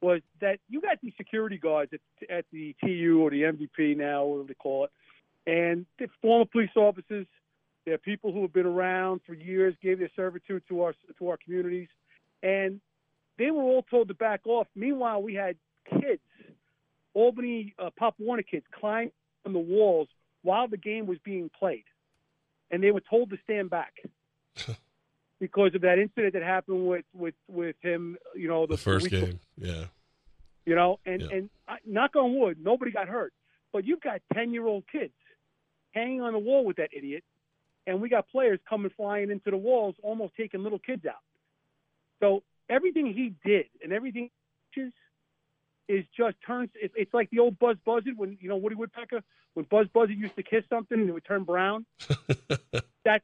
was 0.01 0.21
that 0.39 0.59
you 0.69 0.81
got 0.81 0.99
these 1.01 1.13
security 1.17 1.57
guards 1.57 1.91
at, 1.93 2.29
at 2.29 2.45
the 2.51 2.75
TU 2.83 3.19
or 3.21 3.29
the 3.29 3.43
MVP 3.43 3.97
now, 3.97 4.23
whatever 4.25 4.47
they 4.47 4.53
call 4.53 4.85
it, 4.85 4.91
and 5.45 5.85
former 6.21 6.45
police 6.45 6.69
officers. 6.75 7.27
They're 7.85 7.97
people 7.97 8.31
who 8.31 8.43
have 8.43 8.53
been 8.53 8.67
around 8.67 9.21
for 9.25 9.33
years, 9.33 9.73
gave 9.81 9.99
their 9.99 10.11
servitude 10.15 10.63
to 10.69 10.83
our 10.83 10.95
to 11.17 11.29
our 11.29 11.37
communities, 11.43 11.89
and 12.41 12.79
they 13.37 13.51
were 13.51 13.63
all 13.63 13.83
told 13.89 14.07
to 14.07 14.13
back 14.13 14.41
off. 14.45 14.67
Meanwhile, 14.75 15.23
we 15.23 15.33
had 15.33 15.57
kids, 15.99 16.21
Albany 17.13 17.73
uh, 17.79 17.89
Pop 17.97 18.15
Warner 18.19 18.43
kids, 18.43 18.65
climb 18.71 19.11
on 19.45 19.53
the 19.53 19.59
walls 19.59 20.07
while 20.43 20.67
the 20.67 20.77
game 20.77 21.05
was 21.05 21.17
being 21.23 21.49
played, 21.57 21.85
and 22.69 22.83
they 22.83 22.91
were 22.91 23.01
told 23.01 23.31
to 23.31 23.37
stand 23.43 23.69
back 23.69 23.93
because 25.41 25.73
of 25.75 25.81
that 25.81 25.97
incident 25.99 26.33
that 26.33 26.43
happened 26.43 26.87
with 26.87 27.03
with 27.13 27.33
with 27.49 27.75
him. 27.81 28.15
You 28.33 28.47
know, 28.47 28.65
the, 28.65 28.75
The 28.75 28.81
first 28.81 29.11
week 29.11 29.19
game, 29.21 29.39
yeah. 29.57 29.85
you 30.65 30.75
know, 30.75 30.99
and 31.05 31.21
Yeah. 31.21 31.27
and 31.33 31.49
I, 31.67 31.77
knock 31.85 32.15
on 32.15 32.37
wood, 32.39 32.57
nobody 32.63 32.91
got 32.91 33.09
hurt. 33.09 33.33
But 33.73 33.83
you've 33.85 33.99
got 34.01 34.21
ten 34.33 34.53
year 34.53 34.65
old 34.65 34.85
kids 34.89 35.13
hanging 35.93 36.21
on 36.21 36.31
the 36.31 36.39
wall 36.39 36.63
with 36.63 36.77
that 36.77 36.91
idiot, 36.95 37.23
and 37.87 37.99
we 37.99 38.07
got 38.07 38.29
players 38.29 38.59
coming 38.69 38.91
flying 38.95 39.31
into 39.31 39.51
the 39.51 39.57
walls, 39.57 39.95
almost 40.03 40.33
taking 40.37 40.63
little 40.63 40.79
kids 40.79 41.05
out. 41.05 41.15
So 42.21 42.43
everything 42.69 43.07
he 43.07 43.33
did 43.43 43.65
and 43.83 43.91
everything 43.91 44.29
he 44.73 44.81
teaches 44.81 44.93
is 45.89 46.05
just 46.15 46.37
turns. 46.45 46.69
It, 46.75 46.91
it's 46.95 47.13
like 47.13 47.29
the 47.31 47.39
old 47.39 47.57
Buzz 47.59 47.77
Buzzard 47.83 48.15
when 48.15 48.37
you 48.39 48.47
know 48.47 48.57
Woody 48.57 48.75
Woodpecker 48.75 49.21
when 49.55 49.65
Buzz 49.69 49.87
Buzzard 49.93 50.15
used 50.17 50.35
to 50.35 50.43
kiss 50.43 50.63
something 50.69 50.99
and 50.99 51.09
it 51.09 51.13
would 51.13 51.25
turn 51.25 51.43
brown. 51.45 51.85
that 53.03 53.23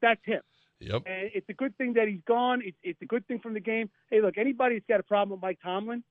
that's 0.00 0.24
him. 0.24 0.40
Yep. 0.82 1.02
And 1.06 1.30
it's 1.34 1.48
a 1.48 1.52
good 1.52 1.76
thing 1.78 1.94
that 1.94 2.08
he's 2.08 2.22
gone. 2.26 2.62
It's, 2.64 2.76
it's 2.82 3.00
a 3.02 3.06
good 3.06 3.26
thing 3.26 3.38
from 3.38 3.54
the 3.54 3.60
game. 3.60 3.90
Hey, 4.10 4.20
look, 4.20 4.38
anybody 4.38 4.76
that's 4.76 4.86
got 4.88 5.00
a 5.00 5.04
problem 5.04 5.30
with 5.30 5.42
Mike 5.42 5.58
Tomlin, 5.62 6.02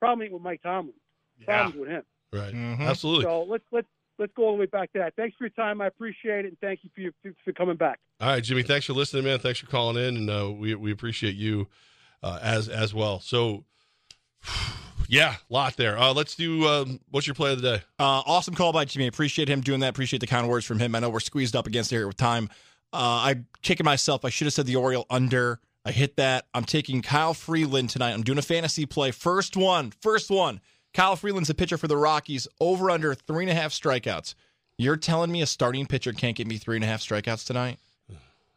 problem 0.00 0.24
ain't 0.24 0.32
with 0.32 0.42
Mike 0.42 0.62
Tomlin. 0.62 0.94
Problem's 1.44 1.80
with 1.80 1.88
him. 1.88 2.02
Right. 2.32 2.54
Mm-hmm. 2.54 2.82
Absolutely. 2.82 3.24
So 3.24 3.42
let's 3.44 3.64
let's 3.70 3.88
let's 4.18 4.32
go 4.36 4.44
all 4.44 4.52
the 4.52 4.60
way 4.60 4.66
back 4.66 4.92
to 4.92 4.98
that. 4.98 5.14
Thanks 5.16 5.36
for 5.36 5.44
your 5.44 5.50
time. 5.50 5.80
I 5.80 5.86
appreciate 5.86 6.44
it, 6.44 6.48
and 6.48 6.58
thank 6.60 6.80
you 6.82 6.90
for 6.94 7.00
your, 7.00 7.12
for 7.44 7.52
coming 7.52 7.76
back. 7.76 8.00
All 8.20 8.28
right, 8.28 8.42
Jimmy. 8.42 8.62
Thanks 8.62 8.86
for 8.86 8.92
listening, 8.92 9.24
man. 9.24 9.38
Thanks 9.38 9.58
for 9.58 9.66
calling 9.66 9.96
in, 9.96 10.16
and 10.16 10.30
uh, 10.30 10.50
we 10.50 10.74
we 10.74 10.92
appreciate 10.92 11.34
you 11.34 11.68
uh, 12.22 12.38
as 12.42 12.68
as 12.68 12.94
well. 12.94 13.20
So, 13.20 13.64
yeah, 15.08 15.36
lot 15.48 15.76
there. 15.76 15.98
Uh, 15.98 16.12
let's 16.12 16.34
do. 16.34 16.66
Um, 16.66 17.00
what's 17.10 17.26
your 17.26 17.34
play 17.34 17.52
of 17.52 17.62
the 17.62 17.76
day? 17.76 17.82
Uh, 17.98 18.22
awesome 18.26 18.54
call 18.54 18.72
by 18.72 18.84
Jimmy. 18.84 19.06
Appreciate 19.06 19.48
him 19.48 19.60
doing 19.60 19.80
that. 19.80 19.90
Appreciate 19.90 20.20
the 20.20 20.26
kind 20.26 20.48
words 20.48 20.64
from 20.64 20.78
him. 20.78 20.94
I 20.94 21.00
know 21.00 21.10
we're 21.10 21.20
squeezed 21.20 21.56
up 21.56 21.66
against 21.66 21.90
here 21.90 22.06
with 22.06 22.16
time. 22.16 22.48
Uh, 22.94 23.22
I'm 23.24 23.46
kicking 23.62 23.84
myself. 23.84 24.24
I 24.24 24.30
should 24.30 24.46
have 24.46 24.54
said 24.54 24.66
the 24.66 24.76
Oriole 24.76 25.06
under. 25.10 25.60
I 25.84 25.90
hit 25.90 26.16
that. 26.16 26.46
I'm 26.54 26.64
taking 26.64 27.02
Kyle 27.02 27.34
Freeland 27.34 27.90
tonight. 27.90 28.12
I'm 28.12 28.22
doing 28.22 28.38
a 28.38 28.42
fantasy 28.42 28.86
play. 28.86 29.10
First 29.10 29.56
one. 29.56 29.92
First 30.00 30.30
one. 30.30 30.60
Kyle 30.94 31.16
Freeland's 31.16 31.50
a 31.50 31.54
pitcher 31.54 31.76
for 31.76 31.88
the 31.88 31.96
Rockies. 31.96 32.46
Over 32.60 32.90
under 32.90 33.14
three 33.14 33.44
and 33.44 33.50
a 33.50 33.54
half 33.54 33.72
strikeouts. 33.72 34.34
You're 34.78 34.96
telling 34.96 35.32
me 35.32 35.42
a 35.42 35.46
starting 35.46 35.86
pitcher 35.86 36.12
can't 36.12 36.36
get 36.36 36.46
me 36.46 36.56
three 36.56 36.76
and 36.76 36.84
a 36.84 36.88
half 36.88 37.00
strikeouts 37.00 37.46
tonight? 37.46 37.78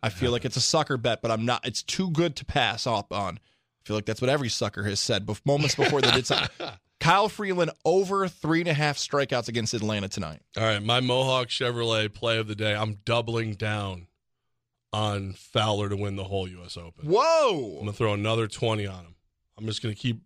I 0.04 0.10
feel 0.10 0.32
like 0.32 0.46
it's 0.46 0.56
a 0.56 0.62
sucker 0.62 0.98
bet, 0.98 1.24
but 1.24 1.32
I'm 1.32 1.46
not. 1.46 1.66
It's 1.66 1.82
too 1.82 2.12
good 2.12 2.36
to 2.38 2.46
pass 2.46 2.86
up 2.86 3.12
on. 3.12 3.40
I 3.40 3.82
feel 3.84 3.98
like 3.98 4.06
that's 4.06 4.22
what 4.22 4.30
every 4.30 4.50
sucker 4.50 4.84
has 4.84 5.00
said 5.00 5.28
moments 5.46 5.76
before 5.76 6.02
they 6.02 6.12
did 6.12 6.28
something. 6.28 6.50
Kyle 7.00 7.30
Freeland 7.30 7.72
over 7.86 8.28
three 8.28 8.60
and 8.60 8.70
a 8.70 8.74
half 8.74 8.98
strikeouts 8.98 9.48
against 9.48 9.74
Atlanta 9.74 10.08
tonight. 10.08 10.42
All 10.58 10.64
right, 10.64 10.82
my 10.82 11.00
Mohawk 11.00 11.48
Chevrolet 11.48 12.14
play 12.14 12.38
of 12.38 12.48
the 12.48 12.56
day. 12.56 12.76
I'm 12.76 13.00
doubling 13.06 13.54
down 13.54 14.08
on 14.98 15.34
Fowler 15.34 15.90
to 15.90 15.96
win 15.96 16.16
the 16.16 16.24
whole 16.24 16.48
U.S. 16.48 16.76
Open. 16.76 17.08
Whoa! 17.08 17.74
I'm 17.74 17.80
gonna 17.82 17.94
throw 17.94 18.14
another 18.14 18.48
twenty 18.48 18.88
on 18.88 19.06
him. 19.06 19.16
I'm 19.58 19.66
just 19.68 19.84
gonna 19.84 19.94
keep. 19.94 20.22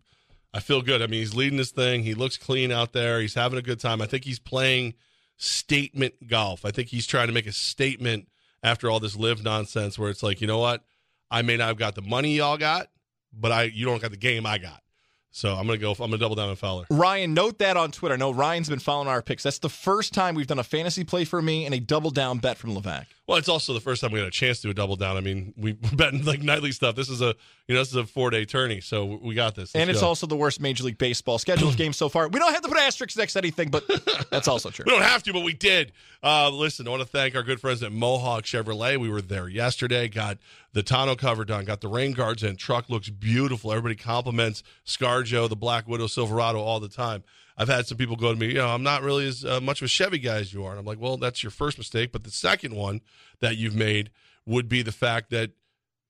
I 0.53 0.61
feel 0.61 0.81
good. 0.81 1.02
I 1.02 1.07
mean, 1.07 1.19
he's 1.19 1.35
leading 1.35 1.57
this 1.57 1.72
thing. 1.72 2.03
He 2.03 2.14
looks 2.14 2.38
clean 2.38 2.72
out 2.72 2.93
there. 2.93 3.19
He's 3.19 3.34
having 3.34 3.60
a 3.60 3.61
good 3.61 3.80
time. 3.81 4.02
I 4.02 4.06
think 4.06 4.23
he's 4.23 4.39
playing 4.39 4.93
statement 5.35 6.27
golf. 6.27 6.64
I 6.64 6.72
think 6.72 6.88
he's 6.88 7.06
trying 7.06 7.27
to 7.27 7.34
make 7.34 7.48
a 7.48 7.52
statement 7.52 8.30
after 8.64 8.89
all 8.89 9.02
this 9.02 9.18
live 9.18 9.43
nonsense, 9.43 9.99
where 9.99 10.10
it's 10.10 10.23
like, 10.23 10.39
you 10.39 10.48
know 10.48 10.60
what? 10.60 10.84
I 11.30 11.41
may 11.41 11.57
not 11.57 11.68
have 11.68 11.77
got 11.77 11.95
the 11.95 12.02
money 12.02 12.38
y'all 12.38 12.57
got, 12.57 12.88
but 13.34 13.52
I 13.52 13.64
you 13.64 13.85
don't 13.85 14.02
got 14.02 14.11
the 14.11 14.18
game 14.18 14.45
I 14.45 14.57
got. 14.57 14.81
So 15.31 15.53
I'm 15.53 15.65
gonna 15.65 15.80
go. 15.80 15.91
I'm 15.91 15.98
gonna 15.98 16.18
double 16.18 16.35
down 16.35 16.49
on 16.49 16.56
Fowler. 16.56 16.85
Ryan, 16.89 17.34
note 17.34 17.60
that 17.60 17.77
on 17.77 17.91
Twitter. 17.91 18.18
No, 18.18 18.31
Ryan's 18.31 18.69
been 18.69 18.80
following 18.80 19.07
our 19.07 19.22
picks. 19.22 19.43
That's 19.43 19.60
the 19.60 19.69
first 19.69 20.14
time 20.14 20.35
we've 20.35 20.48
done 20.48 20.60
a 20.60 20.64
fantasy 20.64 21.03
play 21.06 21.23
for 21.26 21.41
me 21.41 21.65
and 21.65 21.73
a 21.73 21.80
double 21.80 22.11
down 22.11 22.39
bet 22.39 22.57
from 22.57 22.76
Levack. 22.76 23.06
Well, 23.32 23.40
it's 23.40 23.48
also 23.48 23.72
the 23.72 23.80
first 23.80 24.02
time 24.02 24.12
we 24.12 24.20
had 24.20 24.28
a 24.28 24.32
chance 24.32 24.58
to 24.58 24.64
do 24.64 24.72
a 24.72 24.74
double 24.74 24.98
down. 24.98 25.16
I 25.16 25.22
mean, 25.22 25.53
we 25.56 25.72
betting 25.94 26.26
like 26.26 26.41
nightly 26.41 26.74
stuff. 26.74 26.98
This 26.98 27.08
is 27.08 27.22
a 27.22 27.34
you 27.66 27.76
know 27.76 27.80
this 27.80 27.88
is 27.88 27.95
a 27.95 28.06
four 28.06 28.30
day 28.30 28.44
tourney, 28.44 28.82
so 28.82 29.06
we 29.24 29.36
got 29.36 29.56
this. 29.56 29.74
and 29.74 29.88
Let's 29.88 29.91
it's 29.91 30.02
go. 30.02 30.08
also 30.08 30.28
the 30.28 30.36
worst 30.36 30.60
Major 30.60 30.84
League 30.84 30.98
Baseball 30.98 31.40
schedule 31.40 31.70
of 31.70 31.78
games 31.78 31.95
so 31.95 32.10
far. 32.10 32.28
We 32.28 32.40
don't 32.40 32.52
have 32.52 32.62
to 32.62 32.68
put 32.68 32.78
asterisks 32.78 33.16
next 33.16 33.32
to 33.34 33.40
anything, 33.40 33.70
but 33.70 33.88
that's 34.30 34.49
also 34.49 34.70
true. 34.70 34.84
We 34.91 34.91
don't 34.91 35.03
have 35.03 35.24
to, 35.24 35.32
but 35.32 35.44
we 35.45 35.53
did. 35.53 35.94
Uh, 36.22 36.49
listen, 36.49 36.86
I 36.88 36.90
want 36.91 37.03
to 37.03 37.08
thank 37.08 37.34
our 37.34 37.44
good 37.44 37.62
friends 37.62 37.82
at 37.84 37.94
Mohawk 37.94 38.44
Chevrolet. 38.44 38.98
We 38.98 39.08
were 39.08 39.22
there 39.22 39.48
yesterday, 39.48 40.10
got 40.10 40.38
the 40.74 40.84
tonneau 40.84 41.16
cover 41.16 41.45
done, 41.45 41.64
got 41.64 41.80
the 41.80 41.88
rain 41.88 42.12
guards 42.12 42.44
in. 42.44 42.58
Truck 42.58 42.90
looks 42.90 43.08
beautiful. 43.08 43.72
Everybody 43.72 43.95
compliments 43.95 44.62
Scarjo, 44.86 45.48
the 45.48 45.56
Black 45.56 45.88
Widow 45.88 46.08
Silverado, 46.08 46.60
all 46.60 46.82
the 46.82 46.90
time. 46.90 47.24
I've 47.62 47.70
had 47.70 47.86
some 47.86 47.98
people 48.00 48.16
go 48.16 48.34
to 48.34 48.40
me, 48.40 48.48
you 48.48 48.54
know, 48.56 48.70
I'm 48.70 48.82
not 48.82 49.04
really 49.04 49.28
as 49.28 49.46
uh, 49.46 49.62
much 49.62 49.82
of 49.82 49.86
a 49.86 49.88
Chevy 49.88 50.18
guy 50.18 50.38
as 50.38 50.52
you 50.52 50.66
are. 50.66 50.72
And 50.72 50.80
I'm 50.80 50.86
like, 50.86 51.00
well, 51.00 51.18
that's 51.18 51.44
your 51.44 51.52
first 51.52 51.78
mistake. 51.78 52.12
But 52.12 52.24
the 52.24 52.32
second 52.32 52.74
one 52.74 53.02
that 53.40 53.56
you've 53.56 53.76
made 53.76 54.10
would 54.48 54.68
be 54.68 54.82
the 54.82 54.92
fact 54.92 55.30
that 55.30 55.52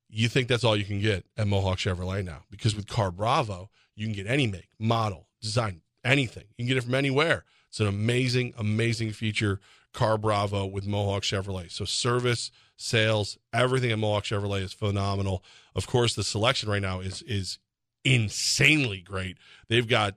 you 0.10 0.30
think 0.30 0.48
that's 0.48 0.64
all 0.64 0.78
you 0.78 0.86
can 0.86 1.02
get 1.02 1.26
at 1.36 1.48
Mohawk 1.48 1.78
Chevrolet 1.78 2.23
now. 2.23 2.44
Because 2.49 2.73
with 2.73 2.88
Car 2.88 3.11
Bravo, 3.11 3.69
you 3.98 4.06
can 4.06 4.15
get 4.15 4.28
any 4.28 4.48
make, 4.48 4.69
model, 4.80 5.28
design, 5.41 5.82
anything. 6.06 6.45
You 6.57 6.64
can 6.64 6.68
get 6.69 6.78
it 6.78 6.86
from 6.86 6.95
anywhere. 6.95 7.44
It's 7.68 7.82
an 7.82 7.88
amazing, 7.88 8.53
amazing 8.57 9.11
feature, 9.11 9.60
Car 9.94 10.18
Bravo 10.18 10.65
with 10.65 10.88
Mohawk 10.88 11.23
Chevrolet. 11.23 11.69
So 11.69 11.84
service, 11.84 12.49
sales, 12.78 13.38
everything 13.53 13.91
at 13.91 13.99
Mohawk 13.99 14.23
Chevrolet 14.23 14.61
is 14.61 14.72
phenomenal. 14.72 15.44
Of 15.76 15.86
course, 15.86 16.15
the 16.15 16.23
selection 16.23 16.69
right 16.69 16.82
now 16.82 17.02
is 17.02 17.22
is 17.23 17.60
insanely 18.06 19.02
great. 19.02 19.38
They've 19.68 19.88
got 19.88 20.15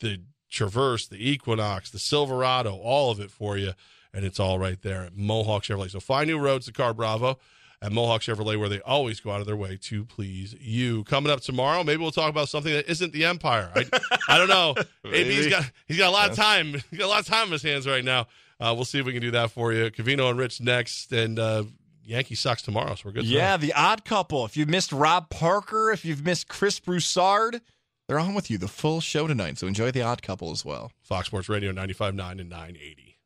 the 0.00 0.20
Traverse, 0.50 1.06
the 1.06 1.30
Equinox, 1.30 1.90
the 1.90 1.98
Silverado, 1.98 2.74
all 2.76 3.10
of 3.10 3.20
it 3.20 3.30
for 3.30 3.56
you, 3.56 3.72
and 4.12 4.24
it's 4.24 4.40
all 4.40 4.58
right 4.58 4.80
there 4.80 5.02
at 5.02 5.16
Mohawk 5.16 5.64
Chevrolet. 5.64 5.90
So 5.90 6.00
find 6.00 6.28
new 6.28 6.38
roads 6.38 6.66
to 6.66 6.72
Car 6.72 6.94
Bravo 6.94 7.38
at 7.82 7.92
Mohawk 7.92 8.22
Chevrolet, 8.22 8.58
where 8.58 8.68
they 8.68 8.80
always 8.80 9.20
go 9.20 9.30
out 9.30 9.40
of 9.40 9.46
their 9.46 9.56
way 9.56 9.78
to 9.82 10.04
please 10.04 10.54
you. 10.60 11.04
Coming 11.04 11.30
up 11.30 11.40
tomorrow, 11.40 11.84
maybe 11.84 12.00
we'll 12.02 12.10
talk 12.10 12.30
about 12.30 12.48
something 12.48 12.72
that 12.72 12.88
isn't 12.90 13.12
the 13.12 13.24
Empire. 13.24 13.70
I, 13.74 13.84
I 14.28 14.38
don't 14.38 14.48
know. 14.48 14.74
Maybe 15.04 15.34
he's 15.34 15.48
got 15.48 15.70
he's 15.86 15.98
got 15.98 16.08
a 16.08 16.10
lot 16.10 16.30
of 16.30 16.36
time. 16.36 16.72
He's 16.90 16.98
got 16.98 17.06
a 17.06 17.08
lot 17.08 17.20
of 17.20 17.26
time 17.26 17.46
in 17.46 17.52
his 17.52 17.62
hands 17.62 17.86
right 17.86 18.04
now. 18.04 18.26
Uh, 18.58 18.72
we'll 18.74 18.86
see 18.86 18.98
if 18.98 19.04
we 19.04 19.12
can 19.12 19.20
do 19.20 19.32
that 19.32 19.50
for 19.50 19.72
you. 19.72 19.90
Covino 19.90 20.30
and 20.30 20.38
Rich 20.38 20.60
next, 20.62 21.12
and 21.12 21.38
uh, 21.38 21.64
Yankee 22.04 22.34
sucks 22.34 22.62
tomorrow. 22.62 22.94
So 22.94 23.02
we're 23.06 23.12
good. 23.12 23.24
Yeah, 23.24 23.56
the 23.56 23.74
odd 23.74 24.04
couple. 24.04 24.44
If 24.46 24.56
you've 24.56 24.68
missed 24.68 24.92
Rob 24.92 25.28
Parker, 25.28 25.92
if 25.92 26.04
you've 26.04 26.24
missed 26.24 26.48
Chris 26.48 26.80
Broussard, 26.80 27.60
they're 28.08 28.18
on 28.18 28.34
with 28.34 28.50
you 28.50 28.58
the 28.58 28.68
full 28.68 29.00
show 29.00 29.26
tonight. 29.26 29.58
So 29.58 29.66
enjoy 29.66 29.90
the 29.90 30.02
odd 30.02 30.22
couple 30.22 30.50
as 30.50 30.64
well. 30.64 30.92
Fox 31.02 31.26
Sports 31.26 31.48
Radio 31.48 31.72
95.9 31.72 32.40
and 32.40 32.50
980. 32.50 33.18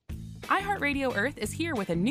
iHeartRadio 0.42 1.14
Earth 1.14 1.38
is 1.38 1.52
here 1.52 1.74
with 1.74 1.90
a 1.90 1.94
new 1.94 2.08